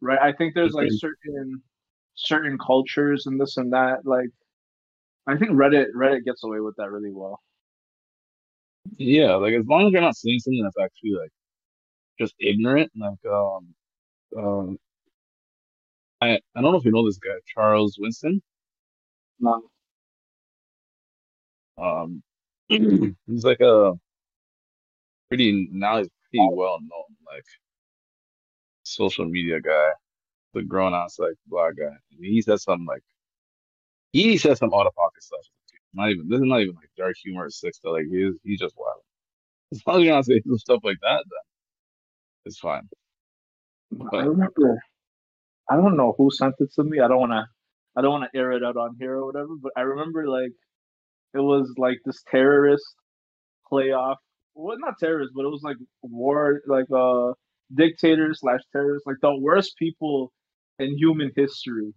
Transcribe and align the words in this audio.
right? 0.00 0.18
I 0.20 0.32
think 0.32 0.54
there's 0.54 0.72
like 0.72 0.90
certain 0.90 1.62
certain 2.14 2.58
cultures 2.58 3.26
and 3.26 3.40
this 3.40 3.56
and 3.56 3.72
that. 3.72 4.04
Like, 4.04 4.30
I 5.26 5.36
think 5.36 5.52
Reddit 5.52 5.86
Reddit 5.96 6.24
gets 6.24 6.44
away 6.44 6.60
with 6.60 6.76
that 6.76 6.90
really 6.90 7.12
well. 7.12 7.40
Yeah, 8.98 9.34
like 9.36 9.54
as 9.54 9.66
long 9.66 9.86
as 9.86 9.92
you're 9.92 10.00
not 10.00 10.16
saying 10.16 10.40
something 10.40 10.62
that's 10.62 10.76
actually 10.82 11.12
like 11.20 11.30
just 12.18 12.34
ignorant, 12.40 12.90
like 12.96 13.18
um 13.32 13.74
um 14.38 14.78
I 16.20 16.40
I 16.54 16.60
don't 16.62 16.72
know 16.72 16.78
if 16.78 16.84
you 16.84 16.92
know 16.92 17.06
this 17.06 17.18
guy, 17.18 17.34
Charles 17.46 17.96
Winston. 18.00 18.42
No. 19.40 19.62
Um 21.78 22.22
he's 22.68 23.44
like 23.44 23.60
a 23.60 23.92
pretty 25.28 25.68
now 25.72 25.98
he's 25.98 26.08
pretty 26.30 26.48
well 26.52 26.78
known, 26.80 27.16
like 27.26 27.44
social 28.86 29.24
media 29.26 29.60
guy, 29.60 29.90
the 30.54 30.62
grown 30.62 30.94
ass 30.94 31.18
like 31.18 31.34
black 31.46 31.74
guy. 31.78 31.94
He 32.20 32.42
says 32.42 32.62
something 32.62 32.86
like 32.86 33.02
he 34.12 34.38
says 34.38 34.58
some 34.58 34.72
out 34.74 34.86
of 34.86 34.94
pocket 34.94 35.22
stuff. 35.22 35.40
Not 35.94 36.10
even 36.10 36.28
this 36.28 36.38
is 36.38 36.46
not 36.46 36.60
even 36.60 36.74
like 36.76 36.90
dark 36.96 37.16
humor 37.22 37.46
or 37.46 37.50
sick 37.50 37.74
stuff. 37.74 37.92
Like 37.92 38.06
he's 38.10 38.34
he's 38.44 38.60
just 38.60 38.74
wild. 38.76 39.00
As 39.72 39.82
long 39.86 39.98
as 39.98 40.04
you're 40.04 40.14
not 40.14 40.24
saying 40.26 40.42
some 40.46 40.58
stuff 40.58 40.80
like 40.84 40.98
that, 41.02 41.24
then 41.24 41.44
it's 42.46 42.58
fine. 42.58 42.88
I 44.12 44.18
remember. 44.18 44.80
I 45.70 45.76
don't 45.76 45.96
know 45.96 46.14
who 46.16 46.30
sent 46.30 46.54
it 46.60 46.72
to 46.74 46.84
me. 46.84 47.00
I 47.00 47.08
don't 47.08 47.20
want 47.20 47.32
to. 47.32 47.46
I 47.96 48.02
don't 48.02 48.12
want 48.12 48.30
to 48.32 48.38
air 48.38 48.52
it 48.52 48.64
out 48.64 48.76
on 48.76 48.96
here 49.00 49.14
or 49.16 49.26
whatever. 49.26 49.56
But 49.60 49.72
I 49.76 49.82
remember 49.82 50.28
like 50.28 50.52
it 51.34 51.40
was 51.40 51.72
like 51.78 51.98
this 52.04 52.22
terrorist 52.30 52.84
playoff. 53.70 54.16
Well, 54.54 54.76
not 54.78 54.98
terrorist, 54.98 55.32
but 55.34 55.44
it 55.44 55.50
was 55.50 55.62
like 55.62 55.76
war, 56.02 56.62
like 56.66 56.86
uh 56.94 57.32
dictator 57.74 58.32
slash 58.34 58.60
terrorists, 58.72 59.06
like 59.06 59.16
the 59.22 59.36
worst 59.36 59.76
people 59.78 60.32
in 60.78 60.96
human 60.98 61.30
history. 61.36 61.92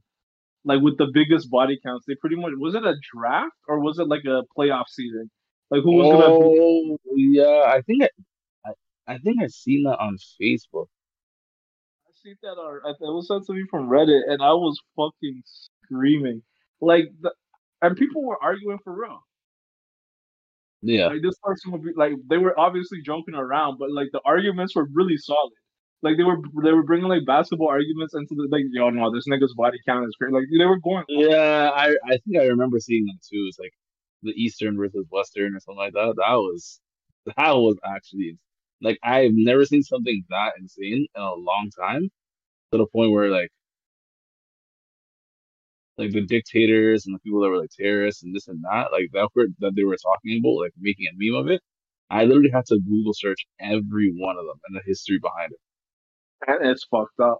Like 0.65 0.81
with 0.81 0.97
the 0.97 1.07
biggest 1.13 1.49
body 1.49 1.79
counts, 1.83 2.05
they 2.07 2.15
pretty 2.15 2.35
much 2.35 2.51
was 2.57 2.75
it 2.75 2.83
a 2.83 2.95
draft 3.13 3.55
or 3.67 3.79
was 3.79 3.97
it 3.97 4.07
like 4.07 4.25
a 4.25 4.43
playoff 4.57 4.85
season? 4.89 5.29
Like 5.71 5.83
who 5.83 5.95
was 5.95 6.07
oh, 6.11 6.97
gonna? 6.97 6.97
Be... 7.15 7.31
yeah, 7.33 7.63
I 7.67 7.81
think 7.81 8.03
I, 8.03 8.09
I, 8.65 9.13
I 9.13 9.17
think 9.19 9.41
I 9.41 9.47
seen 9.47 9.83
that 9.83 9.97
on 9.99 10.17
Facebook. 10.41 10.87
I 12.07 12.11
seen 12.13 12.35
that 12.43 12.49
on. 12.49 12.81
It 12.85 12.97
was 12.99 13.27
sent 13.27 13.45
to 13.45 13.53
me 13.53 13.65
from 13.69 13.87
Reddit, 13.87 14.21
and 14.27 14.41
I 14.41 14.51
was 14.51 14.77
fucking 14.97 15.43
screaming. 15.45 16.41
Like, 16.81 17.05
the, 17.21 17.31
and 17.81 17.95
people 17.95 18.25
were 18.25 18.41
arguing 18.41 18.79
for 18.83 18.93
real. 18.93 19.19
Yeah. 20.81 21.07
Like 21.07 21.21
this 21.21 21.35
person 21.43 21.71
would 21.71 21.83
be 21.83 21.91
like 21.95 22.13
they 22.29 22.37
were 22.37 22.57
obviously 22.59 23.01
joking 23.01 23.35
around, 23.35 23.77
but 23.79 23.91
like 23.91 24.07
the 24.11 24.21
arguments 24.25 24.75
were 24.75 24.87
really 24.93 25.17
solid. 25.17 25.51
Like 26.01 26.15
they 26.17 26.23
were 26.23 26.37
they 26.63 26.71
were 26.71 26.83
bringing 26.83 27.09
like 27.09 27.25
basketball 27.25 27.67
arguments 27.69 28.13
into 28.13 28.35
the 28.35 28.47
like 28.49 28.63
yo 28.71 28.89
no 28.89 29.13
this 29.13 29.27
nigga's 29.27 29.53
body 29.55 29.77
count 29.85 30.05
is 30.07 30.15
crazy. 30.17 30.33
Like 30.33 30.45
they 30.57 30.65
were 30.65 30.79
going. 30.79 31.03
Yeah, 31.09 31.71
I 31.73 31.89
I 32.05 32.17
think 32.17 32.37
I 32.39 32.45
remember 32.45 32.79
seeing 32.79 33.05
them 33.05 33.19
too. 33.21 33.45
It's 33.49 33.59
like 33.59 33.73
the 34.23 34.31
Eastern 34.31 34.77
versus 34.77 35.05
Western 35.09 35.55
or 35.55 35.59
something 35.59 35.77
like 35.77 35.93
that. 35.93 36.13
That 36.17 36.35
was 36.35 36.79
that 37.25 37.51
was 37.51 37.75
actually 37.85 38.37
like 38.81 38.97
I've 39.03 39.33
never 39.33 39.65
seen 39.65 39.83
something 39.83 40.23
that 40.29 40.53
insane 40.57 41.07
in 41.13 41.21
a 41.21 41.33
long 41.33 41.69
time. 41.77 42.09
To 42.71 42.77
the 42.77 42.85
point 42.85 43.11
where 43.11 43.29
like 43.29 43.51
like 45.99 46.11
the 46.13 46.25
dictators 46.25 47.05
and 47.05 47.15
the 47.15 47.19
people 47.21 47.41
that 47.41 47.49
were 47.49 47.59
like 47.59 47.71
terrorists 47.77 48.23
and 48.23 48.35
this 48.35 48.47
and 48.49 48.63
that, 48.65 48.91
like 48.93 49.09
that 49.13 49.29
were 49.35 49.47
that 49.61 49.73
they 49.75 49.85
were 49.85 49.97
talking 49.97 50.39
about, 50.41 50.61
like 50.63 50.73
making 50.79 51.07
a 51.07 51.15
meme 51.17 51.39
of 51.39 51.49
it. 51.51 51.61
I 52.11 52.25
literally 52.25 52.51
had 52.51 52.67
to 52.67 52.79
Google 52.79 53.13
search 53.15 53.45
every 53.61 54.13
one 54.17 54.37
of 54.37 54.45
them 54.45 54.59
and 54.67 54.77
the 54.77 54.83
history 54.85 55.19
behind 55.21 55.53
it. 55.53 55.59
And 56.47 56.65
it's 56.69 56.85
fucked 56.91 57.19
up. 57.21 57.39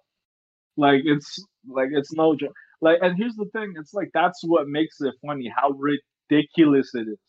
Like 0.78 1.02
it's 1.06 1.40
like 1.68 1.90
it's 1.94 2.14
no 2.14 2.36
joke. 2.36 2.54
Like, 2.82 3.00
and 3.02 3.18
here's 3.18 3.36
the 3.36 3.48
thing: 3.54 3.74
it's 3.78 3.94
like 3.94 4.10
that's 4.14 4.42
what 4.46 4.68
makes 4.68 5.02
it 5.02 5.16
funny. 5.26 5.52
How 5.56 5.72
ridiculous 5.72 6.92
it 6.96 7.08
is. 7.10 7.20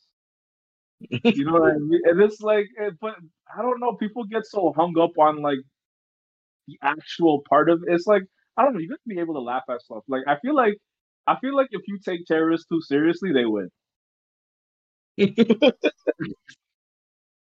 You 1.34 1.44
know 1.44 1.52
what 1.52 1.72
I 1.72 1.78
mean? 1.78 2.00
And 2.04 2.20
it's 2.22 2.40
like, 2.40 2.66
it, 2.78 2.94
but 3.00 3.14
I 3.56 3.62
don't 3.62 3.80
know. 3.80 3.94
People 3.94 4.24
get 4.24 4.44
so 4.46 4.72
hung 4.76 4.94
up 5.00 5.12
on 5.18 5.42
like 5.42 5.58
the 6.66 6.78
actual 6.82 7.42
part 7.48 7.70
of 7.70 7.82
it. 7.86 7.92
It's 7.94 8.06
like 8.06 8.22
I 8.56 8.62
don't 8.64 8.74
know. 8.74 8.80
You 8.80 8.88
got 8.88 8.96
to 8.96 9.14
be 9.14 9.20
able 9.20 9.34
to 9.34 9.40
laugh 9.40 9.62
at 9.70 9.80
stuff. 9.82 10.02
Like 10.08 10.22
I 10.26 10.38
feel 10.40 10.54
like 10.54 10.74
I 11.30 11.38
feel 11.38 11.54
like 11.54 11.68
if 11.70 11.82
you 11.86 11.98
take 12.04 12.26
terrorists 12.26 12.66
too 12.66 12.80
seriously, 12.80 13.32
they 13.32 13.44
win. 13.44 13.68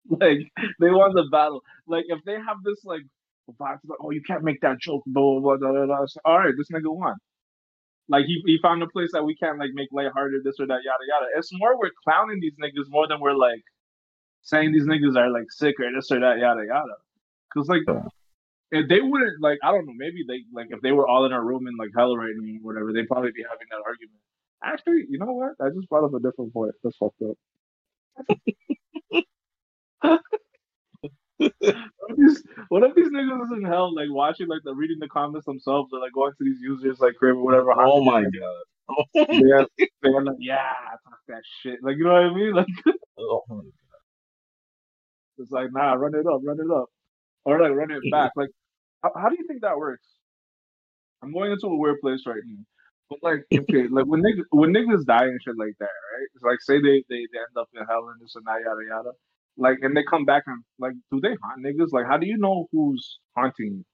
like 0.08 0.40
they 0.80 0.90
won 0.90 1.14
the 1.14 1.28
battle. 1.30 1.62
Like 1.86 2.06
if 2.08 2.18
they 2.26 2.32
have 2.34 2.56
this 2.64 2.84
like 2.84 3.02
vibe, 3.48 3.78
like 3.84 3.98
oh 4.02 4.10
you 4.10 4.22
can't 4.26 4.42
make 4.42 4.60
that 4.62 4.80
joke, 4.80 5.04
blah 5.06 5.38
blah 5.38 5.56
blah. 5.58 5.70
blah, 5.70 5.86
blah. 5.86 6.06
All 6.24 6.38
right, 6.38 6.54
this 6.58 6.68
nigga 6.72 6.92
won. 6.92 7.14
Like 8.08 8.24
he, 8.24 8.42
he 8.46 8.58
found 8.60 8.82
a 8.82 8.88
place 8.88 9.10
that 9.12 9.22
we 9.22 9.36
can't 9.36 9.60
like 9.60 9.70
make 9.74 9.90
lighthearted 9.92 10.42
this 10.42 10.56
or 10.58 10.66
that 10.66 10.80
yada 10.84 11.04
yada. 11.08 11.26
It's 11.36 11.50
more 11.52 11.78
we're 11.78 11.90
clowning 12.02 12.40
these 12.40 12.56
niggas 12.60 12.90
more 12.90 13.06
than 13.06 13.20
we're 13.20 13.34
like 13.34 13.62
saying 14.42 14.72
these 14.72 14.86
niggas 14.86 15.16
are 15.16 15.30
like 15.30 15.52
sick 15.52 15.76
or 15.78 15.92
this 15.94 16.10
or 16.10 16.18
that 16.18 16.38
yada 16.38 16.64
yada. 16.66 16.94
Cause 17.54 17.68
like 17.68 17.82
if 18.70 18.88
they 18.88 19.00
wouldn't 19.00 19.40
like 19.40 19.58
I 19.62 19.72
don't 19.72 19.86
know 19.86 19.94
maybe 19.96 20.24
they 20.26 20.44
like 20.52 20.68
if 20.70 20.80
they 20.80 20.92
were 20.92 21.08
all 21.08 21.24
in 21.24 21.32
a 21.32 21.42
room 21.42 21.66
and 21.66 21.78
like 21.78 21.90
hell 21.96 22.16
right 22.16 22.32
now 22.34 22.58
or 22.58 22.72
whatever 22.72 22.92
they'd 22.92 23.08
probably 23.08 23.32
be 23.32 23.44
having 23.48 23.66
that 23.70 23.82
argument. 23.86 24.18
Actually, 24.62 25.06
you 25.08 25.18
know 25.18 25.32
what? 25.32 25.52
I 25.60 25.70
just 25.70 25.88
brought 25.88 26.04
up 26.04 26.14
a 26.14 26.20
different 26.20 26.52
point. 26.52 26.74
That's 26.82 26.96
fucked 26.96 27.22
up. 27.22 27.36
what, 31.38 31.52
if 32.10 32.16
these, 32.16 32.42
what 32.68 32.82
if 32.82 32.94
these 32.94 33.08
niggas 33.08 33.44
is 33.44 33.52
in 33.52 33.64
hell, 33.64 33.94
like 33.94 34.08
watching, 34.10 34.48
like 34.48 34.62
the 34.64 34.74
reading 34.74 34.98
the 34.98 35.08
comments 35.08 35.46
themselves, 35.46 35.90
or 35.92 36.00
like 36.00 36.12
going 36.12 36.32
to 36.32 36.44
these 36.44 36.60
users, 36.60 36.98
like 36.98 37.14
crib 37.14 37.36
or 37.36 37.44
whatever? 37.44 37.72
Oh 37.72 38.02
my 38.02 38.22
god! 38.22 38.62
yeah, 39.14 39.64
they're 40.02 40.22
like, 40.22 40.36
yeah, 40.40 40.72
talk 41.04 41.18
that 41.28 41.42
shit. 41.62 41.78
Like 41.82 41.96
you 41.96 42.04
know 42.04 42.14
what 42.14 42.24
I 42.24 42.34
mean? 42.34 42.52
Like, 42.52 42.66
oh 43.18 43.42
my 43.48 43.56
god! 43.56 43.64
It's 45.38 45.52
like, 45.52 45.72
nah, 45.72 45.92
run 45.92 46.14
it 46.14 46.26
up, 46.26 46.40
run 46.42 46.58
it 46.58 46.70
up, 46.70 46.88
or 47.44 47.60
like 47.60 47.72
run 47.72 47.90
it 47.90 47.96
mm-hmm. 47.96 48.10
back. 48.10 48.32
Like, 48.36 48.50
how, 49.02 49.12
how 49.16 49.28
do 49.28 49.36
you 49.38 49.46
think 49.46 49.62
that 49.62 49.76
works? 49.78 50.06
I'm 51.22 51.32
going 51.32 51.52
into 51.52 51.66
a 51.66 51.76
weird 51.76 52.00
place 52.00 52.22
right 52.26 52.42
now. 52.46 52.62
But 53.10 53.18
like, 53.22 53.40
okay, 53.54 53.88
like 53.88 54.06
when 54.06 54.22
niggas 54.22 54.44
when 54.50 54.72
niggas 54.72 55.04
die 55.04 55.24
and 55.24 55.40
shit 55.42 55.56
like 55.58 55.74
that, 55.80 55.84
right? 55.84 56.28
It's 56.34 56.44
like 56.44 56.60
say 56.60 56.80
they, 56.80 57.04
they, 57.08 57.26
they 57.32 57.38
end 57.38 57.56
up 57.58 57.68
in 57.74 57.84
hell 57.86 58.08
and 58.08 58.20
this 58.20 58.34
and 58.36 58.44
that 58.46 58.60
yada 58.64 58.82
yada. 58.88 59.10
Like, 59.56 59.78
and 59.82 59.96
they 59.96 60.04
come 60.08 60.24
back 60.24 60.44
and 60.46 60.62
like, 60.78 60.92
do 61.10 61.20
they 61.20 61.36
haunt 61.42 61.64
niggas? 61.64 61.92
Like, 61.92 62.06
how 62.06 62.16
do 62.16 62.26
you 62.26 62.38
know 62.38 62.68
who's 62.70 63.18
haunting 63.36 63.78
you? 63.78 63.84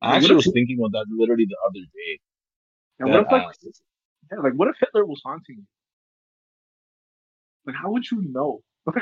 I 0.00 0.16
actually 0.16 0.36
was 0.36 0.50
thinking 0.52 0.78
about 0.78 0.92
that 0.92 1.06
literally 1.10 1.46
the 1.48 1.56
other 1.66 1.80
day. 1.80 2.20
And 3.00 3.10
what 3.10 3.22
if 3.22 3.32
like, 3.32 3.42
uh, 3.42 3.70
yeah, 4.32 4.38
like 4.38 4.52
what 4.52 4.68
if 4.68 4.76
Hitler 4.78 5.04
was 5.04 5.20
haunting 5.24 5.56
you? 5.58 5.64
Like, 7.66 7.76
how 7.82 7.90
would 7.90 8.08
you 8.10 8.22
know? 8.30 8.60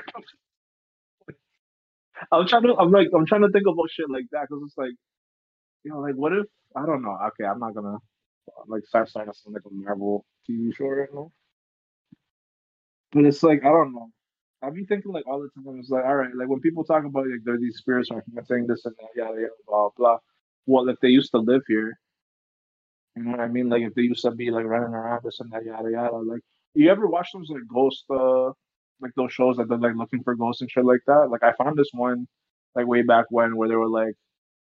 I'm 2.32 2.46
trying 2.46 2.62
to, 2.64 2.74
I'm 2.76 2.90
like, 2.90 3.08
I'm 3.14 3.26
trying 3.26 3.42
to 3.42 3.50
think 3.50 3.66
about 3.66 3.90
shit 3.90 4.10
like 4.10 4.26
that 4.32 4.46
because 4.48 4.62
it's 4.66 4.78
like, 4.78 4.94
you 5.84 5.92
know, 5.92 6.00
like 6.00 6.14
what 6.14 6.32
if 6.32 6.46
I 6.76 6.86
don't 6.86 7.02
know. 7.02 7.16
Okay, 7.28 7.44
I'm 7.44 7.60
not 7.60 7.74
gonna 7.74 7.98
like 8.66 8.84
start 8.86 9.08
starting 9.08 9.32
something 9.32 9.54
like 9.54 9.70
a 9.70 9.74
Marvel 9.74 10.24
TV 10.48 10.74
show 10.74 10.86
right 10.88 11.08
now. 11.12 11.30
But 13.12 13.26
it's 13.26 13.42
like 13.42 13.64
I 13.64 13.68
don't 13.68 13.94
know. 13.94 14.08
I 14.62 14.70
be 14.70 14.84
thinking 14.84 15.12
like 15.12 15.26
all 15.26 15.40
the 15.40 15.48
time. 15.62 15.78
It's 15.78 15.90
like 15.90 16.04
all 16.04 16.16
right, 16.16 16.34
like 16.34 16.48
when 16.48 16.60
people 16.60 16.84
talk 16.84 17.04
about 17.04 17.26
like 17.28 17.40
there 17.44 17.54
are 17.54 17.58
these 17.58 17.76
spirits 17.78 18.10
are 18.10 18.24
saying 18.48 18.66
this 18.66 18.84
and 18.86 18.94
that, 18.98 19.08
yada 19.14 19.40
yada, 19.40 19.52
blah 19.66 19.90
blah. 19.96 20.18
Well, 20.66 20.88
if 20.88 20.98
they 21.00 21.08
used 21.08 21.30
to 21.32 21.38
live 21.38 21.62
here, 21.68 21.98
you 23.16 23.22
know 23.22 23.32
what 23.32 23.40
I 23.40 23.48
mean? 23.48 23.68
Like 23.68 23.82
if 23.82 23.94
they 23.94 24.02
used 24.02 24.22
to 24.22 24.32
be 24.32 24.50
like 24.50 24.64
running 24.64 24.94
around 24.94 25.22
this 25.24 25.38
and 25.40 25.50
that, 25.52 25.64
yada 25.64 25.90
yada. 25.90 26.16
Like 26.16 26.40
you 26.74 26.90
ever 26.90 27.06
watch 27.06 27.28
those 27.34 27.50
like 27.50 27.62
ghost, 27.72 28.04
uh, 28.10 28.50
like 29.00 29.12
those 29.16 29.32
shows 29.32 29.56
that 29.56 29.68
they're 29.68 29.78
like 29.78 29.96
looking 29.96 30.22
for 30.22 30.34
ghosts 30.34 30.60
and 30.62 30.70
shit 30.70 30.84
like 30.84 31.00
that? 31.06 31.28
Like 31.30 31.42
I 31.42 31.52
found 31.52 31.76
this 31.76 31.90
one 31.92 32.26
like 32.74 32.86
way 32.86 33.02
back 33.02 33.26
when 33.30 33.56
where 33.56 33.68
they 33.68 33.76
were 33.76 33.88
like 33.88 34.14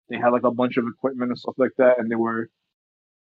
they 0.09 0.17
had 0.17 0.29
like 0.29 0.43
a 0.43 0.51
bunch 0.51 0.77
of 0.77 0.85
equipment 0.87 1.31
and 1.31 1.39
stuff 1.39 1.55
like 1.57 1.71
that, 1.77 1.99
and 1.99 2.09
they 2.09 2.15
were 2.15 2.49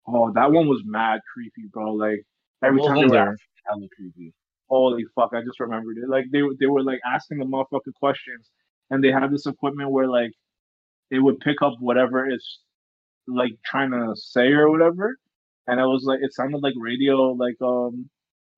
oh 0.07 0.31
that 0.33 0.51
one 0.51 0.67
was 0.67 0.81
mad 0.85 1.21
creepy, 1.33 1.67
bro. 1.71 1.93
Like 1.93 2.23
every 2.63 2.81
time 2.81 3.07
they 3.07 3.17
were 3.17 3.37
hella 3.65 3.87
creepy 3.95 4.33
holy 4.69 5.05
fuck, 5.15 5.31
I 5.33 5.41
just 5.41 5.59
remembered 5.59 5.97
it. 5.97 6.07
Like 6.07 6.25
they 6.31 6.41
they 6.59 6.67
were 6.67 6.83
like 6.83 6.99
asking 7.05 7.39
the 7.39 7.45
motherfucking 7.45 7.93
questions, 7.95 8.49
and 8.89 9.03
they 9.03 9.11
had 9.11 9.31
this 9.31 9.45
equipment 9.45 9.91
where 9.91 10.07
like 10.07 10.31
they 11.11 11.19
would 11.19 11.39
pick 11.39 11.61
up 11.61 11.73
whatever 11.79 12.25
it's 12.27 12.59
like 13.27 13.53
trying 13.65 13.91
to 13.91 14.13
say 14.15 14.51
or 14.51 14.69
whatever, 14.69 15.17
and 15.67 15.79
it 15.79 15.85
was 15.85 16.03
like 16.05 16.19
it 16.21 16.33
sounded 16.33 16.63
like 16.63 16.75
radio, 16.79 17.31
like 17.31 17.57
um, 17.61 18.09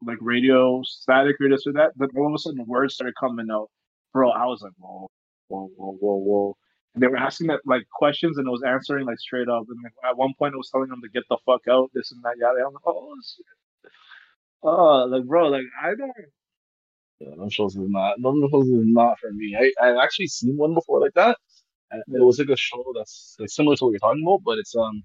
like 0.06 0.18
radio 0.22 0.82
static 0.84 1.36
or 1.40 1.50
this 1.50 1.66
or 1.68 1.74
that. 1.74 1.92
But 1.96 2.10
all 2.16 2.28
of 2.28 2.34
a 2.34 2.38
sudden, 2.38 2.66
words 2.66 2.96
started 2.96 3.14
coming 3.20 3.48
out, 3.52 3.70
bro. 4.14 4.30
I 4.32 4.46
was 4.46 4.62
like, 4.62 4.74
whoa, 4.78 5.08
whoa, 5.48 5.70
whoa, 5.76 5.98
whoa, 6.00 6.16
whoa. 6.16 6.58
And 6.94 7.02
they 7.02 7.08
were 7.08 7.18
asking 7.18 7.48
that 7.48 7.62
like 7.66 7.84
questions, 7.94 8.38
and 8.38 8.48
it 8.48 8.52
was 8.52 8.64
answering 8.64 9.06
like 9.06 9.20
straight 9.20 9.48
up. 9.48 9.64
And 9.70 9.78
like, 9.84 9.94
at 10.10 10.18
one 10.18 10.34
point, 10.38 10.54
it 10.54 10.58
was 10.58 10.70
telling 10.70 10.90
them 10.90 11.02
to 11.02 11.10
get 11.10 11.24
the 11.30 11.38
fuck 11.46 11.62
out, 11.70 11.92
this 11.94 12.12
and 12.12 12.22
that, 12.24 12.36
yada. 12.38 12.66
I'm 12.66 12.74
like, 12.74 12.84
oh 12.86 13.16
shit. 13.24 13.46
Oh, 14.64 15.06
like 15.06 15.26
bro, 15.26 15.48
like 15.48 15.64
I 15.82 15.96
don't. 15.96 16.12
Yeah, 17.20 17.36
those 17.38 17.54
shows 17.54 17.76
is 17.76 17.82
not. 17.88 18.16
Those 18.22 18.50
shows 18.52 18.68
is 18.68 18.86
not 18.86 19.20
for 19.20 19.32
me. 19.32 19.56
I 19.60 19.72
I've 19.84 19.98
actually 19.98 20.28
seen 20.28 20.58
one 20.58 20.74
before 20.74 21.00
like 21.00 21.14
that, 21.16 21.38
and 21.92 22.04
it 22.08 22.24
was 22.24 22.40
like 22.40 22.50
a 22.50 22.58
show 22.58 22.84
that's 22.96 23.36
like 23.40 23.50
similar 23.50 23.76
to 23.78 23.86
what 23.86 23.92
you're 23.92 24.00
talking 24.00 24.24
about, 24.26 24.42
but 24.44 24.58
it's 24.60 24.76
um, 24.76 25.04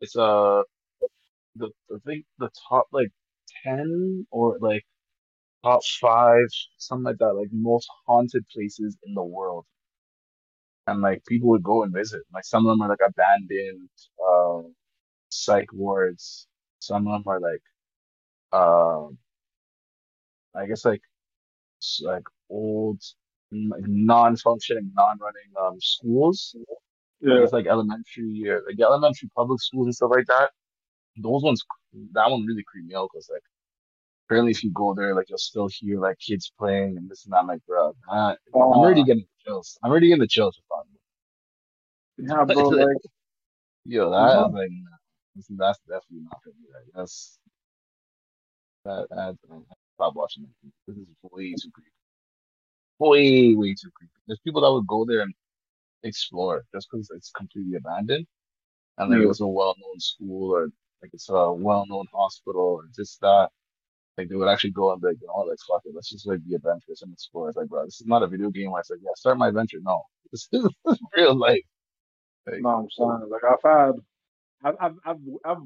it's 0.00 0.16
uh, 0.16 0.62
the 1.56 1.70
I 1.92 1.98
think 2.06 2.24
the 2.38 2.50
top 2.68 2.86
like 2.92 3.10
ten 3.62 4.26
or 4.30 4.58
like 4.60 4.84
top 5.64 5.82
five, 6.00 6.46
something 6.78 7.04
like 7.04 7.18
that, 7.18 7.34
like 7.34 7.48
most 7.52 7.88
haunted 8.06 8.46
places 8.48 8.96
in 9.06 9.14
the 9.14 9.24
world. 9.24 9.66
And 10.86 11.00
like 11.00 11.24
people 11.26 11.48
would 11.50 11.62
go 11.62 11.82
and 11.82 11.92
visit. 11.94 12.22
Like 12.32 12.44
some 12.44 12.66
of 12.66 12.72
them 12.72 12.82
are 12.82 12.88
like 12.88 13.00
abandoned 13.06 13.88
uh, 14.24 14.62
psych 15.30 15.72
wards. 15.72 16.48
Some 16.80 17.06
of 17.08 17.24
them 17.24 17.24
are 17.32 17.40
like 17.40 17.62
um 18.52 19.18
I 20.54 20.66
guess 20.66 20.84
like 20.84 21.02
like 22.02 22.24
old 22.50 23.02
like 23.52 23.84
non-functioning, 23.86 24.92
non-running 24.94 25.52
um 25.60 25.80
schools. 25.80 26.54
Yeah. 27.20 27.40
guess 27.40 27.52
like 27.52 27.66
elementary 27.66 28.44
or 28.48 28.62
like 28.68 28.80
elementary 28.80 29.30
public 29.36 29.60
schools 29.62 29.86
and 29.86 29.94
stuff 29.94 30.10
like 30.14 30.26
that. 30.28 30.50
Those 31.16 31.42
ones, 31.44 31.62
that 32.12 32.30
one 32.30 32.46
really 32.46 32.64
creeped 32.66 32.88
me 32.88 32.94
out 32.94 33.10
because 33.12 33.28
like 33.32 33.42
apparently 34.26 34.52
if 34.52 34.62
you 34.64 34.72
go 34.72 34.94
there, 34.94 35.14
like 35.14 35.28
you'll 35.28 35.38
still 35.38 35.68
hear 35.72 36.00
like 36.00 36.18
kids 36.18 36.52
playing 36.58 36.96
and 36.96 37.08
this 37.10 37.24
and 37.24 37.32
that. 37.32 37.38
I'm 37.38 37.46
like, 37.48 37.64
bro, 37.66 37.94
that, 38.10 38.38
I'm 38.54 38.60
already 38.80 39.02
Uh, 39.02 39.04
getting 39.04 39.22
the 39.24 39.44
chills. 39.50 39.78
I'm 39.82 39.90
already 39.90 40.08
getting 40.08 40.20
the 40.20 40.28
chills 40.28 40.56
for 40.68 40.76
fun. 40.78 40.86
yeah, 42.18 42.44
bro. 42.44 42.68
Like, 42.68 42.96
Yo, 43.84 44.10
that 44.10 44.16
uh-huh. 44.16 44.44
I'm 44.46 44.52
like, 44.52 44.70
nah, 44.70 44.96
that's 45.58 45.80
definitely 45.80 46.24
not 46.30 46.40
gonna 46.44 46.54
be 46.56 46.68
right. 46.72 46.86
That's 46.94 47.38
that. 48.84 49.08
that 49.10 49.36
stop 49.94 50.14
watching 50.14 50.44
it. 50.44 50.72
This 50.86 50.96
is 50.96 51.06
way 51.22 51.54
too 51.54 51.70
creepy. 51.72 51.90
Way, 52.98 53.54
way 53.54 53.74
too 53.74 53.90
creepy. 53.94 54.12
There's 54.26 54.40
people 54.40 54.62
that 54.62 54.72
would 54.72 54.86
go 54.86 55.04
there 55.04 55.20
and 55.22 55.34
explore 56.04 56.64
just 56.74 56.88
because 56.90 57.10
it's 57.14 57.30
completely 57.32 57.76
abandoned 57.76 58.26
and 58.98 59.10
like 59.10 59.20
it 59.20 59.26
was 59.26 59.40
a 59.40 59.46
well-known 59.46 60.00
school 60.00 60.52
or 60.54 60.64
like 61.02 61.10
it's 61.14 61.28
a 61.30 61.52
well-known 61.52 62.06
hospital 62.12 62.62
or 62.80 62.84
just 62.96 63.20
that. 63.20 63.50
Like 64.18 64.28
they 64.28 64.36
would 64.36 64.48
actually 64.48 64.70
go 64.70 64.92
and 64.92 65.00
be 65.00 65.08
like, 65.08 65.18
you 65.20 65.26
know, 65.26 65.40
like 65.40 65.58
fuck 65.66 65.82
it, 65.84 65.94
let's 65.94 66.10
just 66.10 66.26
like 66.26 66.44
be 66.46 66.54
adventurous 66.54 67.02
and 67.02 67.12
explore. 67.12 67.48
It's 67.48 67.56
like, 67.56 67.68
bro, 67.68 67.84
this 67.84 68.00
is 68.00 68.06
not 68.06 68.22
a 68.22 68.26
video 68.26 68.50
game 68.50 68.70
where 68.70 68.80
it's 68.80 68.90
like, 68.90 69.00
yeah, 69.02 69.10
start 69.16 69.38
my 69.38 69.48
adventure. 69.48 69.78
No, 69.82 70.02
this 70.32 70.48
is 70.52 70.68
real 71.16 71.34
life. 71.34 71.62
Like, 72.46 72.60
No, 72.60 72.70
I'm 72.70 72.90
saying 72.90 73.30
like 73.30 73.42
I've 73.44 73.62
had, 73.64 73.92
I've, 74.64 74.74
I've, 74.80 74.96
I've, 75.06 75.16
I've 75.44 75.62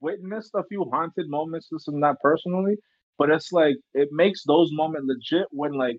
witnessed 0.00 0.52
a 0.54 0.64
few 0.64 0.84
haunted 0.92 1.28
moments, 1.28 1.68
this 1.70 1.88
and 1.88 2.02
that 2.02 2.20
personally, 2.20 2.76
but 3.18 3.30
it's 3.30 3.52
like 3.52 3.76
it 3.94 4.08
makes 4.12 4.44
those 4.44 4.70
moments 4.72 5.08
legit 5.08 5.48
when 5.50 5.72
like 5.72 5.98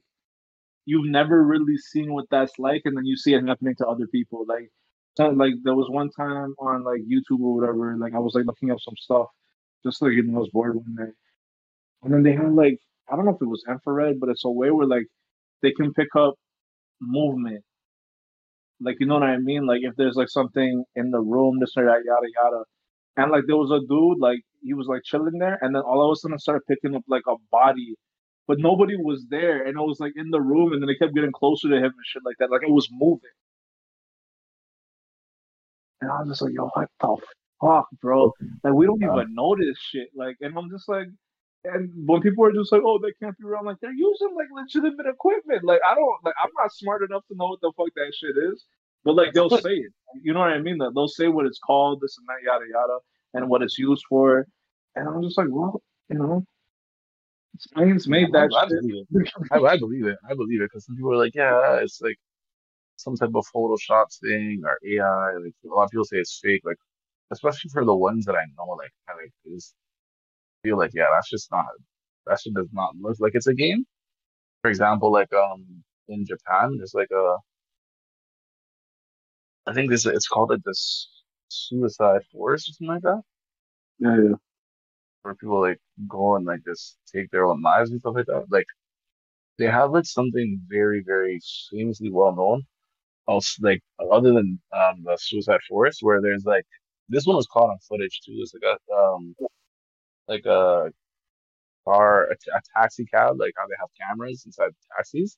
you've 0.86 1.06
never 1.06 1.44
really 1.44 1.78
seen 1.78 2.14
what 2.14 2.26
that's 2.32 2.58
like, 2.58 2.82
and 2.86 2.98
then 2.98 3.06
you 3.06 3.18
see 3.18 3.34
it 3.34 3.46
happening 3.46 3.76
to 3.78 3.88
other 3.88 4.08
people. 4.08 4.46
Like, 4.48 4.70
like 5.36 5.54
there 5.64 5.76
was 5.76 5.90
one 5.90 6.10
time 6.12 6.56
on 6.60 6.84
like 6.84 7.02
YouTube 7.02 7.42
or 7.42 7.56
whatever, 7.56 7.96
like 7.98 8.14
I 8.16 8.20
was 8.20 8.34
like 8.36 8.46
looking 8.46 8.72
up 8.72 8.80
some 8.80 8.96
stuff, 8.98 9.28
just 9.86 10.02
like 10.02 10.14
I 10.14 10.38
was 10.38 10.50
bored 10.52 10.76
one 10.76 10.96
day, 10.98 11.12
and 12.04 12.14
then 12.14 12.24
they 12.24 12.34
had 12.34 12.54
like 12.54 12.78
I 13.12 13.16
don't 13.16 13.26
know 13.26 13.36
if 13.36 13.42
it 13.42 13.46
was 13.46 13.64
infrared, 13.70 14.20
but 14.20 14.30
it's 14.30 14.46
a 14.46 14.50
way 14.50 14.72
where 14.72 14.88
like 14.88 15.08
they 15.62 15.72
can 15.72 15.94
pick 15.94 16.10
up 16.16 16.36
movement. 17.02 17.64
Like 18.82 18.98
you 19.00 19.08
know 19.08 19.16
what 19.16 19.24
I 19.24 19.38
mean? 19.38 19.66
Like 19.66 19.82
if 19.84 19.96
there's 19.98 20.16
like 20.16 20.30
something 20.30 20.84
in 20.96 21.12
the 21.12 21.20
room, 21.20 21.60
this 21.60 21.74
or 21.78 21.86
that, 21.86 22.04
yada 22.06 22.28
yada. 22.36 22.64
And 23.18 23.32
like 23.32 23.44
there 23.48 23.58
was 23.58 23.72
a 23.72 23.86
dude, 23.88 24.20
like 24.20 24.40
he 24.62 24.74
was 24.74 24.88
like 24.88 25.04
chilling 25.04 25.40
there, 25.40 25.58
and 25.62 25.76
then 25.76 25.82
all 25.84 26.10
of 26.10 26.14
a 26.14 26.16
sudden 26.16 26.40
started 26.40 26.66
picking 26.68 26.96
up 26.96 27.04
like 27.08 27.24
a 27.28 27.36
body, 27.52 27.96
but 28.48 28.60
nobody 28.60 28.96
was 28.98 29.26
there, 29.30 29.66
and 29.66 29.78
it 29.78 29.82
was 29.82 30.00
like 30.00 30.14
in 30.16 30.30
the 30.32 30.42
room, 30.42 30.74
and 30.74 30.82
then 30.82 30.88
they 30.88 30.96
kept 30.96 31.16
getting 31.16 31.32
closer 31.32 31.70
to 31.70 31.76
him 31.78 31.84
and 31.86 31.94
shit 32.06 32.24
like 32.26 32.38
that, 32.40 32.52
like 32.52 32.64
it 32.64 32.72
was 32.72 32.88
moving. 32.92 33.30
And 36.02 36.12
I 36.12 36.20
was 36.22 36.30
just 36.30 36.42
like, 36.42 36.54
yo, 36.54 36.70
what 36.74 36.90
the 37.02 37.18
fuck, 37.62 37.88
bro? 38.02 38.34
Like 38.64 38.74
we 38.74 38.86
don't 38.86 39.04
even 39.04 39.34
know 39.36 39.56
this 39.60 39.78
shit. 39.80 40.10
Like, 40.16 40.38
and 40.42 40.58
I'm 40.58 40.70
just 40.70 40.88
like, 40.88 41.08
and 41.66 41.92
when 42.08 42.22
people 42.22 42.46
are 42.46 42.54
just 42.54 42.72
like, 42.72 42.82
oh, 42.86 43.00
they 43.00 43.12
can't 43.22 43.38
be 43.38 43.46
real, 43.46 43.60
I'm 43.60 43.66
like 43.66 43.78
they're 43.82 43.92
using 43.92 44.34
like 44.36 44.48
legitimate 44.54 45.08
equipment. 45.08 45.64
Like 45.64 45.82
I 45.86 45.96
don't, 45.96 46.16
like 46.24 46.36
I'm 46.42 46.52
not 46.58 46.74
smart 46.74 47.04
enough 47.04 47.24
to 47.28 47.36
know 47.36 47.48
what 47.48 47.62
the 47.62 47.72
fuck 47.76 47.90
that 47.96 48.14
shit 48.16 48.36
is, 48.52 48.66
but 49.04 49.16
like 49.16 49.34
they'll 49.34 49.50
say 49.50 49.72
it. 49.72 49.92
You 50.24 50.34
know 50.34 50.40
what 50.40 50.50
I 50.50 50.60
mean? 50.60 50.78
That 50.78 50.94
they'll 50.96 51.08
say 51.08 51.28
what 51.28 51.46
it's 51.46 51.60
called, 51.60 52.00
this 52.02 52.18
and 52.18 52.28
that, 52.28 52.46
yada 52.46 52.66
yada, 52.72 53.00
and 53.34 53.50
what 53.50 53.62
it's 53.62 53.78
used 53.78 54.04
for. 54.08 54.46
And 54.96 55.08
I'm 55.08 55.22
just 55.22 55.38
like, 55.38 55.48
well, 55.50 55.82
you 56.10 56.18
know, 56.18 56.46
science 57.60 58.08
made 58.08 58.32
that 58.34 58.50
I, 58.54 58.64
I 58.64 58.68
shit. 58.70 58.82
believe 58.82 59.06
it. 59.12 59.32
I, 59.52 59.58
I 59.60 59.78
believe 59.78 60.06
it. 60.08 60.18
I 60.30 60.34
believe 60.34 60.62
it 60.62 60.70
because 60.72 60.86
some 60.86 60.96
people 60.96 61.14
are 61.14 61.18
like, 61.18 61.36
yeah, 61.36 61.80
it's 61.82 62.00
like 62.02 62.18
some 62.96 63.16
type 63.16 63.32
of 63.36 63.46
Photoshop 63.54 64.06
thing 64.22 64.62
or 64.66 64.78
AI. 64.88 65.34
Like 65.44 65.54
a 65.66 65.76
lot 65.76 65.84
of 65.84 65.92
people 65.92 66.06
say 66.06 66.18
it's 66.18 66.40
fake. 66.42 66.62
Like 66.64 66.78
especially 67.32 67.70
for 67.70 67.86
the 67.86 67.96
ones 67.96 68.26
that 68.26 68.36
I 68.36 68.46
know, 68.58 68.72
like 68.74 68.92
I 69.10 69.14
like 69.22 69.34
is 69.46 69.74
feel 70.64 70.78
like 70.78 70.92
yeah, 70.94 71.08
that's 71.14 71.30
just 71.30 71.52
not 71.52 71.66
that 72.28 72.40
shit 72.42 72.54
does 72.54 72.70
not 72.74 72.96
look 73.02 73.18
like 73.20 73.34
it's 73.36 73.48
a 73.48 73.54
game. 73.54 73.86
For 74.64 74.70
example, 74.70 75.12
like 75.14 75.34
um 75.34 75.84
in 76.10 76.26
Japan, 76.26 76.78
there's 76.78 76.94
like 76.96 77.12
a 77.12 77.38
I 79.66 79.74
think 79.74 79.90
this 79.90 80.06
it's 80.06 80.28
called 80.28 80.50
like 80.50 80.64
this 80.66 81.10
suicide 81.50 82.22
forest 82.32 82.70
or 82.70 82.74
something 82.74 82.94
like 82.96 83.04
that, 83.04 83.22
Yeah, 84.00 84.18
yeah. 84.24 84.36
where 85.24 85.36
people 85.36 85.62
like 85.62 85.80
go 86.08 86.36
and 86.36 86.46
like 86.46 86.62
just 86.66 86.98
take 87.14 87.32
their 87.32 87.46
own 87.48 87.62
lives 87.62 87.92
and 87.92 88.00
stuff 88.02 88.16
like 88.16 88.28
that. 88.28 88.46
Like 88.52 88.68
they 89.60 89.68
have 89.68 89.92
like 89.92 90.06
something 90.06 90.62
very 90.70 91.04
very 91.06 91.40
famously 91.72 92.12
well 92.12 92.36
known. 92.36 92.64
Also, 93.28 93.62
like 93.64 93.82
other 94.12 94.34
than 94.34 94.60
um 94.74 95.04
the 95.06 95.18
suicide 95.20 95.62
forest, 95.70 96.00
where 96.04 96.22
there's 96.22 96.46
like 96.46 96.66
this 97.10 97.26
one 97.28 97.38
was 97.38 97.48
caught 97.48 97.72
on 97.72 97.80
footage 97.90 98.22
too. 98.26 98.34
It's 98.42 98.54
like 98.56 98.64
a 98.64 98.94
um 98.96 99.36
like 100.30 100.46
a 100.48 100.92
car 101.86 102.26
a, 102.32 102.34
a 102.58 102.62
taxi 102.78 103.06
cab, 103.06 103.40
like 103.40 103.54
how 103.58 103.68
they 103.68 103.76
have 103.80 103.90
cameras 104.10 104.44
inside 104.46 104.72
taxis 104.98 105.38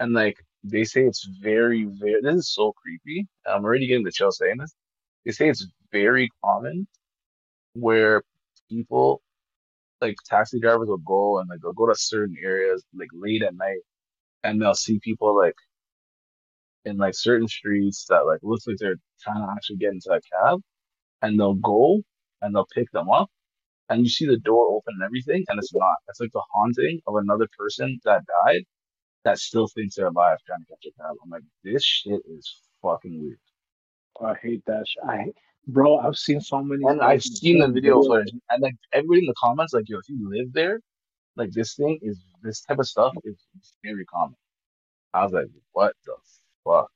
And 0.00 0.12
like 0.12 0.36
they 0.64 0.84
say 0.84 1.04
it's 1.06 1.26
very, 1.42 1.84
very 1.84 2.20
this 2.22 2.34
is 2.36 2.52
so 2.54 2.72
creepy. 2.72 3.26
I'm 3.46 3.64
already 3.64 3.86
getting 3.86 4.04
the 4.04 4.12
chill 4.12 4.32
saying 4.32 4.58
this. 4.58 4.74
They 5.24 5.32
say 5.32 5.48
it's 5.48 5.66
very 5.92 6.30
common 6.44 6.86
where 7.74 8.22
people 8.70 9.22
like 10.02 10.16
taxi 10.26 10.60
drivers 10.60 10.88
will 10.88 10.98
go 10.98 11.40
and 11.40 11.48
like 11.50 11.60
they'll 11.62 11.72
go 11.74 11.86
to 11.88 11.94
certain 11.96 12.36
areas 12.42 12.84
like 12.94 13.08
late 13.14 13.42
at 13.42 13.56
night 13.56 13.80
and 14.44 14.60
they'll 14.62 14.74
see 14.74 15.00
people 15.00 15.36
like 15.36 15.56
in 16.84 16.96
like 16.98 17.14
certain 17.14 17.48
streets 17.48 18.06
that 18.08 18.26
like 18.26 18.40
looks 18.42 18.66
like 18.66 18.76
they're 18.78 18.96
trying 19.22 19.42
to 19.46 19.52
actually 19.52 19.76
get 19.76 19.92
into 19.92 20.10
a 20.12 20.20
cab 20.20 20.60
and 21.22 21.38
they'll 21.40 21.54
go 21.54 22.00
and 22.42 22.54
they'll 22.54 22.68
pick 22.74 22.90
them 22.92 23.10
up 23.10 23.30
and 23.90 24.02
you 24.02 24.08
see 24.08 24.26
the 24.26 24.38
door 24.38 24.68
open 24.68 24.94
and 24.94 25.02
everything 25.04 25.44
and 25.48 25.58
it's 25.58 25.74
not. 25.74 25.96
It's 26.08 26.20
like 26.20 26.32
the 26.32 26.42
haunting 26.52 27.00
of 27.06 27.16
another 27.16 27.48
person 27.58 28.00
that 28.04 28.22
died 28.46 28.62
that 29.24 29.38
still 29.38 29.68
thinks 29.68 29.96
they're 29.96 30.06
alive 30.06 30.38
trying 30.46 30.60
to 30.60 30.66
catch 30.66 30.86
a 30.86 31.02
cab. 31.02 31.16
I'm 31.24 31.30
like, 31.30 31.42
this 31.64 31.84
shit 31.84 32.20
is 32.28 32.62
fucking 32.82 33.20
weird. 33.22 33.38
Oh, 34.20 34.26
I 34.26 34.34
hate 34.36 34.62
that 34.66 34.86
shit. 34.88 35.02
I, 35.04 35.26
bro, 35.66 35.98
I've 35.98 36.16
seen 36.16 36.40
so 36.40 36.62
many 36.62 36.84
And 36.84 37.02
I've 37.02 37.22
seen 37.22 37.58
the 37.60 37.68
video 37.68 38.00
videos. 38.00 38.06
footage, 38.06 38.32
and 38.50 38.62
like 38.62 38.74
everybody 38.92 39.20
in 39.20 39.26
the 39.26 39.34
comments, 39.38 39.72
like, 39.74 39.88
yo, 39.88 39.98
if 39.98 40.08
you 40.08 40.28
live 40.30 40.52
there, 40.52 40.80
like 41.36 41.52
this 41.52 41.74
thing 41.74 41.98
is 42.02 42.20
this 42.42 42.60
type 42.62 42.78
of 42.78 42.88
stuff 42.88 43.14
is 43.24 43.36
very 43.84 44.04
common. 44.06 44.36
I 45.14 45.24
was 45.24 45.32
like, 45.32 45.46
what 45.72 45.94
the 46.06 46.14
fuck? 46.64 46.90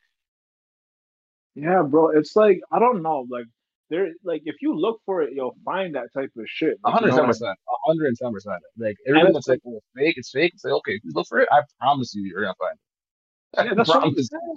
Yeah, 1.54 1.82
bro. 1.82 2.10
It's 2.10 2.36
like 2.36 2.60
I 2.72 2.78
don't 2.78 3.02
know. 3.02 3.26
Like 3.30 3.46
there, 3.92 4.08
like 4.24 4.42
if 4.46 4.56
you 4.60 4.74
look 4.74 5.00
for 5.04 5.22
it, 5.22 5.32
you'll 5.34 5.56
find 5.64 5.94
that 5.94 6.08
type 6.14 6.30
of 6.36 6.44
shit. 6.46 6.78
Like 6.82 6.94
hundred 6.94 7.10
ten 7.10 7.16
what 7.16 7.18
I 7.18 7.22
mean? 7.22 7.30
percent, 7.30 7.58
a 7.68 7.86
hundred 7.86 8.16
ten 8.16 8.32
percent. 8.32 8.62
Like 8.78 8.96
that's 9.06 9.48
like, 9.48 9.60
like, 9.64 9.74
oh, 9.74 9.80
fake, 9.94 10.14
it's 10.16 10.30
fake. 10.30 10.52
It's 10.54 10.64
like, 10.64 10.72
okay, 10.74 10.92
if 10.92 11.04
you 11.04 11.12
look 11.14 11.28
for 11.28 11.40
it, 11.40 11.48
I 11.52 11.60
promise 11.78 12.14
you, 12.14 12.22
you're 12.22 12.42
gonna 12.42 12.54
find 12.58 12.74
it. 12.74 13.66
yeah, 13.66 13.74
that's 13.74 13.88
what 13.88 14.02
I'm 14.02 14.14
saying. 14.14 14.56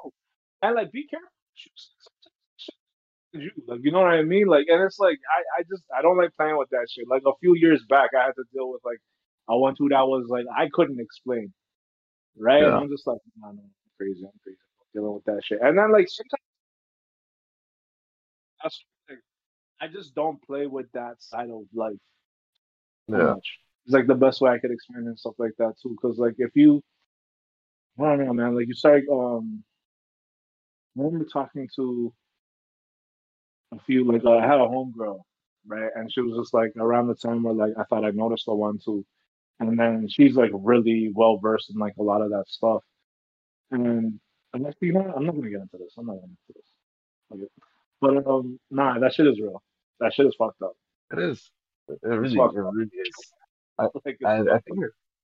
And 0.62 0.76
like, 0.76 0.92
be 0.92 1.06
careful. 1.08 1.28
You 3.34 3.52
like, 3.68 3.82
you 3.84 3.92
know 3.92 4.00
what 4.00 4.14
I 4.14 4.24
mean? 4.24 4.48
Like, 4.48 4.68
and 4.70 4.82
it's 4.82 5.00
like 5.00 5.18
I, 5.36 5.60
I 5.60 5.64
just 5.70 5.84
I 5.96 6.02
don't 6.02 6.18
like 6.18 6.32
playing 6.38 6.58
with 6.58 6.70
that 6.70 6.88
shit. 6.90 7.06
Like 7.10 7.24
a 7.28 7.34
few 7.42 7.56
years 7.56 7.84
back, 7.90 8.12
I 8.18 8.24
had 8.24 8.36
to 8.38 8.44
deal 8.54 8.72
with 8.72 8.82
like 8.86 9.00
a 9.50 9.58
one 9.58 9.76
two 9.76 9.90
that 9.90 10.08
was 10.08 10.28
like 10.30 10.46
I 10.56 10.70
couldn't 10.72 11.02
explain, 11.02 11.52
right? 12.38 12.62
Yeah, 12.62 12.78
I'm 12.78 12.90
just 12.90 13.06
like, 13.06 13.18
no, 13.38 13.50
no, 13.50 13.62
I'm 13.62 13.72
crazy, 14.00 14.24
I'm 14.24 14.40
crazy, 14.42 14.58
I'm 14.80 15.02
dealing 15.02 15.14
with 15.16 15.26
that 15.26 15.44
shit. 15.44 15.60
And 15.62 15.78
then 15.78 15.92
like 15.92 16.08
sometimes 16.08 16.42
that's 18.64 18.84
I 19.82 19.88
just 19.88 20.16
don't 20.16 20.42
play 20.42 20.68
with 20.68 20.92
that 20.94 21.22
side 21.22 21.50
of 21.50 21.64
life 21.74 21.98
yeah, 23.08 23.18
much. 23.18 23.60
It's 23.86 23.94
like 23.94 24.08
the 24.08 24.16
best 24.16 24.42
way 24.42 24.52
I 24.52 24.58
could 24.58 24.72
explain 24.72 25.08
and 25.08 25.20
stuff 25.20 25.36
like 25.38 25.54
that 25.60 25.74
too. 25.82 25.90
Because 25.90 26.18
like 26.18 26.36
if 26.38 26.52
you, 26.56 26.82
I 28.00 28.04
don't 28.04 28.26
know, 28.26 28.34
man, 28.34 28.56
like 28.56 28.68
you 28.68 28.74
start 28.74 29.04
um, 29.12 29.64
I 30.98 31.02
remember 31.04 31.26
talking 31.26 31.70
to 31.76 32.14
a 33.74 33.80
few 33.86 34.10
like 34.10 34.24
uh, 34.24 34.38
I 34.38 34.42
had 34.42 34.60
a 34.60 34.68
homegirl, 34.68 35.20
right, 35.68 35.92
and 35.96 36.12
she 36.12 36.22
was 36.22 36.38
just 36.38 36.54
like 36.54 36.72
around 36.78 37.08
the 37.08 37.16
time 37.16 37.44
where 37.44 37.54
like 37.54 37.74
I 37.78 37.84
thought 37.84 38.06
I 38.06 38.12
noticed 38.12 38.46
the 38.46 38.56
one 38.56 38.80
too, 38.84 39.06
and 39.60 39.78
then 39.78 40.08
she's 40.10 40.36
like 40.36 40.52
really 40.54 41.12
well 41.14 41.38
versed 41.38 41.70
in 41.70 41.78
like 41.78 41.96
a 42.00 42.04
lot 42.04 42.22
of 42.22 42.30
that 42.32 42.46
stuff, 42.48 42.82
and 43.72 44.20
I'm 44.54 44.66
actually, 44.66 44.88
you 44.88 44.94
know, 44.94 45.02
what? 45.02 45.18
I'm 45.18 45.26
not 45.26 45.36
gonna 45.36 45.50
get 45.50 45.62
into 45.62 45.78
this. 45.78 45.94
I'm 45.98 46.06
not 46.06 46.14
gonna 46.14 46.28
get 46.28 46.56
into 46.56 46.62
this. 46.62 46.70
Okay. 47.34 47.52
But 48.02 48.28
um, 48.28 48.60
nah, 48.72 49.00
that 49.00 49.14
shit 49.14 49.28
is 49.28 49.40
real. 49.40 49.62
That 50.00 50.14
shit 50.14 50.26
is 50.28 50.36
fucked 50.38 50.62
up. 50.62 50.74
It 51.12 51.20
is. 51.20 51.52
It 51.88 52.00
really, 52.04 52.36
it 52.36 52.54
really 52.54 52.86
is. 52.86 53.34
I, 53.80 53.88
Like 54.06 54.18
I, 54.26 54.40
I 54.40 54.60
think. 54.60 54.80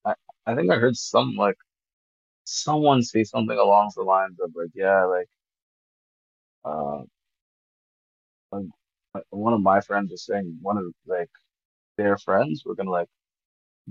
I, 0.05 0.13
I 0.45 0.55
think 0.55 0.71
I 0.71 0.75
heard 0.77 0.95
some 0.97 1.35
like 1.35 1.57
someone 2.45 3.01
say 3.03 3.23
something 3.23 3.57
along 3.57 3.91
the 3.95 4.03
lines 4.03 4.37
of 4.41 4.51
like, 4.55 4.71
yeah, 4.75 5.05
like, 5.05 5.29
uh, 6.65 7.03
like, 8.51 8.65
one 9.29 9.53
of 9.53 9.61
my 9.61 9.81
friends 9.81 10.11
was 10.11 10.25
saying 10.25 10.57
one 10.61 10.77
of 10.77 10.85
like 11.07 11.29
their 11.97 12.17
friends 12.17 12.63
were 12.65 12.75
gonna 12.75 12.91
like 12.91 13.09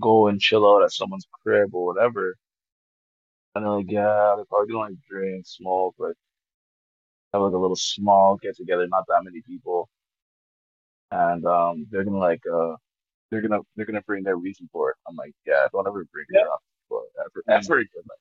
go 0.00 0.28
and 0.28 0.40
chill 0.40 0.68
out 0.68 0.82
at 0.84 0.92
someone's 0.92 1.26
crib 1.44 1.74
or 1.74 1.86
whatever, 1.86 2.36
and 3.54 3.64
they're 3.64 3.72
like, 3.72 3.90
yeah, 3.90 4.34
they're 4.36 4.44
probably 4.46 4.72
gonna 4.72 4.90
like 4.90 4.98
drink, 5.08 5.46
smoke, 5.46 5.94
like 5.98 6.14
have 7.32 7.42
like 7.42 7.52
a 7.54 7.58
little 7.58 7.76
small 7.76 8.36
get 8.42 8.56
together, 8.56 8.86
not 8.88 9.04
that 9.08 9.22
many 9.24 9.42
people, 9.46 9.88
and 11.10 11.44
um, 11.46 11.86
they're 11.90 12.04
gonna 12.04 12.18
like 12.18 12.42
uh, 12.52 12.74
they're 13.30 13.42
gonna 13.42 13.60
they're 13.76 13.86
gonna 13.86 14.02
bring 14.02 14.24
their 14.24 14.36
reason 14.36 14.68
for 14.72 14.90
it. 14.90 14.96
I'm 15.08 15.16
like, 15.16 15.32
yeah, 15.46 15.66
don't 15.72 15.86
ever 15.86 16.06
bring 16.12 16.26
Yeah. 16.32 16.40
it 16.42 16.46
up, 16.46 16.62
but 16.88 17.00
ever 17.54 17.78
again. 17.78 17.88
Like, 18.08 18.18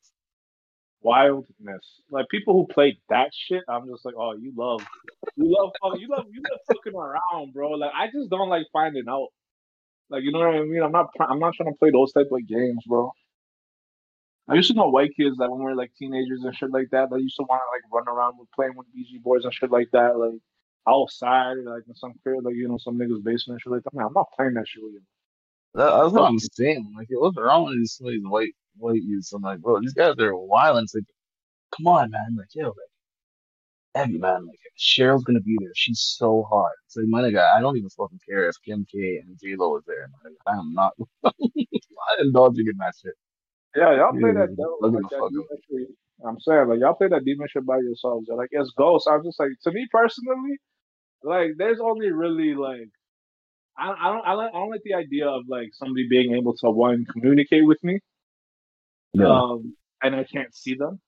Wildness. 1.01 2.01
Like 2.11 2.25
people 2.29 2.53
who 2.53 2.67
play 2.73 2.99
that 3.09 3.29
shit, 3.33 3.63
I'm 3.69 3.87
just 3.87 4.03
like, 4.03 4.15
oh, 4.17 4.33
you 4.33 4.51
love, 4.57 4.81
you 5.37 5.45
love, 5.57 5.71
fuck- 5.81 5.97
you 5.99 6.09
love, 6.09 6.25
you 6.29 6.41
love 6.49 6.59
fucking 6.67 6.93
around, 6.93 7.53
bro. 7.53 7.71
Like 7.71 7.91
I 7.95 8.07
just 8.07 8.29
don't 8.29 8.49
like 8.49 8.67
finding 8.73 9.05
out. 9.09 9.29
Like 10.09 10.23
you 10.23 10.31
know 10.33 10.39
what 10.39 10.55
I 10.55 10.63
mean? 10.63 10.83
I'm 10.83 10.91
not, 10.91 11.07
I'm 11.21 11.39
not 11.39 11.53
trying 11.53 11.71
to 11.71 11.77
play 11.79 11.91
those 11.91 12.11
type 12.11 12.27
of 12.31 12.45
games, 12.47 12.83
bro. 12.87 13.11
I 14.49 14.55
used 14.55 14.69
to 14.71 14.75
know 14.75 14.89
white 14.89 15.11
kids 15.15 15.37
that 15.37 15.49
when 15.49 15.59
we 15.59 15.65
were 15.65 15.75
like 15.75 15.91
teenagers 15.97 16.43
and 16.43 16.55
shit 16.55 16.71
like 16.71 16.89
that, 16.91 17.09
they 17.11 17.19
used 17.19 17.37
to 17.37 17.43
want 17.43 17.61
to 17.61 17.69
like 17.71 17.83
run 18.05 18.13
around 18.13 18.37
with 18.39 18.49
playing 18.51 18.73
with 18.75 18.87
Ouija 18.95 19.19
boards 19.23 19.45
and 19.45 19.53
shit 19.53 19.71
like 19.71 19.89
that, 19.93 20.17
like 20.17 20.39
outside, 20.87 21.57
like 21.65 21.83
in 21.87 21.95
some 21.95 22.13
crib, 22.23 22.45
like 22.45 22.55
you 22.55 22.67
know, 22.67 22.77
some 22.77 22.97
niggas 22.97 23.23
basement 23.23 23.61
shit 23.61 23.71
like 23.71 23.83
that. 23.83 23.93
Man, 23.93 24.05
I'm 24.07 24.13
not 24.13 24.27
playing 24.35 24.53
that 24.55 24.67
shit 24.67 24.83
with 24.83 24.93
you. 24.93 25.01
that, 25.75 26.01
that's 26.01 26.13
what 26.13 26.23
I'm 26.29 26.39
saying. 26.39 26.93
Like, 26.97 27.07
what's 27.11 27.37
wrong 27.37 27.65
with 27.65 27.75
these, 27.75 27.99
these 28.03 28.23
white 28.23 28.53
white 28.77 29.01
youths? 29.01 29.33
I'm 29.33 29.41
like, 29.41 29.59
bro, 29.59 29.79
these 29.81 29.93
guys 29.93 30.15
are 30.19 30.35
wild. 30.35 30.83
It's 30.83 30.95
like, 30.95 31.03
come 31.75 31.87
on, 31.87 32.11
man. 32.11 32.35
Like, 32.37 32.47
yo, 32.53 32.67
like, 32.67 32.75
heavy 33.95 34.17
man. 34.17 34.47
Like, 34.47 34.59
Cheryl's 34.77 35.23
gonna 35.23 35.41
be 35.41 35.57
there. 35.59 35.71
She's 35.75 35.99
so 36.17 36.45
hot. 36.49 36.71
It's 36.85 36.95
like, 36.95 37.07
my 37.07 37.21
nigga, 37.21 37.43
I 37.53 37.59
don't 37.61 37.77
even 37.77 37.89
fucking 37.89 38.19
care 38.27 38.47
if 38.47 38.55
Kim 38.65 38.85
K 38.91 39.21
and 39.23 39.37
J 39.41 39.55
Lo 39.57 39.77
is 39.77 39.83
there. 39.85 40.09
I 40.47 40.53
am 40.53 40.73
not. 40.73 40.93
I'm 41.23 41.33
indulging 42.19 42.67
in 42.67 42.77
that 42.77 42.93
shit. 43.01 43.13
Yeah, 43.75 43.95
y'all 43.95 44.11
play 44.11 44.31
that 44.31 44.55
devil, 44.57 44.77
like 44.81 44.93
that 44.93 45.19
fuck 45.19 45.29
demon 45.29 45.45
shit. 45.69 45.89
I'm 46.27 46.39
saying, 46.39 46.67
like 46.67 46.79
y'all 46.79 46.95
play 46.95 47.07
that 47.07 47.25
demon 47.25 47.47
shit 47.49 47.65
by 47.65 47.77
yourselves. 47.79 48.27
Like 48.29 48.49
it's 48.51 48.71
ghosts. 48.77 49.07
I'm 49.07 49.23
just 49.23 49.39
like, 49.39 49.51
to 49.63 49.71
me 49.71 49.87
personally, 49.91 50.57
like 51.23 51.51
there's 51.57 51.79
only 51.79 52.11
really 52.11 52.55
like 52.55 52.89
I, 53.77 53.91
I 53.91 54.13
don't 54.13 54.25
I, 54.27 54.33
like, 54.33 54.49
I 54.53 54.59
don't 54.59 54.71
like 54.71 54.83
the 54.83 54.95
idea 54.95 55.27
of 55.27 55.43
like 55.47 55.69
somebody 55.73 56.07
being 56.09 56.33
able 56.35 56.55
to 56.57 56.69
one 56.69 57.05
communicate 57.11 57.65
with 57.65 57.81
me, 57.83 57.99
um, 59.25 59.75
and 60.03 60.15
I 60.15 60.25
can't 60.25 60.53
see 60.53 60.75
them. 60.75 60.99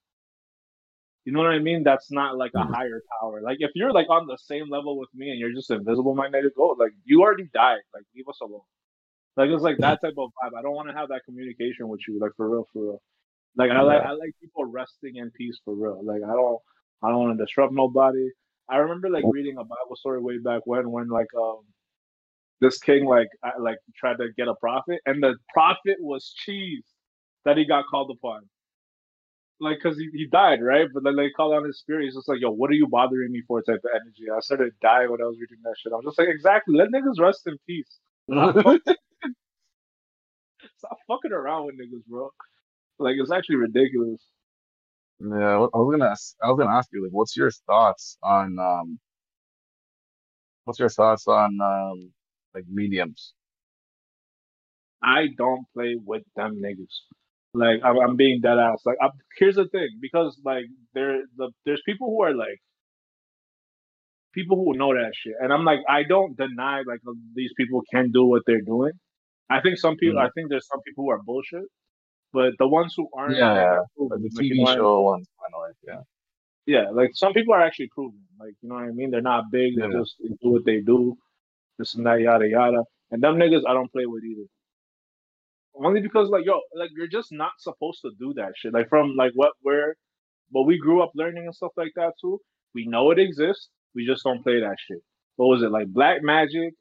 You 1.26 1.34
know 1.34 1.40
what 1.40 1.52
I 1.52 1.60
mean? 1.60 1.84
That's 1.84 2.12
not 2.12 2.38
like 2.38 2.52
a 2.56 2.64
higher 2.64 3.02
power. 3.22 3.42
Like 3.44 3.58
if 3.60 3.72
you're 3.76 3.92
like 3.92 4.10
on 4.10 4.26
the 4.26 4.38
same 4.38 4.70
level 4.70 4.98
with 4.98 5.10
me 5.14 5.30
and 5.30 5.40
you're 5.40 5.54
just 5.54 5.70
invisible, 5.70 6.16
my 6.16 6.28
nigga, 6.28 6.50
go 6.56 6.76
like 6.80 6.94
you 7.04 7.22
already 7.22 7.48
died. 7.54 7.82
Like 7.94 8.04
leave 8.16 8.28
us 8.28 8.40
alone. 8.42 8.62
Like 9.38 9.50
it's 9.50 9.64
like 9.64 9.78
that 9.80 10.02
type 10.02 10.16
of 10.18 10.32
vibe. 10.44 10.58
I 10.58 10.62
don't 10.62 10.74
want 10.74 10.90
to 10.90 10.96
have 10.96 11.10
that 11.10 11.22
communication 11.26 11.88
with 11.90 12.02
you. 12.08 12.20
Like 12.20 12.32
for 12.36 12.50
real, 12.50 12.68
for 12.74 12.84
real. 12.84 13.02
Like 13.56 13.72
I 13.72 13.82
like 13.82 14.02
Yeah. 14.04 14.10
I 14.10 14.14
like 14.14 14.32
people 14.42 14.66
resting 14.66 15.18
in 15.18 15.32
peace 15.32 15.60
for 15.66 15.76
real. 15.76 16.02
Like 16.04 16.24
I 16.24 16.34
don't 16.34 16.60
I 17.04 17.10
don't 17.10 17.20
want 17.20 17.38
to 17.38 17.46
disrupt 17.46 17.74
nobody. 17.74 18.30
I 18.70 18.78
remember 18.78 19.10
like 19.10 19.26
reading 19.28 19.58
a 19.58 19.64
Bible 19.64 19.96
story 19.96 20.22
way 20.22 20.38
back 20.38 20.62
when 20.66 20.90
when 20.92 21.10
like 21.10 21.28
um 21.38 21.60
this 22.62 22.80
king 22.80 23.06
like 23.06 23.28
I, 23.44 23.52
like 23.60 23.78
tried 23.98 24.18
to 24.18 24.30
get 24.38 24.48
a 24.48 24.56
prophet 24.56 25.02
and 25.06 25.22
the 25.22 25.36
prophet 25.54 25.98
was 26.00 26.34
cheese 26.38 26.84
that 27.46 27.58
he 27.58 27.66
got 27.66 27.86
called 27.90 28.12
upon. 28.12 28.42
Like, 29.60 29.80
cause 29.82 29.96
he, 29.98 30.10
he 30.14 30.26
died, 30.26 30.64
right? 30.64 30.88
But 30.92 31.04
then 31.04 31.16
they 31.16 31.30
call 31.30 31.54
on 31.54 31.64
his 31.66 31.80
spirit. 31.80 32.06
He's 32.06 32.16
just 32.16 32.28
like, 32.28 32.40
"Yo, 32.42 32.50
what 32.50 32.72
are 32.72 32.74
you 32.74 32.88
bothering 32.88 33.32
me 33.32 33.44
for?" 33.48 33.62
Type 33.62 33.82
of 33.84 33.92
energy. 33.94 34.24
I 34.36 34.40
started 34.40 34.74
dying 34.82 35.12
when 35.12 35.22
I 35.22 35.26
was 35.26 35.38
reading 35.40 35.58
that 35.64 35.76
shit. 35.78 35.94
I'm 35.94 36.04
just 36.04 36.18
like, 36.18 36.30
exactly. 36.30 36.76
Let 36.76 36.90
niggas 36.90 37.20
rest 37.20 37.46
in 37.46 37.58
peace. 37.68 38.00
Stop 38.28 38.56
fucking 41.08 41.32
around 41.32 41.68
with 41.68 41.76
niggas, 41.76 42.06
bro. 42.08 42.32
Like, 43.02 43.16
it's 43.20 43.32
actually 43.32 43.58
ridiculous. 43.58 44.22
Yeah, 45.20 45.68
I 45.74 45.78
was 45.78 45.92
gonna 45.92 46.10
ask, 46.10 46.36
I 46.44 46.48
was 46.50 46.58
gonna 46.58 46.76
ask 46.76 46.90
you 46.92 47.04
like, 47.04 47.12
what's 47.14 47.38
your 47.38 47.52
thoughts 47.52 48.18
on 48.24 48.58
um, 48.60 49.00
what's 50.66 50.80
your 50.80 50.90
thoughts 50.90 51.28
on 51.28 51.60
um, 51.62 52.12
like 52.56 52.66
mediums? 52.68 53.34
I 55.04 55.28
don't 55.38 55.66
play 55.74 55.96
with 56.04 56.24
them 56.36 56.62
niggas. 56.64 56.96
Like 57.54 57.82
I'm, 57.84 57.98
I'm 58.00 58.16
being 58.16 58.42
dead 58.42 58.58
ass. 58.58 58.82
Like 58.86 58.98
I'm, 59.02 59.12
here's 59.38 59.56
the 59.56 59.68
thing, 59.68 59.90
because 60.02 60.40
like 60.44 60.66
there 60.94 61.20
the 61.38 61.52
there's 61.66 61.82
people 61.86 62.08
who 62.10 62.24
are 62.24 62.34
like 62.36 62.60
people 64.34 64.58
who 64.58 64.78
know 64.78 64.94
that 64.94 65.12
shit, 65.14 65.34
and 65.40 65.52
I'm 65.54 65.66
like 65.66 65.80
I 65.88 66.04
don't 66.04 66.36
deny 66.38 66.84
like 66.88 67.00
these 67.36 67.52
people 67.58 67.82
can 67.94 68.12
do 68.12 68.26
what 68.26 68.44
they're 68.48 68.62
doing. 68.62 68.94
I 69.50 69.62
think 69.62 69.78
some 69.78 69.98
people, 69.98 70.20
Mm. 70.22 70.26
I 70.26 70.30
think 70.34 70.50
there's 70.50 70.68
some 70.68 70.82
people 70.88 71.04
who 71.04 71.12
are 71.12 71.22
bullshit, 71.22 71.66
but 72.34 72.54
the 72.60 72.68
ones 72.68 72.94
who 72.98 73.08
aren't, 73.16 73.38
Yeah, 73.38 73.56
yeah. 73.56 73.80
proven. 73.98 74.22
Like 74.24 74.32
the 74.34 74.38
Like, 74.38 74.46
TV 74.46 74.56
know 74.58 74.64
what 74.64 74.72
I 74.72 74.76
mean? 74.76 74.82
show 74.82 75.02
ones, 75.02 75.28
kind 75.42 75.54
of 75.56 75.62
like, 75.62 75.76
yeah. 75.88 76.02
Yeah, 76.68 76.90
like 76.92 77.12
some 77.16 77.34
people 77.34 77.54
are 77.54 77.62
actually 77.62 77.90
proven. 77.90 78.22
Like 78.40 78.56
you 78.62 78.70
know 78.70 78.76
what 78.76 78.86
I 78.86 78.92
mean? 78.92 79.12
They're 79.12 79.22
not 79.22 79.52
big. 79.52 79.76
They 79.78 79.88
Yeah. 79.88 80.00
just 80.00 80.16
they 80.22 80.30
do 80.42 80.52
what 80.52 80.66
they 80.66 80.82
do. 80.82 81.18
This 81.80 81.96
and 81.96 82.06
that, 82.06 82.22
yada 82.22 82.48
yada. 82.48 82.84
And 83.12 83.22
them 83.24 83.38
niggas, 83.38 83.64
I 83.68 83.74
don't 83.74 83.92
play 83.92 84.06
with 84.06 84.24
either. 84.24 84.46
Only 85.76 86.02
because 86.02 86.30
like 86.30 86.46
yo, 86.46 86.62
like 86.76 86.92
you're 86.96 87.08
just 87.08 87.32
not 87.32 87.54
supposed 87.60 88.02
to 88.02 88.12
do 88.20 88.34
that 88.36 88.54
shit. 88.56 88.74
Like 88.74 88.90
from 88.90 89.16
like 89.16 89.32
what 89.36 89.54
we're 89.64 89.96
what 90.52 90.66
we 90.68 90.78
grew 90.78 91.02
up 91.02 91.12
learning 91.16 91.46
and 91.46 91.56
stuff 91.56 91.72
like 91.78 91.94
that 91.96 92.14
too. 92.22 92.40
We 92.76 92.86
know 92.88 93.12
it 93.12 93.20
exists. 93.20 93.70
We 93.96 94.06
just 94.06 94.24
don't 94.24 94.44
play 94.44 94.60
that 94.62 94.78
shit. 94.86 95.00
What 95.38 95.48
was 95.48 95.64
it 95.64 95.72
like? 95.72 95.88
Black 95.88 96.24
magic, 96.24 96.74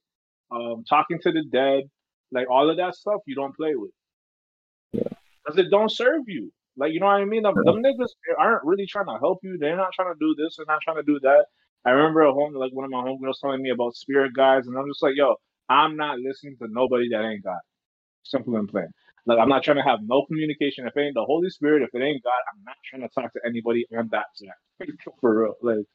um, 0.51 0.85
talking 0.89 1.19
to 1.23 1.33
the 1.33 1.45
dead, 1.53 1.85
like 2.33 2.49
all 2.51 2.69
of 2.71 2.77
that 2.79 2.95
stuff. 2.97 3.21
You 3.27 3.35
don't 3.37 3.57
play 3.57 3.75
with 3.77 3.91
because 5.45 5.59
it 5.59 5.71
don't 5.71 5.91
serve 5.91 6.23
you. 6.27 6.53
Like 6.77 6.93
you 6.93 7.01
know 7.01 7.07
what 7.07 7.21
I 7.21 7.25
mean? 7.25 7.43
Them, 7.43 7.63
them 7.65 7.83
niggas 7.83 8.11
aren't 8.39 8.65
really 8.65 8.87
trying 8.87 9.07
to 9.07 9.19
help 9.21 9.41
you. 9.43 9.59
They're 9.59 9.77
not 9.77 9.93
trying 9.95 10.13
to 10.13 10.19
do 10.19 10.35
this. 10.39 10.57
They're 10.57 10.67
not 10.67 10.81
trying 10.83 10.97
to 10.97 11.03
do 11.03 11.19
that. 11.23 11.47
I 11.85 11.91
remember 11.91 12.23
a 12.23 12.33
home 12.33 12.55
like 12.55 12.73
one 12.73 12.85
of 12.85 12.91
my 12.91 13.03
homegirls 13.03 13.41
telling 13.41 13.63
me 13.63 13.71
about 13.71 13.97
spirit 13.97 14.33
guides, 14.35 14.69
and 14.69 14.77
I'm 14.79 14.89
just 14.89 15.03
like, 15.03 15.15
yo, 15.17 15.37
I'm 15.69 15.97
not 15.97 16.19
listening 16.19 16.57
to 16.59 16.69
nobody 16.71 17.09
that 17.11 17.23
ain't 17.25 17.45
God. 17.45 17.59
Simple 18.25 18.57
and 18.57 18.69
plain. 18.69 18.89
Like 19.27 19.39
I'm 19.39 19.49
not 19.49 19.63
trying 19.65 19.79
to 19.79 19.83
have 19.83 20.01
no 20.03 20.25
communication. 20.27 20.87
If 20.87 20.97
it 20.97 21.01
ain't 21.01 21.15
the 21.15 21.25
Holy 21.25 21.51
Spirit, 21.51 21.83
if 21.83 21.91
it 21.95 22.05
ain't 22.05 22.23
God, 22.23 22.33
I'm 22.53 22.65
not 22.65 22.77
trying 22.85 23.03
to 23.03 23.09
talk 23.09 23.33
to 23.33 23.41
anybody 23.47 23.87
on 23.97 24.09
that 24.13 24.27
side. 24.35 24.89
For 25.21 25.43
real. 25.43 25.55
Like 25.63 25.87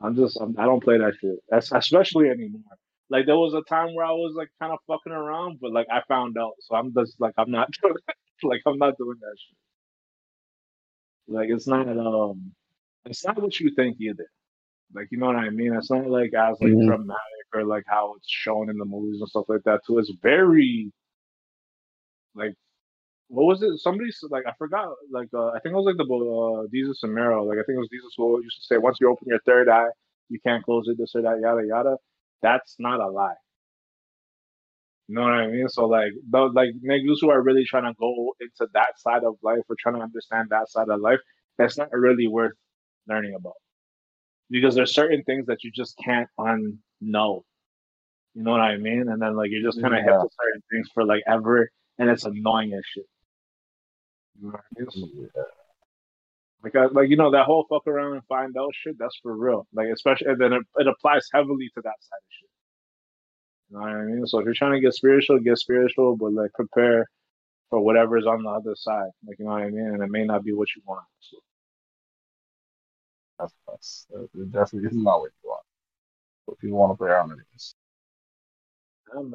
I'm 0.00 0.16
just 0.16 0.38
I'm, 0.40 0.54
I 0.58 0.64
don't 0.64 0.82
play 0.82 0.98
that 0.98 1.14
shit. 1.20 1.38
That's 1.48 1.72
especially 1.72 2.30
anymore. 2.30 2.62
Like 3.10 3.26
there 3.26 3.36
was 3.36 3.54
a 3.54 3.62
time 3.62 3.94
where 3.94 4.06
I 4.06 4.12
was 4.12 4.34
like 4.36 4.48
kind 4.60 4.72
of 4.72 4.78
fucking 4.86 5.12
around, 5.12 5.58
but 5.60 5.72
like 5.72 5.86
I 5.92 6.02
found 6.08 6.36
out, 6.38 6.52
so 6.60 6.76
I'm 6.76 6.92
just 6.94 7.20
like 7.20 7.34
I'm 7.38 7.50
not 7.50 7.68
doing 7.82 7.94
like 8.44 8.62
I'm 8.66 8.78
not 8.78 8.98
doing 8.98 9.18
that 9.20 9.36
shit. 9.38 9.58
Like 11.34 11.48
it's 11.50 11.68
not 11.68 11.88
um, 11.88 12.52
it's 13.06 13.24
not 13.24 13.40
what 13.42 13.58
you 13.60 13.72
think 13.76 13.98
either. 14.00 14.26
Like 14.94 15.08
you 15.10 15.18
know 15.18 15.26
what 15.26 15.36
I 15.36 15.50
mean? 15.50 15.74
It's 15.74 15.90
not 15.90 16.08
like 16.10 16.32
as 16.34 16.58
like 16.60 16.74
Mhm. 16.74 16.80
dramatic 16.80 17.18
or 17.54 17.64
like 17.64 17.84
how 17.88 18.14
it's 18.16 18.30
shown 18.30 18.70
in 18.70 18.78
the 18.78 18.84
movies 18.86 19.20
and 19.20 19.28
stuff 19.30 19.46
like 19.48 19.62
that 19.64 19.80
too. 19.86 19.98
It's 19.98 20.12
very 20.22 20.92
like 22.34 22.54
what 23.28 23.46
was 23.46 23.62
it? 23.62 23.78
Somebody 23.80 24.10
s- 24.10 24.24
like 24.30 24.44
I 24.46 24.52
forgot. 24.58 24.90
Like 25.12 25.28
uh, 25.34 25.48
I 25.50 25.60
think 25.60 25.74
it 25.74 25.76
was 25.76 25.86
like 25.86 25.98
the 25.98 26.04
uh, 26.64 26.68
Jesus 26.72 27.02
and 27.04 27.14
Mero. 27.14 27.44
Like 27.44 27.58
I 27.58 27.64
think 27.64 27.76
it 27.76 27.80
was 27.80 27.90
Jesus 27.92 28.12
who 28.16 28.42
used 28.42 28.56
to 28.58 28.66
say, 28.66 28.78
once 28.78 28.98
you 29.00 29.10
open 29.10 29.28
your 29.28 29.40
third 29.46 29.68
eye, 29.68 29.88
you 30.30 30.40
can't 30.46 30.64
close 30.64 30.88
it. 30.88 30.98
This 30.98 31.12
or 31.16 31.22
that, 31.22 31.40
yada 31.42 31.66
yada. 31.66 31.96
That's 32.42 32.76
not 32.78 33.00
a 33.00 33.08
lie. 33.10 33.34
You 35.08 35.14
know 35.14 35.22
what 35.22 35.32
I 35.32 35.46
mean? 35.46 35.68
So 35.68 35.86
like 35.86 36.12
those 36.30 36.52
like 36.54 36.68
niggas 36.84 37.16
who 37.22 37.30
are 37.30 37.42
really 37.42 37.64
trying 37.64 37.84
to 37.84 37.94
go 37.98 38.34
into 38.40 38.70
that 38.74 38.98
side 38.98 39.24
of 39.24 39.36
life 39.42 39.60
or 39.68 39.76
trying 39.80 39.94
to 39.96 40.02
understand 40.02 40.48
that 40.50 40.68
side 40.68 40.88
of 40.90 41.00
life, 41.00 41.18
that's 41.56 41.78
not 41.78 41.90
really 41.92 42.28
worth 42.28 42.52
learning 43.08 43.34
about. 43.34 43.54
Because 44.50 44.74
there's 44.74 44.94
certain 44.94 45.22
things 45.24 45.46
that 45.46 45.64
you 45.64 45.70
just 45.74 45.96
can't 46.04 46.28
unknow. 46.38 47.42
You 48.34 48.42
know 48.42 48.50
what 48.50 48.60
I 48.60 48.76
mean? 48.76 49.06
And 49.08 49.20
then 49.20 49.34
like 49.34 49.50
you're 49.50 49.62
just 49.62 49.80
kind 49.80 49.94
of 49.94 50.00
Yeah. 50.00 50.12
to 50.12 50.28
certain 50.42 50.62
things 50.70 50.88
for 50.92 51.04
like 51.04 51.22
ever, 51.26 51.70
and 51.98 52.10
it's 52.10 52.24
annoying 52.24 52.74
as 52.74 52.82
shit. 52.94 53.04
You 54.38 54.48
know 54.48 54.52
what 54.52 54.60
I 54.60 54.80
mean? 54.80 55.30
Yeah. 55.34 55.42
Because 56.62 56.90
uh, 56.90 56.94
like 56.94 57.08
you 57.08 57.16
know 57.16 57.30
that 57.30 57.46
whole 57.46 57.64
fuck 57.70 57.86
around 57.86 58.12
and 58.12 58.22
find 58.26 58.54
out 58.58 58.70
shit, 58.74 58.96
that's 58.98 59.18
for 59.22 59.34
real. 59.36 59.66
Like 59.72 59.88
especially 59.92 60.28
and 60.28 60.40
then 60.40 60.52
it, 60.52 60.62
it 60.76 60.86
applies 60.86 61.26
heavily 61.32 61.70
to 61.74 61.80
that 61.82 61.96
side 62.00 62.18
of 62.18 62.30
shit. 62.38 62.50
You 63.70 63.76
know 63.78 63.82
what 63.82 63.90
I 63.90 64.04
mean? 64.04 64.26
So 64.26 64.38
if 64.38 64.44
you're 64.46 64.54
trying 64.54 64.72
to 64.74 64.80
get 64.80 64.94
spiritual, 64.94 65.38
get 65.40 65.58
spiritual, 65.58 66.16
but 66.16 66.32
like 66.32 66.52
prepare 66.54 67.06
for 67.70 67.80
whatever's 67.80 68.26
on 68.26 68.42
the 68.44 68.50
other 68.50 68.74
side. 68.76 69.10
Like 69.26 69.38
you 69.38 69.44
know 69.46 69.52
what 69.52 69.62
I 69.62 69.70
mean? 69.70 69.86
And 69.86 70.02
it 70.02 70.10
may 70.10 70.24
not 70.24 70.44
be 70.44 70.52
what 70.54 70.68
you 70.76 70.82
want. 70.86 71.04
So 71.20 71.38
That's 73.38 73.54
that's 73.66 74.06
it 74.34 74.52
definitely 74.52 74.88
is 74.88 74.96
not 74.96 75.20
what 75.20 75.32
you 75.42 75.50
want. 75.50 75.64
What 76.46 76.58
people 76.58 76.78
want 76.78 76.92
to 76.92 76.96
play 76.96 77.08
around 77.10 77.32
it 77.32 77.38
is. 77.54 77.74
I 79.10 79.16
don't. 79.16 79.34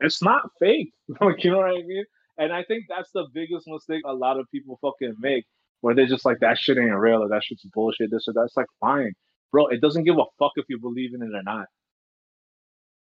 It's 0.00 0.22
not 0.22 0.50
fake. 0.58 0.92
Like 1.20 1.44
you 1.44 1.50
know 1.52 1.58
what 1.58 1.70
I 1.70 1.82
mean? 1.82 2.04
And 2.38 2.52
I 2.52 2.64
think 2.64 2.86
that's 2.88 3.10
the 3.12 3.26
biggest 3.34 3.66
mistake 3.68 4.02
a 4.06 4.14
lot 4.14 4.40
of 4.40 4.46
people 4.52 4.78
fucking 4.82 5.16
make, 5.20 5.44
where 5.80 5.94
they're 5.94 6.06
just 6.06 6.24
like 6.24 6.40
that 6.40 6.58
shit 6.58 6.78
ain't 6.78 6.94
real 6.96 7.22
or 7.22 7.28
that 7.28 7.44
shit's 7.44 7.64
bullshit. 7.74 8.10
This 8.10 8.28
or 8.28 8.34
that. 8.34 8.44
It's 8.46 8.56
like 8.56 8.66
fine, 8.80 9.12
bro. 9.52 9.68
It 9.68 9.80
doesn't 9.80 10.04
give 10.04 10.18
a 10.18 10.24
fuck 10.38 10.52
if 10.56 10.66
you 10.68 10.78
believe 10.80 11.14
in 11.14 11.22
it 11.22 11.34
or 11.34 11.42
not. 11.44 11.66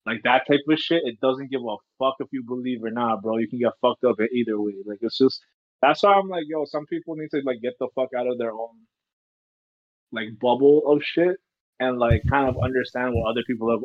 Like 0.07 0.23
that 0.23 0.47
type 0.47 0.61
of 0.69 0.79
shit, 0.79 1.03
it 1.05 1.19
doesn't 1.19 1.51
give 1.51 1.61
a 1.61 1.75
fuck 1.99 2.15
if 2.21 2.29
you 2.31 2.43
believe 2.47 2.81
or 2.83 2.91
not, 2.91 3.21
bro. 3.21 3.37
You 3.37 3.49
can 3.49 3.59
get 3.59 3.73
fucked 3.81 4.05
up 4.05 4.19
in 4.19 4.29
either 4.33 4.59
way. 4.59 4.75
Like 4.85 4.99
it's 5.01 5.17
just 5.17 5.41
that's 5.81 6.01
why 6.01 6.13
I'm 6.13 6.29
like, 6.29 6.45
yo, 6.47 6.63
some 6.65 6.85
people 6.85 7.15
need 7.17 7.29
to 7.31 7.41
like 7.45 7.61
get 7.61 7.73
the 7.79 7.89
fuck 7.93 8.09
out 8.17 8.25
of 8.25 8.37
their 8.37 8.53
own 8.53 8.87
like 10.13 10.29
bubble 10.39 10.83
of 10.87 11.03
shit 11.03 11.35
and 11.81 11.99
like 11.99 12.21
kind 12.29 12.47
of 12.47 12.55
understand 12.63 13.13
what 13.13 13.29
other 13.29 13.43
people 13.45 13.69
have 13.69 13.81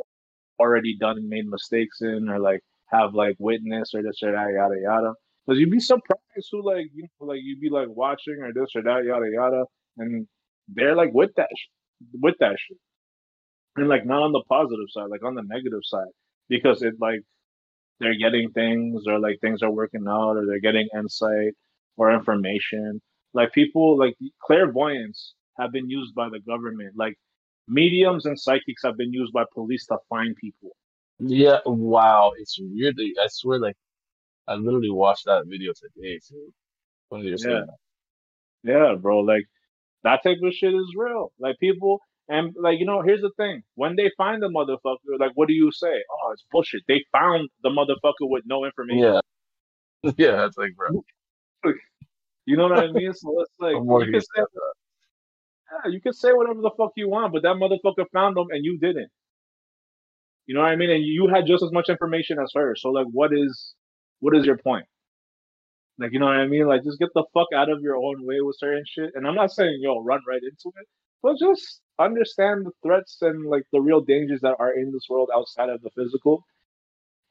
already 0.61 0.97
done 0.97 1.19
and 1.19 1.29
made 1.29 1.47
mistakes 1.49 2.01
in 2.03 2.29
or 2.29 2.39
like 2.39 2.61
have 2.87 3.15
like 3.15 3.35
witness 3.41 3.93
or 3.93 4.03
this 4.03 4.23
or 4.23 4.33
that 4.33 4.53
yada 4.55 4.77
yada. 4.81 5.15
Because 5.45 5.59
you'd 5.59 5.73
be 5.73 5.81
surprised 5.81 6.49
who 6.53 6.65
like 6.65 6.87
you 6.95 7.03
know 7.21 7.27
like 7.27 7.41
you'd 7.43 7.61
be 7.61 7.69
like 7.71 7.89
watching 7.91 8.39
or 8.41 8.53
this 8.53 8.71
or 8.77 8.83
that 8.83 9.05
yada 9.05 9.27
yada, 9.33 9.65
and 9.99 10.29
they're 10.69 10.95
like 10.95 11.13
with 11.13 11.31
that 11.37 11.49
sh- 11.57 11.69
with 12.21 12.37
that 12.39 12.57
shit, 12.61 12.79
and 13.77 13.89
like 13.89 14.05
not 14.07 14.23
on 14.23 14.33
the 14.33 14.43
positive 14.49 14.87
side, 14.91 15.09
like 15.09 15.25
on 15.25 15.35
the 15.35 15.43
negative 15.43 15.81
side, 15.83 16.13
because 16.49 16.83
it 16.83 16.95
like 17.01 17.21
they're 18.01 18.19
getting 18.19 18.51
things 18.51 19.05
or 19.07 19.19
like 19.19 19.41
things 19.41 19.63
are 19.63 19.71
working 19.71 20.07
out 20.09 20.37
or 20.37 20.47
they're 20.47 20.61
getting 20.61 20.89
insight 20.95 21.55
or 21.97 22.13
information. 22.13 23.01
Like 23.35 23.53
people 23.53 23.97
like 23.99 24.17
clairvoyants 24.43 25.35
have 25.59 25.73
been 25.73 25.89
used 25.89 26.15
by 26.15 26.29
the 26.29 26.41
government. 26.41 26.95
Like 26.97 27.17
mediums 27.69 28.27
and 28.27 28.39
psychics 28.39 28.83
have 28.85 28.97
been 28.97 29.13
used 29.13 29.33
by 29.33 29.45
police 29.55 29.87
to 29.87 29.99
find 30.09 30.37
people. 30.37 30.71
Yeah, 31.19 31.59
wow, 31.65 32.33
it's 32.39 32.59
weird. 32.61 32.97
I 32.99 33.27
swear, 33.29 33.59
like 33.59 33.77
I 34.49 34.55
literally 34.55 34.91
watched 34.91 35.27
that 35.27 35.47
video 35.47 35.73
today 35.73 36.19
too. 36.29 36.53
When 37.09 37.23
you're 37.23 37.37
Yeah. 37.39 37.65
Yeah, 38.65 38.95
bro. 38.99 39.21
Like 39.21 39.47
that 40.03 40.23
type 40.23 40.39
of 40.43 40.53
shit 40.53 40.75
is 40.75 40.95
real. 40.97 41.33
Like 41.39 41.59
people 41.59 42.01
and 42.29 42.55
like 42.61 42.79
you 42.79 42.87
know, 42.87 43.03
here's 43.03 43.21
the 43.21 43.33
thing. 43.37 43.63
When 43.75 43.97
they 43.97 44.11
find 44.17 44.43
the 44.43 44.49
motherfucker, 44.49 45.19
like 45.19 45.33
what 45.35 45.49
do 45.49 45.55
you 45.55 45.71
say? 45.73 45.89
Oh, 46.11 46.33
it's 46.33 46.45
bullshit. 46.51 46.83
They 46.89 47.05
found 47.13 47.49
the 47.63 47.71
motherfucker 47.71 48.29
with 48.29 48.45
no 48.47 48.65
information. 48.65 49.21
Yeah, 50.03 50.13
yeah, 50.17 50.47
it's 50.47 50.57
like, 50.57 50.75
bro, 50.77 51.05
You 52.47 52.57
know 52.57 52.69
what 52.69 52.79
I 52.79 52.91
mean? 52.91 53.13
So 53.13 53.41
it's 53.41 53.53
like 53.61 53.75
you 53.75 54.13
can 54.13 54.21
say 54.21 54.43
yeah, 55.85 55.91
you 55.91 56.01
can 56.01 56.13
say 56.13 56.33
whatever 56.33 56.61
the 56.61 56.71
fuck 56.77 56.93
you 56.97 57.09
want, 57.09 57.33
but 57.33 57.43
that 57.43 57.57
motherfucker 57.57 58.07
found 58.13 58.37
them 58.37 58.49
and 58.51 58.65
you 58.65 58.79
didn't. 58.79 59.11
You 60.47 60.55
know 60.55 60.63
what 60.63 60.73
I 60.73 60.77
mean? 60.77 60.91
And 60.91 61.05
you 61.05 61.29
had 61.29 61.47
just 61.47 61.63
as 61.63 61.73
much 61.73 61.89
information 61.89 62.39
as 62.41 62.51
her. 62.55 62.75
So 62.77 62.91
like 62.91 63.07
what 63.13 63.33
is 63.33 63.75
what 64.21 64.37
is 64.37 64.45
your 64.47 64.59
point? 64.59 64.87
Like 65.99 66.13
you 66.13 66.19
know 66.19 66.27
what 66.27 66.37
I 66.37 66.47
mean? 66.49 66.67
Like 66.67 66.85
just 66.85 66.99
get 66.99 67.11
the 67.15 67.25
fuck 67.35 67.49
out 67.55 67.71
of 67.71 67.81
your 67.81 67.97
own 67.97 68.27
way 68.27 68.41
with 68.41 68.57
certain 68.59 68.85
shit. 68.87 69.11
And 69.15 69.27
I'm 69.27 69.37
not 69.37 69.53
saying 69.53 69.79
yo 69.81 70.03
run 70.03 70.21
right 70.29 70.43
into 70.43 70.73
it, 70.81 70.89
but 71.23 71.39
just 71.39 71.82
understand 71.99 72.67
the 72.67 72.73
threats 72.83 73.19
and 73.23 73.47
like 73.47 73.65
the 73.73 73.81
real 73.81 74.01
dangers 74.01 74.41
that 74.43 74.57
are 74.59 74.73
in 74.73 74.93
this 74.93 75.07
world 75.09 75.31
outside 75.35 75.69
of 75.71 75.83
the 75.83 75.91
physical. 75.97 76.45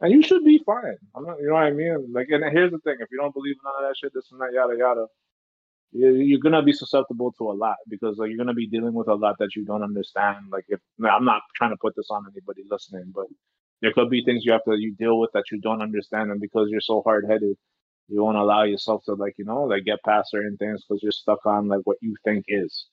And 0.01 0.11
you 0.11 0.23
should 0.23 0.43
be 0.45 0.59
fine. 0.65 0.97
I'm 1.15 1.25
not, 1.25 1.39
you 1.39 1.47
know 1.47 1.53
what 1.53 1.63
I 1.63 1.71
mean? 1.71 2.11
Like, 2.13 2.27
and 2.29 2.43
here's 2.51 2.71
the 2.71 2.79
thing: 2.79 2.97
if 2.99 3.09
you 3.11 3.19
don't 3.19 3.33
believe 3.33 3.55
in 3.55 3.61
none 3.65 3.83
of 3.83 3.89
that 3.89 3.97
shit, 3.97 4.13
this 4.13 4.31
and 4.31 4.41
that, 4.41 4.51
yada 4.53 4.75
yada, 4.77 5.07
you- 5.91 6.11
you're 6.15 6.39
gonna 6.39 6.63
be 6.63 6.73
susceptible 6.73 7.31
to 7.33 7.51
a 7.51 7.53
lot 7.53 7.77
because 7.89 8.17
like 8.17 8.29
you're 8.29 8.37
gonna 8.37 8.53
be 8.53 8.67
dealing 8.67 8.93
with 8.93 9.07
a 9.09 9.15
lot 9.15 9.37
that 9.39 9.55
you 9.55 9.65
don't 9.65 9.83
understand. 9.83 10.45
Like, 10.51 10.65
if 10.69 10.79
I'm 11.03 11.25
not 11.25 11.41
trying 11.55 11.71
to 11.71 11.77
put 11.81 11.95
this 11.95 12.09
on 12.11 12.25
anybody 12.31 12.63
listening, 12.69 13.11
but 13.15 13.27
there 13.81 13.93
could 13.93 14.09
be 14.09 14.23
things 14.23 14.45
you 14.45 14.51
have 14.53 14.63
to 14.65 14.75
you 14.79 14.95
deal 14.95 15.19
with 15.19 15.31
that 15.33 15.51
you 15.51 15.59
don't 15.61 15.81
understand, 15.81 16.31
and 16.31 16.41
because 16.41 16.69
you're 16.69 16.81
so 16.81 17.01
hard 17.03 17.25
headed, 17.29 17.57
you 18.09 18.23
won't 18.23 18.37
allow 18.37 18.63
yourself 18.63 19.03
to 19.05 19.13
like 19.15 19.35
you 19.37 19.45
know 19.45 19.63
like 19.63 19.85
get 19.85 20.03
past 20.05 20.31
certain 20.31 20.57
things 20.57 20.83
because 20.87 21.01
you're 21.03 21.11
stuck 21.11 21.45
on 21.45 21.67
like 21.67 21.81
what 21.85 21.97
you 22.01 22.15
think 22.25 22.45
is, 22.47 22.87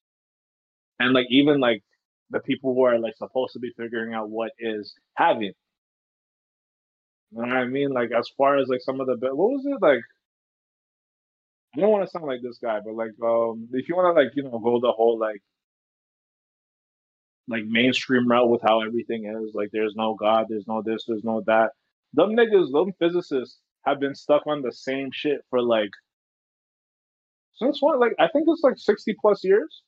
and 1.01 1.13
like 1.15 1.27
even 1.31 1.61
like 1.61 1.83
the 2.31 2.41
people 2.41 2.75
who 2.75 2.83
are 2.85 2.99
like 2.99 3.17
supposed 3.17 3.53
to 3.55 3.59
be 3.59 3.73
figuring 3.77 4.15
out 4.15 4.31
what 4.31 4.53
is 4.59 4.95
having. 5.15 5.53
You 7.33 7.43
know 7.43 7.49
what 7.49 7.57
I 7.57 7.67
mean? 7.67 7.91
Like 7.91 8.11
as 8.17 8.29
far 8.37 8.59
as 8.59 8.69
like 8.69 8.81
some 8.83 9.01
of 9.01 9.07
the 9.07 9.17
what 9.21 9.51
was 9.51 9.65
it 9.67 9.83
like? 9.83 10.01
I 11.77 11.81
don't 11.81 11.91
want 11.91 12.05
to 12.05 12.11
sound 12.11 12.27
like 12.27 12.43
this 12.43 12.59
guy, 12.63 12.81
but 12.85 12.95
like 12.95 13.13
um 13.23 13.69
if 13.73 13.89
you 13.89 13.97
want 13.97 14.17
to 14.17 14.23
like 14.23 14.33
you 14.37 14.43
know 14.45 14.59
go 14.59 14.81
the 14.81 14.93
whole 14.93 15.19
like 15.19 15.43
like 17.49 17.65
mainstream 17.67 18.29
route 18.29 18.51
with 18.51 18.63
how 18.63 18.83
everything 18.83 19.27
is, 19.27 19.55
like 19.55 19.71
there's 19.73 19.95
no 19.97 20.15
God, 20.15 20.47
there's 20.49 20.67
no 20.69 20.83
this, 20.83 21.05
there's 21.09 21.25
no 21.25 21.43
that. 21.47 21.71
Them 22.15 22.31
niggas, 22.37 22.73
them 22.73 22.93
physicists 22.99 23.59
have 23.87 24.01
been 24.01 24.15
stuck 24.15 24.47
on 24.47 24.63
the 24.63 24.73
same 24.73 25.11
shit 25.13 25.41
for 25.51 25.63
like 25.63 25.91
since 27.55 27.79
what? 27.81 27.99
Like 28.01 28.15
I 28.19 28.29
think 28.29 28.47
it's 28.49 28.63
like 28.63 28.79
sixty 28.79 29.15
plus 29.21 29.45
years. 29.45 29.83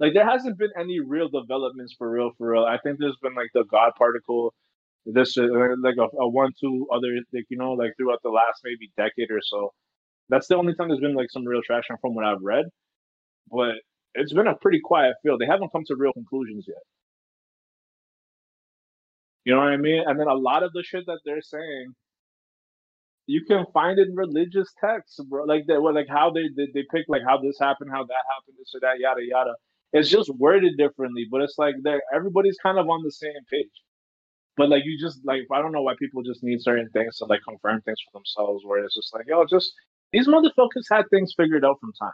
Like 0.00 0.14
there 0.14 0.28
hasn't 0.28 0.58
been 0.58 0.70
any 0.78 1.00
real 1.00 1.28
developments 1.28 1.94
for 1.96 2.10
real, 2.10 2.32
for 2.38 2.52
real. 2.52 2.64
I 2.64 2.78
think 2.78 2.98
there's 2.98 3.16
been 3.22 3.34
like 3.34 3.50
the 3.54 3.64
God 3.70 3.92
particle, 3.96 4.52
this 5.06 5.38
uh, 5.38 5.44
like 5.82 5.96
a, 5.98 6.08
a 6.18 6.28
one, 6.28 6.52
two 6.60 6.86
other, 6.92 7.08
like 7.32 7.44
you 7.50 7.56
know, 7.58 7.72
like 7.72 7.92
throughout 7.96 8.20
the 8.22 8.30
last 8.30 8.60
maybe 8.64 8.90
decade 8.96 9.30
or 9.30 9.40
so. 9.42 9.72
That's 10.28 10.48
the 10.48 10.56
only 10.56 10.74
time 10.74 10.88
there's 10.88 11.00
been 11.00 11.14
like 11.14 11.30
some 11.30 11.46
real 11.46 11.62
traction 11.64 11.96
from 12.00 12.14
what 12.14 12.24
I've 12.24 12.42
read. 12.42 12.64
But 13.50 13.76
it's 14.14 14.32
been 14.32 14.46
a 14.46 14.56
pretty 14.56 14.80
quiet 14.82 15.14
field. 15.22 15.40
They 15.40 15.46
haven't 15.46 15.72
come 15.72 15.84
to 15.86 15.96
real 15.96 16.12
conclusions 16.12 16.64
yet. 16.68 16.82
You 19.44 19.54
know 19.54 19.60
what 19.60 19.68
I 19.68 19.76
mean? 19.76 20.04
And 20.06 20.18
then 20.20 20.28
a 20.28 20.34
lot 20.34 20.62
of 20.62 20.72
the 20.72 20.82
shit 20.84 21.04
that 21.06 21.20
they're 21.24 21.42
saying, 21.42 21.94
you 23.26 23.44
can 23.46 23.64
find 23.72 23.98
in 23.98 24.14
religious 24.14 24.68
texts, 24.84 25.20
bro. 25.28 25.44
Like 25.44 25.64
that, 25.68 25.80
like 25.80 26.08
how 26.08 26.30
they, 26.30 26.44
they 26.56 26.68
they 26.74 26.84
pick 26.92 27.06
like 27.08 27.22
how 27.26 27.38
this 27.38 27.56
happened, 27.60 27.90
how 27.92 28.04
that 28.04 28.24
happened, 28.34 28.56
this 28.58 28.72
or 28.74 28.80
that, 28.82 28.98
yada 29.00 29.20
yada. 29.22 29.54
It's 29.92 30.08
just 30.08 30.30
worded 30.36 30.76
differently, 30.78 31.26
but 31.30 31.42
it's 31.42 31.58
like 31.58 31.74
they 31.84 31.98
everybody's 32.14 32.56
kind 32.62 32.78
of 32.78 32.88
on 32.88 33.02
the 33.04 33.10
same 33.12 33.32
page. 33.50 33.70
But 34.56 34.68
like 34.68 34.84
you 34.84 34.98
just 34.98 35.20
like 35.24 35.42
I 35.52 35.60
don't 35.60 35.72
know 35.72 35.82
why 35.82 35.94
people 35.98 36.22
just 36.22 36.42
need 36.42 36.62
certain 36.62 36.88
things 36.90 37.18
to 37.18 37.26
like 37.26 37.40
confirm 37.46 37.80
things 37.82 37.98
for 38.04 38.18
themselves. 38.18 38.64
Where 38.64 38.84
it's 38.84 38.94
just 38.94 39.14
like, 39.14 39.26
yo, 39.28 39.44
just 39.46 39.72
these 40.12 40.28
motherfuckers 40.28 40.86
had 40.90 41.04
things 41.10 41.34
figured 41.36 41.64
out 41.64 41.78
from 41.80 41.92
time, 42.00 42.12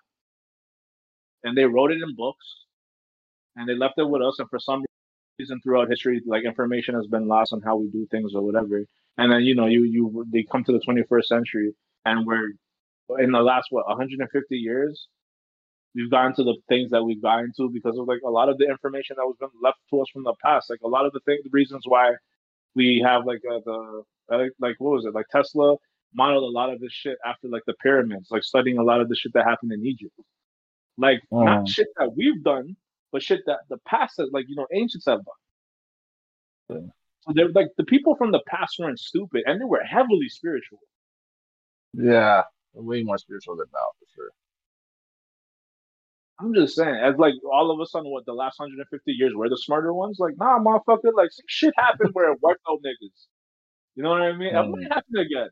and 1.45 1.57
they 1.57 1.65
wrote 1.65 1.93
it 1.93 2.03
in 2.03 2.15
books, 2.17 2.47
and 3.57 3.69
they 3.69 3.75
left 3.75 3.95
it 3.99 4.09
with 4.09 4.23
us. 4.23 4.39
And 4.39 4.49
for 4.51 4.59
some 4.59 4.85
reason, 5.39 5.61
throughout 5.63 5.91
history, 5.91 6.23
like 6.27 6.45
information 6.45 6.95
has 6.95 7.07
been 7.07 7.29
lost 7.29 7.53
on 7.53 7.63
how 7.63 7.77
we 7.77 7.89
do 7.91 8.07
things 8.11 8.33
or 8.35 8.43
whatever. 8.43 8.85
And 9.19 9.33
then 9.33 9.43
you 9.43 9.55
know, 9.55 9.67
you 9.67 9.85
you 9.85 10.25
they 10.33 10.45
come 10.45 10.65
to 10.65 10.73
the 10.73 10.81
21st 10.81 11.25
century, 11.25 11.75
and 12.05 12.27
we're 12.27 12.51
in 13.21 13.33
the 13.33 13.41
last 13.41 13.69
what 13.71 13.87
150 13.89 14.57
years. 14.57 15.09
We've 15.99 16.11
gotten 16.11 16.33
to 16.37 16.45
the 16.45 16.55
things 16.69 16.91
that 16.93 17.03
we've 17.03 17.21
gotten 17.21 17.53
to 17.57 17.69
because 17.71 17.99
of 17.99 18.07
like 18.07 18.21
a 18.25 18.31
lot 18.31 18.49
of 18.49 18.57
the 18.59 18.67
information 18.69 19.17
that 19.19 19.25
was 19.25 19.37
been 19.41 19.49
left 19.61 19.79
to 19.91 20.01
us 20.01 20.07
from 20.13 20.23
the 20.23 20.35
past. 20.45 20.71
Like 20.71 20.79
a 20.85 20.89
lot 20.89 21.05
of 21.07 21.13
the 21.13 21.19
things, 21.27 21.41
the 21.43 21.51
reasons 21.51 21.83
why 21.87 22.13
we 22.77 23.03
have 23.05 23.27
like 23.27 23.41
uh, 23.51 23.59
the 23.65 24.03
uh, 24.31 24.45
like 24.61 24.77
what 24.79 24.93
was 24.93 25.05
it 25.07 25.15
like 25.15 25.27
Tesla 25.33 25.75
modeled 26.15 26.45
a 26.45 26.57
lot 26.57 26.73
of 26.73 26.79
this 26.81 26.93
shit 26.93 27.19
after 27.27 27.49
like 27.49 27.65
the 27.67 27.75
pyramids, 27.83 28.29
like 28.31 28.45
studying 28.45 28.79
a 28.79 28.83
lot 28.83 29.01
of 29.01 29.09
the 29.09 29.17
shit 29.17 29.33
that 29.35 29.45
happened 29.45 29.73
in 29.73 29.85
Egypt. 29.85 30.15
Like 30.97 31.21
not 31.33 31.65
Mm. 31.65 31.69
shit 31.69 31.89
that 31.97 32.15
we've 32.17 32.43
done, 32.45 32.77
but 33.11 33.23
shit 33.23 33.41
that 33.47 33.61
the 33.69 33.79
past 33.79 34.15
has 34.19 34.29
like 34.33 34.47
you 34.49 34.55
know 34.55 34.69
ancients 34.73 35.07
have 35.07 35.23
done. 35.25 36.81
Yeah. 36.83 36.91
So 37.23 37.33
they're 37.35 37.49
like 37.51 37.69
the 37.77 37.85
people 37.85 38.15
from 38.15 38.31
the 38.31 38.43
past 38.47 38.77
weren't 38.79 39.01
stupid 39.01 39.43
and 39.47 39.61
they 39.61 39.65
were 39.65 39.83
heavily 39.83 40.29
spiritual. 40.29 40.79
Yeah, 41.93 42.43
way 42.75 43.03
more 43.03 43.19
spiritual 43.19 43.57
than 43.57 43.67
now. 43.73 43.88
I'm 46.41 46.55
just 46.55 46.77
saying, 46.77 46.95
as 46.95 47.17
like 47.19 47.35
all 47.53 47.71
of 47.73 47.81
a 47.81 47.87
sudden, 47.87 48.11
what 48.13 48.25
the 48.27 48.33
last 48.33 48.59
150 48.61 49.11
years, 49.13 49.33
we're 49.35 49.49
the 49.49 49.57
smarter 49.57 49.93
ones. 49.93 50.19
Like, 50.21 50.35
nah, 50.37 50.59
motherfucker, 50.61 51.13
like 51.15 51.31
some 51.33 51.45
shit 51.49 51.75
happened 51.77 52.11
where 52.13 52.33
it 52.33 52.39
wiped 52.41 52.61
out 52.71 52.79
niggas. 52.85 53.27
You 53.97 54.05
know 54.05 54.11
what 54.11 54.23
I 54.23 54.33
mean? 54.33 54.55
And 54.55 54.69
Mm. 54.69 54.71
what 54.71 54.83
happened 54.83 55.19
again? 55.19 55.49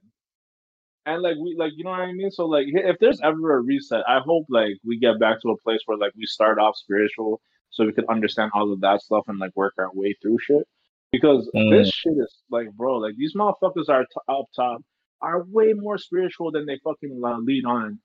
And 1.07 1.23
like 1.23 1.37
we 1.37 1.55
like 1.57 1.73
you 1.77 1.85
know 1.85 1.91
what 1.91 2.01
I 2.01 2.13
mean. 2.13 2.31
So 2.31 2.47
like 2.47 2.67
if 2.69 2.99
there's 3.01 3.21
ever 3.21 3.57
a 3.57 3.61
reset, 3.61 4.03
I 4.09 4.21
hope 4.21 4.47
like 4.49 4.75
we 4.85 4.99
get 4.99 5.19
back 5.21 5.41
to 5.43 5.51
a 5.51 5.57
place 5.59 5.81
where 5.87 5.97
like 5.99 6.13
we 6.17 6.27
start 6.27 6.59
off 6.59 6.77
spiritual, 6.77 7.41
so 7.71 7.85
we 7.85 7.93
could 7.93 8.07
understand 8.09 8.51
all 8.55 8.73
of 8.73 8.81
that 8.81 9.03
stuff 9.03 9.25
and 9.29 9.39
like 9.39 9.55
work 9.57 9.75
our 9.79 9.91
way 9.93 10.15
through 10.23 10.39
shit. 10.41 10.67
Because 11.13 11.49
Mm. 11.55 11.71
this 11.71 11.91
shit 11.93 12.15
is 12.19 12.43
like, 12.51 12.71
bro, 12.73 12.97
like 12.99 13.17
these 13.17 13.35
motherfuckers 13.35 13.89
are 13.89 14.03
t- 14.05 14.21
up 14.29 14.47
top 14.55 14.83
are 15.23 15.45
way 15.45 15.73
more 15.73 15.97
spiritual 15.99 16.51
than 16.53 16.67
they 16.67 16.79
fucking 16.85 17.21
uh, 17.25 17.39
lead 17.39 17.65
on. 17.65 17.99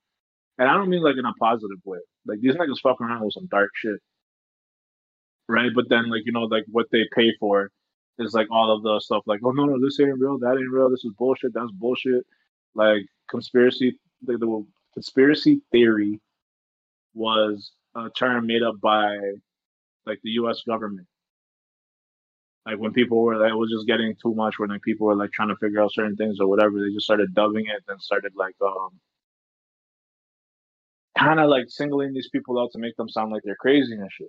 And 0.58 0.68
I 0.68 0.74
don't 0.74 0.88
mean 0.88 1.02
like 1.02 1.16
in 1.18 1.24
a 1.26 1.32
positive 1.34 1.78
way. 1.84 1.98
Like 2.26 2.40
these 2.40 2.54
niggas 2.54 2.80
fuck 2.82 3.00
around 3.00 3.24
with 3.24 3.34
some 3.34 3.48
dark 3.48 3.70
shit, 3.76 4.00
right? 5.48 5.70
But 5.74 5.88
then 5.88 6.10
like 6.10 6.22
you 6.26 6.32
know 6.32 6.42
like 6.44 6.64
what 6.70 6.86
they 6.92 7.04
pay 7.14 7.32
for 7.40 7.70
is 8.18 8.34
like 8.34 8.48
all 8.50 8.74
of 8.76 8.82
the 8.82 9.00
stuff 9.00 9.22
like 9.26 9.40
oh 9.44 9.52
no 9.52 9.64
no 9.66 9.80
this 9.82 9.98
ain't 10.00 10.18
real 10.20 10.38
that 10.38 10.58
ain't 10.58 10.70
real 10.70 10.90
this 10.90 11.04
is 11.04 11.12
bullshit 11.18 11.52
that's 11.54 11.72
bullshit 11.72 12.24
like 12.74 13.02
conspiracy 13.30 13.98
the, 14.22 14.36
the 14.38 14.66
conspiracy 14.94 15.62
theory 15.72 16.20
was 17.14 17.72
a 17.96 18.10
term 18.10 18.46
made 18.46 18.62
up 18.62 18.80
by 18.80 19.16
like 20.06 20.20
the 20.22 20.30
U.S. 20.32 20.62
government. 20.66 21.06
Like 22.66 22.78
when 22.78 22.92
people 22.92 23.22
were 23.22 23.36
like, 23.38 23.52
it 23.52 23.56
was 23.56 23.70
just 23.70 23.86
getting 23.86 24.14
too 24.22 24.34
much. 24.34 24.58
When 24.58 24.70
like 24.70 24.82
people 24.82 25.06
were 25.06 25.16
like 25.16 25.32
trying 25.32 25.48
to 25.48 25.56
figure 25.56 25.82
out 25.82 25.92
certain 25.92 26.16
things 26.16 26.38
or 26.40 26.48
whatever, 26.48 26.80
they 26.80 26.92
just 26.92 27.04
started 27.06 27.34
dubbing 27.34 27.66
it 27.66 27.82
and 27.88 28.00
started 28.00 28.32
like 28.36 28.54
um 28.62 28.90
kind 31.22 31.40
of 31.40 31.50
like 31.50 31.66
singling 31.68 32.12
these 32.14 32.30
people 32.30 32.60
out 32.60 32.70
to 32.72 32.78
make 32.80 32.96
them 32.96 33.08
sound 33.08 33.32
like 33.32 33.42
they're 33.44 33.56
crazy 33.56 33.94
and 33.94 34.10
shit. 34.12 34.28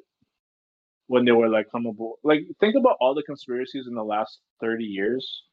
When 1.08 1.26
they 1.26 1.32
were 1.34 1.50
like 1.50 1.68
come 1.72 1.86
aboard, 1.86 2.20
like 2.24 2.42
think 2.60 2.76
about 2.76 2.98
all 3.02 3.16
the 3.16 3.24
conspiracies 3.24 3.88
in 3.88 3.96
the 3.96 4.04
last 4.04 4.40
thirty 4.62 4.86
years, 4.86 5.44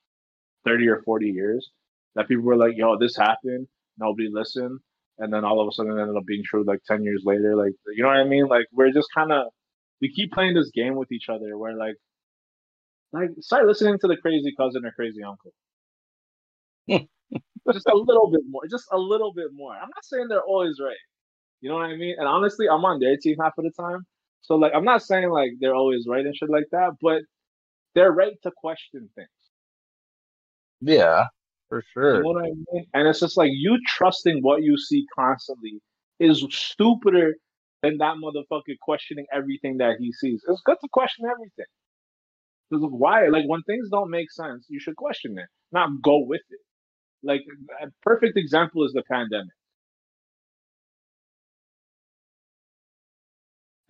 thirty 0.67 0.89
or 0.89 1.03
forty 1.03 1.29
years, 1.31 1.71
that 2.17 2.29
people 2.29 2.45
were 2.45 2.57
like, 2.57 2.77
"Yo, 2.77 2.99
this 2.99 3.17
happened." 3.17 3.69
Nobody 3.99 4.29
listened, 4.33 4.81
and 5.19 5.33
then 5.33 5.45
all 5.45 5.61
of 5.61 5.69
a 5.69 5.73
sudden 5.73 5.99
it 5.99 6.03
ended 6.03 6.17
up 6.17 6.27
being 6.27 6.45
true. 6.45 6.65
Like 6.65 6.81
ten 6.87 7.05
years 7.05 7.23
later, 7.25 7.57
like 7.57 7.75
you 7.97 8.03
know 8.03 8.09
what 8.11 8.19
I 8.19 8.25
mean? 8.25 8.49
Like 8.49 8.67
we're 8.73 8.93
just 8.93 9.09
kind 9.15 9.33
of 9.33 9.47
we 10.01 10.13
keep 10.13 10.33
playing 10.33 10.55
this 10.55 10.71
game 10.75 10.97
with 10.97 11.13
each 11.13 11.29
other, 11.29 11.59
where 11.59 11.77
like 11.77 11.97
like 13.13 13.31
start 13.41 13.67
listening 13.67 13.99
to 14.01 14.09
the 14.09 14.17
crazy 14.19 14.55
cousin 14.59 14.87
or 14.87 14.93
crazy 14.93 15.23
uncle. 15.23 15.53
just 17.73 17.89
a 17.89 17.97
little 17.97 18.31
bit 18.31 18.43
more, 18.49 18.63
just 18.71 18.87
a 18.93 18.99
little 18.99 19.33
bit 19.35 19.49
more. 19.55 19.73
I'm 19.75 19.91
not 19.95 20.05
saying 20.05 20.29
they're 20.29 20.43
always 20.45 20.79
right. 20.81 21.10
You 21.61 21.69
know 21.69 21.77
what 21.77 21.87
I 21.87 21.97
mean? 21.97 22.17
And 22.19 22.27
honestly, 22.27 22.69
I'm 22.69 22.85
on 22.85 23.01
their 23.01 23.17
team 23.17 23.37
half 23.41 23.53
of 23.59 23.65
the 23.65 23.73
time. 23.73 24.07
So 24.43 24.57
like 24.57 24.73
I'm 24.75 24.85
not 24.85 25.03
saying 25.03 25.31
like 25.31 25.51
they're 25.61 25.75
always 25.75 26.07
right 26.09 26.25
and 26.25 26.35
shit 26.35 26.51
like 26.51 26.67
that, 26.73 26.93
but 27.01 27.23
they're 27.95 28.13
right 28.13 28.35
to 28.43 28.51
question 28.57 29.09
things. 29.15 29.29
Yeah, 30.81 31.27
for 31.69 31.83
sure. 31.93 32.17
You 32.17 32.23
know 32.23 32.29
what 32.31 32.45
I 32.45 32.53
mean? 32.73 32.87
And 32.95 33.07
it's 33.07 33.21
just 33.21 33.37
like 33.37 33.51
you 33.53 33.79
trusting 33.87 34.43
what 34.43 34.63
you 34.63 34.79
see 34.79 35.05
constantly 35.15 35.81
is 36.19 36.45
stupider 36.51 37.35
than 37.83 37.99
that 37.99 38.17
motherfucker 38.23 38.77
questioning 38.81 39.27
everything 39.33 39.79
that 39.79 39.97
he 39.99 40.13
sees. 40.13 40.43
It's 40.49 40.63
good 40.65 40.77
to 40.81 40.89
question 40.93 41.27
everything. 41.31 41.67
Because 42.71 42.87
why? 42.89 43.27
Like 43.29 43.45
when 43.47 43.63
things 43.63 43.89
don't 43.91 44.11
make 44.11 44.31
sense, 44.31 44.67
you 44.69 44.81
should 44.81 44.97
question 44.97 45.39
it, 45.39 45.47
not 45.73 45.91
go 46.03 46.19
with 46.19 46.43
it. 46.51 46.61
Like 47.23 47.43
a 47.83 47.89
perfect 48.03 48.37
example 48.37 48.85
is 48.85 48.93
the 48.93 49.03
pandemic. 49.11 49.53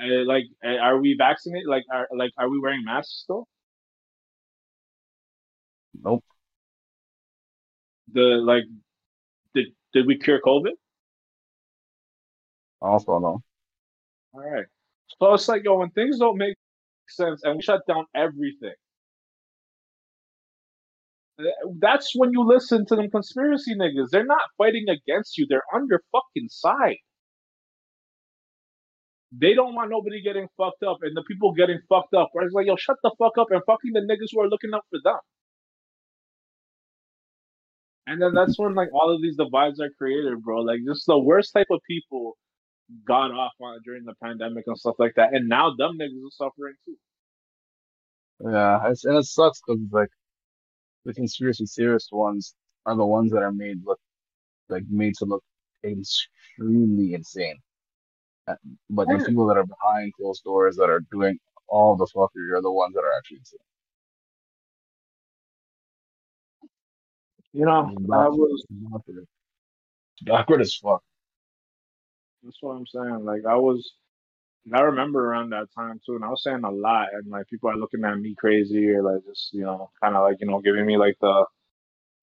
Uh, 0.00 0.24
like, 0.24 0.44
uh, 0.64 0.76
are 0.76 0.98
we 0.98 1.14
vaccinated? 1.18 1.68
Like, 1.68 1.84
are 1.92 2.08
like 2.16 2.32
are 2.38 2.48
we 2.48 2.58
wearing 2.58 2.84
masks 2.84 3.20
still? 3.24 3.46
Nope. 6.02 6.24
The 8.12 8.20
like, 8.20 8.64
did 9.54 9.66
did 9.92 10.06
we 10.06 10.18
cure 10.18 10.40
COVID? 10.40 10.72
I 12.82 12.86
also 12.86 13.18
no. 13.18 13.42
All 14.32 14.40
right. 14.40 14.66
So 15.18 15.34
it's 15.34 15.48
like, 15.48 15.62
yo, 15.64 15.78
when 15.78 15.90
things 15.90 16.18
don't 16.18 16.38
make 16.38 16.56
sense 17.08 17.42
and 17.44 17.56
we 17.56 17.62
shut 17.62 17.82
down 17.86 18.06
everything, 18.14 18.74
uh, 21.38 21.44
that's 21.78 22.12
when 22.14 22.30
you 22.32 22.42
listen 22.42 22.86
to 22.86 22.96
them 22.96 23.10
conspiracy 23.10 23.74
niggas. 23.74 24.08
They're 24.10 24.24
not 24.24 24.42
fighting 24.56 24.86
against 24.88 25.36
you. 25.36 25.46
They're 25.48 25.62
on 25.74 25.86
your 25.90 26.02
fucking 26.12 26.48
side. 26.48 26.96
They 29.32 29.54
don't 29.54 29.74
want 29.74 29.90
nobody 29.90 30.22
getting 30.22 30.48
fucked 30.56 30.82
up, 30.82 30.98
and 31.02 31.16
the 31.16 31.22
people 31.22 31.52
getting 31.52 31.78
fucked 31.88 32.14
up. 32.14 32.30
It's 32.34 32.52
like, 32.54 32.66
yo, 32.66 32.76
shut 32.76 32.96
the 33.02 33.12
fuck 33.18 33.38
up 33.38 33.48
and 33.50 33.62
fucking 33.64 33.92
the 33.92 34.00
niggas 34.00 34.28
who 34.32 34.40
are 34.40 34.48
looking 34.48 34.74
up 34.74 34.84
for 34.90 34.98
them. 35.04 35.18
And 38.06 38.20
then 38.20 38.34
that's 38.34 38.58
when 38.58 38.74
like 38.74 38.88
all 38.92 39.14
of 39.14 39.22
these 39.22 39.36
divides 39.36 39.80
are 39.80 39.90
created, 39.96 40.42
bro. 40.42 40.62
Like 40.62 40.80
just 40.84 41.06
the 41.06 41.18
worst 41.18 41.52
type 41.52 41.68
of 41.70 41.80
people 41.86 42.36
got 43.06 43.30
off 43.30 43.52
on 43.60 43.78
during 43.84 44.04
the 44.04 44.14
pandemic 44.20 44.64
and 44.66 44.76
stuff 44.76 44.96
like 44.98 45.14
that, 45.14 45.32
and 45.32 45.48
now 45.48 45.72
them 45.76 45.96
niggas 45.96 46.26
are 46.26 46.30
suffering 46.32 46.74
too. 46.84 46.96
Yeah, 48.40 48.84
and 48.84 49.16
it 49.16 49.24
sucks 49.26 49.60
because 49.64 49.80
like 49.92 50.08
the 51.04 51.14
conspiracy 51.14 51.66
theorist 51.66 52.08
ones 52.10 52.54
are 52.84 52.96
the 52.96 53.06
ones 53.06 53.30
that 53.30 53.42
are 53.42 53.52
made 53.52 53.78
look 53.84 54.00
like 54.68 54.84
made 54.90 55.14
to 55.18 55.24
look 55.24 55.44
extremely 55.84 57.14
insane. 57.14 57.58
Uh, 58.48 58.57
But 58.90 59.09
the 59.09 59.18
people 59.26 59.46
that 59.48 59.57
are 59.57 59.66
behind 59.66 60.14
closed 60.14 60.44
doors 60.44 60.76
that 60.76 60.90
are 60.90 61.03
doing 61.12 61.38
all 61.68 61.96
the 61.96 62.07
fuckery 62.14 62.53
are 62.53 62.62
the 62.62 62.72
ones 62.72 62.94
that 62.94 63.00
are 63.03 63.12
actually 63.18 63.38
insane. 63.38 63.59
You 67.53 67.66
know, 67.66 67.92
I 68.12 68.29
was. 68.29 68.64
It's 70.16 70.24
backward. 70.24 70.61
As 70.62 70.74
fuck. 70.74 71.03
That's 72.44 72.59
what 72.62 72.72
I'm 72.72 72.87
saying. 72.87 73.24
Like 73.24 73.42
I 73.48 73.57
was. 73.57 73.94
I 74.74 74.83
remember 74.83 75.24
around 75.31 75.50
that 75.50 75.68
time 75.76 76.00
too, 76.07 76.16
and 76.16 76.24
I 76.24 76.29
was 76.29 76.42
saying 76.44 76.64
a 76.64 76.70
lot, 76.70 77.09
and 77.12 77.31
like 77.31 77.48
people 77.48 77.70
are 77.70 77.76
looking 77.76 78.05
at 78.05 78.18
me 78.18 78.35
crazy 78.38 78.90
or 78.90 79.03
like 79.03 79.24
just 79.26 79.53
you 79.55 79.62
know, 79.62 79.90
kind 80.03 80.16
of 80.16 80.22
like 80.24 80.38
you 80.40 80.46
know, 80.48 80.61
giving 80.61 80.87
me 80.87 80.96
like 80.98 81.16
the, 81.20 81.46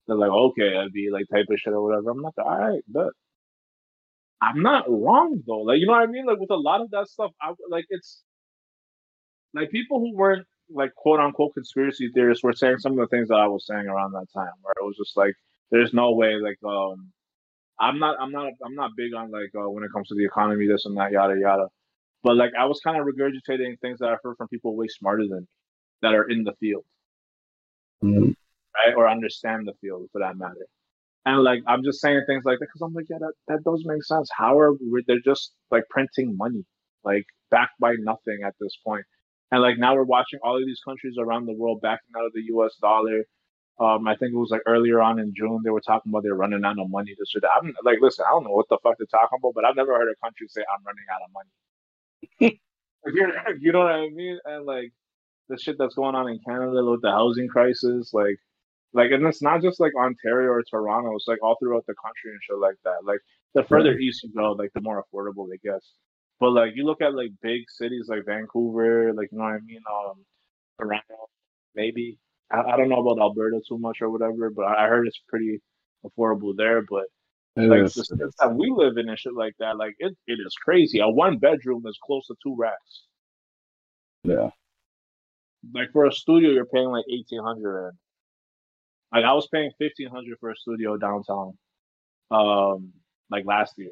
the 0.07 0.15
like 0.15 0.31
okay, 0.31 0.77
I'd 0.77 0.93
be 0.93 1.09
like 1.11 1.25
type 1.33 1.47
of 1.51 1.59
shit 1.59 1.73
or 1.73 1.83
whatever. 1.83 2.11
I'm 2.11 2.21
like, 2.21 2.37
all 2.39 2.59
right, 2.59 2.83
but 2.89 3.13
I'm 4.41 4.61
not 4.61 4.85
wrong 4.89 5.41
though. 5.47 5.61
Like 5.61 5.79
you 5.79 5.87
know 5.87 5.93
what 5.93 6.03
I 6.03 6.07
mean? 6.07 6.25
Like 6.25 6.39
with 6.39 6.51
a 6.51 6.55
lot 6.55 6.81
of 6.81 6.91
that 6.91 7.07
stuff, 7.07 7.31
I 7.41 7.53
like 7.69 7.85
it's 7.89 8.23
like 9.53 9.71
people 9.71 9.99
who 9.99 10.15
weren't 10.15 10.45
like 10.69 10.93
quote 10.95 11.19
unquote 11.19 11.53
conspiracy 11.53 12.09
theorists 12.13 12.43
were 12.43 12.53
saying 12.53 12.77
some 12.79 12.93
of 12.93 12.97
the 12.99 13.07
things 13.07 13.29
that 13.29 13.35
I 13.35 13.47
was 13.47 13.65
saying 13.67 13.87
around 13.87 14.11
that 14.13 14.27
time, 14.33 14.51
where 14.61 14.73
it 14.79 14.85
was 14.85 14.97
just 14.97 15.15
like, 15.17 15.33
there's 15.71 15.93
no 15.93 16.11
way, 16.13 16.35
like, 16.35 16.57
um, 16.65 17.11
I'm 17.79 17.99
not, 17.99 18.17
I'm 18.19 18.31
not, 18.31 18.53
I'm 18.65 18.75
not 18.75 18.91
big 18.97 19.13
on 19.13 19.31
like 19.31 19.51
uh, 19.57 19.69
when 19.69 19.83
it 19.83 19.91
comes 19.93 20.07
to 20.09 20.15
the 20.15 20.25
economy, 20.25 20.67
this 20.67 20.85
and 20.85 20.97
that, 20.97 21.11
yada 21.11 21.39
yada. 21.39 21.67
But 22.23 22.35
like, 22.35 22.51
I 22.59 22.65
was 22.65 22.79
kind 22.83 22.99
of 22.99 23.07
regurgitating 23.07 23.79
things 23.79 23.99
that 23.99 24.09
I've 24.09 24.19
heard 24.23 24.37
from 24.37 24.47
people 24.49 24.75
way 24.75 24.87
smarter 24.87 25.27
than 25.27 25.41
me, 25.41 25.47
that 26.01 26.13
are 26.13 26.29
in 26.29 26.43
the 26.43 26.53
field, 26.59 26.85
Mhm. 28.03 28.35
right, 28.75 28.95
or 28.95 29.07
understand 29.09 29.67
the 29.67 29.73
field 29.81 30.09
for 30.11 30.19
that 30.19 30.37
matter. 30.37 30.67
And 31.27 31.43
like, 31.43 31.61
I'm 31.67 31.83
just 31.83 32.01
saying 32.01 32.23
things 32.27 32.45
like 32.45 32.59
that 32.59 32.67
because 32.73 32.81
I'm 32.83 32.95
like, 32.95 33.07
yeah, 33.11 33.19
that 33.19 33.33
that 33.49 33.63
does 33.65 33.83
make 33.85 34.03
sense. 34.05 34.29
How 34.37 34.59
are 34.59 34.73
we, 34.73 35.03
they're 35.07 35.19
just 35.25 35.53
like 35.71 35.83
printing 35.91 36.37
money, 36.37 36.65
like 37.05 37.25
backed 37.51 37.79
by 37.81 37.95
nothing 37.99 38.39
at 38.47 38.55
this 38.61 38.77
point. 38.87 39.05
And 39.51 39.61
like 39.61 39.77
now 39.79 39.95
we're 39.95 40.05
watching 40.05 40.39
all 40.43 40.57
of 40.57 40.65
these 40.65 40.81
countries 40.87 41.17
around 41.19 41.47
the 41.47 41.53
world 41.53 41.81
backing 41.83 42.13
out 42.17 42.25
of 42.27 42.33
the 42.33 42.43
U.S. 42.55 42.75
dollar. 42.81 43.25
Um, 43.79 44.07
I 44.07 44.15
think 44.17 44.33
it 44.33 44.37
was 44.37 44.51
like 44.51 44.63
earlier 44.67 45.01
on 45.01 45.19
in 45.19 45.33
June 45.37 45.61
they 45.65 45.71
were 45.71 45.81
talking 45.81 46.11
about 46.11 46.23
they're 46.23 46.35
running 46.35 46.65
out 46.65 46.79
of 46.79 46.89
money. 46.91 47.15
This 47.19 47.33
or 47.37 47.41
that. 47.41 47.51
I'm 47.61 47.75
like, 47.85 47.99
listen, 48.01 48.25
I 48.27 48.31
don't 48.31 48.45
know 48.45 48.51
what 48.51 48.67
the 48.69 48.79
fuck 48.83 48.95
they're 48.99 49.07
talking 49.11 49.39
about, 49.41 49.53
but 49.55 49.65
I've 49.65 49.77
never 49.77 49.93
heard 49.95 50.09
a 50.11 50.25
country 50.25 50.47
say 50.49 50.61
I'm 50.63 50.85
running 50.85 51.05
out 51.13 51.21
of 51.27 51.31
money. 51.33 52.61
You 53.07 53.27
know- 53.27 53.33
you 53.61 53.71
know 53.73 53.79
what 53.81 53.93
I 53.93 54.09
mean? 54.09 54.39
And 54.45 54.65
like 54.65 54.91
the 55.49 55.57
shit 55.57 55.77
that's 55.79 55.95
going 55.95 56.15
on 56.15 56.29
in 56.29 56.39
Canada 56.47 56.83
with 56.85 57.01
the 57.03 57.11
housing 57.11 57.47
crisis, 57.49 58.11
like, 58.13 58.37
like, 58.93 59.11
and 59.11 59.25
it's 59.25 59.41
not 59.41 59.61
just 59.61 59.79
like 59.79 59.93
Ontario 59.95 60.49
or 60.49 60.63
Toronto. 60.63 61.15
It's 61.15 61.27
like 61.27 61.43
all 61.43 61.55
throughout 61.59 61.85
the 61.87 61.95
country 61.95 62.31
and 62.31 62.39
shit 62.41 62.57
like 62.57 62.75
that. 62.83 63.03
Like 63.03 63.19
the 63.53 63.63
further 63.63 63.97
east 63.97 64.23
you 64.23 64.31
go, 64.35 64.53
like 64.53 64.71
the 64.73 64.81
more 64.81 65.03
affordable 65.03 65.47
it 65.51 65.61
gets. 65.61 65.93
But 66.39 66.51
like 66.51 66.71
you 66.75 66.85
look 66.85 67.01
at 67.01 67.15
like 67.15 67.31
big 67.41 67.63
cities 67.69 68.05
like 68.07 68.25
Vancouver, 68.25 69.13
like 69.13 69.29
you 69.31 69.37
know 69.37 69.45
what 69.45 69.53
I 69.53 69.59
mean, 69.59 69.81
um, 69.91 70.23
Toronto, 70.79 71.29
maybe. 71.75 72.19
I, 72.51 72.61
I 72.61 72.77
don't 72.77 72.89
know 72.89 73.05
about 73.05 73.19
Alberta 73.21 73.59
too 73.67 73.77
much 73.77 74.01
or 74.01 74.09
whatever, 74.09 74.49
but 74.49 74.63
I 74.63 74.85
I 74.85 74.87
heard 74.87 75.07
it's 75.07 75.21
pretty 75.27 75.61
affordable 76.05 76.53
there. 76.55 76.83
But 76.89 77.05
It 77.57 77.67
like 77.69 77.81
is. 77.81 77.95
the 77.95 78.31
that 78.39 78.53
we 78.55 78.71
live 78.75 78.97
in 78.97 79.09
and 79.09 79.19
shit 79.19 79.33
like 79.33 79.55
that, 79.59 79.77
like 79.77 79.95
it, 79.99 80.15
it 80.27 80.39
is 80.45 80.55
crazy. 80.63 80.99
A 80.99 81.09
one 81.09 81.39
bedroom 81.39 81.83
is 81.87 81.97
close 82.03 82.27
to 82.27 82.35
two 82.41 82.55
racks. 82.57 83.03
Yeah. 84.23 84.51
Like 85.73 85.91
for 85.91 86.05
a 86.05 86.11
studio, 86.11 86.51
you're 86.51 86.65
paying 86.65 86.89
like 86.89 87.05
eighteen 87.11 87.41
hundred. 87.43 87.93
Like 89.13 89.25
I 89.25 89.33
was 89.33 89.47
paying 89.47 89.71
fifteen 89.79 90.09
hundred 90.09 90.37
for 90.39 90.51
a 90.51 90.55
studio 90.55 90.97
downtown, 90.97 91.57
um, 92.31 92.93
like 93.31 93.45
last 93.45 93.73
year. 93.77 93.91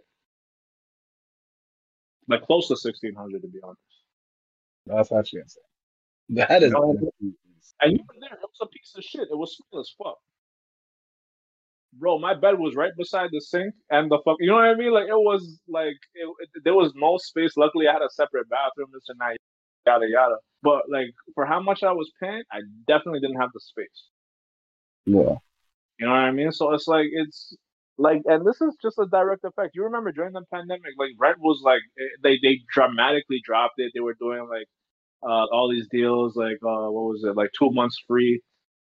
Like 2.27 2.43
close 2.43 2.67
to 2.69 2.77
sixteen 2.77 3.15
hundred 3.15 3.41
to 3.43 3.47
be 3.47 3.59
honest. 3.63 3.79
That's 4.85 5.11
actually 5.11 5.41
insane. 5.41 5.63
That 6.29 6.63
is. 6.63 6.71
No, 6.73 6.93
And 7.81 7.93
you 7.93 7.99
were 8.07 8.15
there. 8.21 8.33
It 8.33 8.41
was 8.41 8.59
a 8.61 8.67
piece 8.67 8.93
of 8.97 9.03
shit. 9.03 9.27
It 9.31 9.37
was 9.37 9.57
small 9.57 9.81
as 9.81 9.91
fuck. 9.97 10.17
Bro, 11.93 12.19
my 12.19 12.33
bed 12.33 12.59
was 12.59 12.75
right 12.75 12.91
beside 12.97 13.29
the 13.31 13.41
sink 13.41 13.73
and 13.89 14.11
the 14.11 14.19
fuck. 14.25 14.37
You 14.39 14.49
know 14.49 14.55
what 14.55 14.65
I 14.65 14.75
mean? 14.75 14.91
Like 14.93 15.07
it 15.07 15.13
was 15.15 15.59
like 15.67 15.95
it, 16.15 16.27
it- 16.39 16.63
there 16.63 16.73
was 16.75 16.93
no 16.95 17.17
space. 17.17 17.57
Luckily, 17.57 17.87
I 17.87 17.93
had 17.93 18.01
a 18.01 18.09
separate 18.09 18.49
bathroom. 18.49 18.89
This 18.93 19.03
and 19.09 19.19
that, 19.19 19.37
yada 19.87 20.05
yada. 20.09 20.35
But 20.63 20.83
like 20.91 21.07
for 21.35 21.45
how 21.45 21.61
much 21.61 21.83
I 21.83 21.91
was 21.93 22.11
paying, 22.21 22.43
I 22.51 22.59
definitely 22.87 23.21
didn't 23.21 23.39
have 23.41 23.51
the 23.53 23.61
space. 23.61 24.09
Yeah. 25.05 25.35
You 25.99 26.07
know 26.07 26.11
what 26.11 26.19
I 26.19 26.31
mean? 26.31 26.51
So 26.51 26.73
it's 26.73 26.87
like 26.87 27.07
it's 27.11 27.55
like, 27.97 28.21
and 28.25 28.45
this 28.45 28.61
is 28.61 28.75
just 28.81 28.99
a 28.99 29.05
direct 29.07 29.45
effect. 29.45 29.75
You 29.75 29.83
remember 29.83 30.11
during 30.11 30.33
the 30.33 30.43
pandemic, 30.53 30.93
like 30.97 31.11
rent 31.19 31.37
was 31.39 31.61
like 31.63 31.81
eh, 31.99 32.03
they 32.23 32.39
they 32.41 32.59
dramatically 32.73 33.41
dropped 33.45 33.75
it. 33.77 33.91
They 33.93 34.01
were 34.01 34.15
doing 34.19 34.47
like 34.49 34.67
uh 35.23 35.45
all 35.53 35.69
these 35.69 35.87
deals, 35.89 36.35
like 36.35 36.57
uh 36.63 36.89
what 36.91 37.05
was 37.13 37.23
it, 37.23 37.35
like 37.37 37.51
two 37.57 37.71
months 37.71 37.97
free. 38.07 38.41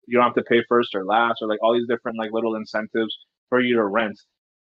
You 0.07 0.19
don't 0.19 0.25
have 0.25 0.35
to 0.35 0.43
pay 0.43 0.65
first 0.69 0.95
or 0.95 1.05
last, 1.05 1.43
or 1.43 1.49
like 1.49 1.63
all 1.63 1.75
these 1.75 1.89
different 1.89 2.19
like 2.19 2.33
little 2.33 2.57
incentives 2.57 3.17
for 3.49 3.61
you 3.61 3.77
to 3.77 3.85
rent. 3.85 4.21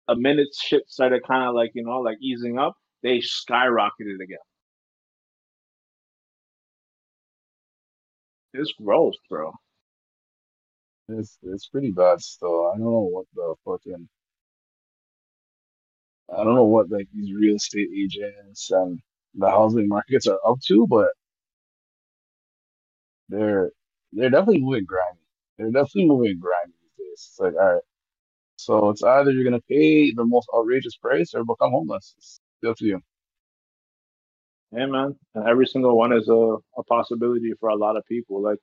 A 0.10 0.16
minute 0.16 0.50
shit 0.60 0.84
started 0.90 1.22
kind 1.28 1.48
of 1.48 1.56
like 1.56 1.72
you 1.76 1.84
know 1.84 2.00
like 2.00 2.18
easing 2.22 2.58
up, 2.60 2.76
they 3.04 3.20
skyrocketed 3.20 4.22
again. 4.24 4.40
It's 8.54 8.74
gross, 8.84 9.16
bro. 9.30 9.54
It's 11.10 11.38
it's 11.44 11.68
pretty 11.68 11.92
bad 11.92 12.22
still. 12.22 12.68
I 12.70 12.78
don't 12.78 12.86
know 12.86 13.10
what 13.12 13.28
the 13.36 13.56
fucking 13.66 14.08
I 16.36 16.44
don't 16.44 16.56
know 16.56 16.66
what 16.66 16.90
like 16.92 17.08
these 17.14 17.34
real 17.36 17.56
estate 17.56 17.90
agents 17.96 18.72
and 18.72 19.00
the 19.36 19.50
housing 19.50 19.88
markets 19.88 20.28
are 20.28 20.40
up 20.48 20.60
to, 20.68 20.88
but 20.88 21.10
they're 23.30 23.72
they're 24.14 24.30
definitely 24.30 24.62
moving 24.62 24.86
grimy. 24.86 25.20
They're 25.58 25.72
definitely 25.72 26.08
moving 26.08 26.40
grimy 26.40 26.74
these 26.82 27.08
days. 27.08 27.28
It's 27.32 27.40
like, 27.40 27.54
all 27.56 27.74
right, 27.76 27.84
so 28.58 28.90
it's 28.92 29.04
either 29.04 29.32
you're 29.32 29.46
gonna 29.46 29.62
pay 29.70 30.14
the 30.14 30.26
most 30.26 30.50
outrageous 30.56 30.98
price 30.98 31.34
or 31.36 31.46
become 31.46 31.72
homeless. 31.72 32.16
It's 32.18 32.42
up 32.68 32.78
to 32.78 32.86
you. 32.86 33.02
Yeah, 34.72 34.88
man. 34.88 35.18
And 35.36 35.48
every 35.48 35.68
single 35.68 35.98
one 35.98 36.14
is 36.14 36.30
a, 36.30 36.34
a 36.78 36.84
possibility 36.90 37.54
for 37.60 37.70
a 37.70 37.76
lot 37.76 37.98
of 37.98 38.06
people. 38.08 38.42
Like, 38.42 38.60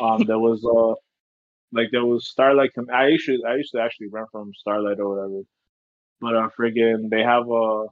um, 0.00 0.24
there 0.26 0.38
was 0.38 0.64
uh, 0.64 0.94
like 1.72 1.88
there 1.92 2.04
was 2.04 2.28
Starlight. 2.28 2.74
Com- 2.74 2.90
I 2.92 3.08
used 3.08 3.26
to 3.26 3.42
I 3.46 3.56
used 3.56 3.72
to 3.72 3.80
actually 3.80 4.08
rent 4.08 4.28
from 4.32 4.52
Starlight 4.54 4.98
or 5.00 5.08
whatever, 5.14 5.42
but 6.20 6.36
uh, 6.36 6.48
friggin' 6.58 7.10
they 7.10 7.22
have 7.22 7.48
a 7.50 7.86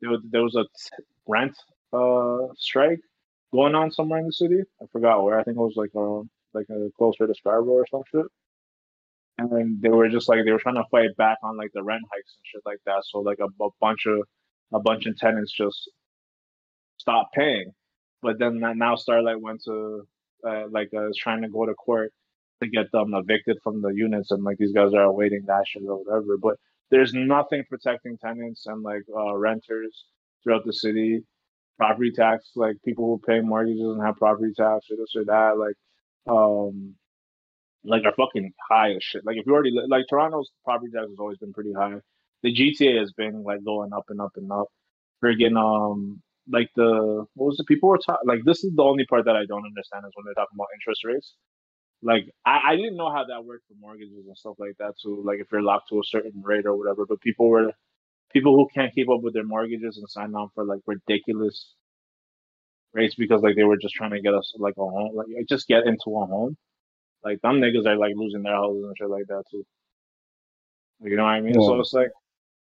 there 0.00 0.10
was 0.10 0.20
there 0.30 0.42
was 0.42 0.56
a 0.56 0.64
rent 1.28 1.56
uh 1.92 2.48
strike 2.56 3.00
going 3.52 3.74
on 3.74 3.90
somewhere 3.90 4.20
in 4.20 4.26
the 4.26 4.32
city. 4.32 4.62
I 4.82 4.86
forgot 4.92 5.22
where. 5.24 5.38
I 5.38 5.44
think 5.44 5.56
it 5.56 5.60
was 5.60 5.74
like 5.76 5.90
uh 5.96 6.22
like 6.54 6.66
uh, 6.70 6.88
closer 6.98 7.26
to 7.26 7.34
Scarborough 7.34 7.74
or 7.74 7.86
some 7.90 8.02
shit. 8.10 8.26
And 9.38 9.80
they 9.82 9.88
were 9.88 10.08
just 10.08 10.28
like 10.28 10.44
they 10.44 10.52
were 10.52 10.58
trying 10.58 10.76
to 10.76 10.84
fight 10.90 11.16
back 11.16 11.38
on 11.42 11.56
like 11.56 11.70
the 11.74 11.82
rent 11.82 12.02
hikes 12.12 12.36
and 12.36 12.44
shit 12.44 12.62
like 12.66 12.80
that. 12.86 13.02
So 13.06 13.20
like 13.20 13.38
a, 13.40 13.46
a 13.64 13.68
bunch 13.80 14.06
of 14.06 14.20
a 14.72 14.80
bunch 14.80 15.06
of 15.06 15.16
tenants 15.16 15.52
just 15.52 15.90
stopped 16.98 17.34
paying. 17.34 17.72
But 18.22 18.38
then 18.38 18.60
now 18.76 18.96
Starlight 18.96 19.40
went 19.40 19.62
to 19.64 20.06
uh, 20.48 20.64
like 20.70 20.90
uh, 20.94 21.08
is 21.10 21.16
trying 21.16 21.42
to 21.42 21.48
go 21.48 21.66
to 21.66 21.74
court 21.74 22.12
to 22.62 22.68
get 22.70 22.92
them 22.92 23.14
evicted 23.14 23.58
from 23.64 23.82
the 23.82 23.90
units, 23.90 24.30
and 24.32 24.44
like 24.44 24.58
these 24.58 24.72
guys 24.72 24.94
are 24.94 25.04
awaiting 25.04 25.46
shit 25.66 25.82
or 25.86 26.04
whatever. 26.04 26.38
But 26.38 26.56
there's 26.90 27.14
nothing 27.14 27.64
protecting 27.68 28.18
tenants 28.18 28.66
and 28.66 28.82
like 28.82 29.02
uh, 29.16 29.36
renters 29.36 30.04
throughout 30.44 30.64
the 30.66 30.72
city. 30.74 31.22
Property 31.78 32.12
tax, 32.12 32.52
like 32.56 32.76
people 32.84 33.06
who 33.06 33.20
pay 33.26 33.40
mortgages 33.40 33.82
and 33.82 34.02
have 34.02 34.16
property 34.16 34.52
tax 34.56 34.86
or 34.90 34.96
this 34.98 35.14
or 35.16 35.24
that, 35.26 35.58
like 35.58 35.76
um 36.28 36.94
like 37.84 38.04
are 38.04 38.14
fucking 38.16 38.52
high 38.70 38.92
as 38.92 39.02
shit. 39.02 39.24
Like 39.26 39.36
if 39.36 39.46
you 39.46 39.52
already 39.54 39.70
li- 39.72 39.86
like 39.88 40.04
Toronto's 40.08 40.50
property 40.64 40.92
tax 40.94 41.06
has 41.08 41.18
always 41.18 41.38
been 41.38 41.52
pretty 41.52 41.72
high. 41.72 41.96
The 42.42 42.54
GTA 42.54 42.98
has 43.00 43.12
been 43.12 43.42
like 43.44 43.64
going 43.64 43.92
up 43.92 44.04
and 44.08 44.20
up 44.20 44.32
and 44.36 44.50
up. 44.52 44.68
Friggin' 45.24 45.56
um 45.56 46.22
like 46.50 46.70
the 46.76 47.24
what 47.34 47.46
was 47.46 47.56
the 47.56 47.64
people 47.64 47.88
were 47.88 47.98
talking 47.98 48.26
like 48.26 48.40
this 48.44 48.64
is 48.64 48.72
the 48.74 48.82
only 48.82 49.06
part 49.06 49.24
that 49.26 49.36
I 49.36 49.46
don't 49.46 49.64
understand 49.66 50.04
is 50.06 50.12
when 50.14 50.24
they're 50.26 50.34
talking 50.34 50.56
about 50.56 50.68
interest 50.74 51.04
rates. 51.04 51.34
Like 52.02 52.30
I, 52.44 52.60
I 52.70 52.76
didn't 52.76 52.96
know 52.96 53.10
how 53.10 53.24
that 53.24 53.44
worked 53.44 53.66
for 53.68 53.74
mortgages 53.80 54.26
and 54.26 54.36
stuff 54.36 54.56
like 54.58 54.76
that 54.78 54.94
too. 55.00 55.22
Like 55.24 55.38
if 55.40 55.46
you're 55.52 55.62
locked 55.62 55.88
to 55.90 56.00
a 56.00 56.04
certain 56.04 56.42
rate 56.42 56.66
or 56.66 56.76
whatever, 56.76 57.06
but 57.06 57.20
people 57.20 57.48
were 57.48 57.72
people 58.32 58.56
who 58.56 58.68
can't 58.74 58.94
keep 58.94 59.08
up 59.08 59.20
with 59.22 59.34
their 59.34 59.44
mortgages 59.44 59.98
and 59.98 60.08
sign 60.08 60.34
on 60.34 60.48
for 60.54 60.64
like 60.64 60.80
ridiculous 60.86 61.74
rates 62.92 63.14
because 63.14 63.42
like 63.42 63.56
they 63.56 63.64
were 63.64 63.76
just 63.76 63.94
trying 63.94 64.10
to 64.10 64.20
get 64.20 64.34
us 64.34 64.52
like 64.58 64.74
a 64.78 64.80
home, 64.80 65.14
like 65.14 65.28
just 65.48 65.68
get 65.68 65.86
into 65.86 66.16
a 66.16 66.26
home. 66.26 66.56
Like 67.24 67.40
them 67.42 67.60
niggas 67.60 67.86
are 67.86 67.96
like 67.96 68.14
losing 68.16 68.42
their 68.42 68.54
houses 68.54 68.84
and 68.84 68.96
shit 68.98 69.08
like 69.08 69.26
that 69.28 69.44
too. 69.50 69.64
You 71.00 71.16
know 71.16 71.24
what 71.24 71.30
I 71.30 71.40
mean? 71.40 71.54
So 71.54 71.78
it's 71.80 71.92
like 71.92 72.10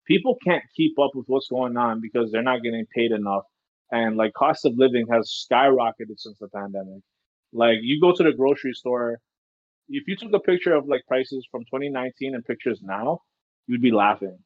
people 0.06 0.37
can't 0.44 0.62
keep 0.76 0.98
up 0.98 1.12
with 1.14 1.26
what's 1.28 1.48
going 1.48 1.76
on 1.76 2.00
because 2.00 2.30
they're 2.30 2.42
not 2.42 2.62
getting 2.62 2.87
paid 2.94 3.12
enough, 3.12 3.44
and 3.90 4.16
like 4.16 4.32
cost 4.34 4.64
of 4.64 4.74
living 4.76 5.06
has 5.10 5.46
skyrocketed 5.50 6.18
since 6.18 6.38
the 6.38 6.48
pandemic. 6.48 7.02
Like 7.54 7.78
you 7.82 8.00
go 8.00 8.12
to 8.12 8.22
the 8.22 8.32
grocery 8.32 8.74
store, 8.74 9.20
if 9.88 10.08
you 10.08 10.16
took 10.16 10.32
a 10.32 10.40
picture 10.40 10.74
of 10.74 10.88
like 10.88 11.02
prices 11.06 11.46
from 11.50 11.62
2019 11.62 12.34
and 12.34 12.44
pictures 12.44 12.80
now, 12.82 13.20
you'd 13.68 13.80
be 13.80 13.92
laughing. 13.92 14.38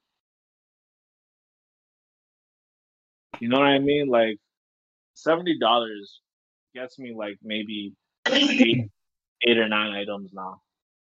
You 3.40 3.48
know 3.48 3.58
what 3.58 3.68
I 3.68 3.78
mean? 3.78 4.08
Like 4.08 4.36
seventy 5.14 5.58
dollars 5.58 6.20
gets 6.74 6.98
me 6.98 7.14
like 7.16 7.38
maybe 7.42 7.94
eight, 8.30 8.88
eight 9.46 9.58
or 9.58 9.68
nine 9.68 9.92
items 9.92 10.30
now. 10.34 10.60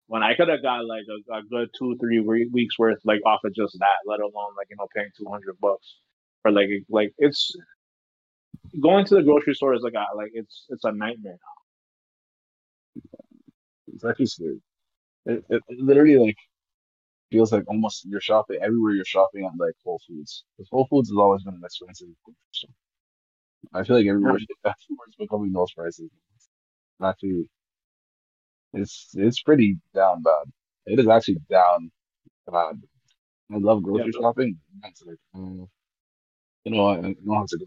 When 0.09 0.23
I 0.23 0.35
could 0.35 0.49
have 0.49 0.63
got 0.63 0.85
like 0.85 1.05
a, 1.09 1.39
a 1.39 1.43
good 1.43 1.71
two, 1.79 1.97
three 1.99 2.21
we- 2.21 2.51
weeks 2.53 2.79
worth, 2.79 2.99
like 3.05 3.21
off 3.25 3.45
of 3.45 3.55
just 3.55 3.79
that, 3.79 3.99
let 4.07 4.21
alone 4.21 4.53
like 4.57 4.67
you 4.69 4.77
know 4.77 4.89
paying 4.95 5.11
two 5.17 5.27
hundred 5.31 5.57
bucks 5.61 5.97
for 6.43 6.51
like 6.51 6.69
like 6.91 7.13
it's 7.19 7.55
going 8.81 9.05
to 9.07 9.15
the 9.15 9.23
grocery 9.23 9.55
store 9.55 9.75
is 9.75 9.83
like 9.83 9.95
a, 9.95 10.17
like 10.17 10.31
it's 10.35 10.67
it's 10.71 10.85
a 10.85 10.93
nightmare 10.93 11.39
It's 13.99 14.05
actually 14.05 14.27
scary. 14.27 14.61
It, 15.27 15.45
it, 15.51 15.61
it 15.67 15.79
literally 15.81 16.19
like 16.19 16.37
feels 17.33 17.51
like 17.51 17.65
almost 17.67 18.05
you're 18.05 18.21
shopping 18.21 18.61
everywhere 18.63 18.93
you're 18.93 19.05
shopping 19.05 19.45
at 19.45 19.59
like 19.59 19.75
Whole 19.85 20.01
Foods. 20.07 20.45
Because 20.57 20.69
Whole 20.71 20.87
Foods 20.87 21.09
has 21.09 21.19
always 21.19 21.43
been 21.43 21.55
an 21.55 21.63
expensive 21.65 22.07
grocery 22.25 22.37
store. 22.53 22.71
I 23.75 23.83
feel 23.83 23.97
like 23.97 24.07
everywhere 24.07 24.39
everywhere's 24.65 25.17
becoming 25.19 25.51
those 25.51 25.73
prices. 25.73 26.09
Actually, 27.03 27.51
it's 28.73 29.09
it's 29.15 29.43
pretty 29.43 29.79
down 29.93 30.23
bad. 30.23 30.45
It 30.87 31.01
is 31.01 31.09
actually 31.09 31.39
down 31.51 31.91
bad. 32.47 32.81
I 33.53 33.59
love 33.59 33.83
now. 33.83 33.97
Yeah, 33.97 34.05
grocery 34.05 34.13
shopping. 34.13 34.59
It's 34.85 35.03
like, 35.05 35.17
mm, 35.35 35.69
you 36.63 36.73
know, 36.73 36.85
what, 36.85 36.99
I 37.01 37.03
don't 37.03 37.37
have 37.37 37.47
to 37.49 37.59
go. 37.59 37.65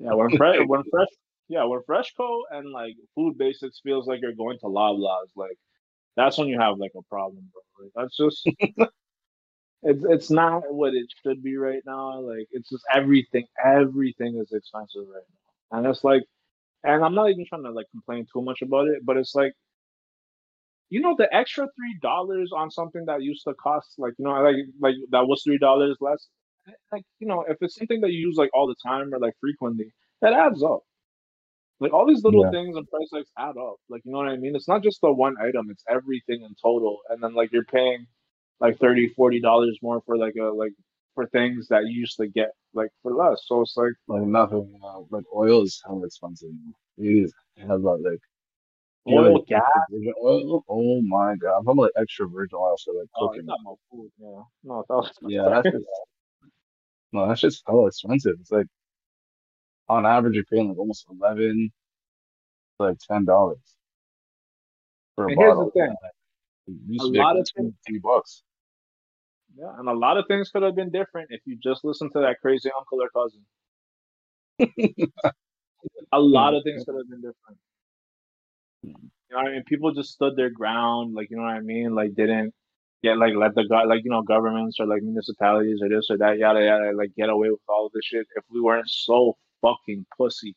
yeah. 0.00 0.14
When 0.14 0.36
fresh, 0.36 0.56
when 0.66 0.82
fresh, 0.90 1.08
yeah, 1.50 1.64
when 1.64 1.80
Freshco 1.80 2.42
and 2.52 2.70
like 2.72 2.94
food 3.16 3.36
basics 3.36 3.80
feels 3.82 4.06
like 4.06 4.20
you're 4.22 4.32
going 4.34 4.58
to 4.60 4.66
Loblaws, 4.66 5.30
like 5.36 5.58
that's 6.16 6.38
when 6.38 6.48
you 6.48 6.60
have 6.60 6.78
like 6.78 6.92
a 6.96 7.02
problem, 7.04 7.44
bro. 7.52 7.84
Like, 7.86 7.92
that's 7.96 8.16
just 8.16 8.48
it's 9.82 10.04
it's 10.04 10.30
not 10.30 10.62
what 10.72 10.94
it 10.94 11.06
should 11.22 11.42
be 11.42 11.56
right 11.56 11.82
now. 11.86 12.20
Like 12.20 12.46
it's 12.52 12.70
just 12.70 12.84
everything, 12.94 13.46
everything 13.64 14.38
is 14.38 14.52
expensive 14.52 15.02
right 15.12 15.24
now, 15.72 15.78
and 15.78 15.86
it's 15.88 16.04
like, 16.04 16.22
and 16.84 17.04
I'm 17.04 17.14
not 17.14 17.30
even 17.30 17.46
trying 17.46 17.64
to 17.64 17.72
like 17.72 17.86
complain 17.92 18.26
too 18.32 18.42
much 18.42 18.62
about 18.62 18.88
it, 18.88 19.04
but 19.04 19.16
it's 19.16 19.34
like, 19.34 19.54
you 20.90 21.00
know, 21.00 21.14
the 21.16 21.32
extra 21.34 21.66
three 21.76 21.98
dollars 22.02 22.52
on 22.54 22.70
something 22.70 23.04
that 23.06 23.22
used 23.22 23.44
to 23.44 23.54
cost 23.54 23.94
like 23.98 24.14
you 24.18 24.24
know 24.24 24.32
like 24.42 24.56
like 24.80 24.94
that 25.10 25.26
was 25.26 25.42
three 25.42 25.58
dollars 25.58 25.96
less. 26.00 26.28
Eh, 26.68 26.72
like 26.92 27.04
you 27.20 27.26
know, 27.28 27.44
if 27.48 27.56
it's 27.60 27.76
something 27.76 28.00
that 28.02 28.10
you 28.12 28.20
use 28.28 28.36
like 28.36 28.50
all 28.54 28.66
the 28.68 28.76
time 28.86 29.12
or 29.14 29.18
like 29.18 29.34
frequently, 29.40 29.92
that 30.22 30.32
adds 30.32 30.62
up. 30.62 30.82
Like 31.80 31.92
all 31.94 32.06
these 32.06 32.24
little 32.24 32.44
Yeah. 32.44 32.50
things 32.50 32.76
and 32.76 32.88
price 32.88 33.08
hikes 33.12 33.30
add 33.38 33.56
up. 33.58 33.76
Like 33.88 34.02
you 34.04 34.12
know 34.12 34.18
what 34.18 34.28
I 34.28 34.36
mean? 34.36 34.54
It's 34.56 34.68
not 34.68 34.82
just 34.82 35.00
the 35.02 35.12
one 35.12 35.36
item; 35.40 35.68
it's 35.70 35.84
everything 35.88 36.42
in 36.42 36.54
total. 36.62 36.98
And 37.10 37.22
then 37.22 37.34
like 37.34 37.52
you're 37.52 37.64
paying 37.64 38.06
like 38.60 38.78
30 38.78 39.08
40 39.08 39.40
dollars 39.40 39.78
more 39.82 40.02
for 40.06 40.18
like 40.18 40.34
a 40.40 40.44
like 40.44 40.72
for 41.14 41.26
things 41.28 41.68
that 41.68 41.84
you 41.86 42.00
used 42.00 42.18
to 42.18 42.28
get 42.28 42.50
like 42.74 42.90
for 43.02 43.14
less. 43.14 43.42
So 43.46 43.62
it's 43.62 43.76
like 43.76 43.94
Like 44.08 44.22
nothing. 44.22 44.78
Uh, 44.84 45.00
like 45.10 45.24
oil 45.34 45.62
is 45.62 45.80
hella 45.86 46.06
expensive. 46.06 46.50
It 46.98 47.02
is 47.24 47.32
hella 47.56 47.96
like 47.96 48.20
oil, 49.06 49.34
like 49.34 49.46
gas. 49.46 49.60
oil. 50.22 50.64
Oh 50.68 51.02
my 51.02 51.36
god! 51.36 51.64
I'm 51.68 51.76
like 51.76 51.92
extra 51.96 52.28
virgin 52.28 52.58
oil 52.58 52.76
for 52.84 52.94
like 52.94 53.08
Oh, 53.16 53.32
cooking. 53.32 53.46
no 53.64 53.78
food. 53.90 54.10
Yeah, 54.18 54.42
no, 54.64 54.84
that 54.88 54.94
was 54.96 55.12
Yeah, 55.22 55.48
that's 55.50 55.68
just 55.70 55.84
no, 57.12 57.28
that's 57.28 57.40
just 57.40 57.62
hella 57.66 57.86
expensive. 57.88 58.36
It's 58.40 58.50
like 58.52 58.66
on 59.90 60.06
average 60.06 60.34
you're 60.36 60.44
paying 60.44 60.68
like 60.68 60.78
almost 60.78 61.04
eleven 61.10 61.70
to 62.78 62.86
like 62.86 62.98
ten 62.98 63.24
dollars 63.24 63.58
for 65.16 65.24
a 65.26 65.30
And 65.30 65.38
here's 65.38 65.54
the 65.56 65.64
bottle. 65.64 65.70
thing. 65.72 65.94
A 66.02 66.70
to 66.70 66.76
be 66.88 66.98
like 66.98 67.18
lot 67.26 67.36
of 67.38 67.48
things- 67.56 67.74
bucks. 68.02 68.42
Yeah, 69.58 69.72
and 69.78 69.88
a 69.88 69.92
lot 69.92 70.16
of 70.16 70.26
things 70.28 70.48
could 70.50 70.62
have 70.62 70.76
been 70.76 70.90
different 70.90 71.28
if 71.32 71.40
you 71.44 71.56
just 71.62 71.84
listened 71.84 72.12
to 72.12 72.20
that 72.20 72.40
crazy 72.40 72.70
uncle 72.78 73.00
or 73.02 73.10
cousin. 73.10 73.44
a 76.12 76.20
lot 76.20 76.54
of 76.54 76.62
things 76.62 76.84
could 76.84 76.94
have 76.96 77.08
been 77.10 77.20
different. 77.20 77.58
You 78.82 78.92
know 79.32 79.38
what 79.38 79.48
I 79.48 79.52
mean? 79.52 79.64
People 79.66 79.92
just 79.92 80.12
stood 80.12 80.36
their 80.36 80.50
ground, 80.50 81.14
like 81.14 81.30
you 81.30 81.36
know 81.36 81.42
what 81.42 81.50
I 81.54 81.60
mean? 81.60 81.94
Like 81.94 82.14
didn't 82.14 82.54
get 83.02 83.18
like 83.18 83.34
let 83.34 83.54
the 83.54 83.64
go 83.66 83.76
like 83.88 84.04
you 84.04 84.10
know 84.10 84.22
governments 84.22 84.78
or 84.78 84.86
like 84.86 85.02
municipalities 85.02 85.80
or 85.82 85.88
this 85.88 86.06
or 86.10 86.18
that 86.18 86.38
yada 86.38 86.62
yada 86.64 86.92
like 86.96 87.10
get 87.16 87.28
away 87.30 87.50
with 87.50 87.60
all 87.68 87.86
of 87.86 87.92
this 87.92 88.04
shit 88.04 88.26
if 88.36 88.44
we 88.50 88.60
weren't 88.60 88.88
so 88.88 89.36
fucking 89.62 90.06
pussy. 90.16 90.54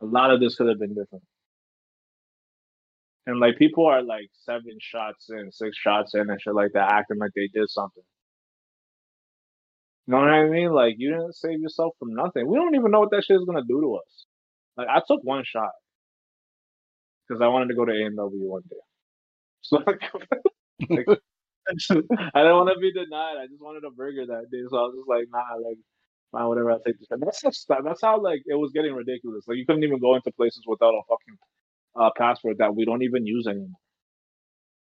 A 0.00 0.06
lot 0.06 0.30
of 0.30 0.40
this 0.40 0.56
could 0.56 0.68
have 0.68 0.78
been 0.78 0.94
different. 0.94 1.24
And 3.26 3.38
like 3.38 3.56
people 3.56 3.86
are 3.86 4.02
like 4.02 4.28
seven 4.44 4.78
shots 4.80 5.28
in, 5.30 5.52
six 5.52 5.76
shots 5.76 6.14
in, 6.14 6.28
and 6.28 6.40
shit 6.40 6.54
like 6.54 6.72
that, 6.74 6.90
acting 6.92 7.18
like 7.18 7.30
they 7.36 7.48
did 7.54 7.70
something. 7.70 8.02
You 10.06 10.14
know 10.14 10.20
what 10.20 10.30
I 10.30 10.48
mean? 10.48 10.72
Like 10.72 10.96
you 10.98 11.10
didn't 11.10 11.36
save 11.36 11.60
yourself 11.60 11.94
from 11.98 12.14
nothing. 12.14 12.48
We 12.48 12.56
don't 12.56 12.74
even 12.74 12.90
know 12.90 13.00
what 13.00 13.10
that 13.12 13.24
shit 13.24 13.36
is 13.36 13.44
gonna 13.44 13.62
do 13.66 13.80
to 13.80 13.94
us. 13.96 14.26
Like 14.76 14.88
I 14.88 15.00
took 15.06 15.22
one 15.22 15.44
shot 15.44 15.70
because 17.28 17.40
I 17.40 17.48
wanted 17.48 17.68
to 17.68 17.74
go 17.74 17.84
to 17.84 17.92
A&W 17.92 18.42
one 18.42 18.62
day. 18.68 18.76
So 19.62 19.76
like, 19.86 20.00
I 21.70 22.42
didn't 22.42 22.58
want 22.58 22.70
to 22.74 22.80
be 22.80 22.92
denied. 22.92 23.36
I 23.40 23.46
just 23.46 23.62
wanted 23.62 23.84
a 23.84 23.90
burger 23.90 24.26
that 24.26 24.50
day, 24.50 24.58
so 24.68 24.76
I 24.76 24.82
was 24.82 24.94
just 24.96 25.08
like, 25.08 25.26
nah, 25.30 25.56
like, 25.64 25.78
whatever. 26.32 26.72
I'll 26.72 26.80
take 26.80 26.98
this. 26.98 27.10
And 27.10 27.22
that's 27.22 27.40
just, 27.42 27.68
that's 27.68 28.00
how 28.02 28.20
like 28.20 28.42
it 28.46 28.54
was 28.54 28.72
getting 28.72 28.94
ridiculous. 28.94 29.44
Like 29.46 29.58
you 29.58 29.66
couldn't 29.66 29.84
even 29.84 30.00
go 30.00 30.14
into 30.14 30.32
places 30.32 30.62
without 30.66 30.94
a 30.94 31.02
fucking 31.08 31.36
uh, 31.96 32.10
passport 32.16 32.58
that 32.58 32.74
we 32.74 32.84
don't 32.84 33.02
even 33.02 33.26
use 33.26 33.46
anymore. 33.46 33.78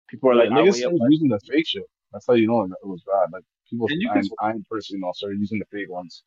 People 0.08 0.30
are 0.30 0.34
like, 0.36 0.50
niggas 0.50 0.76
started 0.76 1.00
using 1.08 1.28
the 1.28 1.40
fake 1.40 1.66
shit. 1.66 1.82
That's 2.12 2.26
how 2.26 2.34
you 2.34 2.46
know 2.46 2.62
it 2.62 2.70
was 2.86 3.02
bad. 3.06 3.32
Like 3.32 3.44
people, 3.68 3.86
And 3.90 4.00
you 4.00 4.10
I, 4.10 4.14
can- 4.14 4.28
I 4.40 4.52
personally 4.70 5.00
know 5.00 5.12
started 5.14 5.40
using 5.40 5.58
the 5.58 5.64
fake 5.66 5.90
ones. 5.90 6.22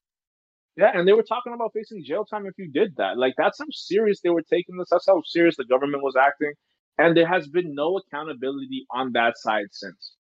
Yeah, 0.78 0.92
and 0.94 1.08
they 1.08 1.14
were 1.14 1.24
talking 1.24 1.54
about 1.54 1.72
facing 1.74 2.04
jail 2.04 2.26
time 2.26 2.46
if 2.48 2.58
you 2.58 2.70
did 2.70 2.98
that. 2.98 3.18
Like 3.18 3.36
that's 3.38 3.60
how 3.60 3.66
serious 3.72 4.20
they 4.22 4.30
were 4.30 4.42
taking 4.42 4.76
this. 4.78 4.90
That's 4.92 5.06
how 5.08 5.22
serious 5.26 5.56
the 5.56 5.64
government 5.64 6.04
was 6.04 6.16
acting. 6.18 6.52
And 6.98 7.16
there 7.16 7.28
has 7.28 7.48
been 7.48 7.74
no 7.74 7.98
accountability 7.98 8.86
on 8.92 9.14
that 9.14 9.38
side 9.38 9.68
since. 9.72 10.16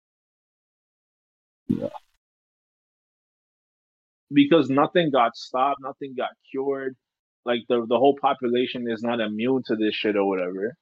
Yeah. 1.69 1.89
Because 4.33 4.71
nothing 4.71 5.11
got 5.11 5.37
stopped, 5.37 5.81
nothing 5.83 6.15
got 6.17 6.31
cured. 6.51 6.97
Like 7.45 7.61
the 7.69 7.87
the 7.89 7.99
whole 7.99 8.17
population 8.21 8.89
is 8.89 9.03
not 9.03 9.21
immune 9.21 9.63
to 9.67 9.77
this 9.77 9.95
shit 9.95 10.17
or 10.17 10.29
whatever. 10.29 10.77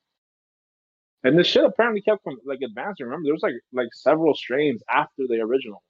And 1.24 1.38
this 1.38 1.46
shit 1.46 1.64
apparently 1.64 2.02
kept 2.02 2.22
from 2.22 2.36
like 2.44 2.60
advancing. 2.64 3.06
Remember, 3.06 3.24
there 3.24 3.32
was 3.32 3.42
like 3.42 3.54
like 3.72 3.88
several 3.92 4.34
strains 4.34 4.82
after 4.90 5.24
the 5.28 5.40
original. 5.40 5.82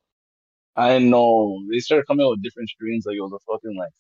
I 0.77 0.99
know 0.99 1.61
they 1.71 1.79
started 1.81 2.07
coming 2.07 2.25
out 2.25 2.31
with 2.31 2.43
different 2.43 2.69
strains. 2.69 3.05
Like 3.07 3.17
it 3.17 3.21
was 3.21 3.33
a 3.33 3.53
fucking 3.53 3.77
like 3.77 3.93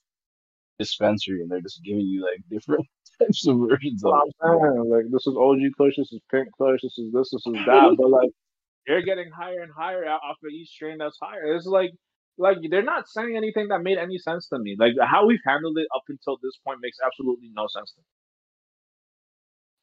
dispensary, 0.78 1.42
and 1.42 1.50
they're 1.50 1.60
just 1.60 1.82
giving 1.82 2.06
you 2.06 2.22
like 2.22 2.42
different 2.50 2.86
types 3.18 3.46
of 3.46 3.58
versions 3.58 4.04
of 4.04 4.12
That's 4.12 4.32
what 4.38 4.52
I'm 4.52 4.74
saying. 4.76 4.90
Like 4.90 5.04
this 5.10 5.26
is 5.26 5.36
OG 5.36 5.58
Kush, 5.76 5.96
this 5.96 6.12
is 6.12 6.20
Pink 6.30 6.48
Kush, 6.56 6.80
this 6.82 6.98
is 6.98 7.12
this, 7.12 7.30
this 7.30 7.46
is 7.46 7.54
that. 7.66 7.94
but 7.98 8.10
like 8.10 8.30
they're 8.86 9.02
getting 9.02 9.30
higher 9.30 9.60
and 9.60 9.72
higher 9.76 10.06
off 10.06 10.36
of 10.42 10.50
each 10.50 10.68
strain 10.68 10.98
that's 10.98 11.18
higher. 11.20 11.54
It's 11.56 11.66
like 11.66 11.90
like 12.38 12.58
they're 12.70 12.82
not 12.82 13.08
saying 13.08 13.36
anything 13.36 13.68
that 13.68 13.82
made 13.82 13.98
any 13.98 14.18
sense 14.18 14.48
to 14.48 14.58
me. 14.58 14.76
Like 14.78 14.94
how 15.00 15.26
we've 15.26 15.40
handled 15.44 15.78
it 15.78 15.86
up 15.94 16.02
until 16.08 16.38
this 16.42 16.56
point 16.64 16.80
makes 16.80 16.98
absolutely 17.04 17.50
no 17.54 17.66
sense 17.66 17.92
to 17.92 18.00
me. 18.00 18.04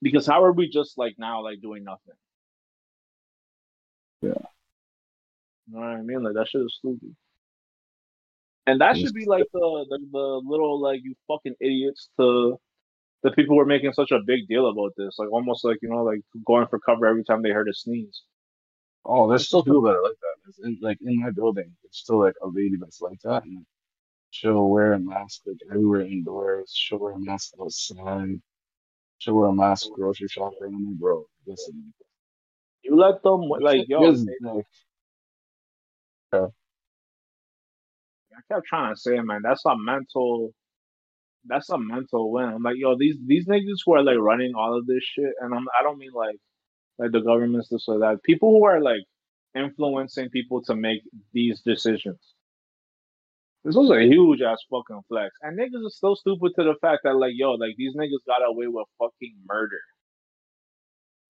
Because 0.01 0.25
how 0.25 0.43
are 0.43 0.51
we 0.51 0.69
just 0.69 0.97
like 0.97 1.15
now 1.17 1.43
like 1.43 1.61
doing 1.61 1.83
nothing? 1.83 2.15
Yeah. 4.21 4.47
You 5.67 5.73
know 5.73 5.79
what 5.79 5.87
I 5.87 6.01
mean? 6.01 6.23
Like 6.23 6.35
that 6.35 6.47
shit 6.47 6.61
is 6.61 6.75
stupid. 6.77 7.15
And 8.67 8.81
that 8.81 8.97
should 8.97 9.13
be 9.13 9.25
like 9.25 9.45
the, 9.53 9.85
the 9.89 9.99
the 10.11 10.41
little 10.43 10.81
like 10.81 11.01
you 11.03 11.15
fucking 11.27 11.55
idiots 11.59 12.09
to 12.19 12.59
the 13.23 13.31
people 13.31 13.55
who 13.55 13.61
are 13.61 13.65
making 13.65 13.93
such 13.93 14.11
a 14.11 14.19
big 14.25 14.47
deal 14.47 14.67
about 14.69 14.93
this. 14.97 15.15
Like 15.19 15.31
almost 15.31 15.63
like, 15.65 15.77
you 15.81 15.89
know, 15.89 16.03
like 16.03 16.21
going 16.45 16.67
for 16.67 16.79
cover 16.79 17.05
every 17.05 17.23
time 17.23 17.41
they 17.41 17.49
heard 17.49 17.69
a 17.69 17.73
sneeze. 17.73 18.23
Oh, 19.05 19.29
there's 19.29 19.47
still 19.47 19.63
people 19.63 19.81
that 19.83 19.95
are 19.95 20.03
like 20.03 20.19
that. 20.19 20.35
It's 20.47 20.60
in, 20.60 20.77
like 20.81 20.97
in 21.01 21.19
my 21.21 21.31
building, 21.31 21.71
there's 21.84 21.97
still 21.97 22.19
like 22.21 22.36
a 22.43 22.47
lady 22.47 22.75
that's 22.79 23.01
like 23.01 23.19
that, 23.23 23.43
and 23.43 23.65
she'll 24.31 24.69
wear 24.69 24.93
a 24.93 24.99
mask 24.99 25.41
like 25.45 25.58
everywhere 25.71 26.01
indoors. 26.01 26.71
She'll 26.75 26.99
wear 26.99 27.13
a 27.13 27.19
mask 27.19 27.53
outside. 27.62 28.41
She'll 29.19 29.36
wear 29.36 29.49
a 29.49 29.53
mask 29.53 29.88
grocery 29.95 30.27
shopping. 30.27 30.73
I'm 30.75 30.86
like, 30.86 30.99
bro, 30.99 31.25
listen. 31.47 31.93
You 32.84 32.95
let 32.95 33.23
them 33.23 33.41
like 33.60 33.86
yo, 33.88 34.01
like, 34.01 34.65
I 38.38 38.53
kept 38.53 38.67
trying 38.67 38.93
to 38.93 38.99
say, 38.99 39.19
man, 39.21 39.41
that's 39.43 39.65
a 39.65 39.75
mental, 39.77 40.51
that's 41.45 41.69
a 41.69 41.77
mental 41.77 42.31
win. 42.31 42.45
I'm 42.49 42.63
like, 42.63 42.75
yo, 42.77 42.95
these 42.97 43.17
these 43.25 43.47
niggas 43.47 43.79
who 43.86 43.95
are 43.95 44.03
like 44.03 44.17
running 44.19 44.53
all 44.55 44.77
of 44.77 44.86
this 44.86 45.03
shit, 45.03 45.34
and 45.41 45.53
I'm 45.55 45.65
I 45.79 45.84
don't 45.84 45.97
mean 45.97 46.12
like 46.13 46.38
like 46.99 47.12
the 47.12 47.21
government's 47.21 47.69
this 47.69 47.86
or 47.88 47.99
that. 47.99 48.23
People 48.23 48.51
who 48.51 48.65
are 48.65 48.81
like 48.81 49.03
influencing 49.55 50.29
people 50.29 50.61
to 50.63 50.75
make 50.75 51.01
these 51.33 51.61
decisions. 51.61 52.19
This 53.63 53.75
was 53.75 53.89
a 53.89 54.03
huge 54.03 54.41
ass 54.41 54.59
fucking 54.69 55.01
flex, 55.07 55.33
and 55.41 55.57
niggas 55.57 55.85
are 55.85 55.89
so 55.89 56.13
stupid 56.13 56.51
to 56.57 56.63
the 56.63 56.75
fact 56.81 57.01
that 57.03 57.15
like, 57.15 57.33
yo, 57.35 57.53
like 57.53 57.75
these 57.77 57.95
niggas 57.95 58.25
got 58.27 58.47
away 58.47 58.67
with 58.67 58.85
fucking 58.99 59.35
murder. 59.47 59.81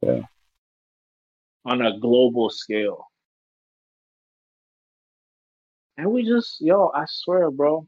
Yeah. 0.01 0.21
On 1.63 1.81
a 1.81 1.97
global 1.97 2.49
scale. 2.49 3.05
And 5.97 6.11
we 6.11 6.27
just, 6.27 6.59
yo, 6.59 6.91
I 6.93 7.05
swear, 7.07 7.49
bro. 7.51 7.87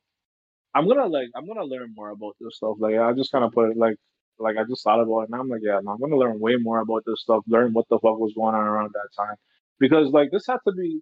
I'm 0.74 0.88
gonna 0.88 1.08
like, 1.08 1.28
I'm 1.36 1.46
gonna 1.46 1.66
learn 1.66 1.94
more 1.96 2.12
about 2.12 2.36
this 2.40 2.56
stuff. 2.56 2.78
Like, 2.80 2.96
I 2.96 3.12
just 3.14 3.32
kind 3.32 3.44
of 3.44 3.52
put 3.52 3.72
it 3.72 3.78
like, 3.78 3.96
like 4.40 4.56
I 4.58 4.64
just 4.64 4.84
thought 4.84 5.02
about 5.02 5.22
it, 5.22 5.30
and 5.30 5.42
I'm 5.42 5.50
like, 5.50 5.62
yeah, 5.62 5.80
no, 5.84 5.92
I'm 5.92 6.00
gonna 6.00 6.16
learn 6.16 6.40
way 6.40 6.56
more 6.56 6.80
about 6.80 7.04
this 7.06 7.22
stuff. 7.22 7.44
Learn 7.48 7.74
what 7.74 7.90
the 7.90 8.00
fuck 8.00 8.18
was 8.18 8.34
going 8.34 8.56
on 8.56 8.64
around 8.64 8.92
that 8.94 9.10
time, 9.18 9.36
because 9.80 10.10
like 10.12 10.32
this 10.32 10.48
had 10.48 10.58
to 10.68 10.74
be. 10.74 11.02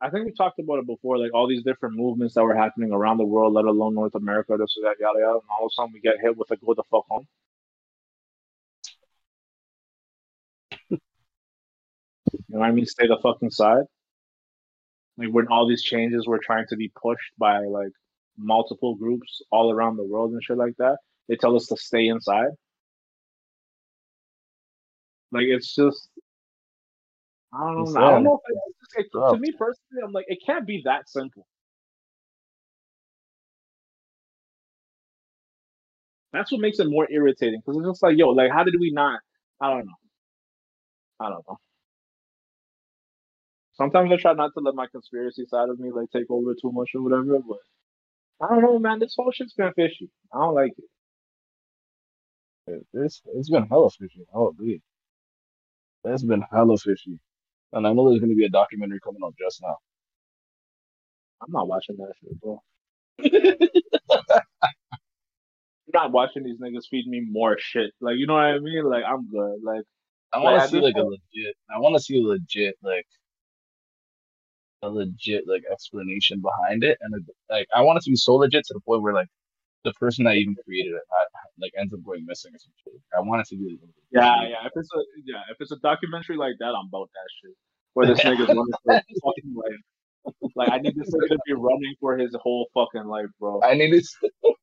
I 0.00 0.10
think 0.10 0.26
we 0.26 0.32
talked 0.32 0.60
about 0.60 0.78
it 0.78 0.86
before, 0.86 1.18
like 1.18 1.34
all 1.34 1.48
these 1.48 1.64
different 1.64 1.96
movements 1.96 2.34
that 2.34 2.44
were 2.44 2.54
happening 2.54 2.92
around 2.92 3.18
the 3.18 3.24
world, 3.24 3.54
let 3.54 3.64
alone 3.64 3.94
North 3.94 4.14
America, 4.14 4.56
this 4.56 4.76
or 4.78 4.82
that, 4.88 4.94
yada 5.00 5.18
yada, 5.18 5.32
and 5.32 5.42
all 5.50 5.66
of 5.66 5.70
a 5.70 5.74
sudden 5.74 5.92
we 5.92 6.00
get 6.00 6.14
hit 6.22 6.36
with 6.36 6.50
a 6.52 6.56
go 6.56 6.74
the 6.74 6.84
fuck 6.90 7.04
home. 7.08 7.26
You 12.30 12.54
know 12.54 12.60
what 12.60 12.68
I 12.68 12.72
mean? 12.72 12.86
Stay 12.86 13.06
the 13.06 13.18
fucking 13.22 13.50
side. 13.50 13.84
Like 15.16 15.30
when 15.30 15.48
all 15.48 15.66
these 15.68 15.82
changes 15.82 16.26
were 16.26 16.38
trying 16.38 16.66
to 16.68 16.76
be 16.76 16.90
pushed 17.00 17.32
by 17.38 17.60
like 17.60 17.92
multiple 18.36 18.94
groups 18.94 19.42
all 19.50 19.70
around 19.72 19.96
the 19.96 20.04
world 20.04 20.32
and 20.32 20.42
shit 20.42 20.56
like 20.56 20.76
that, 20.78 20.98
they 21.28 21.36
tell 21.36 21.56
us 21.56 21.66
to 21.66 21.76
stay 21.76 22.06
inside. 22.08 22.50
Like 25.32 25.44
it's 25.46 25.74
just, 25.74 26.08
I 27.54 27.58
don't 27.60 27.76
know. 27.94 28.00
I 28.00 28.10
don't 28.10 28.24
know. 28.24 28.40
If 28.46 28.56
it's 28.56 28.76
just, 28.80 29.06
it, 29.06 29.06
to 29.30 29.38
me 29.38 29.52
personally, 29.52 30.02
I'm 30.04 30.12
like, 30.12 30.26
it 30.28 30.38
can't 30.46 30.66
be 30.66 30.82
that 30.86 31.08
simple. 31.08 31.46
That's 36.32 36.52
what 36.52 36.62
makes 36.62 36.80
it 36.80 36.88
more 36.90 37.08
irritating 37.10 37.60
because 37.64 37.78
it's 37.80 37.88
just 37.88 38.02
like, 38.04 38.18
yo, 38.18 38.30
like, 38.30 38.52
how 38.52 38.64
did 38.64 38.74
we 38.80 38.92
not? 38.92 39.20
I 39.60 39.70
don't 39.70 39.86
know. 39.86 39.94
I 41.20 41.30
don't 41.30 41.44
know. 41.48 41.58
Sometimes 43.74 44.12
I 44.12 44.16
try 44.16 44.34
not 44.34 44.52
to 44.54 44.60
let 44.60 44.74
my 44.74 44.86
conspiracy 44.92 45.46
side 45.46 45.70
of 45.70 45.80
me 45.80 45.90
like 45.92 46.10
take 46.12 46.30
over 46.30 46.54
too 46.54 46.72
much 46.72 46.90
or 46.94 47.02
whatever, 47.02 47.38
but 47.48 47.58
I 48.42 48.48
don't 48.50 48.62
know, 48.62 48.78
man. 48.78 49.00
This 49.00 49.14
whole 49.16 49.32
shit's 49.32 49.54
been 49.54 49.72
fishy. 49.74 50.10
I 50.34 50.38
don't 50.40 50.54
like 50.54 50.74
it. 52.66 52.84
It's 52.94 53.22
it's 53.34 53.50
been 53.50 53.66
hella 53.68 53.90
fishy. 53.90 54.26
I'll 54.34 54.48
agree. 54.48 54.82
It's 56.04 56.24
been 56.24 56.44
hella 56.52 56.78
fishy. 56.78 57.20
And 57.72 57.86
I 57.86 57.92
know 57.92 58.08
there's 58.08 58.20
gonna 58.20 58.34
be 58.34 58.44
a 58.46 58.50
documentary 58.50 59.00
coming 59.00 59.20
out 59.24 59.34
just 59.38 59.62
now. 59.62 59.76
I'm 61.42 61.52
not 61.52 61.68
watching 61.68 61.96
that 61.98 62.12
shit, 62.20 62.40
bro. 62.40 62.62
I'm 65.88 65.92
not 65.94 66.12
watching 66.12 66.42
these 66.44 66.58
niggas 66.58 66.88
feed 66.90 67.06
me 67.06 67.22
more 67.30 67.56
shit. 67.58 67.92
Like, 68.00 68.16
you 68.16 68.26
know 68.26 68.34
what 68.34 68.44
I 68.44 68.58
mean? 68.58 68.84
Like, 68.84 69.04
I'm 69.04 69.28
good. 69.30 69.60
Like, 69.62 69.82
I 70.32 70.38
want 70.40 70.60
to 70.62 70.68
see 70.68 70.80
like 70.80 70.96
a 70.96 71.02
legit. 71.02 71.56
I 71.74 71.78
want 71.78 71.96
to 71.96 72.02
see 72.02 72.18
a 72.18 72.22
legit 72.22 72.76
like 72.82 73.06
a 74.82 74.88
legit 74.88 75.44
like 75.46 75.62
explanation 75.70 76.40
behind 76.42 76.84
it, 76.84 76.98
and 77.00 77.14
like 77.50 77.66
I 77.74 77.82
want 77.82 77.98
it 77.98 78.04
to 78.04 78.10
be 78.10 78.16
so 78.16 78.34
legit 78.34 78.64
to 78.66 78.74
the 78.74 78.80
point 78.80 79.02
where 79.02 79.14
like 79.14 79.28
the 79.84 79.92
person 79.94 80.24
that 80.24 80.36
even 80.36 80.56
created 80.64 80.92
it 80.92 81.02
like 81.60 81.72
ends 81.78 81.92
up 81.92 82.00
going 82.04 82.24
missing 82.26 82.52
or 82.54 82.58
something. 82.58 83.00
I 83.16 83.20
want 83.20 83.42
it 83.42 83.48
to 83.48 83.56
be. 83.56 83.78
Like, 83.80 83.90
yeah, 84.10 84.42
yeah. 84.48 84.66
If 84.66 84.72
it's 84.76 84.88
a 84.94 84.98
yeah, 85.24 85.42
if 85.50 85.56
it's 85.60 85.72
a 85.72 85.76
documentary 85.76 86.36
like 86.36 86.54
that, 86.60 86.74
I'm 86.74 86.88
about 86.88 87.10
that 87.14 87.28
shit. 87.42 87.56
Where 87.94 88.06
this 88.06 88.20
nigga's 88.20 88.48
running 88.48 88.66
for 88.84 88.94
his 88.94 89.20
fucking 89.24 89.54
life. 89.54 90.34
Like, 90.54 90.70
I 90.70 90.78
need 90.78 90.94
this 90.94 91.10
nigga 91.14 91.28
to 91.28 91.38
be 91.46 91.54
running 91.54 91.94
for 92.00 92.16
his 92.18 92.36
whole 92.40 92.68
fucking 92.74 93.06
life, 93.06 93.26
bro. 93.40 93.62
I 93.62 93.74
need 93.74 93.92
to. 93.92 94.30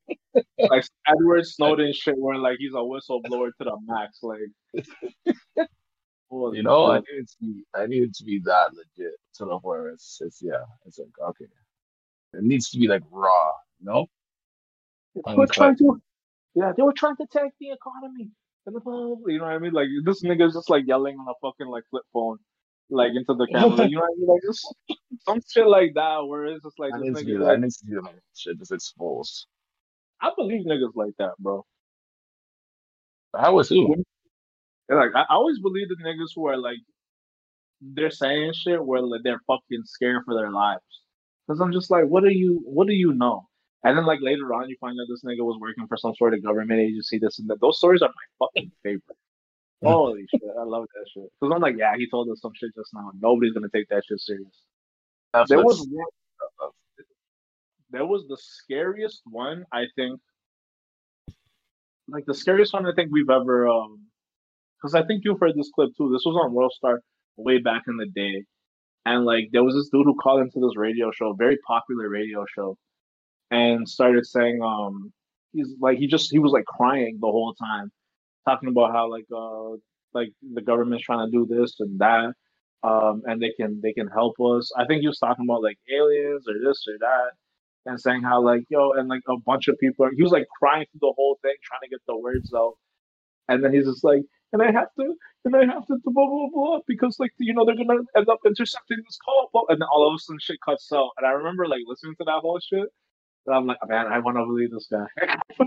Like 0.69 0.86
Edward 1.08 1.45
Snowden 1.45 1.93
shit, 1.93 2.17
where 2.17 2.38
like 2.38 2.58
he's 2.60 2.73
a 2.73 2.77
whistleblower 2.77 3.51
to 3.58 3.63
the 3.63 3.77
max. 3.86 4.19
Like, 4.21 4.86
holy 6.29 6.58
You 6.58 6.63
know, 6.63 6.88
I 6.88 6.97
shit. 6.97 7.05
need 7.10 7.19
it 7.19 7.29
to 7.29 7.36
be. 7.39 7.63
I 7.73 7.86
need 7.86 8.03
it 8.03 8.15
to 8.15 8.23
be 8.25 8.41
that 8.43 8.71
legit 8.73 9.13
to 9.36 9.46
the 9.46 9.52
point 9.52 9.63
where 9.63 9.89
it's, 9.89 10.19
it's 10.19 10.41
yeah. 10.41 10.63
It's 10.85 11.00
like 11.00 11.08
okay, 11.29 11.46
it 12.33 12.43
needs 12.43 12.69
to 12.71 12.77
be 12.77 12.89
like 12.89 13.04
raw. 13.12 13.52
You 13.79 13.85
know. 13.85 14.08
They 15.25 15.35
were 15.35 15.48
trying 15.48 15.77
to, 15.77 16.02
yeah, 16.56 16.73
they 16.77 16.83
were 16.83 16.93
trying 16.97 17.17
to 17.17 17.27
tank 17.31 17.53
the 17.60 17.71
economy. 17.71 18.31
And 18.67 18.75
the 18.75 18.81
you 19.27 19.39
know 19.39 19.45
what 19.45 19.53
I 19.53 19.60
mean? 19.60 19.73
Like 19.73 19.89
this 20.06 20.23
nigga's 20.23 20.53
just 20.56 20.69
like 20.69 20.85
yelling 20.87 21.17
on 21.19 21.27
a 21.29 21.33
fucking 21.41 21.67
like 21.67 21.83
flip 21.91 22.03
phone, 22.13 22.39
like 22.89 23.12
into 23.15 23.35
the 23.35 23.47
camera. 23.53 23.85
You 23.89 23.97
know 23.97 24.01
what 24.01 24.12
I 24.12 24.19
mean? 24.19 24.27
Like 24.29 24.41
just 24.47 24.75
some 25.27 25.39
shit 25.51 25.67
like 25.67 25.93
that, 25.95 26.19
where 26.27 26.45
it's 26.45 26.63
just 26.63 26.79
like 26.79 26.93
I 26.93 26.97
this 26.97 27.10
need 27.10 27.17
to 27.17 27.25
nigga. 27.25 27.43
I 27.47 27.56
Like, 27.56 27.58
need 27.58 27.71
to 27.71 27.85
be 27.85 27.95
like 27.97 28.21
shit 28.35 28.60
just 28.60 28.71
exposed. 28.73 29.47
I 30.21 30.31
believe 30.37 30.65
niggas 30.65 30.95
like 30.95 31.13
that, 31.19 31.33
bro. 31.39 31.65
I 33.33 33.49
was 33.51 33.69
too. 33.69 33.95
And, 34.89 34.99
like 34.99 35.12
I 35.15 35.21
I 35.21 35.35
always 35.35 35.60
believe 35.60 35.89
the 35.89 35.97
niggas 36.03 36.31
who 36.35 36.47
are 36.47 36.58
like 36.58 36.79
they're 37.81 38.12
saying 38.12 38.53
shit 38.56 38.83
where 38.83 39.01
like, 39.01 39.21
they're 39.23 39.41
fucking 39.47 39.83
scared 39.85 40.23
for 40.25 40.35
their 40.35 40.51
lives. 40.51 40.81
Cause 41.47 41.60
I'm 41.62 41.73
just 41.73 41.91
like, 41.91 42.06
what 42.06 42.23
do 42.23 42.31
you, 42.31 42.62
what 42.65 42.87
do 42.87 42.93
you 42.93 43.13
know? 43.13 43.47
And 43.86 43.96
then 43.96 44.06
like 44.06 44.19
later 44.19 44.52
on, 44.52 44.67
you 44.67 44.75
find 44.81 45.00
out 45.00 45.06
this 45.08 45.23
nigga 45.23 45.46
was 45.46 45.60
working 45.62 45.86
for 45.86 45.96
some 45.96 46.15
sort 46.15 46.33
of 46.33 46.44
government 46.44 46.79
agency, 46.81 47.19
this 47.19 47.38
and 47.38 47.48
that. 47.50 47.62
Those 47.62 47.77
stories 47.77 48.02
are 48.02 48.10
my 48.10 48.48
fucking 48.48 48.71
favorite. 48.81 49.17
Holy 49.83 50.25
shit, 50.31 50.42
I 50.60 50.63
love 50.63 50.88
that 50.96 51.06
shit. 51.13 51.29
Because 51.40 51.54
I'm 51.54 51.62
like, 51.62 51.75
yeah, 51.77 51.96
he 51.96 52.10
told 52.10 52.27
us 52.29 52.42
some 52.42 52.52
shit 52.56 52.71
just 52.75 52.90
now. 52.96 53.12
Nobody's 53.21 53.54
gonna 53.54 53.69
take 53.71 53.88
that 53.90 54.04
shit 54.10 54.19
serious. 54.19 54.63
Netflix. 55.36 55.48
There 55.50 55.63
was 55.63 55.88
one. 55.88 56.71
There 57.92 58.06
was 58.08 58.25
the 58.27 58.38
scariest 58.42 59.21
one 59.29 59.65
I 59.71 59.83
think. 59.96 60.19
Like 62.08 62.25
the 62.25 62.33
scariest 62.33 62.73
one 62.73 62.88
I 62.88 62.94
think 62.96 63.12
we've 63.12 63.29
ever. 63.29 63.67
um 63.67 64.00
Because 64.81 64.96
I 64.96 65.04
think 65.06 65.21
you've 65.23 65.40
heard 65.40 65.56
this 65.56 65.69
clip 65.75 65.92
too. 65.96 66.10
This 66.12 66.25
was 66.25 66.36
on 66.44 66.54
World 66.54 66.73
Star 66.75 67.02
way 67.38 67.60
back 67.60 67.83
in 67.88 67.98
the 67.98 68.08
day, 68.08 68.46
and 69.06 69.25
like 69.25 69.50
there 69.52 69.63
was 69.63 69.75
this 69.75 69.90
dude 69.90 70.06
who 70.06 70.15
called 70.15 70.42
into 70.42 70.60
this 70.60 70.75
radio 70.75 71.12
show, 71.12 71.33
very 71.33 71.60
popular 71.67 72.10
radio 72.10 72.46
show, 72.56 72.77
and 73.52 73.87
started 73.87 74.25
saying, 74.25 74.62
um, 74.63 75.13
he's 75.54 75.69
like 75.79 75.98
he 75.98 76.08
just 76.08 76.31
he 76.31 76.39
was 76.39 76.52
like 76.52 76.65
crying 76.65 77.17
the 77.21 77.27
whole 77.27 77.54
time, 77.56 77.91
talking 78.48 78.69
about 78.69 78.91
how 78.91 79.10
like 79.10 79.25
uh 79.35 79.77
like 80.13 80.29
the 80.54 80.62
government's 80.62 81.04
trying 81.06 81.29
to 81.29 81.31
do 81.31 81.46
this 81.46 81.75
and 81.79 82.00
that, 82.00 82.33
um, 82.83 83.21
and 83.25 83.41
they 83.41 83.52
can 83.60 83.79
they 83.81 83.93
can 83.93 84.08
help 84.08 84.35
us. 84.39 84.71
I 84.77 84.85
think 84.85 85.02
he 85.02 85.08
was 85.08 85.19
talking 85.19 85.46
about 85.48 85.63
like 85.63 85.77
aliens 85.93 86.46
or 86.48 86.54
this 86.63 86.85
or 86.87 86.98
that, 87.00 87.31
and 87.85 88.00
saying 88.00 88.23
how 88.23 88.41
like 88.41 88.63
yo 88.69 88.91
and 88.93 89.08
like 89.10 89.23
a 89.29 89.37
bunch 89.46 89.67
of 89.67 89.77
people. 89.79 90.10
He 90.15 90.23
was 90.23 90.31
like 90.31 90.48
crying 90.60 90.85
through 90.91 91.10
the 91.10 91.13
whole 91.15 91.37
thing, 91.41 91.56
trying 91.63 91.81
to 91.83 91.89
get 91.89 92.02
the 92.08 92.17
words 92.17 92.54
out, 92.56 92.75
and 93.50 93.63
then 93.63 93.73
he's 93.73 93.85
just 93.85 94.04
like, 94.04 94.23
and 94.54 94.62
I 94.62 94.71
have 94.71 94.89
to, 95.00 95.15
and 95.46 95.56
I 95.56 95.65
have 95.65 95.85
to 95.87 95.98
blah 96.04 96.27
blah 96.27 96.50
blah 96.54 96.79
because 96.87 97.17
like 97.19 97.31
you 97.39 97.54
know 97.54 97.65
they're 97.65 97.75
gonna 97.75 98.02
end 98.17 98.29
up 98.29 98.39
intercepting 98.46 98.98
this 99.06 99.19
call, 99.23 99.50
blah, 99.54 99.63
and 99.69 99.81
then 99.81 99.87
all 99.91 100.08
of 100.08 100.15
a 100.15 100.19
sudden 100.19 100.39
shit 100.41 100.60
cuts 100.65 100.91
out, 100.93 101.12
and 101.17 101.27
I 101.27 101.31
remember 101.31 101.67
like 101.67 101.81
listening 101.87 102.15
to 102.19 102.25
that 102.25 102.39
whole 102.41 102.60
shit, 102.60 102.89
and 103.46 103.56
I'm 103.56 103.65
like, 103.65 103.77
man, 103.87 104.08
I 104.08 104.19
want 104.19 104.37
to 104.37 104.46
believe 104.46 104.71
this 104.71 104.87
guy. 104.91 105.06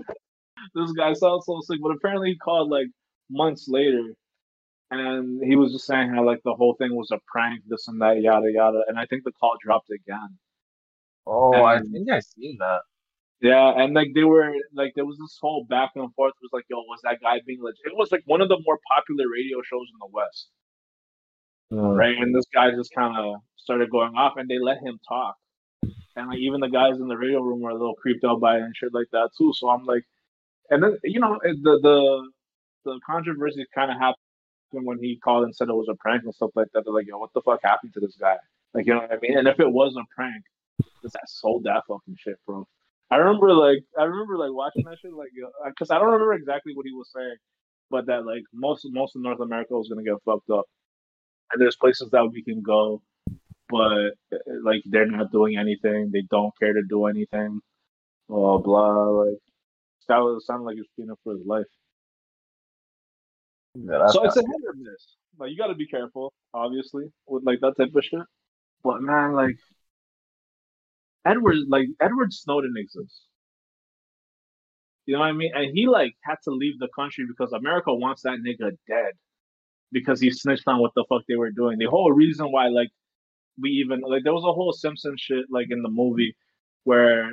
this 0.74 0.92
guy 0.92 1.12
sounds 1.12 1.44
so 1.46 1.60
sick, 1.62 1.80
but 1.82 1.92
apparently 1.92 2.30
he 2.30 2.38
called 2.38 2.70
like 2.70 2.88
months 3.30 3.66
later, 3.68 4.14
and 4.90 5.42
he 5.44 5.56
was 5.56 5.72
just 5.72 5.86
saying 5.86 6.12
how 6.14 6.24
like 6.24 6.40
the 6.44 6.54
whole 6.54 6.74
thing 6.78 6.94
was 6.94 7.10
a 7.12 7.18
prank, 7.26 7.62
this 7.66 7.88
and 7.88 8.00
that, 8.00 8.20
yada 8.20 8.48
yada, 8.52 8.82
and 8.88 8.98
I 8.98 9.06
think 9.06 9.24
the 9.24 9.32
call 9.32 9.56
dropped 9.62 9.90
again. 9.90 10.38
Oh, 11.26 11.62
I 11.62 11.80
think 11.80 12.10
I 12.10 12.20
seen 12.20 12.56
that. 12.60 12.80
Yeah, 13.40 13.72
and 13.76 13.94
like 13.94 14.08
they 14.14 14.24
were 14.24 14.52
like 14.74 14.92
there 14.96 15.04
was 15.04 15.18
this 15.18 15.38
whole 15.40 15.64
back 15.68 15.90
and 15.94 16.12
forth. 16.14 16.32
It 16.40 16.44
was 16.44 16.50
like, 16.52 16.64
yo, 16.68 16.78
was 16.78 17.00
that 17.04 17.20
guy 17.22 17.40
being 17.46 17.62
legit? 17.62 17.78
It 17.84 17.96
was 17.96 18.10
like 18.10 18.22
one 18.24 18.40
of 18.40 18.48
the 18.48 18.58
more 18.64 18.78
popular 18.96 19.26
radio 19.30 19.58
shows 19.62 19.86
in 19.92 19.98
the 20.00 20.10
West, 20.12 20.48
hmm. 21.70 21.96
right? 21.96 22.16
And 22.16 22.34
this 22.34 22.46
guy 22.52 22.70
just 22.70 22.92
kind 22.94 23.16
of 23.16 23.40
started 23.56 23.90
going 23.90 24.14
off, 24.16 24.34
and 24.36 24.48
they 24.48 24.58
let 24.58 24.78
him 24.78 24.98
talk. 25.08 25.36
And 26.18 26.28
like 26.28 26.38
even 26.38 26.60
the 26.60 26.68
guys 26.68 26.98
in 26.98 27.06
the 27.06 27.16
radio 27.16 27.40
room 27.40 27.60
were 27.60 27.70
a 27.70 27.74
little 27.74 27.94
creeped 27.94 28.24
out 28.24 28.40
by 28.40 28.56
it 28.56 28.62
and 28.62 28.74
shit 28.76 28.92
like 28.92 29.06
that 29.12 29.30
too. 29.38 29.52
So 29.54 29.68
I'm 29.68 29.84
like, 29.84 30.02
and 30.70 30.82
then 30.82 30.98
you 31.04 31.20
know 31.20 31.38
the 31.42 31.78
the 31.80 32.28
the 32.84 33.00
controversy 33.06 33.64
kind 33.72 33.92
of 33.92 33.98
happened 33.98 34.16
when 34.72 34.98
he 34.98 35.18
called 35.22 35.44
and 35.44 35.54
said 35.54 35.68
it 35.68 35.74
was 35.74 35.88
a 35.88 35.94
prank 35.94 36.24
and 36.24 36.34
stuff 36.34 36.50
like 36.56 36.66
that. 36.74 36.84
They're 36.84 36.92
like, 36.92 37.06
yo, 37.06 37.18
what 37.18 37.30
the 37.34 37.42
fuck 37.42 37.60
happened 37.62 37.92
to 37.94 38.00
this 38.00 38.16
guy? 38.20 38.36
Like 38.74 38.86
you 38.86 38.94
know 38.94 39.00
what 39.00 39.12
I 39.12 39.18
mean? 39.22 39.38
And 39.38 39.46
if 39.46 39.60
it 39.60 39.70
was 39.70 39.94
a 39.96 40.02
prank, 40.14 40.42
that 41.02 41.28
sold 41.28 41.64
that 41.64 41.84
fucking 41.86 42.16
shit, 42.18 42.36
bro. 42.46 42.66
I 43.10 43.16
remember 43.16 43.52
like 43.54 43.84
I 43.96 44.02
remember 44.02 44.36
like 44.36 44.52
watching 44.52 44.84
that 44.84 44.98
shit 45.00 45.12
like 45.12 45.30
uh, 45.64 45.68
because 45.68 45.90
I 45.90 45.98
don't 45.98 46.06
remember 46.06 46.34
exactly 46.34 46.74
what 46.74 46.84
he 46.84 46.92
was 46.92 47.10
saying, 47.14 47.36
but 47.90 48.06
that 48.06 48.26
like 48.26 48.42
most 48.52 48.84
most 48.90 49.14
of 49.14 49.22
North 49.22 49.40
America 49.40 49.74
was 49.74 49.88
gonna 49.88 50.02
get 50.02 50.22
fucked 50.24 50.50
up, 50.50 50.66
and 51.52 51.62
there's 51.62 51.76
places 51.76 52.10
that 52.10 52.28
we 52.32 52.42
can 52.42 52.60
go, 52.60 53.02
but 53.68 54.12
like 54.62 54.82
they're 54.86 55.06
not 55.06 55.32
doing 55.32 55.56
anything, 55.56 56.10
they 56.12 56.22
don't 56.30 56.52
care 56.58 56.72
to 56.72 56.82
do 56.88 57.06
anything, 57.06 57.60
blah 58.28 58.58
blah. 58.58 59.08
Like 59.08 59.38
that 60.08 60.18
was 60.18 60.46
sounded 60.46 60.64
like 60.64 60.74
he 60.74 60.80
was 60.80 60.88
feeling 60.96 61.16
for 61.24 61.34
his 61.34 61.46
life. 61.46 61.66
Yeah, 63.74 64.08
so 64.08 64.24
it's 64.24 64.36
a 64.36 64.40
hit 64.40 64.48
or 64.66 64.74
miss. 64.74 65.16
Like 65.38 65.50
you 65.50 65.56
got 65.56 65.68
to 65.68 65.74
be 65.74 65.86
careful, 65.86 66.32
obviously, 66.52 67.04
with 67.26 67.44
like 67.44 67.60
that 67.60 67.76
type 67.76 67.94
of 67.94 68.04
shit. 68.04 68.20
But 68.82 69.02
man, 69.02 69.32
like 69.32 69.56
Edward, 71.24 71.56
like 71.68 71.86
Edward 72.00 72.32
Snowden 72.32 72.74
exists. 72.76 73.22
You 75.06 75.14
know 75.14 75.20
what 75.20 75.26
I 75.26 75.32
mean? 75.32 75.52
And 75.54 75.70
he 75.76 75.86
like 75.86 76.14
had 76.22 76.36
to 76.44 76.50
leave 76.50 76.78
the 76.78 76.88
country 76.94 77.24
because 77.26 77.52
America 77.52 77.94
wants 77.94 78.22
that 78.22 78.38
nigga 78.44 78.72
dead 78.86 79.12
because 79.92 80.20
he 80.20 80.30
snitched 80.30 80.66
on 80.66 80.80
what 80.80 80.92
the 80.94 81.04
fuck 81.08 81.22
they 81.28 81.36
were 81.36 81.50
doing. 81.50 81.78
The 81.78 81.86
whole 81.86 82.12
reason 82.12 82.46
why 82.52 82.68
like 82.68 82.90
we 83.60 83.70
even 83.70 84.00
like 84.00 84.24
there 84.24 84.34
was 84.34 84.44
a 84.44 84.52
whole 84.52 84.72
Simpson 84.72 85.16
shit 85.18 85.46
like 85.50 85.68
in 85.70 85.82
the 85.82 85.88
movie 85.88 86.36
where 86.84 87.32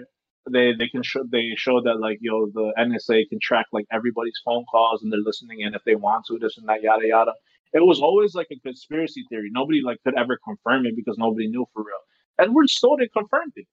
they 0.52 0.74
they 0.74 0.88
can 0.88 1.04
show 1.04 1.24
they 1.30 1.52
show 1.56 1.82
that 1.82 2.00
like 2.00 2.20
yo 2.22 2.48
the 2.54 2.74
NSA 2.78 3.30
can 3.30 3.40
track 3.42 3.68
like 3.72 3.86
everybody's 3.92 4.40
phone 4.44 4.66
calls 4.72 5.02
and 5.04 5.12
they're 5.12 5.20
listening 5.20 5.62
in 5.62 5.74
if 5.74 5.84
they 5.86 5.96
want 5.96 6.26
to 6.28 6.38
this 6.40 6.58
and 6.58 6.68
that 6.68 6.82
yada 6.82 7.08
yada. 7.08 7.34
It 7.74 7.86
was 7.86 8.00
always 8.00 8.36
like 8.36 8.48
a 8.52 8.60
conspiracy 8.60 9.26
theory. 9.30 9.50
Nobody 9.52 9.82
like 9.82 9.98
could 10.04 10.18
ever 10.18 10.40
confirm 10.44 10.86
it 10.86 10.96
because 10.96 11.18
nobody 11.18 11.48
knew 11.48 11.66
for 11.74 11.84
real. 11.84 11.98
Edward 12.40 12.70
Snowden 12.70 13.10
confirmed 13.16 13.54
it. 13.56 13.68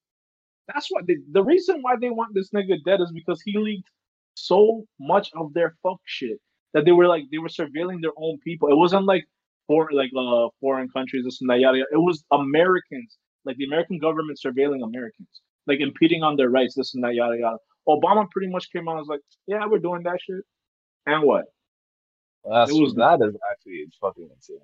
That's 0.72 0.88
why 0.90 1.02
they, 1.06 1.16
the 1.30 1.42
reason 1.44 1.82
why 1.82 1.96
they 2.00 2.10
want 2.10 2.34
this 2.34 2.50
nigga 2.50 2.82
dead 2.84 3.00
is 3.00 3.12
because 3.12 3.42
he 3.42 3.58
leaked 3.58 3.90
so 4.34 4.84
much 4.98 5.30
of 5.36 5.52
their 5.54 5.76
fuck 5.82 6.00
shit 6.04 6.38
that 6.74 6.84
they 6.84 6.92
were 6.92 7.06
like 7.06 7.24
they 7.30 7.38
were 7.38 7.48
surveilling 7.48 8.00
their 8.00 8.16
own 8.16 8.38
people. 8.44 8.68
It 8.68 8.76
wasn't 8.76 9.04
like 9.04 9.26
for 9.66 9.88
like 9.92 10.10
uh 10.18 10.48
foreign 10.60 10.88
countries 10.88 11.24
this 11.24 11.40
and 11.40 11.50
that 11.50 11.60
yada, 11.60 11.78
yada. 11.78 11.88
It 11.92 11.98
was 11.98 12.24
Americans, 12.32 13.18
like 13.44 13.56
the 13.56 13.64
American 13.64 13.98
government 13.98 14.38
surveilling 14.44 14.82
Americans, 14.84 15.28
like 15.66 15.80
impeding 15.80 16.22
on 16.22 16.36
their 16.36 16.48
rights 16.50 16.74
this 16.74 16.94
and 16.94 17.04
that 17.04 17.14
yada 17.14 17.36
yada. 17.38 17.56
Obama 17.88 18.28
pretty 18.30 18.48
much 18.50 18.70
came 18.72 18.88
out 18.88 18.92
and 18.92 19.00
was 19.00 19.08
like, 19.08 19.20
yeah, 19.46 19.66
we're 19.66 19.78
doing 19.78 20.02
that 20.04 20.18
shit, 20.20 20.44
and 21.06 21.22
what? 21.22 21.44
That's 22.44 22.70
It 22.70 22.80
was- 22.82 22.94
that 22.94 23.20
is 23.26 23.36
actually 23.50 23.86
fucking 24.00 24.28
insane. 24.34 24.58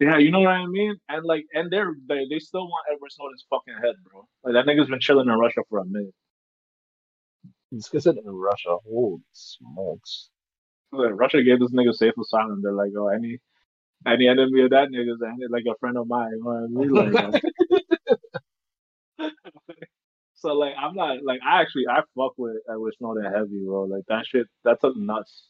Yeah, 0.00 0.18
you 0.18 0.32
know 0.32 0.40
what 0.40 0.48
I 0.48 0.66
mean? 0.66 0.96
And 1.08 1.24
like, 1.24 1.44
and 1.54 1.70
they're 1.70 1.94
they, 2.08 2.26
they 2.28 2.40
still 2.40 2.66
want 2.66 2.86
Edward 2.92 3.12
Snowden's 3.12 3.44
fucking 3.48 3.74
head, 3.74 3.94
bro. 4.10 4.26
Like 4.42 4.54
that 4.54 4.66
nigga's 4.66 4.88
been 4.88 4.98
chilling 4.98 5.28
in 5.28 5.34
Russia 5.38 5.60
for 5.68 5.78
a 5.78 5.84
minute. 5.84 6.12
It's 7.70 7.88
because 7.88 8.06
in 8.06 8.18
Russia. 8.26 8.76
Holy 8.84 9.20
smokes! 9.32 10.30
Like, 10.90 11.12
Russia 11.14 11.42
gave 11.42 11.60
this 11.60 11.70
nigga 11.72 11.94
safe 11.94 12.14
asylum. 12.20 12.60
They're 12.62 12.72
like, 12.72 12.90
oh, 12.98 13.08
any 13.08 13.38
any 14.06 14.28
enemy 14.28 14.62
of 14.62 14.70
that 14.70 14.88
nigga's 14.88 15.22
any, 15.26 15.46
like 15.50 15.64
a 15.70 15.78
friend 15.78 15.96
of 15.96 16.06
mine. 16.08 16.30
You 16.32 16.42
know 16.44 16.50
what 16.50 17.04
I 17.04 17.10
mean? 17.10 17.32
Like, 19.20 19.32
so 20.34 20.52
like, 20.54 20.74
I'm 20.80 20.94
not 20.94 21.18
like 21.24 21.40
I 21.46 21.60
actually 21.60 21.86
I 21.88 22.00
fuck 22.16 22.32
with 22.36 22.56
uh, 22.68 22.72
Edward 22.74 22.94
Snowden 22.98 23.24
heavy, 23.32 23.62
bro. 23.64 23.84
Like 23.84 24.04
that 24.08 24.26
shit, 24.26 24.46
that's 24.64 24.82
a 24.84 24.92
nuts. 24.96 25.48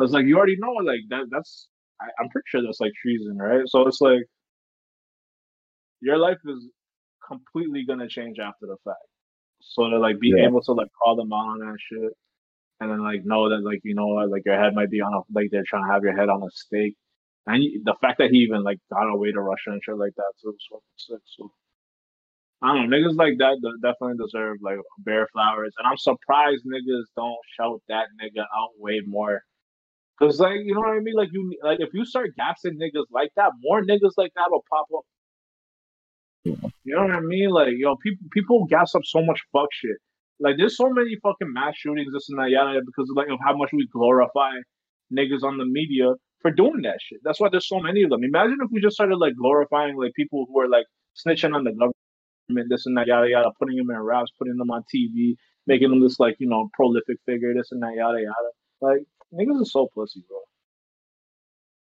Cause 0.00 0.12
like 0.12 0.26
you 0.26 0.36
already 0.36 0.56
know, 0.58 0.72
like 0.72 1.00
that 1.10 1.24
that's 1.30 1.68
I, 2.00 2.06
I'm 2.20 2.28
pretty 2.30 2.46
sure 2.48 2.62
that's 2.62 2.80
like 2.80 2.92
treason, 3.02 3.38
right? 3.38 3.62
So 3.66 3.86
it's 3.86 4.00
like 4.00 4.22
your 6.00 6.18
life 6.18 6.38
is 6.46 6.68
completely 7.26 7.84
gonna 7.86 8.08
change 8.08 8.38
after 8.38 8.66
the 8.66 8.76
fact. 8.84 8.98
So 9.60 9.88
to 9.90 9.98
like 9.98 10.20
be 10.20 10.32
Yeah. 10.36 10.46
able 10.46 10.62
to 10.62 10.72
like 10.72 10.88
call 11.02 11.16
them 11.16 11.32
out 11.32 11.48
on 11.48 11.58
that 11.60 11.76
shit, 11.80 12.12
and 12.80 12.90
then 12.90 13.02
like 13.02 13.24
know 13.24 13.48
that 13.50 13.64
like 13.64 13.80
you 13.84 13.94
know 13.94 14.06
like 14.08 14.42
your 14.46 14.60
head 14.60 14.74
might 14.74 14.90
be 14.90 15.00
on 15.00 15.12
a 15.14 15.20
like 15.34 15.48
they're 15.50 15.64
trying 15.66 15.84
to 15.86 15.92
have 15.92 16.02
your 16.04 16.16
head 16.16 16.28
on 16.28 16.42
a 16.42 16.50
stake, 16.50 16.96
and 17.48 17.64
the 17.84 17.94
fact 18.02 18.18
that 18.18 18.30
he 18.30 18.38
even 18.44 18.62
like 18.62 18.78
got 18.92 19.08
away 19.08 19.32
to 19.32 19.40
Russia 19.40 19.70
and 19.72 19.80
shit 19.82 19.96
like 19.96 20.12
that 20.16 20.32
too 20.40 20.50
is 20.50 20.66
fucking 20.70 20.98
sick. 20.98 21.24
So 21.36 21.50
I 22.60 22.74
don't 22.74 22.90
know, 22.90 22.96
niggas 22.96 23.16
like 23.16 23.38
that 23.38 23.56
definitely 23.80 24.22
deserve 24.22 24.58
like 24.60 24.76
bear 24.98 25.26
flowers, 25.32 25.72
and 25.78 25.86
I'm 25.88 25.96
surprised 25.96 26.64
niggas 26.66 27.08
don't 27.16 27.40
shout 27.56 27.80
that 27.88 28.08
nigga 28.20 28.42
out 28.42 28.76
way 28.78 29.00
more. 29.06 29.40
Cause 30.18 30.38
like 30.40 30.60
you 30.62 30.74
know 30.74 30.80
what 30.80 30.90
I 30.90 31.00
mean, 31.00 31.14
like 31.14 31.30
you 31.32 31.50
like 31.62 31.80
if 31.80 31.88
you 31.94 32.04
start 32.04 32.36
gassing 32.36 32.78
niggas 32.78 33.06
like 33.10 33.30
that, 33.36 33.52
more 33.62 33.80
niggas 33.80 34.12
like 34.18 34.32
that 34.36 34.50
will 34.50 34.64
pop 34.70 34.86
up. 34.94 35.04
You 36.84 36.96
know 36.96 37.02
what 37.02 37.12
I 37.12 37.20
mean? 37.20 37.48
Like 37.48 37.74
yo, 37.78 37.96
people 37.96 38.26
people 38.30 38.66
gas 38.66 38.94
up 38.94 39.02
so 39.04 39.22
much 39.24 39.40
fuck 39.52 39.68
shit. 39.72 39.96
Like 40.38 40.56
there's 40.58 40.76
so 40.76 40.90
many 40.90 41.16
fucking 41.22 41.50
mass 41.50 41.76
shootings, 41.76 42.12
this 42.12 42.28
and 42.28 42.38
that, 42.38 42.50
yada, 42.50 42.80
because 42.84 43.08
of, 43.08 43.16
like 43.16 43.28
of 43.28 43.38
how 43.42 43.56
much 43.56 43.70
we 43.72 43.88
glorify 43.90 44.52
niggas 45.10 45.42
on 45.42 45.56
the 45.56 45.64
media 45.64 46.12
for 46.40 46.50
doing 46.50 46.82
that 46.82 46.98
shit. 47.00 47.20
That's 47.24 47.40
why 47.40 47.48
there's 47.50 47.68
so 47.68 47.80
many 47.80 48.02
of 48.02 48.10
them. 48.10 48.24
Imagine 48.24 48.58
if 48.62 48.70
we 48.70 48.80
just 48.80 48.94
started 48.94 49.16
like 49.16 49.34
glorifying 49.36 49.96
like 49.96 50.14
people 50.14 50.46
who 50.48 50.60
are 50.60 50.68
like 50.68 50.86
snitching 51.16 51.54
on 51.54 51.64
the 51.64 51.72
government, 51.72 52.70
this 52.70 52.86
and 52.86 52.96
that, 52.96 53.06
yada 53.06 53.28
yada, 53.28 53.50
putting 53.58 53.76
them 53.76 53.90
in 53.90 53.98
raps, 53.98 54.32
putting 54.38 54.56
them 54.56 54.70
on 54.70 54.84
TV, 54.94 55.36
making 55.66 55.90
them 55.90 56.02
this 56.02 56.20
like 56.20 56.36
you 56.38 56.48
know 56.48 56.68
prolific 56.74 57.18
figure, 57.26 57.54
this 57.54 57.72
and 57.72 57.82
that, 57.82 57.94
yada 57.96 58.20
yada. 58.20 58.50
Like 58.80 59.02
niggas 59.34 59.62
are 59.62 59.66
so 59.66 59.88
pussy, 59.94 60.22
bro. 60.28 60.38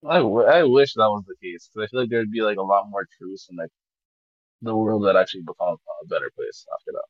I, 0.09 0.19
w- 0.19 0.45
I 0.47 0.63
wish 0.63 0.93
that 0.93 1.09
was 1.09 1.23
the 1.27 1.35
case 1.41 1.69
because 1.73 1.87
I 1.87 1.89
feel 1.89 2.01
like 2.01 2.09
there'd 2.09 2.31
be 2.31 2.41
like 2.41 2.57
a 2.57 2.61
lot 2.63 2.89
more 2.89 3.07
truth 3.17 3.45
and 3.49 3.57
like 3.57 3.71
the 4.61 4.75
world 4.75 5.05
that 5.05 5.15
actually 5.15 5.41
become 5.41 5.77
a 6.03 6.07
better 6.07 6.31
place 6.35 6.65
after 6.73 6.91
that. 6.93 7.05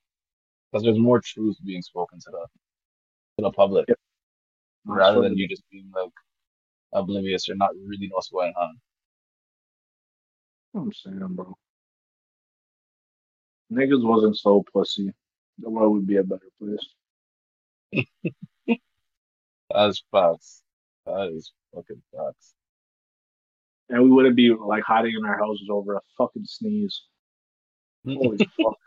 Because 0.71 0.83
there's 0.85 0.99
more 0.99 1.21
truth 1.21 1.57
being 1.65 1.81
spoken 1.81 2.19
to 2.19 2.31
the 2.31 2.45
to 3.37 3.43
the 3.43 3.51
public 3.51 3.87
rather 4.85 5.21
than 5.21 5.37
you 5.37 5.47
just 5.47 5.63
being 5.71 5.91
like 5.95 6.11
oblivious 6.93 7.49
or 7.49 7.55
not 7.55 7.71
really 7.85 8.07
know 8.07 8.15
what's 8.15 8.29
going 8.29 8.53
on. 8.59 8.79
I'm 10.75 10.93
saying, 10.93 11.27
bro. 11.31 11.57
Niggas 13.71 14.03
wasn't 14.03 14.37
so 14.37 14.63
pussy. 14.73 15.11
The 15.59 15.69
world 15.69 15.93
would 15.93 16.07
be 16.07 16.17
a 16.17 16.23
better 16.23 16.49
place. 16.59 18.07
As 19.75 20.01
facts. 20.11 20.61
That 21.05 21.29
is 21.33 21.51
fucking 21.73 22.01
sucks. 22.13 22.53
And 23.89 24.03
we 24.03 24.09
wouldn't 24.09 24.35
be 24.35 24.53
like 24.53 24.83
hiding 24.83 25.15
in 25.17 25.25
our 25.25 25.37
houses 25.37 25.67
over 25.71 25.95
a 25.95 26.01
fucking 26.17 26.45
sneeze. 26.45 27.03
Holy 28.05 28.37
fuck. 28.61 28.77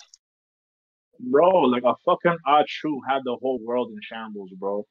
Bro, 1.18 1.62
like 1.62 1.82
a 1.84 1.94
fucking 2.05 2.36
Ahchu 2.46 3.01
had 3.09 3.22
the 3.24 3.36
whole 3.36 3.59
world 3.62 3.90
in 3.90 3.98
shambles, 4.03 4.51
bro. 4.53 4.86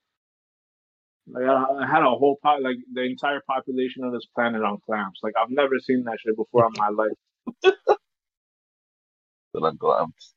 Like 1.31 1.45
I, 1.45 1.65
I 1.83 1.87
had 1.87 2.01
a 2.03 2.09
whole 2.09 2.37
pot, 2.41 2.61
like 2.61 2.77
the 2.93 3.03
entire 3.03 3.41
population 3.47 4.03
of 4.03 4.13
this 4.13 4.25
planet 4.33 4.63
on 4.63 4.79
clamps. 4.85 5.19
Like 5.23 5.33
I've 5.41 5.51
never 5.51 5.79
seen 5.79 6.03
that 6.05 6.17
shit 6.19 6.35
before 6.35 6.65
in 6.65 6.73
my 6.77 6.89
life. 6.89 7.17
Still 9.49 9.65
on 9.65 9.77
gloves. 9.77 10.33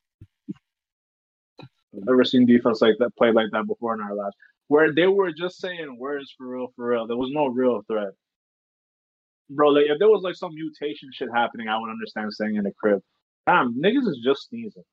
I've 1.96 2.04
never 2.04 2.24
seen 2.24 2.46
defense 2.46 2.82
like 2.82 2.96
that 2.98 3.16
play 3.16 3.32
like 3.32 3.48
that 3.52 3.66
before 3.66 3.94
in 3.94 4.00
our 4.00 4.14
lives. 4.14 4.36
Where 4.68 4.94
they 4.94 5.06
were 5.06 5.32
just 5.32 5.60
saying 5.60 5.96
words 5.98 6.34
for 6.36 6.48
real, 6.48 6.68
for 6.76 6.88
real. 6.88 7.06
There 7.06 7.16
was 7.16 7.30
no 7.32 7.46
real 7.46 7.82
threat. 7.86 8.12
Bro, 9.50 9.70
like 9.70 9.86
if 9.88 9.98
there 9.98 10.08
was 10.08 10.22
like 10.22 10.34
some 10.36 10.54
mutation 10.54 11.10
shit 11.12 11.28
happening, 11.34 11.68
I 11.68 11.78
would 11.78 11.90
understand 11.90 12.32
staying 12.32 12.56
in 12.56 12.64
the 12.64 12.72
crib. 12.72 13.00
Damn, 13.46 13.74
niggas 13.74 14.08
is 14.08 14.20
just 14.24 14.48
sneezing. 14.48 14.84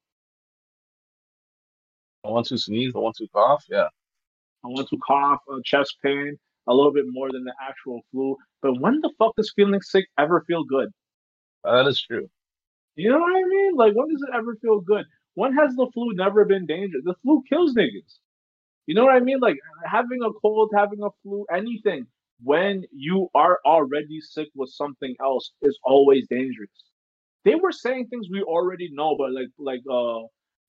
The 2.23 2.31
ones 2.31 2.49
who 2.49 2.57
sneeze. 2.57 2.93
the 2.93 2.99
ones 2.99 3.17
who 3.19 3.27
cough. 3.29 3.65
Yeah. 3.69 3.87
I 4.63 4.67
want 4.67 4.89
to 4.89 4.97
cough, 5.05 5.39
uh, 5.51 5.57
chest 5.63 5.97
pain, 6.03 6.37
a 6.67 6.73
little 6.73 6.93
bit 6.93 7.05
more 7.07 7.31
than 7.31 7.43
the 7.43 7.53
actual 7.61 8.01
flu. 8.11 8.35
But 8.61 8.79
when 8.79 8.99
the 9.01 9.11
fuck 9.17 9.35
does 9.35 9.51
feeling 9.55 9.81
sick 9.81 10.07
ever 10.17 10.43
feel 10.47 10.63
good? 10.63 10.89
That 11.63 11.87
is 11.87 12.01
true. 12.01 12.29
You 12.95 13.09
know 13.09 13.19
what 13.19 13.35
I 13.35 13.43
mean? 13.47 13.75
Like, 13.75 13.93
when 13.95 14.09
does 14.09 14.21
it 14.21 14.35
ever 14.35 14.55
feel 14.61 14.81
good? 14.81 15.05
When 15.35 15.53
has 15.53 15.73
the 15.75 15.87
flu 15.93 16.13
never 16.13 16.43
been 16.45 16.65
dangerous? 16.65 17.03
The 17.05 17.15
flu 17.23 17.43
kills 17.47 17.73
niggas. 17.75 18.19
You 18.87 18.95
know 18.95 19.05
what 19.05 19.15
I 19.15 19.19
mean? 19.19 19.39
Like, 19.39 19.57
having 19.85 20.21
a 20.23 20.33
cold, 20.41 20.71
having 20.75 21.01
a 21.03 21.09
flu, 21.23 21.45
anything, 21.53 22.07
when 22.43 22.83
you 22.91 23.29
are 23.35 23.59
already 23.65 24.19
sick 24.19 24.49
with 24.55 24.69
something 24.69 25.15
else 25.21 25.51
is 25.61 25.77
always 25.83 26.27
dangerous. 26.27 26.69
They 27.45 27.55
were 27.55 27.71
saying 27.71 28.07
things 28.07 28.27
we 28.29 28.41
already 28.41 28.89
know, 28.91 29.15
but 29.17 29.31
like, 29.31 29.47
like, 29.57 29.81
uh, 29.89 30.23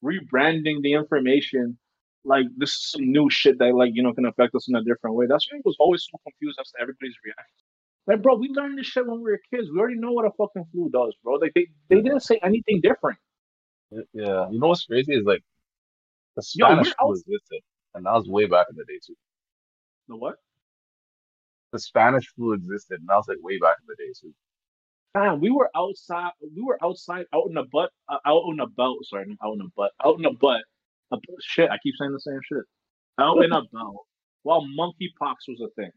rebranding 0.05 0.82
the 0.82 0.93
information 0.93 1.78
like 2.24 2.46
this 2.56 2.70
is 2.70 2.90
some 2.92 3.10
new 3.10 3.30
shit 3.30 3.58
that 3.58 3.74
like 3.74 3.92
you 3.94 4.02
know 4.02 4.12
can 4.12 4.26
affect 4.26 4.54
us 4.54 4.68
in 4.68 4.74
a 4.76 4.84
different 4.84 5.16
way. 5.16 5.26
That's 5.28 5.46
why 5.50 5.58
I 5.58 5.60
was 5.64 5.76
always 5.78 6.06
so 6.10 6.18
confused 6.24 6.58
as 6.60 6.70
to 6.72 6.80
everybody's 6.80 7.16
reaction. 7.24 7.66
Like, 8.06 8.22
bro, 8.22 8.36
we 8.36 8.48
learned 8.48 8.78
this 8.78 8.86
shit 8.86 9.06
when 9.06 9.22
we 9.22 9.30
were 9.30 9.40
kids. 9.52 9.68
We 9.72 9.78
already 9.78 9.96
know 9.96 10.12
what 10.12 10.24
a 10.24 10.30
fucking 10.30 10.66
flu 10.72 10.90
does, 10.90 11.14
bro. 11.22 11.34
Like 11.34 11.52
they, 11.54 11.68
they 11.88 12.00
didn't 12.00 12.20
say 12.20 12.40
anything 12.42 12.80
different. 12.82 13.18
Yeah. 14.12 14.48
You 14.50 14.58
know 14.58 14.68
what's 14.68 14.84
crazy 14.84 15.14
is 15.14 15.24
like 15.24 15.42
the 16.36 16.42
Spanish 16.42 16.88
we're 16.88 17.06
flu 17.06 17.12
existed. 17.12 17.60
And 17.94 18.06
that 18.06 18.12
was 18.12 18.28
way 18.28 18.46
back 18.46 18.66
in 18.70 18.76
the 18.76 18.84
day 18.84 18.98
too. 19.04 19.14
The 20.08 20.16
what? 20.16 20.36
The 21.72 21.78
Spanish 21.78 22.26
flu 22.34 22.52
existed 22.52 23.00
and 23.00 23.08
that 23.08 23.16
was 23.16 23.28
like 23.28 23.38
way 23.42 23.58
back 23.58 23.76
in 23.80 23.86
the 23.86 23.96
day 23.96 24.12
too. 24.20 24.32
Man, 25.14 25.40
we 25.40 25.50
were 25.50 25.70
outside. 25.74 26.30
We 26.40 26.62
were 26.62 26.78
outside, 26.84 27.26
out 27.34 27.46
in 27.48 27.54
the 27.54 27.64
butt, 27.64 27.90
uh, 28.08 28.18
out 28.24 28.44
in 28.48 28.56
the 28.56 28.66
belt. 28.66 28.98
Sorry, 29.02 29.36
out 29.44 29.52
in 29.54 29.58
the 29.58 29.70
butt, 29.76 29.90
out 30.04 30.16
in 30.16 30.22
the 30.22 30.30
butt. 30.30 30.62
Uh, 31.12 31.16
shit, 31.40 31.70
I 31.70 31.78
keep 31.82 31.94
saying 31.98 32.12
the 32.12 32.20
same 32.20 32.40
shit. 32.44 32.64
Out 33.18 33.42
in 33.44 33.52
a 33.52 33.62
belt, 33.72 34.06
while 34.44 34.62
monkeypox 34.62 35.34
was 35.48 35.61
a 35.61 35.68
thing. 35.80 35.90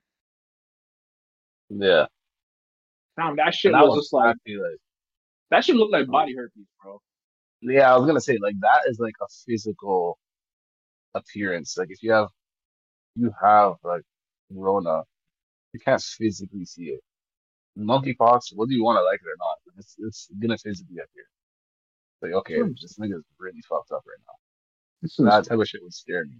Yeah. 1.69 2.05
Damn, 3.17 3.35
that 3.37 3.53
shit 3.53 3.73
And 3.73 3.79
that 3.81 3.85
was 3.85 3.95
was 3.95 4.05
just 4.05 4.13
like 4.13 4.35
like 4.47 4.77
that 5.51 5.63
shit 5.63 5.75
looked 5.75 5.93
like 5.93 6.07
body 6.07 6.35
herpes, 6.35 6.65
bro. 6.81 6.99
yeah, 7.61 7.93
I 7.93 7.97
was 7.97 8.07
gonna 8.07 8.19
say 8.21 8.37
like 8.41 8.55
that 8.61 8.81
is 8.87 8.99
like 8.99 9.13
a 9.21 9.27
physical 9.45 10.17
appearance. 11.13 11.77
Like 11.77 11.89
if 11.91 12.01
you 12.01 12.11
have 12.11 12.29
you 13.15 13.31
have 13.41 13.73
like 13.83 14.01
Rona, 14.51 15.03
you 15.73 15.79
can't 15.79 16.01
physically 16.01 16.65
see 16.65 16.85
it. 16.85 17.01
Monkeypox, 17.77 18.55
whether 18.55 18.71
you 18.71 18.83
want 18.83 18.97
to 18.97 19.03
like 19.03 19.19
it 19.21 19.27
or 19.27 19.37
not, 19.37 19.57
it's 19.77 19.95
it's 19.99 20.27
gonna 20.41 20.57
physically 20.57 20.97
appear. 20.97 21.25
Like, 22.21 22.31
okay, 22.39 22.59
Hmm. 22.61 22.71
this 22.81 22.97
nigga's 22.97 23.23
really 23.37 23.61
fucked 23.69 23.91
up 23.91 24.03
right 24.07 24.17
now. 24.27 24.35
This 25.03 25.19
is 25.19 25.25
That 25.25 25.45
type 25.45 25.59
of 25.59 25.67
shit 25.67 25.83
would 25.83 25.93
scare 25.93 26.25
me. 26.25 26.37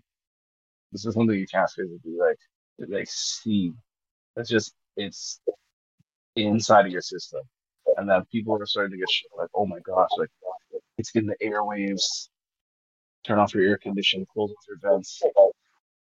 This 0.93 1.05
is 1.05 1.15
something 1.15 1.37
you 1.37 1.47
can't 1.47 1.69
physically 1.69 2.17
like 2.17 2.39
like 2.89 3.07
see. 3.09 3.73
That's 4.35 4.49
just 4.49 4.73
it's 4.97 5.41
inside 6.37 6.85
of 6.85 6.93
your 6.93 7.01
system. 7.01 7.41
And 7.97 8.09
then 8.09 8.23
people 8.31 8.55
are 8.55 8.65
starting 8.65 8.93
to 8.93 8.97
get 8.97 9.11
shit 9.11 9.31
like, 9.37 9.49
oh 9.53 9.65
my 9.65 9.79
gosh, 9.81 10.09
like 10.17 10.29
it's 10.97 11.11
in 11.15 11.27
the 11.27 11.35
airwaves. 11.43 12.29
Turn 13.25 13.39
off 13.39 13.53
your 13.53 13.65
air 13.65 13.77
conditioning, 13.77 14.27
close 14.33 14.51
off 14.51 14.65
your 14.69 14.79
vents. 14.81 15.21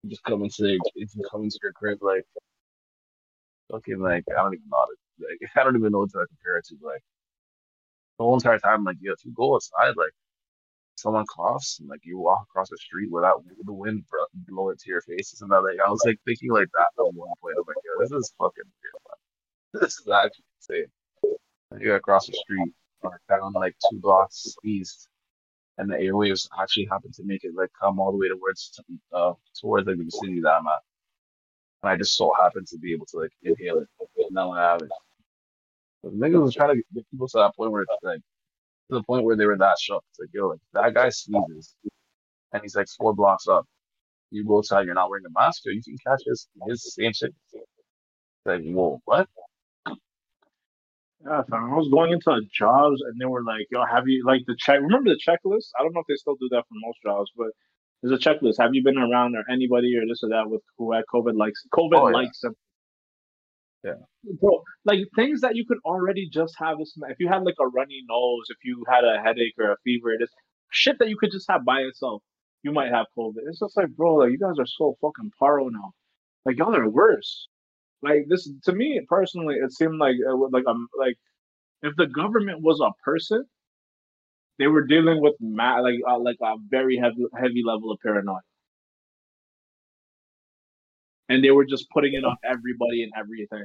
You 0.02 0.10
just 0.10 0.22
come 0.24 0.42
into 0.44 0.78
if 0.96 1.16
you 1.16 1.24
come 1.30 1.44
into 1.44 1.58
your 1.62 1.72
crib 1.72 2.00
like 2.02 2.26
fucking 3.72 4.00
like 4.00 4.24
I 4.30 4.42
don't 4.42 4.54
even 4.54 4.68
know 4.70 4.86
like 5.20 5.50
I 5.56 5.64
don't 5.64 5.76
even 5.76 5.92
know 5.92 6.00
what 6.00 6.10
to 6.12 6.26
compare 6.28 6.58
it 6.58 6.66
to. 6.66 6.76
Like 6.82 7.02
the 8.18 8.24
whole 8.24 8.34
entire 8.34 8.58
time, 8.58 8.84
like 8.84 8.98
yeah, 9.00 9.12
if 9.12 9.24
you 9.24 9.32
go 9.34 9.54
outside, 9.56 9.96
like 9.96 10.12
someone 11.00 11.26
coughs 11.34 11.78
and 11.80 11.88
like 11.88 12.00
you 12.04 12.18
walk 12.18 12.42
across 12.50 12.70
the 12.70 12.78
street 12.78 13.10
without 13.10 13.44
the 13.64 13.72
wind 13.72 14.04
bro- 14.10 14.26
blow 14.48 14.70
it 14.70 14.80
to 14.80 14.90
your 14.90 15.02
face 15.02 15.38
and 15.40 15.50
like 15.50 15.78
I 15.86 15.90
was 15.90 16.02
like 16.06 16.18
thinking 16.26 16.52
like 16.52 16.68
that 16.74 16.86
at 16.98 17.14
one 17.14 17.28
point. 17.42 17.56
I 17.56 17.60
was 17.60 17.66
like, 17.68 17.76
yo, 17.84 18.00
this 18.00 18.12
is 18.12 18.34
fucking 18.38 18.64
weird, 18.64 19.02
man. 19.08 19.18
This 19.82 19.98
is 20.00 20.08
actually 20.08 20.44
insane. 20.58 20.92
You 21.80 21.88
go 21.88 21.96
across 21.96 22.26
the 22.26 22.34
street 22.34 22.72
or 23.02 23.20
down 23.28 23.52
like 23.54 23.76
two 23.90 24.00
blocks 24.00 24.56
east 24.64 25.08
and 25.78 25.90
the 25.90 25.96
airwaves 25.96 26.48
actually 26.60 26.86
happen 26.90 27.12
to 27.12 27.24
make 27.24 27.44
it 27.44 27.52
like 27.56 27.70
come 27.80 28.00
all 28.00 28.12
the 28.12 28.18
way 28.18 28.28
towards 28.28 28.80
uh 29.12 29.32
towards 29.60 29.86
like 29.88 29.98
the 29.98 30.10
city 30.10 30.40
that 30.40 30.50
I'm 30.52 30.66
at. 30.66 30.80
And 31.82 31.90
I 31.92 31.96
just 31.96 32.16
so 32.16 32.32
happen 32.40 32.64
to 32.66 32.78
be 32.78 32.92
able 32.92 33.06
to 33.06 33.18
like 33.18 33.32
inhale 33.42 33.80
it. 33.80 33.88
Now 34.30 34.52
I 34.52 34.62
have 34.62 34.82
it. 34.82 34.90
Niggas 36.06 36.42
was 36.42 36.54
trying 36.54 36.76
to 36.76 36.82
get 36.94 37.10
people 37.10 37.28
to 37.28 37.38
that 37.38 37.56
point 37.56 37.72
where 37.72 37.82
it's 37.82 37.92
like 38.02 38.20
to 38.90 38.96
the 38.96 39.04
point 39.04 39.24
where 39.24 39.36
they 39.36 39.46
were 39.46 39.58
that 39.58 39.78
shocked. 39.80 40.06
It's 40.12 40.20
like, 40.20 40.30
yo, 40.34 40.48
like 40.48 40.60
that 40.74 40.94
guy 40.94 41.08
sneezes 41.10 41.74
and 42.52 42.62
he's 42.62 42.76
like 42.76 42.88
four 42.98 43.14
blocks 43.14 43.48
up. 43.48 43.66
You 44.30 44.46
go 44.46 44.58
outside, 44.58 44.86
you're 44.86 44.94
not 44.94 45.10
wearing 45.10 45.26
a 45.26 45.30
mask, 45.40 45.62
or 45.66 45.72
you 45.72 45.82
can 45.82 45.96
catch 46.06 46.22
his 46.26 46.48
his 46.68 46.94
same 46.94 47.12
shit. 47.12 47.34
Like, 48.46 48.62
whoa, 48.64 49.00
what? 49.06 49.28
Yeah. 51.24 51.42
I 51.52 51.74
was 51.74 51.88
going 51.90 52.12
into 52.12 52.40
jobs 52.52 53.02
and 53.02 53.20
they 53.20 53.26
were 53.26 53.44
like, 53.44 53.66
"Yo, 53.70 53.84
have 53.84 54.08
you 54.08 54.24
like 54.26 54.42
the 54.46 54.56
check? 54.58 54.80
Remember 54.80 55.10
the 55.10 55.20
checklist? 55.20 55.68
I 55.78 55.82
don't 55.82 55.94
know 55.94 56.00
if 56.00 56.06
they 56.08 56.16
still 56.16 56.36
do 56.36 56.48
that 56.52 56.64
for 56.68 56.74
most 56.86 56.98
jobs, 57.04 57.30
but 57.36 57.48
there's 58.02 58.18
a 58.18 58.22
checklist. 58.28 58.56
Have 58.58 58.70
you 58.74 58.82
been 58.82 58.98
around 58.98 59.36
or 59.36 59.44
anybody 59.50 59.94
or 59.98 60.06
this 60.08 60.22
or 60.22 60.30
that 60.30 60.48
with 60.48 60.62
who 60.78 60.92
had 60.92 61.04
COVID 61.12 61.36
likes 61.36 61.62
COVID 61.74 62.00
Oh, 62.00 62.08
yeah. 62.08 62.14
likes 62.14 62.40
symptoms? 62.40 62.58
Yeah. 63.84 63.94
bro. 64.40 64.62
Like 64.84 65.00
things 65.16 65.40
that 65.40 65.56
you 65.56 65.64
could 65.66 65.78
already 65.84 66.28
just 66.30 66.54
have 66.58 66.78
this. 66.78 66.94
If 67.08 67.16
you 67.18 67.28
had 67.28 67.44
like 67.44 67.54
a 67.60 67.66
runny 67.68 68.02
nose, 68.08 68.44
if 68.50 68.58
you 68.64 68.84
had 68.88 69.04
a 69.04 69.20
headache 69.22 69.54
or 69.58 69.72
a 69.72 69.76
fever, 69.84 70.12
it 70.12 70.22
is 70.22 70.30
shit 70.70 70.98
that 70.98 71.08
you 71.08 71.16
could 71.16 71.32
just 71.32 71.50
have 71.50 71.64
by 71.64 71.80
itself, 71.80 72.22
you 72.62 72.72
might 72.72 72.92
have 72.92 73.06
COVID. 73.16 73.38
It's 73.46 73.60
just 73.60 73.76
like, 73.76 73.88
bro, 73.96 74.16
like 74.16 74.30
you 74.32 74.38
guys 74.38 74.58
are 74.58 74.66
so 74.66 74.96
fucking 75.00 75.32
paro 75.40 75.70
now. 75.70 75.92
Like 76.44 76.58
y'all 76.58 76.74
are 76.76 76.88
worse. 76.88 77.48
Like 78.02 78.26
this 78.28 78.50
to 78.64 78.72
me 78.72 79.00
personally, 79.08 79.56
it 79.56 79.72
seemed 79.72 79.98
like 79.98 80.16
like 80.52 80.66
um 80.66 80.88
like 80.98 81.16
if 81.82 81.94
the 81.96 82.06
government 82.06 82.62
was 82.62 82.80
a 82.80 82.92
person, 83.04 83.44
they 84.58 84.66
were 84.68 84.86
dealing 84.86 85.20
with 85.20 85.34
ma- 85.40 85.80
like 85.80 85.98
uh, 86.08 86.18
like 86.18 86.36
a 86.42 86.54
very 86.68 86.96
heavy 86.96 87.24
heavy 87.36 87.62
level 87.64 87.90
of 87.90 87.98
paranoia, 88.00 88.40
and 91.30 91.42
they 91.42 91.52
were 91.52 91.64
just 91.64 91.88
putting 91.90 92.14
it 92.14 92.24
on 92.24 92.36
everybody 92.44 93.04
and 93.04 93.12
everything. 93.16 93.64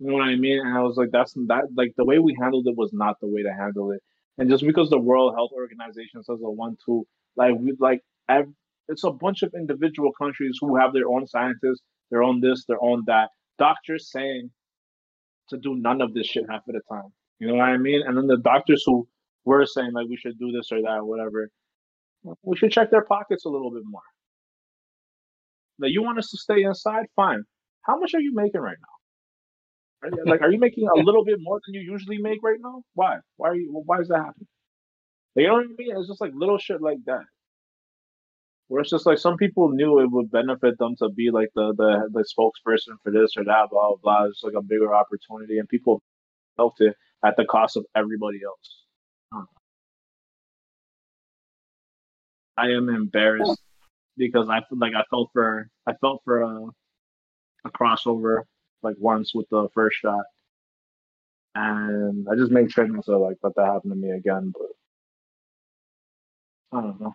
You 0.00 0.08
know 0.08 0.14
what 0.14 0.24
I 0.24 0.36
mean? 0.36 0.60
And 0.60 0.76
I 0.76 0.82
was 0.82 0.96
like, 0.96 1.10
that's 1.12 1.32
that 1.46 1.64
like 1.76 1.94
the 1.96 2.04
way 2.04 2.18
we 2.18 2.36
handled 2.40 2.66
it 2.66 2.76
was 2.76 2.90
not 2.92 3.16
the 3.20 3.28
way 3.28 3.42
to 3.42 3.52
handle 3.52 3.92
it. 3.92 4.02
And 4.36 4.50
just 4.50 4.64
because 4.64 4.90
the 4.90 4.98
World 4.98 5.34
Health 5.34 5.52
Organization 5.52 6.22
says 6.22 6.38
a 6.44 6.50
one 6.50 6.76
two, 6.84 7.06
like 7.36 7.54
we 7.58 7.74
like 7.78 8.02
it's 8.88 9.04
a 9.04 9.10
bunch 9.10 9.42
of 9.42 9.54
individual 9.54 10.12
countries 10.12 10.58
who 10.60 10.76
have 10.76 10.92
their 10.92 11.08
own 11.08 11.26
scientists, 11.26 11.82
their 12.10 12.22
own 12.22 12.40
this, 12.40 12.64
their 12.66 12.82
own 12.82 13.04
that. 13.06 13.30
Doctors 13.58 14.10
saying 14.10 14.50
to 15.50 15.56
do 15.56 15.76
none 15.76 16.00
of 16.00 16.14
this 16.14 16.26
shit 16.26 16.44
half 16.48 16.62
of 16.68 16.74
the 16.74 16.80
time. 16.90 17.10
You 17.38 17.48
know 17.48 17.54
what 17.54 17.64
I 17.64 17.76
mean? 17.76 18.02
And 18.06 18.16
then 18.16 18.26
the 18.26 18.38
doctors 18.38 18.82
who 18.84 19.06
were 19.44 19.66
saying 19.66 19.92
like 19.92 20.06
we 20.08 20.16
should 20.16 20.38
do 20.38 20.52
this 20.52 20.70
or 20.72 20.82
that 20.82 20.98
or 20.98 21.04
whatever, 21.04 21.50
we 22.42 22.56
should 22.56 22.72
check 22.72 22.90
their 22.90 23.04
pockets 23.04 23.44
a 23.44 23.48
little 23.48 23.70
bit 23.70 23.82
more. 23.84 24.02
Like 25.78 25.92
you 25.92 26.02
want 26.02 26.18
us 26.18 26.30
to 26.30 26.38
stay 26.38 26.62
inside, 26.62 27.06
fine. 27.14 27.42
How 27.82 27.98
much 27.98 28.14
are 28.14 28.20
you 28.20 28.34
making 28.34 28.60
right 28.60 28.76
now? 28.80 28.98
Like, 30.26 30.42
are 30.42 30.50
you 30.50 30.58
making 30.58 30.88
a 30.88 30.98
little 31.02 31.24
bit 31.24 31.38
more 31.40 31.60
than 31.66 31.74
you 31.74 31.80
usually 31.80 32.18
make 32.18 32.40
right 32.42 32.58
now? 32.60 32.82
Why? 32.94 33.16
Why 33.36 33.48
are 33.48 33.54
you? 33.56 33.82
Why 33.84 34.00
is 34.00 34.08
that 34.08 34.18
happening? 34.18 34.46
Like, 35.34 35.42
you 35.42 35.48
know 35.48 35.54
what 35.54 35.64
I 35.64 35.74
mean? 35.76 35.96
It's 35.96 36.08
just 36.08 36.20
like 36.20 36.32
little 36.34 36.58
shit 36.58 36.80
like 36.80 36.98
that. 37.06 37.24
Where 38.68 38.82
it's 38.82 38.90
just 38.90 39.06
like 39.06 39.18
some 39.18 39.36
people 39.36 39.70
knew 39.70 40.00
it 40.00 40.10
would 40.10 40.30
benefit 40.30 40.78
them 40.78 40.94
to 40.98 41.08
be 41.08 41.30
like 41.32 41.48
the 41.54 41.74
the, 41.76 42.08
the 42.12 42.24
spokesperson 42.24 42.96
for 43.02 43.10
this 43.10 43.30
or 43.36 43.44
that, 43.44 43.68
blah 43.70 43.88
blah 43.88 43.96
blah. 44.02 44.24
It's 44.26 44.42
like 44.42 44.54
a 44.56 44.62
bigger 44.62 44.94
opportunity, 44.94 45.58
and 45.58 45.68
people 45.68 46.02
felt 46.56 46.74
it 46.80 46.94
at 47.24 47.36
the 47.36 47.44
cost 47.44 47.76
of 47.76 47.86
everybody 47.96 48.40
else. 48.46 48.84
I 49.32 49.36
don't 49.36 49.42
know. 49.42 49.48
I 52.58 52.66
am 52.76 52.88
embarrassed 52.94 53.62
because 54.18 54.48
I 54.50 54.62
like 54.72 54.94
I 54.96 55.04
felt 55.10 55.30
for 55.34 55.70
I 55.88 55.94
felt 56.00 56.22
for 56.24 56.44
uh 56.44 56.70
a 57.66 57.70
crossover 57.70 58.42
like 58.82 58.96
once 58.98 59.34
with 59.34 59.48
the 59.50 59.68
first 59.74 59.98
shot, 59.98 60.24
and 61.54 62.26
I 62.30 62.36
just 62.36 62.52
made 62.52 62.72
sure 62.72 62.86
not 62.88 63.04
to 63.06 63.18
like 63.18 63.38
let 63.42 63.54
that 63.56 63.66
happen 63.66 63.90
to 63.90 63.96
me 63.96 64.10
again. 64.10 64.52
But 64.56 64.86
I 66.78 66.82
don't 66.82 67.00
know. 67.00 67.14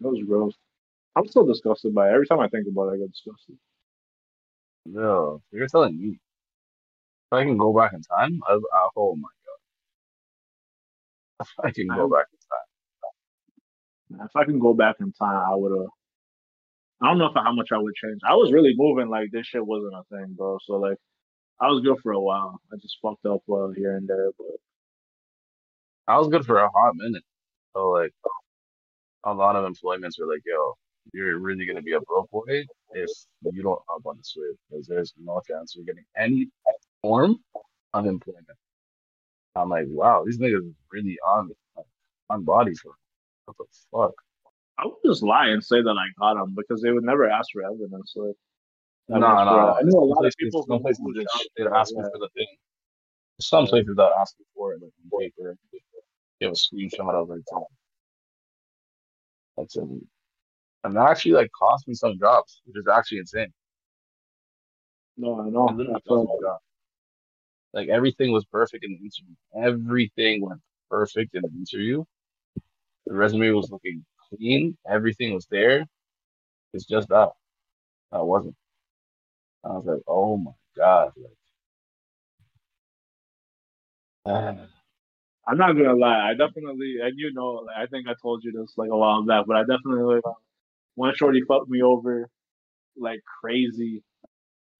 That 0.00 0.08
was 0.10 0.22
gross. 0.26 0.54
I'm 1.16 1.28
still 1.28 1.46
disgusted 1.46 1.94
by 1.94 2.10
it. 2.10 2.14
Every 2.14 2.26
time 2.26 2.40
I 2.40 2.48
think 2.48 2.66
about 2.68 2.90
it, 2.90 2.94
I 2.94 2.98
get 2.98 3.12
disgusted. 3.12 3.56
No, 4.86 5.42
you're 5.52 5.68
telling 5.68 6.00
me. 6.00 6.20
If 7.32 7.38
I 7.38 7.44
can 7.44 7.58
go 7.58 7.72
back 7.76 7.92
in 7.92 8.02
time, 8.02 8.40
I, 8.48 8.54
I 8.54 8.88
oh 8.96 9.16
my 9.16 9.28
god. 11.40 11.46
If 11.64 11.64
I 11.64 11.70
can 11.72 11.88
go 11.94 12.08
back 12.08 12.26
if 14.10 14.36
I 14.36 14.44
can 14.44 14.58
go 14.58 14.74
back 14.74 14.96
in 15.00 15.12
time, 15.12 15.42
I 15.50 15.54
would 15.54 15.72
have. 15.72 15.88
I 17.02 17.08
don't 17.08 17.18
know 17.18 17.26
if 17.26 17.34
how 17.34 17.52
much 17.52 17.68
I 17.72 17.78
would 17.78 17.94
change. 17.94 18.20
I 18.26 18.34
was 18.34 18.52
really 18.52 18.72
moving 18.76 19.08
like 19.08 19.30
this 19.30 19.46
shit 19.46 19.66
wasn't 19.66 19.94
a 19.94 20.02
thing, 20.10 20.34
bro. 20.36 20.58
So 20.64 20.74
like, 20.74 20.96
I 21.60 21.68
was 21.68 21.82
good 21.82 21.98
for 22.02 22.12
a 22.12 22.20
while. 22.20 22.60
I 22.72 22.76
just 22.76 22.98
fucked 23.02 23.26
up 23.26 23.42
well 23.46 23.72
here 23.76 23.96
and 23.96 24.08
there, 24.08 24.30
but 24.38 24.56
I 26.08 26.18
was 26.18 26.28
good 26.28 26.46
for 26.46 26.58
a 26.58 26.70
hot 26.70 26.94
minute. 26.96 27.24
So 27.74 27.90
like 27.90 28.12
a 29.24 29.34
lot 29.34 29.56
of 29.56 29.64
employments 29.64 30.18
were 30.18 30.26
like, 30.26 30.42
yo, 30.46 30.74
you're 31.12 31.38
really 31.38 31.66
gonna 31.66 31.82
be 31.82 31.92
a 31.92 32.00
broke 32.00 32.30
boy 32.30 32.64
if 32.92 33.10
you 33.52 33.62
don't 33.62 33.80
hop 33.88 34.06
on 34.06 34.16
the 34.16 34.24
switch 34.24 34.56
because 34.70 34.86
there's 34.86 35.12
no 35.18 35.40
chance 35.46 35.74
you're 35.76 35.84
getting 35.84 36.04
any 36.16 36.48
form 37.02 37.36
of 37.92 38.06
employment. 38.06 38.46
I'm 39.54 39.68
like, 39.70 39.86
wow, 39.88 40.24
these 40.24 40.38
niggas 40.38 40.72
really 40.92 41.18
on 41.26 41.50
on 42.30 42.44
body 42.44 42.74
for 42.74 42.92
what 43.46 43.56
the 43.58 43.64
fuck. 43.92 44.14
I 44.78 44.86
would 44.86 44.96
just 45.04 45.22
lie 45.22 45.48
and 45.48 45.62
say 45.64 45.82
that 45.82 45.90
I 45.96 46.06
got 46.20 46.34
them 46.34 46.54
because 46.56 46.82
they 46.82 46.92
would 46.92 47.04
never 47.04 47.28
ask 47.28 47.50
for 47.52 47.62
evidence. 47.64 48.12
Like, 48.16 48.34
No, 49.08 49.18
no, 49.18 49.26
I 49.28 49.82
know 49.82 49.98
a 50.00 50.04
lot 50.04 50.26
of 50.26 50.32
people 50.38 50.62
some 50.64 50.82
places 50.82 51.00
they 51.56 51.64
they 51.64 51.70
ask 51.70 51.94
me 51.96 52.02
for 52.12 52.18
the 52.18 52.28
thing. 52.34 52.48
Some 53.40 53.64
Yeah, 53.64 53.70
places 53.70 53.96
that 53.96 54.12
ask 54.18 54.34
me 54.38 54.46
for 54.54 54.74
it, 54.74 54.82
like 54.82 54.92
on 55.04 55.20
paper, 55.20 55.56
give 56.40 56.52
a 56.52 56.54
screenshot 56.54 57.14
of 57.14 57.30
it. 57.30 57.44
That's 59.56 59.76
it. 59.76 59.88
And 60.84 60.96
that 60.96 61.10
actually 61.10 61.32
like 61.32 61.50
cost 61.58 61.88
me 61.88 61.94
some 61.94 62.18
jobs, 62.18 62.62
which 62.66 62.76
is 62.76 62.88
actually 62.88 63.18
insane. 63.18 63.52
no, 65.16 65.40
I 65.40 65.48
know. 65.50 65.68
I 65.68 66.00
cost 66.06 66.06
feel 66.06 66.24
me 66.24 66.30
jobs. 66.40 66.62
Like 67.72 67.88
everything 67.88 68.32
was 68.32 68.44
perfect 68.46 68.84
in 68.84 68.92
the 68.92 68.96
interview. 68.98 69.34
Everything 69.54 70.42
went 70.42 70.60
perfect 70.90 71.34
in 71.34 71.42
the 71.42 71.48
interview. 71.50 72.04
The 73.06 73.14
resume 73.14 73.50
was 73.50 73.70
looking 73.70 74.04
clean. 74.28 74.76
Everything 74.88 75.34
was 75.34 75.46
there. 75.50 75.86
It's 76.72 76.84
just 76.84 77.08
that 77.08 77.30
I 78.12 78.20
wasn't. 78.20 78.56
I 79.64 79.68
was 79.68 79.84
like, 79.86 80.02
oh 80.06 80.36
my 80.36 80.52
God. 80.76 81.12
Like, 84.26 84.58
I'm 85.48 85.58
not 85.58 85.74
gonna 85.74 85.94
lie. 85.94 86.30
I 86.30 86.34
definitely, 86.34 86.96
and 87.02 87.14
you 87.16 87.32
know, 87.32 87.64
like, 87.66 87.76
I 87.78 87.86
think 87.86 88.08
I 88.08 88.14
told 88.20 88.42
you 88.42 88.52
this 88.52 88.74
like 88.76 88.90
a 88.90 88.96
while 88.96 89.24
back, 89.24 89.44
but 89.46 89.56
I 89.56 89.60
definitely 89.60 90.16
like 90.16 90.24
one 90.96 91.14
shorty 91.14 91.42
fucked 91.46 91.68
me 91.68 91.82
over 91.82 92.28
like 92.96 93.20
crazy, 93.40 94.02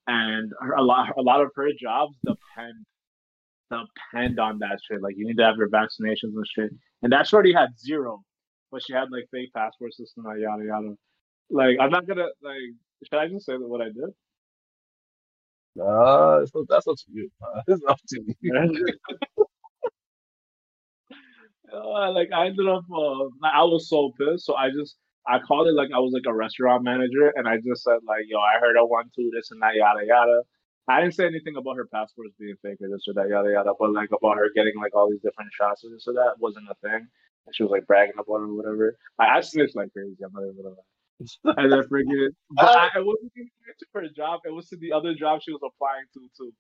and 0.09 0.53
a 0.77 0.83
lot, 0.83 1.17
a 1.17 1.23
lot 1.23 1.43
of 1.43 1.51
her 1.55 1.69
jobs 1.81 2.17
depend 2.25 2.85
depend 3.71 4.39
on 4.41 4.59
that 4.61 4.79
shit. 4.89 5.03
Like 5.03 5.15
you 5.17 5.27
need 5.27 5.39
to 5.39 5.45
have 5.45 5.57
your 5.57 5.69
vaccinations 5.69 6.35
and 6.35 6.47
shit, 6.55 6.71
and 7.03 7.13
that 7.13 7.27
shorty 7.27 7.53
had 7.53 7.79
zero, 7.79 8.23
but 8.71 8.83
she 8.83 8.93
had 8.93 9.11
like 9.11 9.25
fake 9.33 9.53
passport 9.55 9.93
system, 9.95 10.25
like 10.25 10.39
yada 10.41 10.65
yada. 10.65 10.95
Like 11.51 11.77
I'm 11.81 11.91
not 11.91 12.07
gonna 12.07 12.29
like. 12.43 12.57
Should 13.11 13.19
I 13.19 13.29
just 13.29 13.47
say 13.47 13.53
that 13.53 13.69
what 13.69 13.83
I 13.83 13.87
did? 13.87 14.11
uh, 15.83 16.47
so 16.47 16.65
that's 16.69 16.87
up 16.89 16.97
to 16.97 17.13
you. 17.13 17.31
It's 17.69 17.83
up 17.89 18.01
to 18.09 18.21
you. 18.41 18.87
Uh, 21.73 22.13
like 22.13 22.29
I 22.35 22.47
ended 22.47 22.69
up, 22.69 22.85
uh, 22.91 23.27
I 23.45 23.65
was 23.65 23.89
so 23.91 24.13
pissed. 24.19 24.47
So 24.47 24.55
I 24.55 24.71
just, 24.71 24.97
I 25.27 25.39
called 25.41 25.67
it 25.69 25.75
like 25.75 25.91
I 25.95 25.99
was 25.99 26.13
like 26.15 26.23
a 26.27 26.35
restaurant 26.35 26.85
manager, 26.85 27.33
and 27.35 27.49
I 27.49 27.57
just 27.57 27.83
said 27.83 27.99
like, 28.07 28.25
"Yo, 28.29 28.39
I 28.39 28.61
heard 28.61 28.77
a 28.79 28.87
one 28.87 29.11
two 29.17 29.31
this 29.35 29.51
and 29.51 29.61
that 29.63 29.75
yada 29.75 30.07
yada." 30.07 30.43
I 30.89 31.01
didn't 31.01 31.15
say 31.15 31.27
anything 31.27 31.57
about 31.57 31.77
her 31.77 31.87
passports 31.87 32.35
being 32.39 32.57
fake 32.63 32.79
or 32.81 32.89
this 32.89 33.07
or 33.09 33.15
that 33.15 33.29
yada 33.29 33.51
yada, 33.53 33.73
but 33.79 33.93
like 33.93 34.11
about 34.13 34.37
her 34.39 34.51
getting 34.55 34.75
like 34.81 34.95
all 34.95 35.11
these 35.11 35.21
different 35.23 35.51
shots 35.53 35.85
or 35.85 35.91
this 35.91 36.07
or 36.07 36.15
that 36.15 36.35
wasn't 36.39 36.69
a 36.71 36.75
thing. 36.83 37.07
And 37.47 37.55
she 37.55 37.63
was 37.63 37.73
like 37.73 37.87
bragging 37.87 38.15
about 38.19 38.43
it 38.43 38.51
or 38.51 38.57
whatever. 38.57 38.97
I, 39.19 39.39
I 39.39 39.41
snitched 39.41 39.77
like 39.77 39.93
crazy. 39.93 40.17
I'm 40.25 40.33
not 40.33 40.45
even 40.45 40.57
gonna 40.63 40.75
lie. 40.77 40.91
And 41.63 41.73
then 41.73 41.83
freaking, 41.89 42.29
but 42.51 42.77
I, 42.77 42.87
it 42.99 43.07
wasn't 43.07 43.33
even 43.37 43.51
to 43.79 43.87
her 43.95 44.09
job. 44.15 44.41
It 44.45 44.53
was 44.53 44.69
to 44.69 44.77
the 44.77 44.93
other 44.93 45.15
job 45.15 45.41
she 45.43 45.53
was 45.53 45.63
applying 45.65 46.05
to 46.15 46.21
too. 46.37 46.53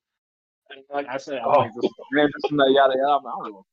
And 0.70 0.82
like 0.92 1.06
I 1.08 1.18
said, 1.18 1.38
I'm 1.38 1.48
Oh, 1.48 1.60
like 1.60 1.72
this, 1.74 1.90
oh. 1.90 2.04
man, 2.12 2.26
this 2.34 2.50
and 2.50 2.58
that 2.60 2.72
yada 2.74 2.94
yada. 2.96 3.18
I'm 3.18 3.24
like, 3.24 3.34
I 3.34 3.44
don't 3.44 3.52
know 3.52 3.66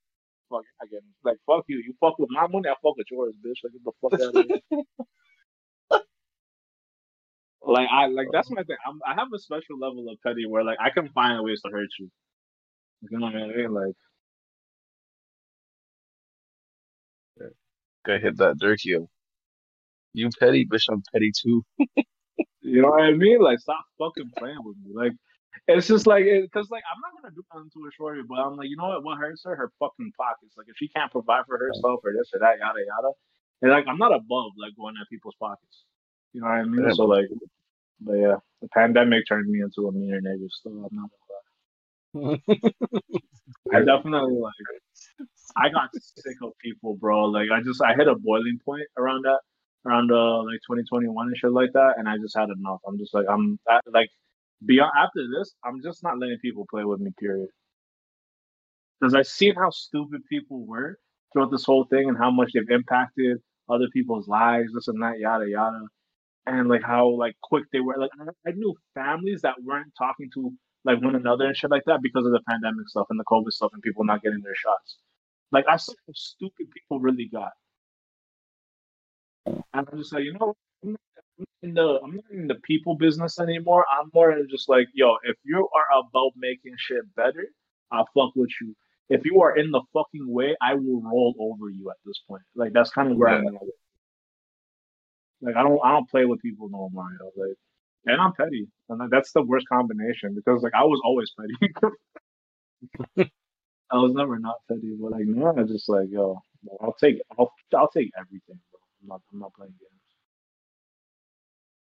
fuck 0.50 0.64
again. 0.84 1.02
Like 1.24 1.38
fuck 1.48 1.66
you. 1.68 1.78
You 1.78 1.94
fuck 2.00 2.20
with 2.20 2.30
my 2.32 2.48
money, 2.48 2.70
I 2.70 2.76
fuck 2.84 2.98
with 2.98 3.08
yours, 3.12 3.34
bitch. 3.46 3.60
Like 3.64 3.74
get 3.74 3.84
the 3.84 3.92
fuck 4.02 4.14
out 4.22 4.36
of 4.36 4.46
here. 4.48 4.84
Like 7.66 7.88
I 7.92 8.08
like 8.08 8.28
that's 8.32 8.48
uh-huh. 8.48 8.56
my 8.58 8.64
thing. 8.64 8.78
I'm, 8.88 9.00
I 9.08 9.14
have 9.20 9.30
a 9.34 9.40
special 9.40 9.80
level 9.80 10.06
of 10.10 10.18
petty 10.26 10.46
where 10.46 10.64
like 10.64 10.78
I 10.82 10.90
can 10.90 11.10
find 11.10 11.44
ways 11.44 11.62
to 11.62 11.72
hurt 11.72 11.90
you. 12.00 12.10
You 13.10 13.20
know 13.20 13.28
what 13.28 13.36
I 13.36 13.48
mean? 13.48 13.74
Like 13.74 13.96
Gotta 18.06 18.20
hit 18.20 18.38
that 18.38 18.58
dirty. 18.60 18.98
You 20.14 20.30
petty, 20.40 20.66
bitch. 20.66 20.86
I'm 20.92 21.02
petty 21.14 21.32
too. 21.32 21.64
you 22.62 22.82
know 22.82 22.90
what 22.90 23.04
I 23.04 23.12
mean? 23.14 23.42
Like 23.42 23.60
stop 23.60 23.84
fucking 23.98 24.32
playing 24.38 24.60
with 24.60 24.76
me. 24.84 24.92
Like 24.94 25.14
it's 25.68 25.88
just 25.88 26.06
like 26.06 26.26
because 26.26 26.70
like 26.70 26.84
I'm 26.84 27.00
not 27.00 27.22
gonna 27.22 27.34
do 27.34 27.44
nothing 27.54 27.70
to 27.74 27.84
her 27.86 27.92
shorty, 27.98 28.22
but 28.28 28.36
I'm 28.36 28.58
like 28.58 28.68
you 28.70 28.76
know 28.76 28.90
what? 28.90 29.04
What 29.04 29.18
hurts 29.18 29.44
her? 29.46 29.56
Her 29.56 29.72
fucking 29.80 30.12
pockets. 30.18 30.54
Like 30.58 30.68
if 30.68 30.76
she 30.78 30.90
can't 30.90 31.12
provide 31.12 31.46
for 31.48 31.58
herself 31.58 32.02
or 32.04 32.12
this 32.12 32.30
or 32.34 32.40
that 32.40 32.60
yada 32.60 32.80
yada. 32.86 33.14
And 33.62 33.72
like 33.72 33.86
I'm 33.88 33.98
not 33.98 34.14
above 34.14 34.52
like 34.60 34.76
going 34.76 34.96
at 35.00 35.10
people's 35.10 35.36
pockets. 35.40 35.86
You 36.34 36.42
know 36.42 36.48
what 36.48 36.54
I 36.54 36.64
mean? 36.64 36.84
Yeah, 36.86 36.94
So 36.94 37.06
like, 37.06 37.28
but 38.02 38.14
yeah, 38.14 38.36
the 38.62 38.68
pandemic 38.70 39.28
turned 39.28 39.50
me 39.50 39.62
into 39.62 39.88
a 39.88 39.92
meaner 39.92 40.20
nigga. 40.22 40.48
So 40.52 40.70
I'm 40.70 40.90
not. 40.92 41.10
Gonna 42.14 42.30
lie. 42.30 42.40
I 43.74 43.80
definitely 43.80 44.40
like. 44.40 44.54
I 45.56 45.70
got 45.70 45.90
sick 45.94 46.38
of 46.42 46.54
people, 46.64 46.96
bro. 46.96 47.26
Like 47.26 47.50
I 47.52 47.62
just 47.62 47.82
I 47.82 47.94
hit 47.96 48.08
a 48.08 48.16
boiling 48.16 48.60
point 48.66 48.88
around 48.98 49.26
that, 49.26 49.40
around 49.86 50.12
uh 50.12 50.44
like 50.44 50.60
2021 50.68 51.28
and 51.28 51.38
shit 51.38 51.52
like 51.52 51.72
that, 51.74 51.96
and 51.98 52.10
I 52.10 52.18
just 52.18 52.36
had 52.36 52.50
enough. 52.50 52.80
I'm 52.88 52.98
just 52.98 53.14
like 53.14 53.26
I'm 53.30 53.60
I, 53.68 53.80
like 53.92 54.10
beyond 54.66 54.92
after 54.98 55.22
this, 55.38 55.54
I'm 55.64 55.82
just 55.84 56.04
not 56.04 56.20
letting 56.20 56.40
people 56.40 56.66
play 56.70 56.84
with 56.84 57.00
me. 57.00 57.12
Period. 57.20 57.50
Because 59.00 59.14
I 59.14 59.22
seen 59.22 59.56
how 59.56 59.70
stupid 59.70 60.22
people 60.30 60.66
were 60.66 60.98
throughout 61.32 61.52
this 61.52 61.66
whole 61.66 61.86
thing 61.86 62.08
and 62.08 62.18
how 62.18 62.32
much 62.32 62.52
they've 62.54 62.70
impacted 62.70 63.38
other 63.70 63.88
people's 63.92 64.28
lives, 64.28 64.74
this 64.74 64.88
and 64.88 65.02
that, 65.02 65.20
yada 65.20 65.46
yada, 65.50 65.82
and 66.46 66.68
like 66.68 66.84
how 66.84 67.10
like 67.10 67.36
quick 67.42 67.66
they 67.72 67.80
were. 67.80 67.96
Like 67.98 68.12
I, 68.20 68.50
I 68.50 68.52
knew 68.54 68.76
families 68.94 69.42
that 69.42 69.56
weren't 69.64 69.94
talking 69.98 70.30
to 70.34 70.52
like 70.86 71.02
one 71.02 71.16
another 71.16 71.46
and 71.46 71.56
shit 71.56 71.72
like 71.72 71.84
that 71.86 72.02
because 72.02 72.26
of 72.26 72.32
the 72.32 72.42
pandemic 72.48 72.90
stuff 72.90 73.08
and 73.10 73.20
the 73.20 73.24
COVID 73.26 73.52
stuff 73.52 73.72
and 73.74 73.82
people 73.82 74.04
not 74.04 74.22
getting 74.22 74.42
their 74.42 74.56
shots. 74.56 74.98
Like 75.52 75.66
I 75.70 75.78
saw 75.78 75.94
how 76.08 76.14
stupid 76.16 76.68
people 76.72 77.00
really 77.00 77.30
got. 77.32 77.52
And 79.46 79.64
I'm 79.74 79.98
just 79.98 80.14
like, 80.14 80.24
you 80.24 80.34
know, 80.34 80.56
I'm 80.84 80.92
not 80.92 81.00
in 81.62 81.74
the 81.74 82.00
I'm 82.04 82.16
not 82.16 82.26
in 82.32 82.48
the 82.48 82.56
people 82.56 82.96
business 82.96 83.40
anymore. 83.40 83.86
I'm 83.92 84.10
more 84.14 84.32
in 84.32 84.48
just 84.50 84.68
like, 84.68 84.88
yo, 84.94 85.16
if 85.24 85.38
you 85.44 85.68
are 85.76 86.00
about 86.00 86.32
making 86.36 86.74
shit 86.78 87.04
better, 87.16 87.48
I'll 87.92 88.08
fuck 88.14 88.36
with 88.36 88.52
you. 88.62 88.76
If 89.10 89.26
you 89.26 89.42
are 89.42 89.56
in 89.58 89.72
the 89.72 89.82
fucking 89.94 90.28
way, 90.32 90.56
I 90.62 90.74
will 90.74 91.02
roll 91.02 91.36
over 91.40 91.70
you 91.70 91.90
at 91.90 91.98
this 92.06 92.22
point. 92.28 92.44
Like 92.56 92.74
that's 92.74 92.90
kind 92.90 93.12
of 93.12 93.18
where 93.18 93.30
I'm 93.30 93.48
at. 93.48 93.54
Like 95.44 95.56
I 95.58 95.64
don't 95.64 95.80
I 95.84 95.92
don't 95.92 96.10
play 96.10 96.26
with 96.26 96.42
people 96.42 96.70
no 96.70 96.90
more. 96.94 97.06
yo. 97.20 97.32
Like 97.36 97.58
and 98.06 98.22
I'm 98.22 98.34
petty. 98.34 98.68
And 98.90 99.00
like, 99.00 99.10
that's 99.10 99.32
the 99.34 99.44
worst 99.44 99.68
combination 99.68 100.34
because 100.36 100.62
like 100.64 100.74
I 100.74 100.84
was 100.84 101.02
always 101.04 101.32
petty. 101.38 101.74
I 103.92 103.98
was 103.98 104.14
never 104.14 104.40
not 104.40 104.56
petty, 104.70 104.96
but 105.00 105.12
like 105.12 105.26
now 105.26 105.54
I'm 105.56 105.68
just 105.68 105.90
like, 105.90 106.08
yo, 106.10 106.40
I'll 106.82 106.94
take 106.94 107.22
I'll 107.38 107.52
I'll 107.76 107.90
take 107.90 108.10
everything, 108.20 108.60
bro. 108.72 108.80
I'm 109.02 109.08
not 109.08 109.22
I'm 109.34 109.40
not 109.40 109.54
playing 109.54 109.74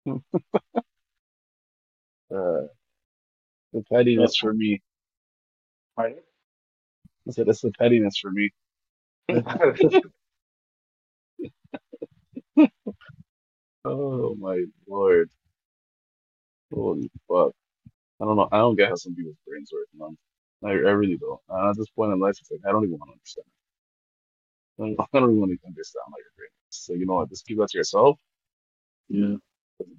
games. 0.06 0.24
Uh, 2.32 2.68
the 3.74 3.84
pettiness 3.92 4.38
for 4.38 4.54
me. 4.54 4.84
Right? 5.98 6.18
I 7.28 7.32
said 7.32 7.48
it's 7.48 7.62
the 7.62 7.72
pettiness 7.72 8.20
for 8.20 8.30
me. 8.30 8.52
Oh 13.86 14.36
my 14.36 14.64
Lord. 14.88 15.30
Holy 16.74 17.10
fuck. 17.28 17.54
I 18.22 18.26
don't 18.26 18.36
know. 18.36 18.50
I 18.52 18.58
don't 18.58 18.76
get 18.76 18.90
how 18.90 18.96
some 18.96 19.16
people's 19.16 19.38
brains 19.48 19.72
work, 19.74 19.88
man. 19.96 20.18
I, 20.64 20.72
I 20.72 20.92
really 20.94 21.18
don't. 21.18 21.40
And 21.50 21.70
at 21.70 21.78
this 21.78 21.90
point 21.90 22.14
in 22.14 22.20
life, 22.20 22.38
it's 22.40 22.52
like 22.52 22.62
I 22.68 22.72
don't 22.72 22.84
even 22.84 23.00
want 23.00 23.10
to 23.10 23.14
understand. 23.14 23.48
I 24.80 24.84
don't, 24.84 25.00
I 25.14 25.20
don't 25.20 25.30
even 25.32 25.40
want 25.40 25.52
to 25.62 25.68
understand 25.68 26.04
how 26.08 26.18
your 26.18 26.34
brain 26.38 26.50
works. 26.52 26.78
So 26.78 26.94
you 26.94 27.06
know 27.06 27.16
what? 27.16 27.30
Just 27.30 27.46
keep 27.46 27.58
that 27.58 27.70
to 27.70 27.78
yourself. 27.78 28.20
yeah. 29.10 29.36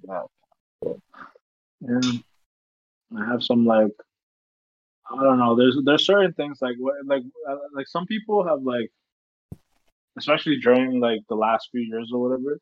Yeah. 0.07 0.23
Yeah, 1.81 2.11
I 3.17 3.25
have 3.25 3.43
some 3.43 3.65
like 3.65 3.91
I 5.11 5.23
don't 5.23 5.39
know. 5.39 5.55
There's 5.55 5.77
there's 5.83 6.05
certain 6.05 6.33
things 6.33 6.59
like 6.61 6.75
like 7.05 7.23
uh, 7.49 7.55
like 7.73 7.87
some 7.87 8.05
people 8.05 8.47
have 8.47 8.61
like, 8.61 8.91
especially 10.17 10.57
during 10.59 10.99
like 10.99 11.21
the 11.29 11.35
last 11.35 11.69
few 11.71 11.81
years 11.81 12.11
or 12.13 12.21
whatever. 12.21 12.59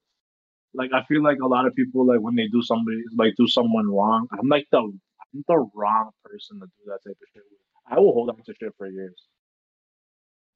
Like 0.74 0.92
I 0.94 1.04
feel 1.06 1.24
like 1.24 1.40
a 1.44 1.48
lot 1.48 1.66
of 1.66 1.76
people 1.76 2.06
like 2.06 2.20
when 2.20 2.36
they 2.36 2.48
do 2.48 2.62
somebody 2.62 3.02
like 3.16 3.34
do 3.38 3.48
someone 3.48 3.88
wrong. 3.88 4.28
I'm 4.32 4.48
like 4.48 4.68
the 4.72 4.80
I'm 4.80 5.44
the 5.48 5.70
wrong 5.74 6.12
person 6.24 6.60
to 6.60 6.66
do 6.66 6.84
that 6.88 7.00
type 7.08 7.18
of 7.22 7.28
shit. 7.34 7.44
With. 7.50 7.60
I 7.92 8.00
will 8.00 8.14
hold 8.14 8.30
on 8.30 8.38
to 8.38 8.54
shit 8.60 8.74
for 8.78 8.88
years. 8.88 9.28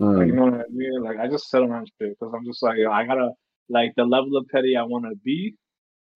Mm. 0.01 0.17
Like, 0.17 0.27
you 0.27 0.33
know 0.33 0.45
what 0.45 0.53
I 0.53 0.63
mean? 0.71 1.03
Like 1.03 1.19
I 1.19 1.27
just 1.27 1.49
sit 1.49 1.61
on 1.61 1.85
shit 1.99 2.17
because 2.19 2.33
I'm 2.35 2.45
just 2.45 2.61
like 2.61 2.77
I 2.89 3.05
gotta 3.05 3.31
like 3.69 3.93
the 3.95 4.05
level 4.05 4.37
of 4.37 4.47
petty 4.49 4.75
I 4.75 4.83
want 4.83 5.05
to 5.05 5.15
be. 5.23 5.55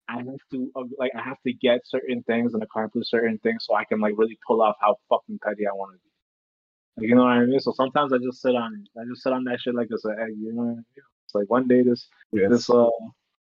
I 0.08 0.16
have 0.16 0.26
to 0.52 0.70
uh, 0.74 0.84
like 0.98 1.12
I 1.16 1.22
have 1.22 1.40
to 1.46 1.52
get 1.52 1.80
certain 1.84 2.22
things 2.22 2.54
and 2.54 2.62
accomplish 2.62 3.10
certain 3.10 3.38
things 3.38 3.64
so 3.66 3.74
I 3.74 3.84
can 3.84 4.00
like 4.00 4.14
really 4.16 4.38
pull 4.46 4.62
off 4.62 4.76
how 4.80 4.96
fucking 5.08 5.38
petty 5.44 5.66
I 5.66 5.72
want 5.72 5.92
to 5.94 5.98
be. 5.98 7.02
Like 7.02 7.10
you 7.10 7.14
know 7.14 7.24
what 7.24 7.32
I 7.32 7.44
mean? 7.44 7.60
So 7.60 7.72
sometimes 7.72 8.12
I 8.12 8.18
just 8.18 8.40
sit 8.40 8.54
on 8.54 8.74
it. 8.74 9.00
I 9.00 9.04
just 9.08 9.22
sit 9.22 9.32
on 9.32 9.44
that 9.44 9.60
shit 9.60 9.74
like 9.74 9.88
it's 9.90 10.04
an 10.04 10.16
egg. 10.20 10.34
You 10.40 10.52
know 10.52 10.62
what 10.62 10.70
I 10.70 10.74
mean? 10.74 10.84
It's 11.26 11.34
like 11.34 11.50
one 11.50 11.68
day 11.68 11.82
this 11.82 12.08
yes. 12.32 12.50
this 12.50 12.70
uh 12.70 12.86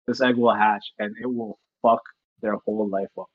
this 0.07 0.21
egg 0.21 0.35
will 0.35 0.53
hatch 0.53 0.85
and 0.99 1.15
it 1.21 1.27
will 1.27 1.59
fuck 1.81 2.01
their 2.41 2.55
whole 2.65 2.89
life 2.89 3.07
up. 3.17 3.27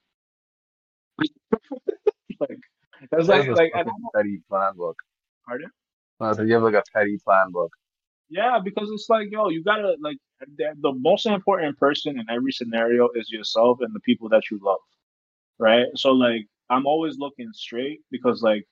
like 2.41 2.59
that's 3.11 3.29
like 3.29 3.49
like 3.49 3.73
a 3.75 3.85
petty 4.15 4.41
plan 4.49 4.73
book. 4.77 4.97
Pardon? 5.47 5.71
Uh, 6.21 6.35
so 6.35 6.43
you 6.43 6.55
have 6.55 6.63
like 6.63 6.75
a 6.75 6.83
petty 6.95 7.19
plan 7.25 7.51
book. 7.51 7.71
Yeah, 8.31 8.59
because 8.63 8.91
it's 8.93 9.09
like, 9.09 9.29
yo, 9.31 9.49
you 9.49 9.63
gotta 9.65 9.97
like 10.01 10.19
the, 10.57 10.75
the 10.81 10.93
most 10.99 11.27
important 11.27 11.79
person 11.79 12.19
in 12.19 12.27
every 12.31 12.53
scenario 12.53 13.09
is 13.15 13.31
yourself 13.31 13.79
and 13.81 13.95
the 13.95 14.01
people 14.01 14.29
that 14.31 14.43
you 14.51 14.61
love, 14.63 14.79
right? 15.59 15.87
So 15.97 16.11
like, 16.11 16.47
I'm 16.69 16.87
always 16.87 17.17
looking 17.19 17.49
straight 17.53 18.01
because 18.11 18.43
like, 18.43 18.65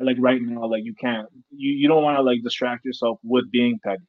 like 0.00 0.16
right 0.20 0.40
now, 0.40 0.66
like 0.66 0.84
you 0.84 0.94
can't, 0.94 1.28
you 1.50 1.72
you 1.72 1.88
don't 1.88 2.02
want 2.02 2.16
to 2.16 2.22
like 2.22 2.42
distract 2.42 2.84
yourself 2.84 3.18
with 3.22 3.50
being 3.50 3.78
petty, 3.84 4.04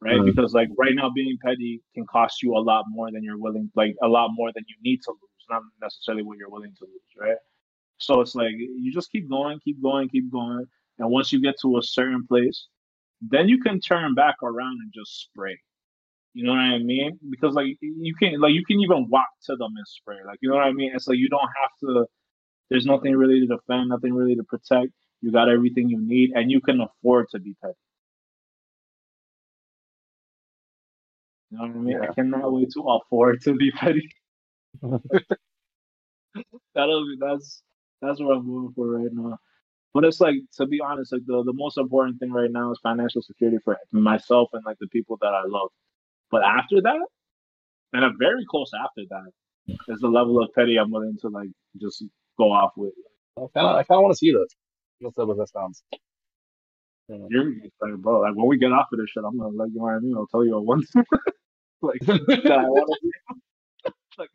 right? 0.00 0.16
Mm-hmm. 0.16 0.26
Because 0.26 0.54
like 0.54 0.68
right 0.78 0.94
now, 0.94 1.10
being 1.14 1.36
petty 1.44 1.82
can 1.94 2.06
cost 2.06 2.42
you 2.42 2.56
a 2.56 2.58
lot 2.58 2.84
more 2.88 3.10
than 3.10 3.22
you're 3.22 3.38
willing, 3.38 3.70
like 3.74 3.94
a 4.02 4.08
lot 4.08 4.30
more 4.32 4.50
than 4.54 4.64
you 4.68 4.76
need 4.82 5.00
to 5.04 5.10
lose, 5.10 5.46
not 5.48 5.62
necessarily 5.80 6.22
what 6.22 6.38
you're 6.38 6.50
willing 6.50 6.74
to 6.78 6.84
lose, 6.84 7.12
right? 7.18 7.36
So 7.98 8.20
it's 8.20 8.34
like 8.34 8.52
you 8.56 8.92
just 8.92 9.12
keep 9.12 9.28
going, 9.28 9.60
keep 9.64 9.82
going, 9.82 10.08
keep 10.08 10.30
going 10.32 10.66
and 11.00 11.10
once 11.10 11.32
you 11.32 11.40
get 11.40 11.54
to 11.62 11.78
a 11.78 11.82
certain 11.82 12.26
place, 12.26 12.68
then 13.22 13.48
you 13.48 13.60
can 13.60 13.80
turn 13.80 14.14
back 14.14 14.36
around 14.42 14.78
and 14.82 14.92
just 14.94 15.22
spray. 15.22 15.58
You 16.34 16.44
know 16.44 16.52
what 16.52 16.60
I 16.60 16.78
mean? 16.78 17.18
Because 17.28 17.54
like 17.54 17.76
you 17.80 18.14
can 18.14 18.38
like 18.40 18.52
you 18.52 18.64
can 18.64 18.78
even 18.80 19.08
walk 19.08 19.26
to 19.46 19.56
them 19.56 19.72
and 19.76 19.86
spray. 19.88 20.18
Like 20.24 20.38
you 20.42 20.48
know 20.48 20.56
what 20.56 20.66
I 20.66 20.72
mean? 20.72 20.92
It's 20.94 21.08
like 21.08 21.18
you 21.18 21.28
don't 21.28 21.40
have 21.40 21.70
to 21.80 22.06
there's 22.68 22.86
nothing 22.86 23.16
really 23.16 23.40
to 23.40 23.46
defend, 23.46 23.88
nothing 23.88 24.14
really 24.14 24.36
to 24.36 24.44
protect. 24.44 24.92
You 25.22 25.32
got 25.32 25.48
everything 25.48 25.88
you 25.88 25.98
need 26.00 26.30
and 26.34 26.50
you 26.50 26.60
can 26.60 26.80
afford 26.80 27.26
to 27.32 27.40
be 27.40 27.56
petty. 27.60 27.74
You 31.50 31.58
know 31.58 31.64
what 31.64 31.76
I 31.76 31.78
mean? 31.80 31.98
Yeah. 32.02 32.08
I 32.10 32.14
cannot 32.14 32.52
wait 32.52 32.70
to 32.74 32.82
afford 32.82 33.42
to 33.42 33.54
be 33.54 33.72
petty. 33.72 34.08
That'll 36.74 37.04
be 37.06 37.16
that's 37.20 37.62
that's 38.00 38.20
what 38.20 38.36
I'm 38.36 38.46
going 38.46 38.72
for 38.74 38.98
right 38.98 39.10
now. 39.12 39.38
But 39.92 40.04
it's 40.04 40.20
like 40.20 40.36
to 40.56 40.66
be 40.66 40.80
honest, 40.80 41.12
like 41.12 41.22
the, 41.26 41.42
the 41.44 41.52
most 41.52 41.76
important 41.78 42.20
thing 42.20 42.32
right 42.32 42.50
now 42.50 42.70
is 42.72 42.78
financial 42.82 43.22
security 43.22 43.58
for 43.64 43.76
myself 43.92 44.50
and 44.52 44.64
like 44.64 44.78
the 44.80 44.86
people 44.88 45.18
that 45.20 45.34
I 45.34 45.42
love. 45.46 45.70
But 46.30 46.44
after 46.44 46.80
that, 46.82 47.06
and 47.92 48.04
a 48.04 48.10
very 48.18 48.44
close 48.48 48.70
after 48.84 49.02
that, 49.10 49.30
is 49.88 50.00
the 50.00 50.08
level 50.08 50.42
of 50.42 50.50
petty 50.54 50.76
I'm 50.78 50.92
willing 50.92 51.18
to 51.22 51.28
like 51.28 51.50
just 51.80 52.04
go 52.38 52.52
off 52.52 52.72
with. 52.76 52.92
I 53.36 53.42
kind 53.54 53.66
of 53.66 53.76
I 53.76 53.82
kind 53.82 53.98
of 53.98 54.02
want 54.02 54.12
to 54.12 54.18
see 54.18 54.32
this. 54.32 54.54
What's 55.00 55.18
up 55.18 55.28
with 55.28 55.38
that 55.38 55.48
sounds? 55.48 55.82
You're 57.08 57.52
like, 57.82 57.96
bro, 57.98 58.20
like 58.20 58.36
when 58.36 58.46
we 58.46 58.58
get 58.58 58.72
off 58.72 58.86
of 58.92 58.98
this 58.98 59.10
shit, 59.10 59.24
I'm 59.26 59.38
gonna 59.38 59.50
like 59.56 59.70
you 59.72 59.78
know 59.78 59.84
what 59.84 59.94
I 59.94 59.98
mean. 59.98 60.14
I'll 60.16 60.26
tell 60.28 60.44
you 60.44 60.56
a 60.56 60.62
one 60.62 60.84
like 61.82 62.00
that 62.06 62.52
I 62.52 62.64
want 62.64 62.90
to. 63.86 63.92
like 64.18 64.30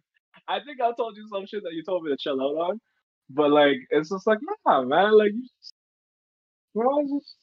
I 0.48 0.60
think 0.60 0.82
I 0.82 0.92
told 0.94 1.18
you 1.18 1.28
some 1.30 1.46
shit 1.46 1.64
that 1.64 1.74
you 1.74 1.84
told 1.84 2.04
me 2.04 2.12
to 2.12 2.18
chill 2.18 2.42
out 2.42 2.70
on. 2.70 2.82
But 3.30 3.52
like, 3.52 3.78
it's 3.90 4.10
just 4.10 4.28
like, 4.28 4.40
nah, 4.66 4.84
man. 4.84 5.18
Like, 5.18 5.32
you 5.34 5.42
just, 5.42 5.74
well, 6.74 7.02
just 7.08 7.36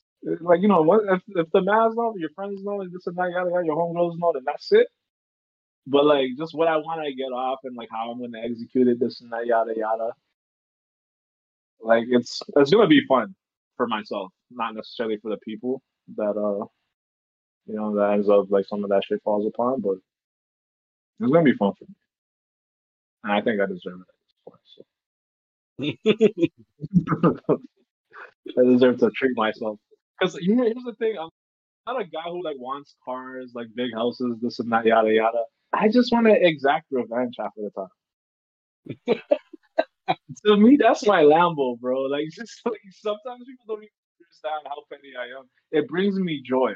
like 0.42 0.60
you 0.62 0.68
know, 0.68 0.82
what 0.82 1.02
if 1.10 1.22
if 1.28 1.50
the 1.52 1.62
mans 1.62 1.96
know, 1.96 2.14
your 2.16 2.30
friends 2.34 2.62
know, 2.62 2.80
and 2.80 2.92
this 2.92 3.06
and 3.06 3.16
that, 3.16 3.30
yada 3.30 3.50
yada, 3.50 3.66
your 3.66 3.76
homegirls 3.76 4.18
know, 4.18 4.32
then 4.32 4.42
that's 4.46 4.70
it. 4.72 4.86
But 5.86 6.04
like, 6.04 6.28
just 6.38 6.54
what 6.54 6.68
I 6.68 6.76
want 6.76 7.04
to 7.04 7.14
get 7.14 7.32
off 7.32 7.58
and 7.64 7.76
like 7.76 7.88
how 7.90 8.10
I'm 8.10 8.20
gonna 8.20 8.44
execute 8.44 8.86
it, 8.88 9.00
this 9.00 9.20
and 9.20 9.32
that, 9.32 9.46
yada 9.46 9.72
yada. 9.76 10.12
Like, 11.80 12.04
it's 12.08 12.40
it's 12.56 12.70
gonna 12.70 12.86
be 12.86 13.04
fun 13.08 13.34
for 13.76 13.88
myself, 13.88 14.30
not 14.50 14.74
necessarily 14.74 15.16
for 15.18 15.30
the 15.30 15.38
people 15.38 15.82
that 16.16 16.36
uh, 16.36 16.66
you 17.66 17.74
know, 17.74 17.94
that 17.96 18.12
ends 18.12 18.28
up 18.28 18.50
like 18.50 18.66
some 18.66 18.84
of 18.84 18.90
that 18.90 19.02
shit 19.04 19.22
falls 19.22 19.46
upon, 19.46 19.80
but 19.80 19.96
it's 21.20 21.32
gonna 21.32 21.44
be 21.44 21.54
fun 21.54 21.72
for 21.78 21.84
me, 21.84 21.94
and 23.24 23.32
I 23.32 23.40
think 23.40 23.60
I 23.60 23.66
deserve 23.66 24.00
it 24.00 24.06
at 24.08 24.16
this 24.24 25.96
point. 25.98 25.98
So. 27.48 27.58
I 28.58 28.64
deserve 28.64 28.98
to 28.98 29.10
treat 29.10 29.36
myself. 29.36 29.78
Because 30.18 30.36
you 30.40 30.56
know, 30.56 30.64
here's 30.64 30.84
the 30.84 30.94
thing: 30.98 31.16
I'm 31.18 31.30
not 31.86 32.00
a 32.00 32.04
guy 32.04 32.28
who 32.30 32.42
like 32.44 32.58
wants 32.58 32.94
cars, 33.04 33.52
like 33.54 33.68
big 33.74 33.94
houses, 33.94 34.36
this 34.40 34.58
and 34.58 34.70
that, 34.72 34.84
yada 34.84 35.12
yada. 35.12 35.44
I 35.72 35.88
just 35.88 36.12
want 36.12 36.26
to 36.26 36.34
exact 36.34 36.86
revenge 36.90 37.36
half 37.38 37.52
of 37.56 37.64
the 37.64 37.70
time. 37.70 39.20
to 40.46 40.56
me, 40.56 40.76
that's 40.80 41.06
my 41.06 41.22
Lambo, 41.22 41.78
bro. 41.78 42.02
Like, 42.02 42.24
just 42.32 42.60
like 42.64 42.80
sometimes 42.90 43.44
people 43.46 43.64
don't 43.66 43.78
even 43.78 43.90
understand 44.20 44.66
how 44.66 44.82
petty 44.90 45.12
I 45.18 45.38
am. 45.38 45.48
It 45.70 45.88
brings 45.88 46.16
me 46.16 46.42
joy. 46.44 46.74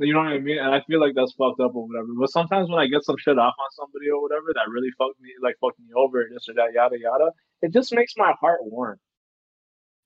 You 0.00 0.14
know 0.14 0.20
what 0.20 0.32
I 0.32 0.38
mean? 0.38 0.58
And 0.58 0.74
I 0.74 0.80
feel 0.86 0.98
like 0.98 1.12
that's 1.14 1.32
fucked 1.32 1.60
up 1.60 1.74
or 1.74 1.86
whatever. 1.86 2.08
But 2.18 2.30
sometimes 2.30 2.70
when 2.70 2.80
I 2.80 2.86
get 2.86 3.04
some 3.04 3.16
shit 3.18 3.38
off 3.38 3.54
on 3.58 3.70
somebody 3.72 4.08
or 4.08 4.22
whatever 4.22 4.46
that 4.54 4.70
really 4.70 4.90
fucked 4.96 5.20
me, 5.20 5.30
like 5.42 5.56
fucked 5.60 5.78
me 5.78 5.92
over, 5.94 6.26
this 6.32 6.48
or 6.48 6.54
that, 6.54 6.72
yada 6.72 6.98
yada, 6.98 7.30
it 7.60 7.72
just 7.72 7.92
makes 7.92 8.14
my 8.16 8.32
heart 8.40 8.60
warm. 8.62 8.98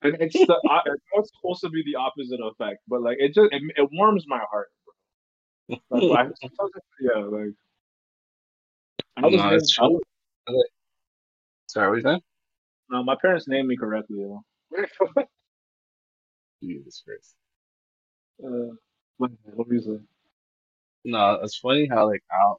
And 0.03 0.17
it's 0.21 0.35
the 0.35 0.59
it's 1.15 1.31
supposed 1.37 1.61
to 1.61 1.71
be 1.71 1.83
the 1.87 1.95
opposite 1.95 2.41
effect, 2.43 2.83
but 2.89 3.03
like 3.03 3.19
it 3.21 3.35
just 3.35 3.53
it, 3.53 3.63
it 3.77 3.89
warms 3.93 4.25
my 4.27 4.41
heart. 4.51 4.69
Like, 5.91 6.29
I, 6.43 6.49
yeah, 7.01 7.25
like 7.25 7.55
I 9.17 9.27
was, 9.27 9.33
no, 9.33 9.89
named, 9.89 10.03
I 10.49 10.51
was 10.51 10.65
Sorry, 11.69 11.89
what 11.89 11.97
you 11.97 12.03
saying? 12.03 12.21
No, 12.91 13.03
my 13.05 13.17
parents 13.21 13.49
named 13.49 13.69
me 13.69 13.77
correctly. 13.77 14.19
You 14.19 14.43
know? 14.77 14.85
Jesus 16.63 17.03
Christ. 17.07 17.35
Uh, 18.45 18.75
what, 19.19 19.31
what 19.45 19.69
were 19.69 19.75
you 19.75 19.81
saying? 19.83 20.07
No, 21.05 21.41
it's 21.43 21.59
funny 21.59 21.87
how 21.91 22.07
like 22.09 22.23
how 22.29 22.59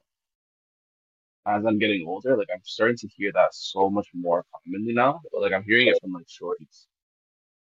as 1.48 1.66
I'm 1.66 1.80
getting 1.80 2.06
older, 2.08 2.38
like 2.38 2.48
I'm 2.54 2.62
starting 2.64 2.98
to 2.98 3.08
hear 3.16 3.32
that 3.34 3.54
so 3.54 3.90
much 3.90 4.08
more 4.14 4.46
commonly 4.52 4.94
now. 4.94 5.22
But 5.32 5.42
like 5.42 5.54
I'm 5.54 5.64
hearing 5.64 5.88
it 5.88 5.98
from 6.02 6.14
like 6.14 6.28
shorties. 6.28 6.86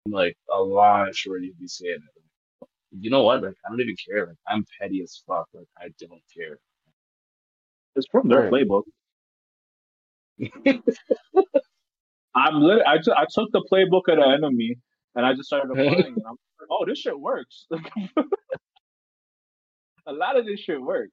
Like 0.08 0.38
a 0.54 0.60
lot 0.62 1.10
of 1.10 1.16
shorties 1.16 1.58
be 1.60 1.68
saying 1.68 2.00
it. 2.00 2.24
you 3.00 3.10
know 3.10 3.24
what? 3.24 3.44
Like 3.44 3.56
I 3.66 3.70
don't 3.70 3.82
even 3.82 3.96
care. 4.10 4.28
Like 4.28 4.38
I'm 4.48 4.66
petty 4.80 5.02
as 5.02 5.22
fuck. 5.28 5.48
Like 5.54 5.68
I 5.78 5.90
don't 6.00 6.22
care. 6.36 6.60
It's 7.96 8.08
from 8.12 8.28
their 8.30 8.44
playbook. 8.44 8.84
I'm 12.36 12.62
lit- 12.62 12.86
I, 12.86 12.98
t- 13.00 13.12
I 13.16 13.26
took 13.32 13.52
the 13.52 13.66
playbook 13.72 14.08
of 14.10 14.18
the 14.20 14.28
enemy 14.28 14.78
and 15.16 15.26
I 15.26 15.34
just 15.34 15.48
started 15.48 15.72
applying 15.72 16.00
it. 16.18 16.24
I'm 16.28 16.38
like, 16.60 16.70
oh, 16.70 16.86
this 16.88 17.00
shit 17.00 17.20
works. 17.20 17.66
a 20.08 20.14
lot 20.14 20.38
of 20.38 20.46
this 20.46 20.60
shit 20.60 20.82
works. 20.82 21.12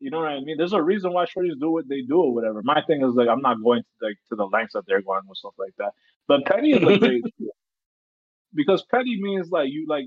You 0.00 0.10
know 0.10 0.18
what 0.18 0.28
I 0.28 0.40
mean? 0.40 0.56
There's 0.58 0.72
a 0.72 0.82
reason 0.82 1.12
why 1.12 1.26
shorties 1.26 1.58
do 1.60 1.70
what 1.70 1.88
they 1.88 2.02
do 2.02 2.16
or 2.16 2.34
whatever. 2.34 2.60
My 2.64 2.82
thing 2.86 3.04
is 3.04 3.14
like 3.14 3.28
I'm 3.28 3.40
not 3.40 3.62
going 3.62 3.82
to 3.82 4.06
like 4.06 4.16
to 4.30 4.36
the 4.36 4.46
lengths 4.46 4.74
that 4.74 4.82
they're 4.86 5.02
going 5.02 5.22
with 5.28 5.38
stuff 5.38 5.54
like 5.58 5.74
that. 5.78 5.92
But 6.26 6.44
petty 6.44 6.72
is 6.72 6.82
a 6.82 6.98
great 6.98 7.22
because 8.54 8.84
petty 8.90 9.16
means 9.20 9.50
like 9.50 9.68
you 9.70 9.86
like 9.88 10.06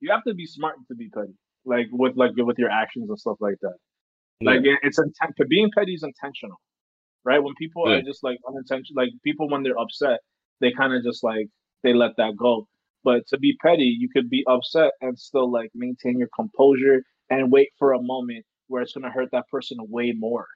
you 0.00 0.10
have 0.10 0.24
to 0.24 0.34
be 0.34 0.46
smart 0.46 0.76
to 0.88 0.94
be 0.94 1.10
petty, 1.10 1.34
like 1.64 1.88
with 1.92 2.16
like 2.16 2.32
with 2.36 2.58
your 2.58 2.70
actions 2.70 3.10
and 3.10 3.18
stuff 3.18 3.36
like 3.40 3.56
that. 3.60 3.76
Like 4.42 4.60
yeah. 4.64 4.76
it's 4.82 4.98
intent. 4.98 5.36
Being 5.48 5.70
petty 5.76 5.92
is 5.92 6.02
intentional, 6.02 6.56
right? 7.24 7.42
When 7.42 7.54
people 7.58 7.90
yeah. 7.90 7.96
are 7.96 8.02
just 8.02 8.24
like 8.24 8.38
unintentional, 8.48 9.02
like 9.02 9.10
people 9.22 9.50
when 9.50 9.62
they're 9.62 9.78
upset, 9.78 10.20
they 10.60 10.72
kind 10.72 10.94
of 10.94 11.04
just 11.04 11.22
like 11.22 11.48
they 11.82 11.92
let 11.92 12.12
that 12.16 12.36
go. 12.38 12.66
But 13.02 13.26
to 13.28 13.38
be 13.38 13.56
petty, 13.62 13.96
you 13.98 14.08
could 14.08 14.28
be 14.28 14.44
upset 14.46 14.92
and 15.00 15.18
still 15.18 15.50
like 15.50 15.70
maintain 15.74 16.18
your 16.18 16.28
composure 16.34 17.02
and 17.30 17.50
wait 17.50 17.68
for 17.78 17.92
a 17.92 18.02
moment 18.02 18.44
where 18.68 18.82
it's 18.82 18.92
going 18.92 19.04
to 19.04 19.10
hurt 19.10 19.30
that 19.32 19.48
person 19.48 19.78
way 19.80 20.12
more. 20.16 20.46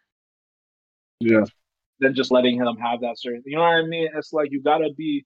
Yeah. 1.20 1.44
Than 2.00 2.14
just 2.14 2.32
letting 2.32 2.56
him 2.56 2.76
have 2.76 3.00
that 3.02 3.18
certain, 3.18 3.42
you 3.46 3.56
know 3.56 3.62
what 3.62 3.68
I 3.68 3.86
mean? 3.86 4.08
It's 4.16 4.32
like 4.32 4.50
you 4.50 4.60
gotta 4.60 4.90
be, 4.96 5.24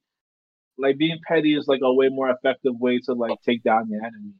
like 0.76 0.98
being 0.98 1.18
petty 1.26 1.56
is 1.56 1.66
like 1.66 1.80
a 1.82 1.92
way 1.92 2.08
more 2.10 2.28
effective 2.30 2.74
way 2.78 2.98
to 3.06 3.14
like 3.14 3.38
take 3.44 3.62
down 3.62 3.88
your 3.88 4.04
enemy. 4.04 4.34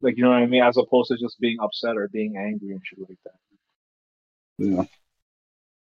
Like 0.00 0.16
you 0.16 0.22
know 0.22 0.30
what 0.30 0.38
I 0.38 0.46
mean, 0.46 0.62
as 0.62 0.76
opposed 0.76 1.08
to 1.10 1.16
just 1.16 1.40
being 1.40 1.58
upset 1.60 1.96
or 1.96 2.08
being 2.08 2.36
angry 2.36 2.70
and 2.70 2.80
shit 2.84 3.00
like 3.00 3.18
that. 3.24 3.34
Yeah. 4.58 4.84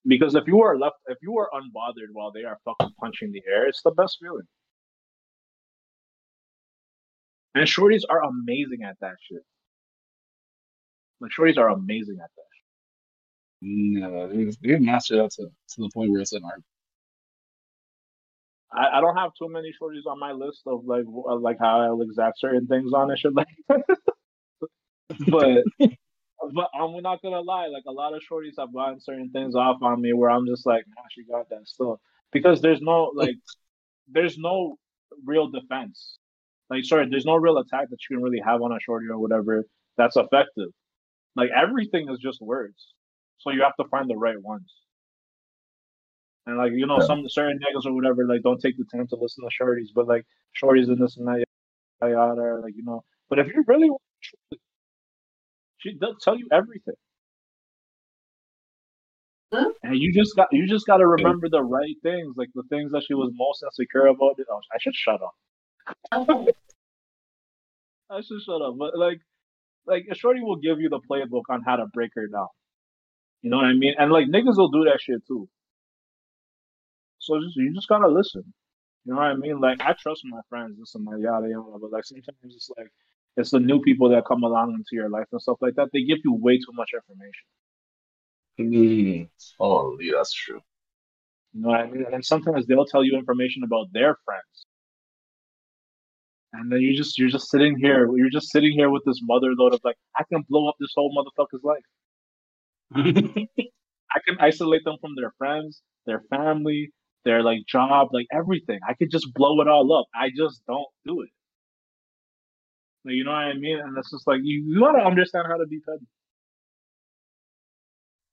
Because 0.05 0.33
if 0.33 0.47
you 0.47 0.61
are 0.61 0.77
left, 0.77 0.95
if 1.05 1.19
you 1.21 1.37
are 1.37 1.49
unbothered 1.53 2.11
while 2.11 2.31
they 2.31 2.43
are 2.43 2.57
fucking 2.65 2.93
punching 2.99 3.31
the 3.31 3.43
air, 3.47 3.67
it's 3.67 3.83
the 3.83 3.91
best 3.91 4.17
feeling. 4.19 4.47
And 7.55 7.67
shorties 7.67 8.01
are 8.09 8.23
amazing 8.23 8.83
at 8.83 8.97
that 9.01 9.15
shit. 9.29 9.43
Like 11.19 11.31
shorties 11.37 11.57
are 11.57 11.69
amazing 11.69 12.17
at 12.23 12.29
that. 12.35 12.43
No, 13.61 14.27
they've, 14.27 14.81
mastered 14.81 15.19
that 15.19 15.31
to, 15.31 15.43
to 15.43 15.81
the 15.81 15.89
point 15.93 16.11
where 16.11 16.21
it's 16.21 16.33
an 16.33 16.43
art. 16.43 16.61
I, 18.73 18.97
I 18.97 19.01
don't 19.01 19.15
have 19.15 19.31
too 19.37 19.47
many 19.49 19.71
shorties 19.79 20.05
on 20.09 20.19
my 20.19 20.31
list 20.31 20.63
of 20.65 20.85
like 20.85 21.05
of 21.05 21.25
uh, 21.29 21.35
like 21.35 21.57
how 21.59 21.81
I'll 21.81 22.01
exact 22.01 22.39
certain 22.39 22.67
things 22.67 22.91
on 22.91 23.09
and 23.09 23.19
shit 23.19 23.33
like 23.33 23.47
but 25.27 25.63
but 26.51 26.69
I'm 26.73 27.01
not 27.01 27.21
gonna 27.21 27.41
lie, 27.41 27.67
like 27.67 27.83
a 27.87 27.91
lot 27.91 28.13
of 28.13 28.21
shorties 28.29 28.59
have 28.59 28.73
gotten 28.73 28.99
certain 28.99 29.29
things 29.29 29.55
off 29.55 29.81
on 29.81 30.01
me 30.01 30.13
where 30.13 30.29
I'm 30.29 30.45
just 30.47 30.65
like, 30.65 30.83
nah, 30.87 31.03
she 31.09 31.23
got 31.23 31.49
that 31.49 31.67
still. 31.67 32.01
Because 32.31 32.61
there's 32.61 32.81
no 32.81 33.11
like 33.15 33.35
there's 34.11 34.37
no 34.37 34.77
real 35.23 35.49
defense. 35.49 36.17
Like 36.73 36.85
sorry, 36.85 37.07
there's 37.07 37.25
no 37.25 37.35
real 37.35 37.59
attack 37.59 37.91
that 37.91 37.97
you 38.09 38.15
can 38.15 38.23
really 38.23 38.41
have 38.43 38.63
on 38.63 38.71
a 38.71 38.79
shorty 38.79 39.05
or 39.07 39.19
whatever 39.19 39.63
that's 39.95 40.15
effective. 40.15 40.69
Like 41.35 41.49
everything 41.55 42.09
is 42.09 42.17
just 42.17 42.41
words. 42.41 42.95
So 43.37 43.51
you 43.51 43.61
have 43.61 43.75
to 43.75 43.87
find 43.89 44.09
the 44.09 44.15
right 44.15 44.41
ones. 44.41 44.73
And 46.47 46.57
like 46.57 46.71
you 46.71 46.87
know, 46.87 46.99
yeah. 46.99 47.05
some 47.05 47.29
certain 47.29 47.59
niggas 47.59 47.85
or 47.85 47.93
whatever, 47.93 48.25
like 48.25 48.41
don't 48.41 48.59
take 48.59 48.75
the 48.77 48.85
time 48.85 49.07
to 49.09 49.15
listen 49.15 49.43
to 49.47 49.63
shorties, 49.63 49.89
but 49.93 50.07
like 50.07 50.25
shorties 50.59 50.87
and 50.87 50.97
this 50.97 51.15
and 51.17 51.27
that, 51.27 51.43
yada, 52.01 52.59
like 52.63 52.73
you 52.75 52.83
know. 52.83 53.03
But 53.29 53.37
if 53.37 53.47
you 53.47 53.63
really, 53.67 53.89
she 55.77 55.93
does 55.93 56.15
tell 56.23 56.35
you 56.35 56.47
everything, 56.51 56.95
huh? 59.53 59.69
and 59.83 59.95
you 59.95 60.11
just 60.11 60.35
got 60.35 60.47
you 60.51 60.67
just 60.67 60.87
got 60.87 60.97
to 60.97 61.05
remember 61.05 61.49
the 61.49 61.61
right 61.61 61.95
things, 62.01 62.33
like 62.35 62.49
the 62.55 62.63
things 62.63 62.91
that 62.93 63.03
she 63.07 63.13
was 63.13 63.31
most 63.35 63.63
insecure 63.63 64.07
about. 64.07 64.39
Oh, 64.49 64.59
I 64.73 64.79
should 64.79 64.95
shut 64.95 65.21
up. 65.21 65.35
I 66.11 66.25
should 68.21 68.41
shut 68.45 68.61
up, 68.61 68.77
but 68.77 68.97
like, 68.97 69.19
like 69.85 70.05
a 70.09 70.15
shorty 70.15 70.41
will 70.41 70.57
give 70.57 70.79
you 70.79 70.89
the 70.89 70.99
playbook 71.09 71.43
on 71.49 71.61
how 71.65 71.77
to 71.77 71.85
break 71.93 72.11
her 72.15 72.27
down. 72.27 72.47
You 73.41 73.49
know 73.49 73.57
what 73.57 73.65
I 73.65 73.73
mean? 73.73 73.95
And 73.97 74.11
like 74.11 74.27
niggas 74.27 74.57
will 74.57 74.69
do 74.69 74.83
that 74.85 75.01
shit 75.01 75.25
too. 75.27 75.49
So 77.19 77.39
just 77.41 77.55
you 77.55 77.73
just 77.73 77.89
gotta 77.89 78.07
listen. 78.07 78.53
You 79.05 79.13
know 79.13 79.19
what 79.19 79.27
I 79.27 79.35
mean? 79.35 79.59
Like 79.59 79.81
I 79.81 79.93
trust 79.93 80.21
my 80.25 80.41
friends, 80.49 80.77
this 80.79 80.95
and 80.95 81.05
that, 81.07 81.19
yada 81.19 81.47
yada. 81.49 81.77
But 81.81 81.91
like 81.91 82.05
sometimes 82.05 82.55
it's 82.55 82.69
like 82.77 82.91
it's 83.35 83.51
the 83.51 83.59
new 83.59 83.81
people 83.81 84.09
that 84.09 84.25
come 84.25 84.43
along 84.43 84.73
into 84.73 84.93
your 84.93 85.09
life 85.09 85.27
and 85.31 85.41
stuff 85.41 85.57
like 85.61 85.75
that. 85.75 85.89
They 85.91 86.03
give 86.03 86.19
you 86.23 86.35
way 86.35 86.57
too 86.57 86.71
much 86.73 86.91
information. 86.93 87.45
Mm. 88.59 89.27
Oh, 89.59 89.97
yeah, 89.99 90.13
that's 90.17 90.33
true. 90.33 90.61
You 91.53 91.61
know 91.61 91.69
what 91.69 91.79
I 91.79 91.87
mean? 91.87 92.05
And 92.11 92.23
sometimes 92.23 92.67
they'll 92.67 92.85
tell 92.85 93.03
you 93.03 93.17
information 93.17 93.63
about 93.63 93.87
their 93.91 94.15
friends. 94.25 94.67
And 96.53 96.71
then 96.71 96.81
you 96.81 96.95
just 96.95 97.17
you're 97.17 97.29
just 97.29 97.49
sitting 97.49 97.75
here, 97.77 98.07
you're 98.15 98.29
just 98.29 98.51
sitting 98.51 98.73
here 98.73 98.91
with 98.91 99.03
this 99.05 99.19
mother 99.23 99.53
lode 99.57 99.73
of 99.73 99.81
like, 99.83 99.95
I 100.17 100.23
can 100.31 100.43
blow 100.47 100.69
up 100.69 100.75
this 100.79 100.91
whole 100.95 101.11
motherfucker's 101.11 101.63
life. 101.63 101.81
I 102.95 104.19
can 104.27 104.37
isolate 104.39 104.83
them 104.85 104.97
from 105.01 105.15
their 105.15 105.33
friends, 105.39 105.81
their 106.05 106.21
family, 106.29 106.91
their 107.25 107.41
like 107.41 107.65
job, 107.67 108.09
like 108.13 108.27
everything. 108.31 108.79
I 108.87 108.93
could 108.93 109.09
just 109.09 109.33
blow 109.33 109.59
it 109.61 109.67
all 109.67 109.91
up. 109.93 110.05
I 110.15 110.29
just 110.35 110.61
don't 110.67 110.85
do 111.05 111.21
it. 111.21 111.29
Like, 113.03 113.15
you 113.15 113.23
know 113.23 113.31
what 113.31 113.37
I 113.37 113.53
mean? 113.53 113.79
And 113.79 113.97
it's 113.97 114.11
just 114.11 114.27
like 114.27 114.41
you, 114.43 114.63
you 114.67 114.79
gotta 114.79 115.03
understand 115.03 115.47
how 115.47 115.57
to 115.57 115.65
be 115.65 115.79
petty. 115.79 116.05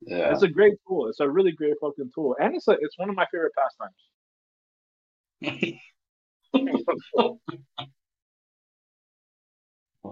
Yeah. 0.03 0.33
It's 0.33 0.43
a 0.43 0.49
great 0.49 0.75
tool. 0.87 1.09
It's 1.09 1.21
a 1.21 1.29
really 1.29 1.53
great 1.53 1.75
fucking 1.81 2.11
tool. 2.15 2.37
And 2.39 2.55
it's 2.55 2.69
a 2.69 2.73
it's 2.73 2.99
one 2.99 3.09
of 3.09 3.17
my 3.17 3.27
favorite 3.33 3.53
pastimes. 3.57 3.95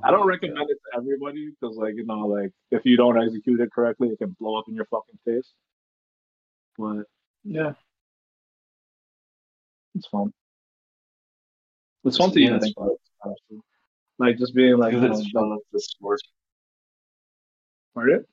I 0.02 0.10
don't 0.10 0.26
recommend 0.26 0.68
it 0.70 0.78
to 0.92 0.98
everybody 0.98 1.50
because, 1.50 1.76
like, 1.76 1.94
you 1.96 2.04
know, 2.04 2.20
like 2.20 2.52
if 2.70 2.84
you 2.84 2.96
don't 2.96 3.20
execute 3.22 3.60
it 3.60 3.72
correctly, 3.72 4.08
it 4.08 4.18
can 4.18 4.36
blow 4.38 4.58
up 4.58 4.66
in 4.68 4.74
your 4.74 4.84
fucking 4.86 5.18
face. 5.24 5.52
But 6.76 7.04
yeah, 7.44 7.72
it's 9.94 10.06
fun. 10.06 10.32
It's 12.04 12.18
fun 12.18 12.30
to 12.32 12.40
even 12.40 12.60
think 12.60 12.76
about 12.76 12.98
it. 13.50 13.60
Like 14.18 14.36
just 14.36 14.54
being 14.54 14.76
like, 14.76 14.92
you 14.92 15.00
know, 15.00 15.12
it's 15.12 15.30
fun 15.30 15.50
like 15.50 15.60
the 15.72 15.80
sport. 15.80 16.20
Pardon? 17.94 18.24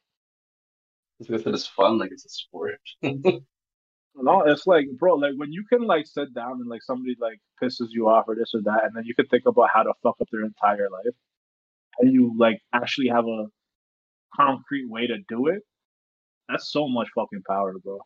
It's 1.19 1.29
because 1.29 1.45
it's 1.47 1.67
fun, 1.67 1.97
like 1.97 2.11
it's 2.11 2.25
a 2.25 2.29
sport. 2.29 2.79
no, 3.01 4.41
it's 4.41 4.67
like, 4.67 4.87
bro, 4.99 5.15
like 5.15 5.33
when 5.37 5.51
you 5.51 5.63
can 5.65 5.81
like 5.83 6.05
sit 6.05 6.33
down 6.33 6.53
and 6.53 6.67
like 6.67 6.83
somebody 6.83 7.15
like 7.19 7.39
pisses 7.61 7.87
you 7.91 8.09
off 8.09 8.25
or 8.27 8.35
this 8.35 8.51
or 8.53 8.61
that, 8.63 8.83
and 8.83 8.95
then 8.95 9.05
you 9.05 9.15
can 9.15 9.27
think 9.27 9.43
about 9.45 9.69
how 9.73 9.83
to 9.83 9.93
fuck 10.03 10.15
up 10.21 10.27
their 10.31 10.43
entire 10.43 10.89
life, 10.89 11.15
and 11.99 12.11
you 12.13 12.33
like 12.37 12.59
actually 12.73 13.07
have 13.09 13.25
a 13.25 13.45
concrete 14.35 14.89
way 14.89 15.07
to 15.07 15.17
do 15.29 15.47
it. 15.47 15.61
That's 16.49 16.71
so 16.71 16.87
much 16.87 17.07
fucking 17.15 17.43
power, 17.47 17.73
bro 17.83 17.99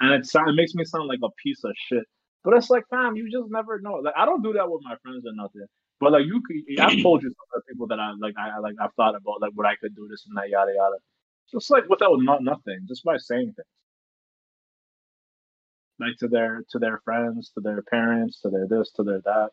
and 0.00 0.12
it, 0.14 0.26
sound, 0.26 0.50
it 0.50 0.54
makes 0.54 0.74
me 0.74 0.84
sound 0.84 1.08
like 1.08 1.20
a 1.22 1.30
piece 1.42 1.62
of 1.64 1.72
shit. 1.88 2.04
But 2.44 2.54
it's 2.54 2.70
like, 2.70 2.84
fam, 2.90 3.16
you 3.16 3.30
just 3.30 3.50
never 3.50 3.80
know. 3.80 3.94
Like, 3.94 4.14
I 4.16 4.26
don't 4.26 4.42
do 4.42 4.52
that 4.52 4.70
with 4.70 4.82
my 4.84 4.96
friends 5.02 5.24
or 5.26 5.32
nothing. 5.34 5.66
But 6.00 6.12
like, 6.12 6.26
you 6.26 6.42
could, 6.46 6.80
I've 6.80 7.02
told 7.02 7.22
you 7.22 7.30
some 7.52 7.62
people 7.68 7.86
that 7.88 7.98
I 7.98 8.12
like, 8.20 8.34
I 8.38 8.58
like, 8.58 8.74
I've 8.80 8.92
thought 8.96 9.14
about 9.14 9.40
like 9.40 9.52
what 9.54 9.66
I 9.66 9.76
could 9.76 9.94
do 9.96 10.06
this 10.10 10.26
and 10.28 10.36
that, 10.36 10.50
yada 10.50 10.72
yada. 10.76 10.96
Just 11.50 11.70
like 11.70 11.88
without 11.88 12.18
not 12.20 12.42
nothing, 12.42 12.80
just 12.88 13.04
by 13.04 13.16
saying 13.16 13.54
things, 13.56 13.68
like 16.00 16.16
to 16.18 16.28
their 16.28 16.62
to 16.70 16.78
their 16.78 17.00
friends, 17.04 17.50
to 17.54 17.60
their 17.60 17.82
parents, 17.82 18.40
to 18.40 18.50
their 18.50 18.66
this, 18.68 18.92
to 18.92 19.04
their 19.04 19.20
that. 19.24 19.50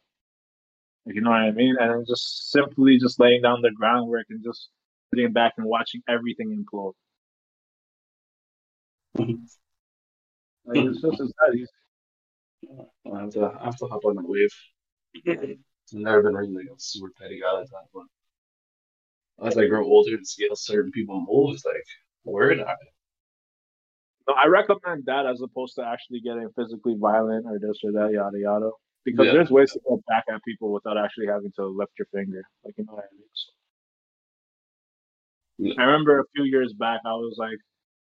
You 1.06 1.22
know 1.22 1.32
what 1.32 1.42
I 1.42 1.52
mean? 1.52 1.76
And 1.80 2.06
just 2.08 2.52
simply 2.52 2.98
just 3.00 3.20
laying 3.20 3.42
down 3.42 3.62
the 3.62 3.72
groundwork 3.72 4.28
and 4.30 4.44
just 4.44 4.70
sitting 5.10 5.34
back 5.34 5.54
and 5.58 5.66
watching 5.66 6.02
everything 6.08 6.50
implode. 6.56 6.94
Like, 9.18 10.78
it's 10.78 11.02
just 11.02 11.20
as 11.20 11.34
easy. 11.54 11.66
I 13.12 13.20
have 13.20 13.32
to, 13.32 13.58
I 13.60 13.66
have 13.66 13.78
to 13.78 13.88
hop 13.88 14.06
on 14.06 14.16
the 14.16 14.22
wave. 14.24 14.54
I've 15.28 15.58
never 15.94 16.22
been 16.24 16.36
really 16.36 16.54
like 16.54 16.68
a 16.68 16.76
super 16.78 17.12
petty 17.20 17.42
guy 17.42 17.52
like 17.52 17.68
that, 17.70 17.88
but 17.94 18.04
as 19.46 19.58
I 19.58 19.66
grow 19.66 19.84
older 19.84 20.16
and 20.16 20.26
see 20.26 20.48
how 20.48 20.54
certain 20.54 20.92
people 20.92 21.26
move, 21.28 21.56
it's 21.56 21.66
like, 21.66 21.84
where 22.24 22.52
am 22.52 22.60
I? 22.62 22.76
No, 24.28 24.36
I 24.36 24.46
recommend 24.46 25.06
that 25.08 25.26
as 25.26 25.42
opposed 25.42 25.76
to 25.76 25.84
actually 25.84 26.22
getting 26.22 26.48
physically 26.56 26.96
violent 26.98 27.48
or 27.48 27.58
this 27.60 27.80
or 27.84 27.92
that, 27.94 28.12
yada 28.14 28.38
yada. 28.40 28.70
Because 29.04 29.28
yeah. 29.28 29.34
there's 29.34 29.50
ways 29.50 29.72
to 29.72 29.80
go 29.88 30.02
back 30.08 30.26
at 30.32 30.44
people 30.44 30.72
without 30.72 30.98
actually 30.98 31.28
having 31.28 31.52
to 31.56 31.66
lift 31.66 31.92
your 31.98 32.08
finger. 32.14 32.44
Like 32.64 32.76
you 32.78 32.86
know 32.86 32.94
what 32.94 33.06
I 33.06 33.16
mean? 33.16 33.28
So, 33.34 33.52
yeah. 35.58 35.74
I 35.80 35.84
remember 35.86 36.20
a 36.20 36.24
few 36.36 36.46
years 36.46 36.74
back, 36.74 37.02
I 37.06 37.14
was 37.14 37.36
like, 37.38 37.58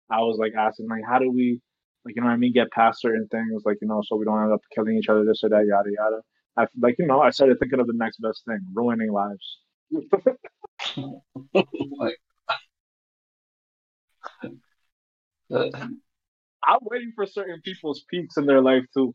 I 0.09 0.21
was 0.21 0.37
like 0.39 0.53
asking, 0.57 0.87
like, 0.89 1.03
how 1.07 1.19
do 1.19 1.31
we 1.31 1.61
like 2.07 2.15
you 2.15 2.21
know 2.21 2.27
what 2.27 2.33
I 2.33 2.37
mean, 2.37 2.53
get 2.53 2.71
past 2.71 3.01
certain 3.01 3.27
things, 3.29 3.63
like 3.65 3.77
you 3.81 3.87
know, 3.87 4.01
so 4.05 4.15
we 4.15 4.23
don't 4.23 4.41
end 4.41 4.53
up 4.53 4.61
killing 4.73 4.97
each 4.97 5.09
other, 5.09 5.25
this 5.25 5.43
or 5.43 5.49
that, 5.49 5.65
yada 5.67 5.89
yada. 5.91 6.21
I 6.55 6.67
like 6.79 6.95
you 6.97 7.05
know, 7.05 7.19
I 7.21 7.31
started 7.31 7.59
thinking 7.59 7.81
of 7.81 7.87
the 7.87 7.93
next 7.93 8.21
best 8.21 8.45
thing, 8.45 8.59
ruining 8.73 9.11
lives. 9.11 9.57
like, 11.97 12.17
uh, 15.53 15.87
I'm 16.65 16.79
waiting 16.81 17.11
for 17.13 17.25
certain 17.25 17.61
people's 17.61 18.05
peaks 18.09 18.37
in 18.37 18.45
their 18.45 18.61
life 18.61 18.83
too. 18.93 19.13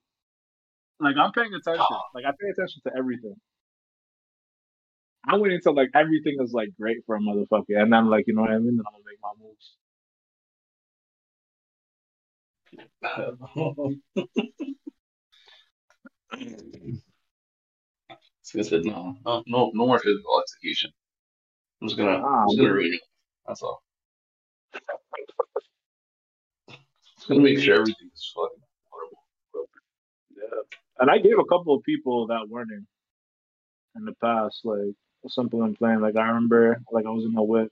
Like 1.02 1.16
I'm 1.16 1.32
paying 1.32 1.52
attention. 1.52 1.84
Like 2.14 2.24
I 2.24 2.30
pay 2.30 2.48
attention 2.50 2.80
to 2.86 2.92
everything. 2.96 3.34
I 5.26 5.36
went 5.36 5.52
into 5.52 5.70
like 5.72 5.90
everything 5.94 6.36
is 6.40 6.52
like 6.52 6.70
great 6.78 6.98
for 7.06 7.16
a 7.16 7.20
motherfucker, 7.20 7.80
and 7.80 7.94
I'm 7.94 8.08
like 8.08 8.26
you 8.28 8.34
know 8.34 8.42
what 8.42 8.50
I 8.50 8.58
mean. 8.58 8.76
Then 8.76 8.84
I'm 8.86 8.92
gonna 8.92 9.04
make 9.04 9.18
my 9.22 9.32
moves. 9.42 9.76
I 18.54 18.62
said 18.62 18.84
no, 18.84 19.16
no, 19.24 19.42
no, 19.46 19.70
no 19.74 19.86
more 19.86 19.98
physical 19.98 20.40
execution. 20.40 20.90
I'm 21.80 21.88
just 21.88 21.98
gonna, 21.98 22.22
ah, 22.24 22.42
I'm 22.42 22.48
just 22.48 22.58
gonna 22.58 22.74
read 22.74 22.94
it. 22.94 23.00
That's 23.46 23.62
all. 23.62 23.82
Just 27.16 27.28
gonna 27.28 27.40
make 27.40 27.58
sure 27.60 27.74
everything 27.74 28.10
is 28.12 28.32
fucking 28.34 28.58
and 31.02 31.10
I 31.10 31.18
gave 31.18 31.36
a 31.36 31.44
couple 31.44 31.74
of 31.74 31.82
people 31.82 32.28
that 32.28 32.48
warning 32.48 32.86
in 33.96 34.04
the 34.04 34.14
past, 34.22 34.60
like 34.62 34.94
simple 35.26 35.64
and 35.64 35.76
plain. 35.76 36.00
Like 36.00 36.14
I 36.14 36.28
remember, 36.28 36.80
like 36.92 37.06
I 37.06 37.10
was 37.10 37.24
in 37.24 37.36
a 37.36 37.42
whip 37.42 37.70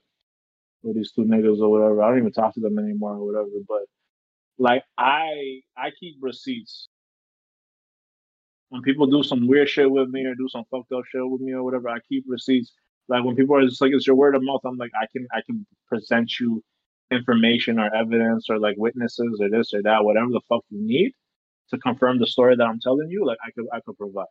with 0.83 0.97
these 0.97 1.13
two 1.13 1.21
niggas 1.21 1.61
or 1.61 1.69
whatever. 1.69 2.03
I 2.03 2.09
don't 2.09 2.19
even 2.19 2.33
talk 2.33 2.53
to 2.55 2.59
them 2.59 2.77
anymore 2.77 3.13
or 3.13 3.25
whatever, 3.25 3.47
but 3.69 3.83
like 4.59 4.83
I 4.97 5.61
I 5.77 5.91
keep 5.97 6.17
receipts. 6.19 6.89
When 8.67 8.81
people 8.81 9.07
do 9.07 9.23
some 9.23 9.47
weird 9.47 9.69
shit 9.69 9.89
with 9.89 10.09
me 10.09 10.25
or 10.25 10.35
do 10.35 10.49
some 10.49 10.65
fucked 10.69 10.91
up 10.91 11.05
shit 11.09 11.21
with 11.23 11.39
me 11.39 11.53
or 11.53 11.63
whatever, 11.63 11.87
I 11.87 11.99
keep 12.09 12.25
receipts. 12.27 12.73
Like 13.07 13.23
when 13.23 13.37
people 13.37 13.55
are 13.55 13.65
just 13.65 13.79
like 13.79 13.93
it's 13.93 14.07
your 14.07 14.17
word 14.17 14.35
of 14.35 14.43
mouth, 14.43 14.61
I'm 14.65 14.75
like 14.75 14.91
I 15.01 15.05
can 15.15 15.25
I 15.33 15.39
can 15.45 15.65
present 15.87 16.37
you 16.37 16.61
information 17.11 17.79
or 17.79 17.95
evidence 17.95 18.47
or 18.49 18.59
like 18.59 18.75
witnesses 18.77 19.39
or 19.41 19.49
this 19.49 19.73
or 19.73 19.81
that, 19.83 20.03
whatever 20.03 20.31
the 20.31 20.41
fuck 20.49 20.65
you 20.69 20.85
need 20.85 21.13
to 21.71 21.77
confirm 21.79 22.19
the 22.19 22.27
story 22.27 22.55
that 22.55 22.63
I'm 22.63 22.79
telling 22.79 23.09
you, 23.09 23.25
like 23.25 23.37
I 23.45 23.51
could 23.51 23.65
I 23.73 23.79
could 23.85 23.97
provide. 23.97 24.25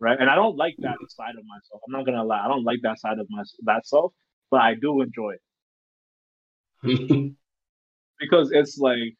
Right. 0.00 0.16
And 0.18 0.30
I 0.30 0.36
don't 0.36 0.56
like 0.56 0.76
that 0.78 0.94
mm-hmm. 0.94 1.06
side 1.08 1.34
of 1.36 1.44
myself. 1.44 1.82
I'm 1.86 1.92
not 1.92 2.06
gonna 2.06 2.24
lie. 2.24 2.44
I 2.44 2.48
don't 2.48 2.64
like 2.64 2.80
that 2.82 3.00
side 3.00 3.18
of 3.18 3.26
my 3.30 3.42
that 3.64 3.86
self, 3.86 4.12
but 4.50 4.60
I 4.60 4.74
do 4.74 5.02
enjoy 5.02 5.32
it. 5.32 5.40
Mm-hmm. 6.84 7.28
because 8.20 8.50
it's 8.52 8.78
like 8.78 9.14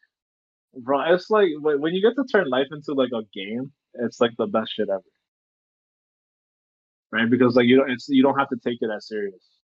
bro, 0.75 1.13
it's 1.13 1.31
like 1.31 1.49
when 1.61 1.95
you 1.95 2.03
get 2.03 2.15
to 2.17 2.25
turn 2.31 2.49
life 2.49 2.69
into 2.71 2.93
like 2.93 3.11
a 3.13 3.23
game, 3.35 3.73
it's 3.95 4.21
like 4.21 4.33
the 4.39 4.47
best 4.47 4.73
shit 4.75 4.89
ever. 4.89 5.03
Right? 7.11 7.29
Because 7.29 7.57
like 7.57 7.67
you 7.67 7.77
don't 7.77 7.91
it's 7.91 8.09
you 8.09 8.23
don't 8.23 8.39
have 8.39 8.51
to 8.51 8.57
take 8.65 8.79
it 8.81 8.91
as 8.95 9.09
serious. 9.09 9.58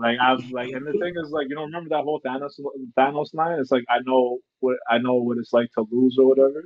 Like 0.00 0.18
I 0.18 0.32
was 0.32 0.50
like, 0.50 0.70
and 0.72 0.86
the 0.86 0.92
thing 0.92 1.14
is 1.22 1.30
like, 1.30 1.48
you 1.50 1.54
don't 1.54 1.66
remember 1.66 1.90
that 1.90 2.04
whole 2.04 2.20
Thanos 2.24 2.58
Thanos 2.98 3.34
line? 3.34 3.58
It's 3.60 3.70
like 3.70 3.84
I 3.90 3.98
know 4.06 4.38
what 4.60 4.76
I 4.88 4.96
know 4.98 5.16
what 5.16 5.36
it's 5.38 5.52
like 5.52 5.70
to 5.74 5.86
lose 5.90 6.16
or 6.18 6.26
whatever. 6.26 6.64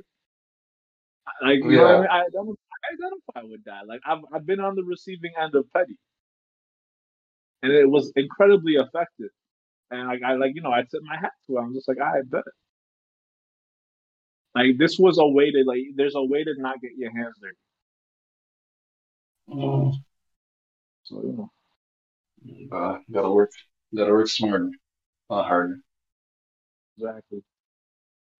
Like 1.41 1.59
you 1.63 1.71
yeah. 1.71 1.77
know 1.77 1.83
what 1.83 1.95
I 1.95 1.99
mean? 1.99 2.07
I 2.11 2.19
identify, 2.19 2.61
I 2.71 2.93
identify 2.93 3.51
with 3.51 3.63
that. 3.65 3.87
Like 3.87 3.99
I've 4.05 4.19
I've 4.33 4.45
been 4.45 4.61
on 4.61 4.75
the 4.75 4.83
receiving 4.83 5.31
end 5.41 5.53
of 5.53 5.65
petty, 5.73 5.97
and 7.61 7.73
it 7.73 7.89
was 7.89 8.11
incredibly 8.15 8.75
effective. 8.75 9.31
And 9.91 10.07
like 10.07 10.23
I 10.23 10.35
like 10.35 10.55
you 10.55 10.61
know 10.61 10.71
I 10.71 10.83
tip 10.83 11.01
my 11.03 11.17
hat 11.17 11.33
to 11.47 11.57
it. 11.57 11.59
I'm 11.59 11.73
just 11.73 11.89
like 11.89 11.99
I 11.99 12.21
bet. 12.25 12.43
Like 14.53 14.77
this 14.77 14.97
was 14.97 15.17
a 15.17 15.27
way 15.27 15.51
to 15.51 15.63
like. 15.65 15.81
There's 15.95 16.15
a 16.15 16.23
way 16.23 16.45
to 16.45 16.53
not 16.57 16.79
get 16.79 16.91
your 16.97 17.11
hands 17.11 17.35
dirty. 17.41 17.57
Mm. 19.49 19.93
So 21.03 21.21
you 21.21 21.33
know. 21.33 21.51
Uh, 22.71 22.97
gotta 23.11 23.31
work. 23.31 23.51
Gotta 23.95 24.11
work 24.11 24.27
smarter, 24.27 24.69
not 25.29 25.47
harder. 25.47 25.79
Exactly. 26.97 27.43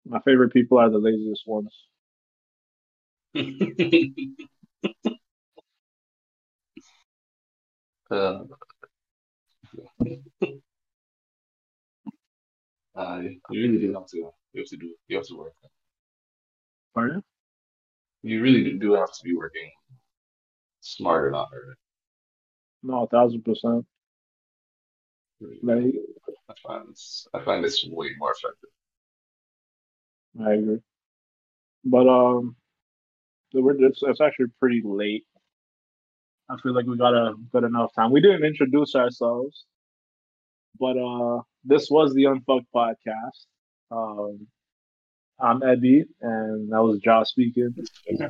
My 0.05 0.19
favorite 0.21 0.53
people 0.53 0.77
are 0.77 0.89
the 0.89 0.99
laziest 0.99 1.45
ones. 1.45 1.71
uh, 8.11 8.43
uh, 12.95 13.19
you 13.49 13.61
really 13.61 13.79
do 13.79 13.93
have 13.93 14.07
to. 14.07 14.17
You 14.53 14.61
have 14.61 14.67
to 14.69 14.77
do. 14.77 14.95
You 15.07 15.17
have 15.17 15.27
to 15.27 15.37
work. 15.37 15.53
Pardon? 16.95 17.23
You 18.23 18.41
really 18.41 18.77
do 18.77 18.91
have 18.95 19.13
to 19.13 19.23
be 19.23 19.33
working 19.37 19.71
smarter, 20.79 21.31
not 21.31 21.49
harder. 21.49 21.77
No, 22.83 23.03
a 23.03 23.07
thousand 23.07 23.41
percent. 23.43 23.85
Like, 25.41 25.93
I 26.49 26.53
find 26.65 26.89
this, 26.89 27.27
I 27.33 27.43
find 27.43 27.63
this 27.63 27.85
way 27.89 28.09
more 28.17 28.31
effective. 28.31 28.69
I 30.43 30.53
agree, 30.53 30.81
but 31.83 32.07
um, 32.07 32.55
we're 33.53 33.85
it's, 33.85 34.01
it's 34.03 34.21
actually 34.21 34.47
pretty 34.59 34.81
late. 34.83 35.25
I 36.49 36.57
feel 36.61 36.73
like 36.73 36.85
we 36.85 36.97
got 36.97 37.13
a 37.13 37.33
good 37.51 37.63
enough 37.63 37.93
time. 37.95 38.11
We 38.11 38.21
didn't 38.21 38.45
introduce 38.45 38.95
ourselves, 38.95 39.65
but 40.79 40.97
uh, 40.97 41.41
this 41.63 41.89
was 41.89 42.13
the 42.13 42.25
Unfucked 42.25 42.67
podcast. 42.73 43.45
Um, 43.91 44.47
I'm 45.39 45.61
Ebby, 45.61 46.03
and 46.21 46.71
that 46.71 46.83
was 46.83 46.99
Josh 46.99 47.29
speaking. 47.29 47.75
Okay. 48.13 48.29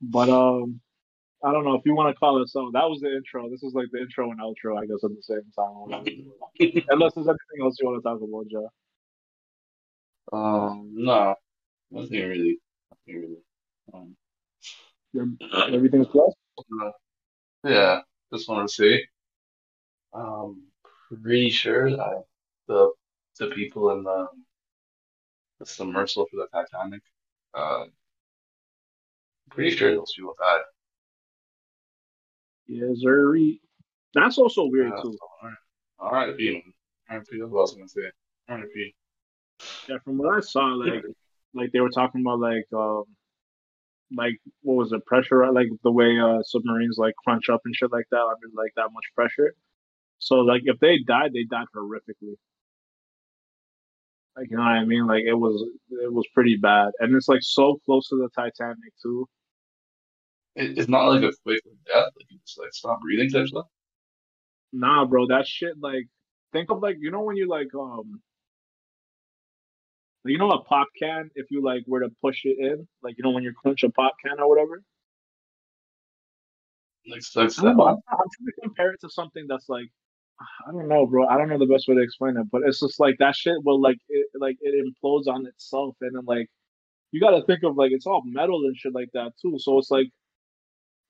But 0.00 0.28
um, 0.28 0.80
I 1.44 1.52
don't 1.52 1.64
know 1.64 1.74
if 1.74 1.82
you 1.84 1.94
want 1.94 2.14
to 2.14 2.18
call 2.18 2.40
it 2.42 2.48
so. 2.48 2.70
That 2.72 2.88
was 2.88 3.00
the 3.00 3.14
intro. 3.14 3.50
This 3.50 3.62
is 3.62 3.74
like 3.74 3.88
the 3.92 4.00
intro 4.00 4.30
and 4.30 4.40
outro, 4.40 4.78
I 4.80 4.86
guess, 4.86 5.04
at 5.04 5.10
the 5.10 5.22
same 5.22 5.42
time. 5.54 6.14
Unless 6.88 7.14
there's 7.14 7.28
anything 7.28 7.62
else 7.62 7.76
you 7.78 7.86
want 7.86 8.02
to 8.02 8.08
talk 8.08 8.20
about, 8.22 8.48
Joe. 8.50 8.70
Um, 10.32 10.90
no, 10.94 11.34
nothing 11.90 12.28
really. 12.28 12.58
Nothing 13.06 13.20
really. 13.20 13.42
Um, 13.92 15.38
everything's 15.72 16.06
close. 16.08 16.32
Uh, 16.58 16.90
yeah, 17.64 18.00
just 18.32 18.48
want 18.48 18.66
to 18.66 18.74
say, 18.74 19.06
um, 20.14 20.62
pretty 21.22 21.50
sure 21.50 21.90
that 21.90 22.24
the 22.68 22.90
the 23.38 23.48
people 23.48 23.90
in 23.90 24.02
the 24.02 24.28
the 25.60 25.66
submersible 25.66 26.26
for 26.30 26.36
the 26.36 26.46
Titanic, 26.52 27.02
uh, 27.52 27.84
pretty 29.50 29.76
sure 29.76 29.94
those 29.94 30.14
people 30.16 30.34
died. 30.40 30.62
Yes, 32.66 32.98
sir. 33.00 33.36
That's 34.14 34.38
also 34.38 34.66
weird 34.66 34.92
Yeah, 34.96 35.02
too. 35.02 35.18
all 35.42 35.48
right, 35.48 36.28
R.I.P. 36.28 36.62
R.I.P. 37.10 37.38
That's 37.38 37.50
what 37.50 37.58
I 37.58 37.62
was 37.62 37.74
gonna 37.74 37.88
say. 37.88 38.10
R.I.P. 38.48 38.94
Yeah, 39.88 39.98
from 40.04 40.18
what 40.18 40.34
I 40.36 40.40
saw, 40.40 40.66
like 40.66 41.04
like 41.52 41.72
they 41.72 41.80
were 41.80 41.90
talking 41.90 42.20
about 42.22 42.40
like 42.40 42.66
um 42.72 43.04
like 44.14 44.38
what 44.62 44.74
was 44.74 44.90
the 44.90 45.00
pressure 45.00 45.50
like 45.52 45.68
the 45.82 45.90
way 45.90 46.18
uh 46.18 46.42
submarines 46.42 46.96
like 46.98 47.14
crunch 47.24 47.48
up 47.48 47.60
and 47.64 47.74
shit 47.74 47.90
like 47.92 48.06
that 48.10 48.18
under 48.18 48.48
like 48.54 48.72
that 48.76 48.92
much 48.92 49.04
pressure. 49.14 49.54
So 50.18 50.36
like 50.36 50.62
if 50.64 50.78
they 50.80 50.98
died, 50.98 51.32
they 51.32 51.44
died 51.44 51.66
horrifically. 51.76 52.36
Like 54.36 54.50
you 54.50 54.56
know 54.56 54.62
what 54.62 54.70
I 54.70 54.84
mean? 54.84 55.06
Like 55.06 55.24
it 55.24 55.34
was 55.34 55.62
it 55.90 56.12
was 56.12 56.26
pretty 56.34 56.56
bad, 56.56 56.92
and 57.00 57.14
it's 57.14 57.28
like 57.28 57.42
so 57.42 57.78
close 57.84 58.08
to 58.08 58.16
the 58.16 58.28
Titanic 58.34 58.92
too. 59.02 59.28
It, 60.56 60.78
it's 60.78 60.88
not 60.88 61.08
like 61.08 61.22
a 61.22 61.32
quick 61.42 61.60
death. 61.86 62.10
Like 62.16 62.26
you 62.30 62.38
just 62.46 62.58
like 62.58 62.72
stop 62.72 63.00
breathing 63.00 63.30
type 63.30 63.48
stuff. 63.48 63.66
Nah, 64.72 65.04
bro, 65.04 65.26
that 65.28 65.46
shit 65.46 65.74
like 65.80 66.06
think 66.52 66.70
of 66.70 66.82
like 66.82 66.96
you 67.00 67.10
know 67.10 67.22
when 67.22 67.36
you 67.36 67.48
like 67.48 67.68
um 67.74 68.20
you 70.24 70.38
know 70.38 70.50
a 70.50 70.62
pop 70.64 70.88
can 70.98 71.30
if 71.34 71.46
you 71.50 71.62
like 71.62 71.82
were 71.86 72.00
to 72.00 72.08
push 72.22 72.40
it 72.44 72.56
in 72.58 72.86
like 73.02 73.14
you 73.18 73.24
know 73.24 73.30
when 73.30 73.42
you 73.42 73.52
crunch 73.52 73.82
a 73.82 73.90
pop 73.90 74.12
can 74.24 74.40
or 74.40 74.48
whatever. 74.48 74.82
Like 77.06 77.22
don't 77.34 77.76
know. 77.76 77.84
I'm, 77.84 77.96
I'm 78.08 78.16
trying 78.16 78.46
to 78.46 78.52
compare 78.62 78.92
it 78.92 79.00
to 79.02 79.10
something 79.10 79.44
that's 79.48 79.68
like 79.68 79.88
I 80.66 80.72
don't 80.72 80.88
know, 80.88 81.06
bro. 81.06 81.26
I 81.26 81.36
don't 81.36 81.48
know 81.48 81.58
the 81.58 81.66
best 81.66 81.86
way 81.88 81.94
to 81.94 82.02
explain 82.02 82.36
it, 82.36 82.46
but 82.50 82.62
it's 82.64 82.80
just 82.80 82.98
like 82.98 83.16
that 83.18 83.36
shit 83.36 83.56
will 83.64 83.80
like 83.80 83.98
it 84.08 84.26
like 84.40 84.56
it 84.60 84.74
implodes 84.84 85.28
on 85.28 85.46
itself, 85.46 85.96
and 86.00 86.16
then 86.16 86.24
like 86.26 86.48
you 87.12 87.20
got 87.20 87.30
to 87.30 87.44
think 87.46 87.62
of 87.64 87.76
like 87.76 87.92
it's 87.92 88.06
all 88.06 88.22
metal 88.24 88.62
and 88.64 88.76
shit 88.76 88.94
like 88.94 89.10
that 89.14 89.32
too. 89.40 89.56
So 89.58 89.78
it's 89.78 89.90
like 89.90 90.08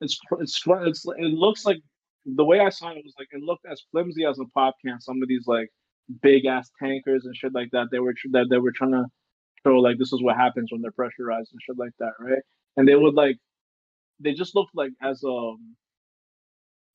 it's 0.05 0.19
it's 0.41 0.63
it's 0.67 1.05
it 1.19 1.33
looks 1.45 1.65
like 1.65 1.79
the 2.27 2.45
way 2.45 2.61
I 2.61 2.71
saw 2.71 2.91
it 2.91 3.05
was 3.05 3.15
like 3.19 3.29
it 3.33 3.43
looked 3.43 3.67
as 3.71 3.83
flimsy 3.91 4.25
as 4.25 4.39
a 4.39 4.47
pop 4.55 4.77
can. 4.85 5.01
Some 5.01 5.23
of 5.23 5.29
these 5.29 5.47
like 5.47 5.69
big 6.23 6.47
ass 6.47 6.71
tankers 6.83 7.25
and 7.27 7.37
shit 7.37 7.55
like 7.55 7.71
that. 7.73 7.89
They 7.91 7.99
were 8.01 8.15
that 8.33 8.47
they 8.51 8.59
were 8.59 8.73
trying 8.73 8.93
to 8.93 9.05
show 9.67 9.77
like 9.79 9.99
this 9.99 10.13
is 10.13 10.23
what 10.23 10.37
happens 10.37 10.71
when 10.73 10.83
they're 10.83 10.93
pressurized 10.93 11.51
and 11.53 11.61
shit 11.67 11.79
like 11.79 11.93
that, 12.01 12.13
right? 12.21 12.43
And 12.77 12.89
they 12.89 12.97
would 12.97 13.15
like 13.15 13.37
they 14.21 14.33
just 14.35 14.55
looked 14.55 14.75
like 14.75 14.93
as 15.03 15.23
um 15.25 15.77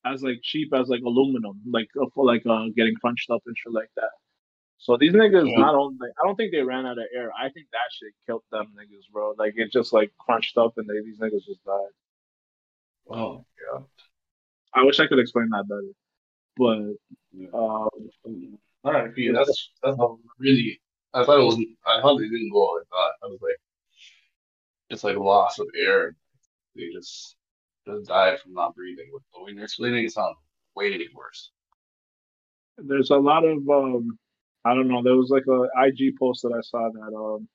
as 0.06 0.24
like 0.24 0.40
cheap 0.44 0.74
as 0.74 0.88
like 0.90 1.02
aluminum, 1.02 1.62
like 1.72 1.88
uh, 2.02 2.06
for 2.16 2.26
like 2.26 2.44
uh 2.48 2.66
getting 2.76 2.96
crunched 3.02 3.30
up 3.30 3.42
and 3.46 3.56
shit 3.58 3.74
like 3.74 3.90
that. 3.98 4.12
So 4.78 4.98
these 4.98 5.14
niggas 5.14 5.50
Yeah. 5.50 5.58
not 5.58 5.76
only 5.76 5.98
I 6.24 6.26
don't 6.28 6.36
think 6.38 6.52
they 6.54 6.62
ran 6.64 6.86
out 6.86 6.98
of 6.98 7.06
air. 7.16 7.32
I 7.38 7.50
think 7.50 7.68
that 7.72 7.90
shit 7.92 8.14
killed 8.26 8.44
them 8.52 8.68
niggas, 8.78 9.12
bro. 9.12 9.36
Like 9.38 9.54
it 9.58 9.72
just 9.72 9.94
like 9.94 10.12
crunched 10.20 10.58
up 10.58 10.74
and 10.78 10.88
they 10.90 11.02
these 11.04 11.20
niggas 11.20 11.46
just 11.46 11.64
died. 11.66 11.94
Oh 13.10 13.46
yeah. 13.74 13.82
I 14.74 14.84
wish 14.84 15.00
I 15.00 15.08
could 15.08 15.20
explain 15.20 15.50
that 15.50 15.68
better, 15.68 15.94
but 16.58 16.96
yeah. 17.34 17.50
um, 17.54 18.58
R.I.P. 18.84 19.32
That's 19.32 19.70
that's 19.84 19.98
a 20.00 20.08
really. 20.38 20.80
I 21.14 21.24
thought 21.24 21.40
it 21.40 21.46
wasn't. 21.46 21.70
I 21.86 22.02
thought 22.02 22.18
they 22.18 22.30
didn't 22.30 22.52
go 22.52 22.60
like 22.60 22.88
that. 22.90 23.12
I 23.24 23.28
was 23.28 23.40
like, 23.42 23.58
it's 24.90 25.04
like 25.04 25.18
loss 25.18 25.60
of 25.60 25.68
air. 25.78 26.16
They 26.76 26.90
just 26.94 27.36
just 27.88 28.08
died 28.08 28.40
from 28.40 28.54
not 28.54 28.76
breathing. 28.76 29.10
But 29.12 29.44
when 29.44 29.56
you're 29.56 29.66
explaining, 29.66 30.06
it 30.06 30.12
sounds 30.12 30.38
way 30.76 31.08
worse. 31.16 31.52
there's 32.78 33.10
a 33.10 33.18
lot 33.18 33.44
of 33.44 33.58
um, 33.70 34.18
I 34.66 34.74
don't 34.74 34.88
know. 34.88 35.02
There 35.04 35.16
was 35.16 35.30
like 35.30 35.48
a 35.48 35.88
IG 35.88 36.18
post 36.20 36.44
that 36.44 36.54
I 36.54 36.62
saw 36.62 36.90
that 36.92 37.16
um, 37.16 37.48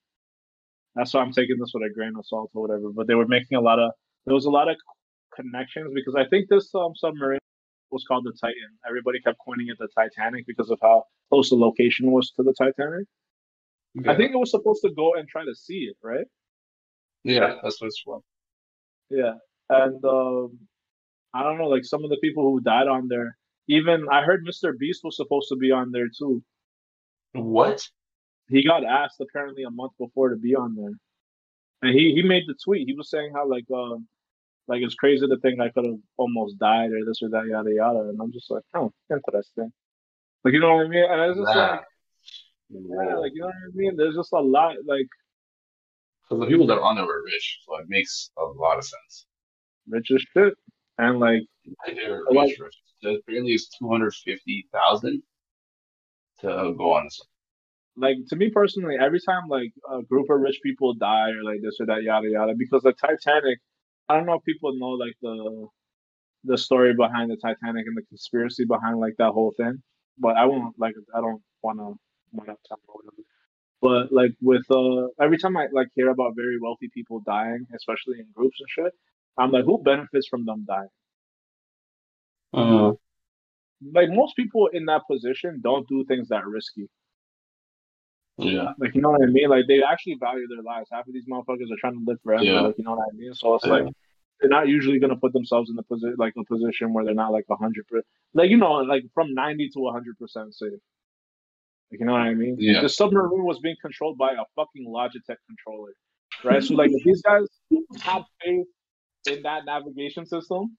that's 0.94 1.14
why 1.14 1.20
I'm 1.20 1.32
taking 1.32 1.58
this 1.58 1.72
with 1.74 1.90
a 1.90 1.94
grain 1.94 2.12
of 2.18 2.26
salt 2.26 2.50
or 2.54 2.62
whatever. 2.62 2.90
But 2.90 3.06
they 3.06 3.14
were 3.14 3.26
making 3.26 3.56
a 3.56 3.60
lot 3.60 3.78
of 3.78 3.92
there 4.26 4.34
was 4.34 4.46
a 4.46 4.50
lot 4.50 4.68
of 4.68 4.76
connections 5.34 5.92
because 5.94 6.14
I 6.14 6.26
think 6.28 6.48
this 6.48 6.74
um 6.74 6.92
submarine 6.94 7.40
was 7.90 8.04
called 8.06 8.24
the 8.24 8.32
Titan. 8.40 8.70
Everybody 8.86 9.20
kept 9.20 9.38
pointing 9.44 9.68
it 9.68 9.76
the 9.78 9.88
Titanic 9.96 10.46
because 10.46 10.70
of 10.70 10.78
how 10.82 11.04
close 11.30 11.50
the 11.50 11.56
location 11.56 12.10
was 12.10 12.30
to 12.32 12.42
the 12.42 12.54
Titanic. 12.58 13.06
I 14.08 14.16
think 14.16 14.32
it 14.32 14.38
was 14.38 14.50
supposed 14.50 14.82
to 14.82 14.90
go 14.90 15.14
and 15.14 15.28
try 15.28 15.44
to 15.44 15.54
see 15.54 15.84
it, 15.84 15.96
right? 16.02 16.26
Yeah, 17.22 17.54
that's 17.62 17.80
what's 17.80 18.00
fun. 18.00 18.20
Yeah, 19.08 19.34
and 19.68 20.04
um, 20.04 20.58
I 21.32 21.42
don't 21.42 21.58
know, 21.58 21.68
like 21.68 21.84
some 21.84 22.04
of 22.04 22.10
the 22.10 22.18
people 22.20 22.42
who 22.42 22.60
died 22.60 22.88
on 22.88 23.08
there. 23.08 23.36
Even 23.68 24.06
I 24.10 24.22
heard 24.22 24.44
Mr. 24.44 24.76
Beast 24.76 25.00
was 25.04 25.16
supposed 25.16 25.48
to 25.48 25.56
be 25.56 25.70
on 25.70 25.90
there 25.90 26.08
too. 26.08 26.42
What? 27.32 27.88
He 28.48 28.64
got 28.66 28.84
asked 28.84 29.20
apparently 29.20 29.62
a 29.62 29.70
month 29.70 29.92
before 29.98 30.30
to 30.30 30.36
be 30.36 30.54
on 30.54 30.74
there, 30.74 30.92
and 31.82 31.98
he 31.98 32.14
he 32.14 32.22
made 32.22 32.44
the 32.46 32.54
tweet. 32.62 32.88
He 32.88 32.94
was 32.94 33.08
saying 33.08 33.32
how 33.34 33.48
like 33.48 33.64
um 33.72 34.06
like 34.68 34.82
it's 34.82 34.94
crazy 34.94 35.26
to 35.26 35.36
think 35.40 35.60
I 35.60 35.68
could 35.70 35.84
have 35.86 35.98
almost 36.16 36.58
died 36.58 36.90
or 36.92 37.04
this 37.06 37.20
or 37.22 37.28
that 37.30 37.46
yada 37.46 37.70
yada, 37.72 38.00
and 38.08 38.18
I'm 38.20 38.32
just 38.32 38.50
like, 38.50 38.62
oh, 38.74 38.92
interesting. 39.10 39.72
Like 40.44 40.54
you 40.54 40.60
know 40.60 40.76
what 40.76 40.86
I 40.86 40.88
mean? 40.88 41.04
And 41.10 41.20
it's 41.30 41.38
just 41.40 41.54
That. 41.54 41.70
like, 41.70 41.84
yeah, 42.70 43.14
like 43.16 43.32
you 43.34 43.40
know 43.40 43.46
what 43.46 43.54
I 43.54 43.70
mean? 43.74 43.96
There's 43.96 44.14
just 44.16 44.32
a 44.32 44.40
lot 44.40 44.74
like 44.86 45.06
Because 46.28 46.40
the 46.40 46.46
people 46.46 46.66
that 46.68 46.78
are 46.78 46.82
on 46.82 46.96
there 46.96 47.06
were 47.06 47.22
rich, 47.24 47.58
so 47.66 47.76
it 47.78 47.86
makes 47.88 48.30
a 48.38 48.44
lot 48.44 48.78
of 48.78 48.84
sense. 48.84 49.26
rich 49.88 50.10
as 50.14 50.22
shit, 50.32 50.54
and 50.98 51.20
like 51.20 51.42
they're 51.86 52.22
Like- 52.30 52.48
rich, 52.50 52.58
rich. 52.60 52.76
Apparently 53.26 53.52
it's 53.52 53.68
two 53.78 53.88
hundred 53.88 54.14
fifty 54.14 54.66
thousand 54.72 55.22
to 56.40 56.74
go 56.78 56.92
on 56.94 57.04
this. 57.04 57.20
like 57.96 58.16
to 58.28 58.36
me 58.36 58.48
personally, 58.50 58.96
every 58.98 59.20
time 59.20 59.42
like 59.48 59.72
a 59.92 60.02
group 60.02 60.28
of 60.30 60.40
rich 60.40 60.58
people 60.62 60.94
die 60.94 61.30
or 61.30 61.42
like 61.44 61.60
this 61.62 61.76
or 61.80 61.86
that, 61.86 62.02
yada 62.02 62.28
yada, 62.30 62.54
because 62.56 62.82
the 62.82 62.92
Titanic, 62.94 63.58
I 64.08 64.16
don't 64.16 64.26
know 64.26 64.34
if 64.34 64.44
people 64.44 64.74
know 64.78 64.90
like 64.90 65.14
the 65.22 65.68
the 66.44 66.58
story 66.58 66.94
behind 66.94 67.30
the 67.30 67.36
Titanic 67.36 67.86
and 67.86 67.96
the 67.96 68.02
conspiracy 68.02 68.64
behind 68.64 69.00
like 69.00 69.14
that 69.18 69.32
whole 69.32 69.52
thing, 69.56 69.82
but 70.18 70.36
I 70.36 70.46
won't 70.46 70.78
like 70.78 70.94
I 71.14 71.20
don't 71.20 71.42
want 71.62 71.78
to 71.78 71.96
want 72.32 72.48
to 72.48 72.56
talk 72.68 72.80
about 72.84 72.96
whatever. 72.96 73.22
But 73.82 74.12
like 74.12 74.32
with 74.42 74.64
uh, 74.70 75.08
every 75.22 75.38
time 75.38 75.56
I 75.56 75.68
like 75.72 75.88
hear 75.94 76.10
about 76.10 76.34
very 76.36 76.58
wealthy 76.60 76.90
people 76.94 77.20
dying, 77.26 77.66
especially 77.76 78.18
in 78.20 78.26
groups 78.34 78.58
and 78.60 78.68
shit, 78.70 78.92
I'm 79.38 79.50
like, 79.52 79.64
who 79.64 79.82
benefits 79.82 80.28
from 80.28 80.44
them 80.46 80.64
dying? 80.66 80.88
Uh, 82.56 82.92
Like 83.92 84.10
most 84.10 84.36
people 84.36 84.68
in 84.72 84.86
that 84.86 85.02
position 85.10 85.60
don't 85.62 85.88
do 85.88 86.04
things 86.06 86.28
that 86.28 86.46
risky. 86.46 86.88
Yeah, 88.38 88.72
Like 88.78 88.94
you 88.94 89.00
know 89.00 89.10
what 89.10 89.22
I 89.22 89.26
mean? 89.26 89.48
Like 89.48 89.66
they 89.68 89.82
actually 89.82 90.16
value 90.18 90.46
their 90.48 90.62
lives. 90.62 90.88
Half 90.90 91.06
of 91.06 91.14
these 91.14 91.26
motherfuckers 91.26 91.70
are 91.72 91.78
trying 91.78 91.94
to 91.94 92.04
live 92.04 92.18
forever. 92.22 92.42
Yeah. 92.42 92.60
Like 92.62 92.74
you 92.78 92.84
know 92.84 92.92
what 92.96 93.08
I 93.12 93.16
mean? 93.16 93.34
So 93.34 93.54
it's 93.54 93.66
Yeah. 93.66 93.72
like 93.74 93.86
they're 94.40 94.50
not 94.50 94.66
usually 94.68 94.98
gonna 94.98 95.16
put 95.16 95.32
themselves 95.32 95.70
in 95.70 95.76
the 95.76 95.82
position 95.84 96.16
like 96.18 96.34
a 96.36 96.44
position 96.44 96.92
where 96.92 97.04
they're 97.04 97.14
not 97.14 97.32
like 97.32 97.44
a 97.50 97.56
hundred 97.56 97.86
percent 97.86 98.06
like 98.34 98.50
you 98.50 98.56
know, 98.56 98.72
like 98.74 99.04
from 99.14 99.34
ninety 99.34 99.70
to 99.74 99.90
hundred 99.92 100.18
percent 100.18 100.54
safe. 100.54 100.72
Like 101.90 102.00
you 102.00 102.06
know 102.06 102.12
what 102.12 102.22
I 102.22 102.34
mean? 102.34 102.56
Yeah. 102.58 102.80
The 102.80 102.88
submarine 102.88 103.44
was 103.44 103.60
being 103.60 103.76
controlled 103.80 104.18
by 104.18 104.32
a 104.32 104.44
fucking 104.56 104.86
Logitech 104.88 105.36
controller. 105.46 105.92
Right? 106.42 106.62
so 106.62 106.74
like 106.74 106.90
if 106.92 107.04
these 107.04 107.22
guys 107.22 107.46
have 108.00 108.24
faith 108.44 108.66
in 109.30 109.42
that 109.42 109.64
navigation 109.64 110.26
system, 110.26 110.76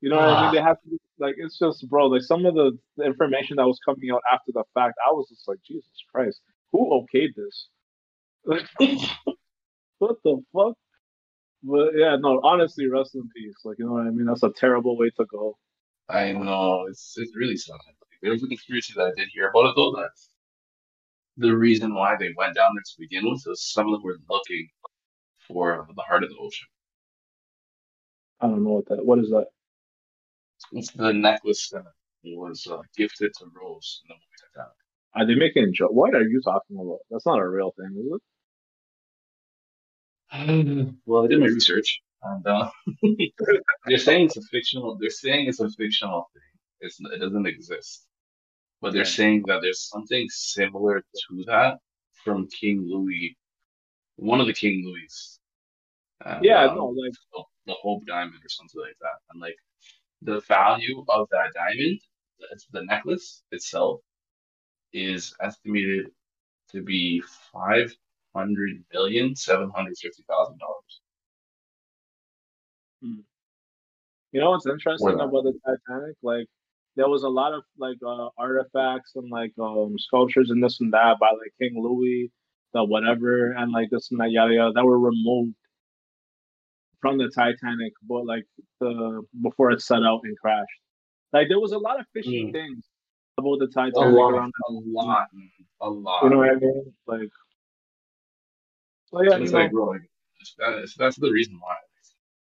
you 0.00 0.10
know 0.10 0.16
what 0.16 0.24
I 0.24 0.28
mean? 0.28 0.44
Ah. 0.48 0.50
They 0.52 0.60
have 0.60 0.80
to 0.82 0.98
like 1.20 1.34
it's 1.38 1.58
just 1.58 1.88
bro, 1.88 2.06
like 2.06 2.22
some 2.22 2.46
of 2.46 2.54
the, 2.54 2.76
the 2.96 3.04
information 3.04 3.56
that 3.56 3.66
was 3.66 3.78
coming 3.84 4.10
out 4.12 4.22
after 4.32 4.52
the 4.52 4.64
fact, 4.74 4.94
I 5.06 5.12
was 5.12 5.28
just 5.28 5.46
like, 5.46 5.58
Jesus 5.66 5.90
Christ, 6.12 6.40
who 6.72 6.90
okayed 6.90 7.34
this? 7.36 7.68
Like, 8.44 8.66
what 9.98 10.16
the 10.24 10.42
fuck? 10.52 10.74
But 11.62 11.90
yeah, 11.94 12.16
no, 12.16 12.40
honestly, 12.42 12.88
rest 12.88 13.14
in 13.14 13.28
peace. 13.36 13.54
Like, 13.64 13.78
you 13.78 13.84
know 13.84 13.92
what 13.92 14.06
I 14.06 14.10
mean? 14.10 14.26
That's 14.26 14.42
a 14.42 14.50
terrible 14.50 14.96
way 14.96 15.10
to 15.18 15.26
go. 15.26 15.56
I 16.08 16.32
know 16.32 16.86
it's 16.88 17.14
it's 17.16 17.36
really 17.36 17.56
sad. 17.56 17.74
Like, 17.74 17.96
there 18.22 18.32
was 18.32 18.42
a 18.42 18.48
conspiracy 18.48 18.94
that 18.96 19.06
I 19.06 19.12
did 19.16 19.28
hear 19.32 19.50
about 19.50 19.66
it 19.66 19.74
though. 19.76 19.92
That 19.92 20.10
the 21.36 21.56
reason 21.56 21.94
why 21.94 22.16
they 22.18 22.34
went 22.36 22.54
down 22.54 22.70
there 22.74 22.82
to 22.82 22.98
begin 22.98 23.30
with 23.30 23.42
is 23.46 23.72
some 23.72 23.86
of 23.86 23.92
them 23.92 24.02
were 24.02 24.16
looking 24.28 24.68
for 25.46 25.86
the 25.94 26.02
heart 26.02 26.24
of 26.24 26.30
the 26.30 26.36
ocean. 26.36 26.68
I 28.40 28.46
don't 28.46 28.64
know 28.64 28.70
what 28.70 28.88
that. 28.88 29.04
What 29.04 29.18
is 29.18 29.30
that? 29.30 29.48
It's 30.72 30.90
the 30.92 31.12
necklace 31.12 31.68
that 31.70 31.84
was 32.24 32.66
uh, 32.70 32.78
gifted 32.96 33.32
to 33.38 33.46
Rose 33.60 34.02
in 34.04 34.08
the 34.08 34.14
movie 34.14 34.24
Titanic. 34.54 34.72
Are 35.14 35.26
they 35.26 35.34
making 35.34 35.72
joke? 35.74 35.92
What 35.92 36.14
are 36.14 36.22
you 36.22 36.40
talking 36.42 36.76
about? 36.76 36.98
That's 37.10 37.26
not 37.26 37.40
a 37.40 37.48
real 37.48 37.72
thing, 37.76 37.96
is 37.98 38.06
it? 38.12 38.22
Well, 41.06 41.24
I 41.24 41.26
did 41.26 41.40
my 41.40 41.46
research, 41.46 42.00
and 42.22 42.46
uh, 42.46 42.70
they're 43.86 43.98
saying 43.98 44.26
it's 44.26 44.36
a 44.36 44.42
fictional. 44.42 44.96
They're 45.00 45.10
saying 45.10 45.48
it's 45.48 45.58
a 45.60 45.68
fictional 45.70 46.30
thing. 46.32 46.42
It's 46.80 46.98
it 47.00 47.18
doesn't 47.18 47.46
exist, 47.46 48.06
but 48.80 48.92
they're 48.92 49.04
saying 49.04 49.44
that 49.48 49.60
there's 49.62 49.88
something 49.88 50.26
similar 50.30 51.00
to 51.00 51.44
that 51.46 51.78
from 52.24 52.46
King 52.48 52.86
Louis, 52.88 53.36
one 54.16 54.40
of 54.40 54.46
the 54.46 54.52
King 54.52 54.84
Louis. 54.86 55.40
Yeah, 56.42 56.66
um, 56.66 56.76
no, 56.76 56.86
like 56.86 57.12
the, 57.32 57.42
the 57.66 57.74
Hope 57.82 58.06
Diamond 58.06 58.34
or 58.44 58.48
something 58.48 58.80
like 58.80 58.96
that, 59.00 59.18
and 59.32 59.40
like 59.40 59.56
the 60.22 60.40
value 60.40 61.04
of 61.08 61.28
that 61.30 61.52
diamond, 61.54 62.00
the, 62.38 62.60
the 62.72 62.84
necklace 62.86 63.42
itself, 63.52 64.00
is 64.92 65.34
estimated 65.40 66.06
to 66.72 66.82
be 66.82 67.22
five 67.52 67.94
hundred 68.34 68.84
million 68.92 69.34
seven 69.36 69.70
hundred 69.74 69.96
fifty 69.98 70.24
thousand 70.28 70.58
dollars. 70.58 71.00
You 74.32 74.40
know 74.40 74.50
what's 74.50 74.66
interesting 74.66 75.14
about 75.14 75.44
the 75.44 75.54
Titanic? 75.64 76.16
Like 76.22 76.46
there 76.96 77.08
was 77.08 77.22
a 77.24 77.28
lot 77.28 77.52
of 77.54 77.62
like 77.78 77.98
uh, 78.06 78.28
artifacts 78.38 79.12
and 79.16 79.30
like 79.30 79.52
um 79.60 79.96
sculptures 79.98 80.50
and 80.50 80.62
this 80.62 80.80
and 80.80 80.92
that 80.92 81.18
by 81.20 81.28
like 81.30 81.52
King 81.60 81.82
Louis, 81.82 82.30
the 82.74 82.84
whatever, 82.84 83.52
and 83.52 83.72
like 83.72 83.88
this 83.90 84.10
and 84.10 84.20
that 84.20 84.30
yada 84.30 84.54
yada 84.54 84.72
that 84.74 84.84
were 84.84 84.98
removed 84.98 85.54
from 87.00 87.18
the 87.18 87.30
Titanic, 87.34 87.92
but 88.08 88.26
like 88.26 88.44
the 88.80 89.22
before 89.42 89.70
it 89.72 89.82
set 89.82 90.02
out 90.02 90.20
and 90.24 90.36
crashed. 90.38 90.66
Like 91.32 91.48
there 91.48 91.60
was 91.60 91.72
a 91.72 91.78
lot 91.78 92.00
of 92.00 92.06
fishy 92.12 92.48
Mm. 92.48 92.52
things 92.52 92.84
about 93.38 93.58
the 93.60 93.66
A 93.66 93.70
Titanic 93.72 94.14
lot, 94.14 94.30
around. 94.32 94.52
a 94.68 94.72
lot, 94.72 95.28
a 95.80 95.90
lot. 95.90 96.24
You 96.24 96.30
know 96.30 96.38
what 96.38 96.50
I 96.50 96.54
mean? 96.56 96.94
Like, 97.06 97.30
so 99.06 99.22
yeah, 99.22 99.36
it's 99.38 99.52
know, 99.52 99.58
like, 99.60 99.72
bro, 99.72 99.86
like, 99.86 100.02
that 100.58 100.78
is, 100.82 100.94
that's 100.98 101.16
the 101.16 101.30
reason 101.30 101.58
why. 101.60 101.76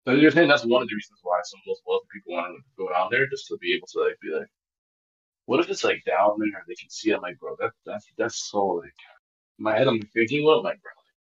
But 0.04 0.18
you're 0.18 0.30
saying 0.30 0.48
that's 0.48 0.66
one 0.66 0.82
of 0.82 0.88
the 0.88 0.94
reasons 0.94 1.20
why 1.22 1.40
some 1.44 1.60
of 1.60 1.66
those 1.66 1.82
wealthy 1.86 2.06
people 2.12 2.34
want 2.34 2.54
to 2.56 2.62
go 2.76 2.90
down 2.92 3.08
there 3.10 3.26
just 3.28 3.48
to 3.48 3.56
be 3.58 3.74
able 3.74 3.86
to 3.88 4.00
like 4.00 4.18
be 4.20 4.30
like, 4.30 4.48
what 5.46 5.60
if 5.60 5.70
it's 5.70 5.84
like 5.84 6.02
down 6.06 6.36
there 6.38 6.62
they 6.68 6.74
can 6.74 6.90
see? 6.90 7.10
it? 7.10 7.16
I'm 7.16 7.22
like, 7.22 7.38
bro, 7.38 7.56
that 7.60 7.72
that's 7.86 8.06
that's 8.18 8.50
so 8.50 8.66
like, 8.66 8.94
in 9.58 9.64
my 9.64 9.76
head 9.78 9.88
I'm 9.88 10.00
thinking, 10.14 10.44
what, 10.44 10.64
like, 10.64 10.80
bro, 10.82 10.90
like, 10.92 11.14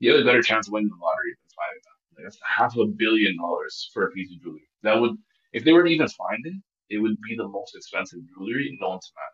you 0.00 0.12
have 0.12 0.20
a 0.22 0.24
better 0.24 0.42
chance 0.42 0.68
of 0.68 0.74
winning 0.74 0.90
the 0.90 0.96
lottery 1.02 1.34
than 1.36 1.50
finding 1.56 1.82
that. 1.84 1.97
Like, 2.18 2.24
that's 2.24 2.38
half 2.44 2.76
a 2.76 2.84
billion 2.86 3.36
dollars 3.38 3.90
for 3.94 4.06
a 4.08 4.10
piece 4.10 4.30
of 4.34 4.42
jewelry. 4.42 4.68
That 4.82 5.00
would, 5.00 5.12
if 5.52 5.64
they 5.64 5.72
were 5.72 5.84
to 5.84 5.88
even 5.90 6.08
find 6.08 6.44
it, 6.44 6.54
it 6.90 6.98
would 6.98 7.16
be 7.20 7.36
the 7.36 7.46
most 7.46 7.76
expensive 7.76 8.18
jewelry 8.36 8.76
known 8.80 8.98
to 8.98 9.08
man. 9.16 9.24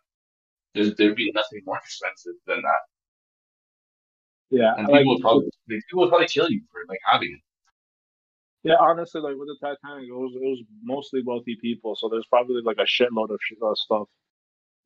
There's 0.74 0.95
there'd 0.97 1.16
be 1.16 1.32
nothing 1.35 1.62
more 1.64 1.78
expensive 1.78 2.35
than 2.47 2.61
that. 2.62 2.82
yeah, 4.51 4.74
And 4.76 4.89
like, 4.89 5.01
people 5.01 5.14
would 5.14 5.22
probably 5.22 5.51
people 5.89 6.03
would 6.03 6.11
probably 6.11 6.26
kill 6.26 6.51
you 6.51 6.62
for 6.70 6.82
like 6.89 6.99
having 7.11 7.32
it. 7.32 8.68
yeah, 8.68 8.76
honestly, 8.80 9.20
like 9.20 9.37
with 9.37 9.49
the 9.49 9.57
Titanic, 9.61 10.09
it 10.09 10.12
was 10.12 10.32
it 10.35 10.43
was 10.43 10.61
mostly 10.82 11.22
wealthy 11.24 11.57
people, 11.61 11.97
so 11.97 12.09
there's 12.09 12.26
probably 12.26 12.61
like 12.62 12.78
a 12.78 12.82
shitload 12.82 13.30
of 13.30 13.39
sh- 13.41 13.55
uh, 13.64 13.74
stuff, 13.74 14.09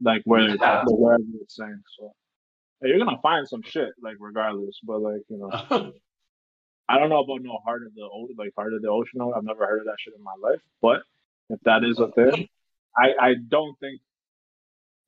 like 0.01 0.23
where 0.25 0.51
Yeah. 0.51 0.85
wherever 0.87 1.23
it's 1.41 1.57
saying. 1.57 1.83
So 1.99 2.13
yeah, 2.83 2.89
you're 2.91 2.99
gonna 2.99 3.19
find 3.23 3.49
some 3.49 3.63
shit, 3.63 3.91
like 4.03 4.17
regardless. 4.21 4.79
But 4.85 5.01
like 5.01 5.23
you 5.29 5.39
know, 5.39 5.51
I 6.89 6.99
don't 6.99 7.11
know 7.11 7.21
about 7.23 7.43
no 7.43 7.59
heart 7.65 7.83
of 7.87 7.95
the 7.95 8.03
o- 8.03 8.29
like 8.37 8.53
heart 8.57 8.73
of 8.73 8.81
the 8.83 8.89
ocean. 8.89 9.21
I've 9.21 9.45
never 9.45 9.67
heard 9.67 9.81
of 9.81 9.87
that 9.87 9.97
shit 9.99 10.15
in 10.17 10.23
my 10.23 10.35
life. 10.41 10.61
But 10.81 11.03
if 11.51 11.61
that 11.65 11.85
is 11.85 11.99
a 11.99 12.09
thing, 12.13 12.49
I 12.97 13.15
I 13.21 13.35
don't 13.49 13.79
think 13.79 14.01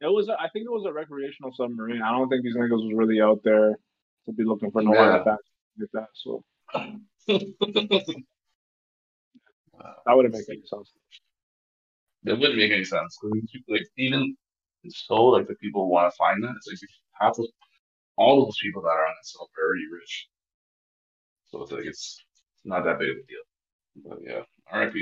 it 0.00 0.06
was. 0.08 0.28
A, 0.28 0.32
I 0.40 0.48
think 0.50 0.66
it 0.66 0.70
was 0.70 0.84
a 0.86 0.92
recreational 0.92 1.52
submarine. 1.56 2.02
I 2.02 2.10
don't 2.12 2.28
think 2.28 2.42
these 2.42 2.56
niggas 2.56 2.70
was 2.70 2.92
really 2.94 3.20
out 3.20 3.40
there 3.44 3.78
to 4.26 4.32
be 4.32 4.44
looking 4.44 4.70
for 4.70 4.82
no 4.82 4.92
Yeah. 4.94 5.00
artifacts 5.00 5.48
like 5.78 5.90
that. 5.92 6.08
So 6.14 6.44
that 10.06 10.16
wouldn't 10.16 10.34
make 10.34 10.48
any 10.48 10.62
sense. 10.66 10.92
That 12.24 12.38
wouldn't 12.38 12.58
make 12.58 12.72
any 12.72 12.84
sense. 12.84 13.18
Like 13.68 13.82
even 13.96 14.36
so, 14.88 15.14
like 15.26 15.48
the 15.48 15.54
people 15.56 15.88
want 15.88 16.12
to 16.12 16.16
find 16.16 16.42
that. 16.44 16.54
It's 16.56 16.68
like 16.82 16.90
half 17.20 17.38
of 17.38 17.46
all 18.16 18.42
of 18.42 18.46
those 18.48 18.58
people 18.62 18.82
that 18.82 18.88
are 18.88 19.06
on 19.06 19.14
that 19.18 19.24
stuff 19.26 19.48
are 19.58 19.66
already 19.66 19.84
rich. 19.92 20.28
So 21.50 21.62
it's 21.62 21.72
like 21.72 21.84
it's 21.84 22.24
not 22.64 22.84
that 22.84 22.98
big 22.98 23.10
of 23.10 23.16
a 23.16 23.26
deal. 23.26 23.44
But 24.04 24.18
yeah, 24.22 24.42
RIP, 24.78 24.94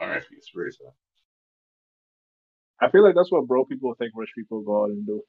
RIP. 0.00 0.24
Sad. 0.42 0.92
I 2.80 2.90
feel 2.90 3.02
like 3.02 3.14
that's 3.14 3.32
what 3.32 3.46
broke 3.46 3.68
people 3.68 3.94
think 3.94 4.12
rich 4.14 4.30
people 4.36 4.60
go 4.62 4.84
out 4.84 4.90
and 4.90 5.06
do. 5.06 5.22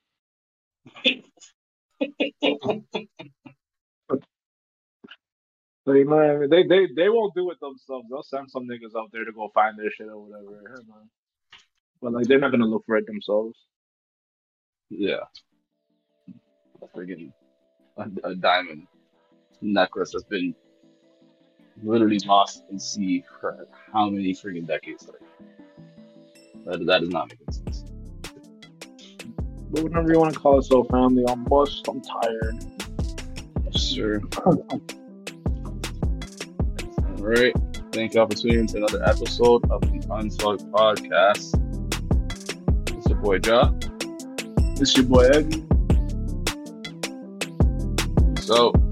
Like, 5.88 6.00
you 6.00 6.06
know 6.06 6.20
I 6.20 6.38
mean? 6.38 6.50
They 6.50 6.64
they 6.68 6.88
they 6.94 7.08
won't 7.08 7.34
do 7.34 7.50
it 7.52 7.62
themselves. 7.62 8.08
They'll 8.10 8.22
send 8.22 8.52
some 8.52 8.68
niggas 8.68 9.00
out 9.00 9.10
there 9.14 9.24
to 9.24 9.32
go 9.32 9.50
find 9.54 9.80
their 9.80 9.90
shit 9.90 10.08
or 10.10 10.22
whatever. 10.22 10.76
But 12.02 12.12
like 12.12 12.28
they're 12.28 12.40
not 12.40 12.52
gonna 12.52 12.66
look 12.66 12.84
for 12.86 12.98
it 12.98 13.08
themselves. 13.08 13.58
Yeah. 14.90 15.24
Friggin' 16.94 17.32
a, 17.98 18.10
a 18.24 18.36
diamond 18.36 18.88
necklace 19.62 20.14
has 20.14 20.24
been 20.24 20.56
literally 21.84 22.20
lost 22.26 22.64
in 22.72 22.80
sea 22.80 23.24
for 23.40 23.68
how 23.94 24.10
many 24.10 24.34
freaking 24.34 24.66
decades? 24.66 25.08
Like 25.08 25.22
that, 26.66 26.86
that 26.86 27.00
does 27.02 27.10
not 27.10 27.30
make 27.30 27.40
any 27.48 27.54
sense. 27.54 27.84
But 29.70 29.84
whatever 29.84 30.12
you 30.12 30.20
want 30.20 30.34
to 30.34 30.40
call 30.40 30.60
it, 30.60 30.64
so 30.64 30.84
family, 30.86 31.24
I'm 31.28 31.44
bust. 31.44 31.88
I'm 31.88 32.02
tired. 32.02 32.56
Sure. 33.76 34.22
All 34.46 34.82
right. 37.18 37.54
Thank 37.92 38.14
y'all 38.14 38.28
for 38.28 38.36
tuning 38.36 38.60
in 38.60 38.68
to 38.68 38.78
another 38.78 39.04
episode 39.04 39.70
of 39.72 39.82
the 39.82 40.06
Unfucked 40.12 40.66
Podcast. 40.72 41.56
It's 42.96 43.10
your 43.10 43.18
boy 43.18 43.40
boy 43.40 43.40
Jah. 43.40 43.74
It's 44.80 44.96
your 44.96 45.06
boy 45.06 45.28
Ebby. 45.30 45.64
So. 48.44 48.87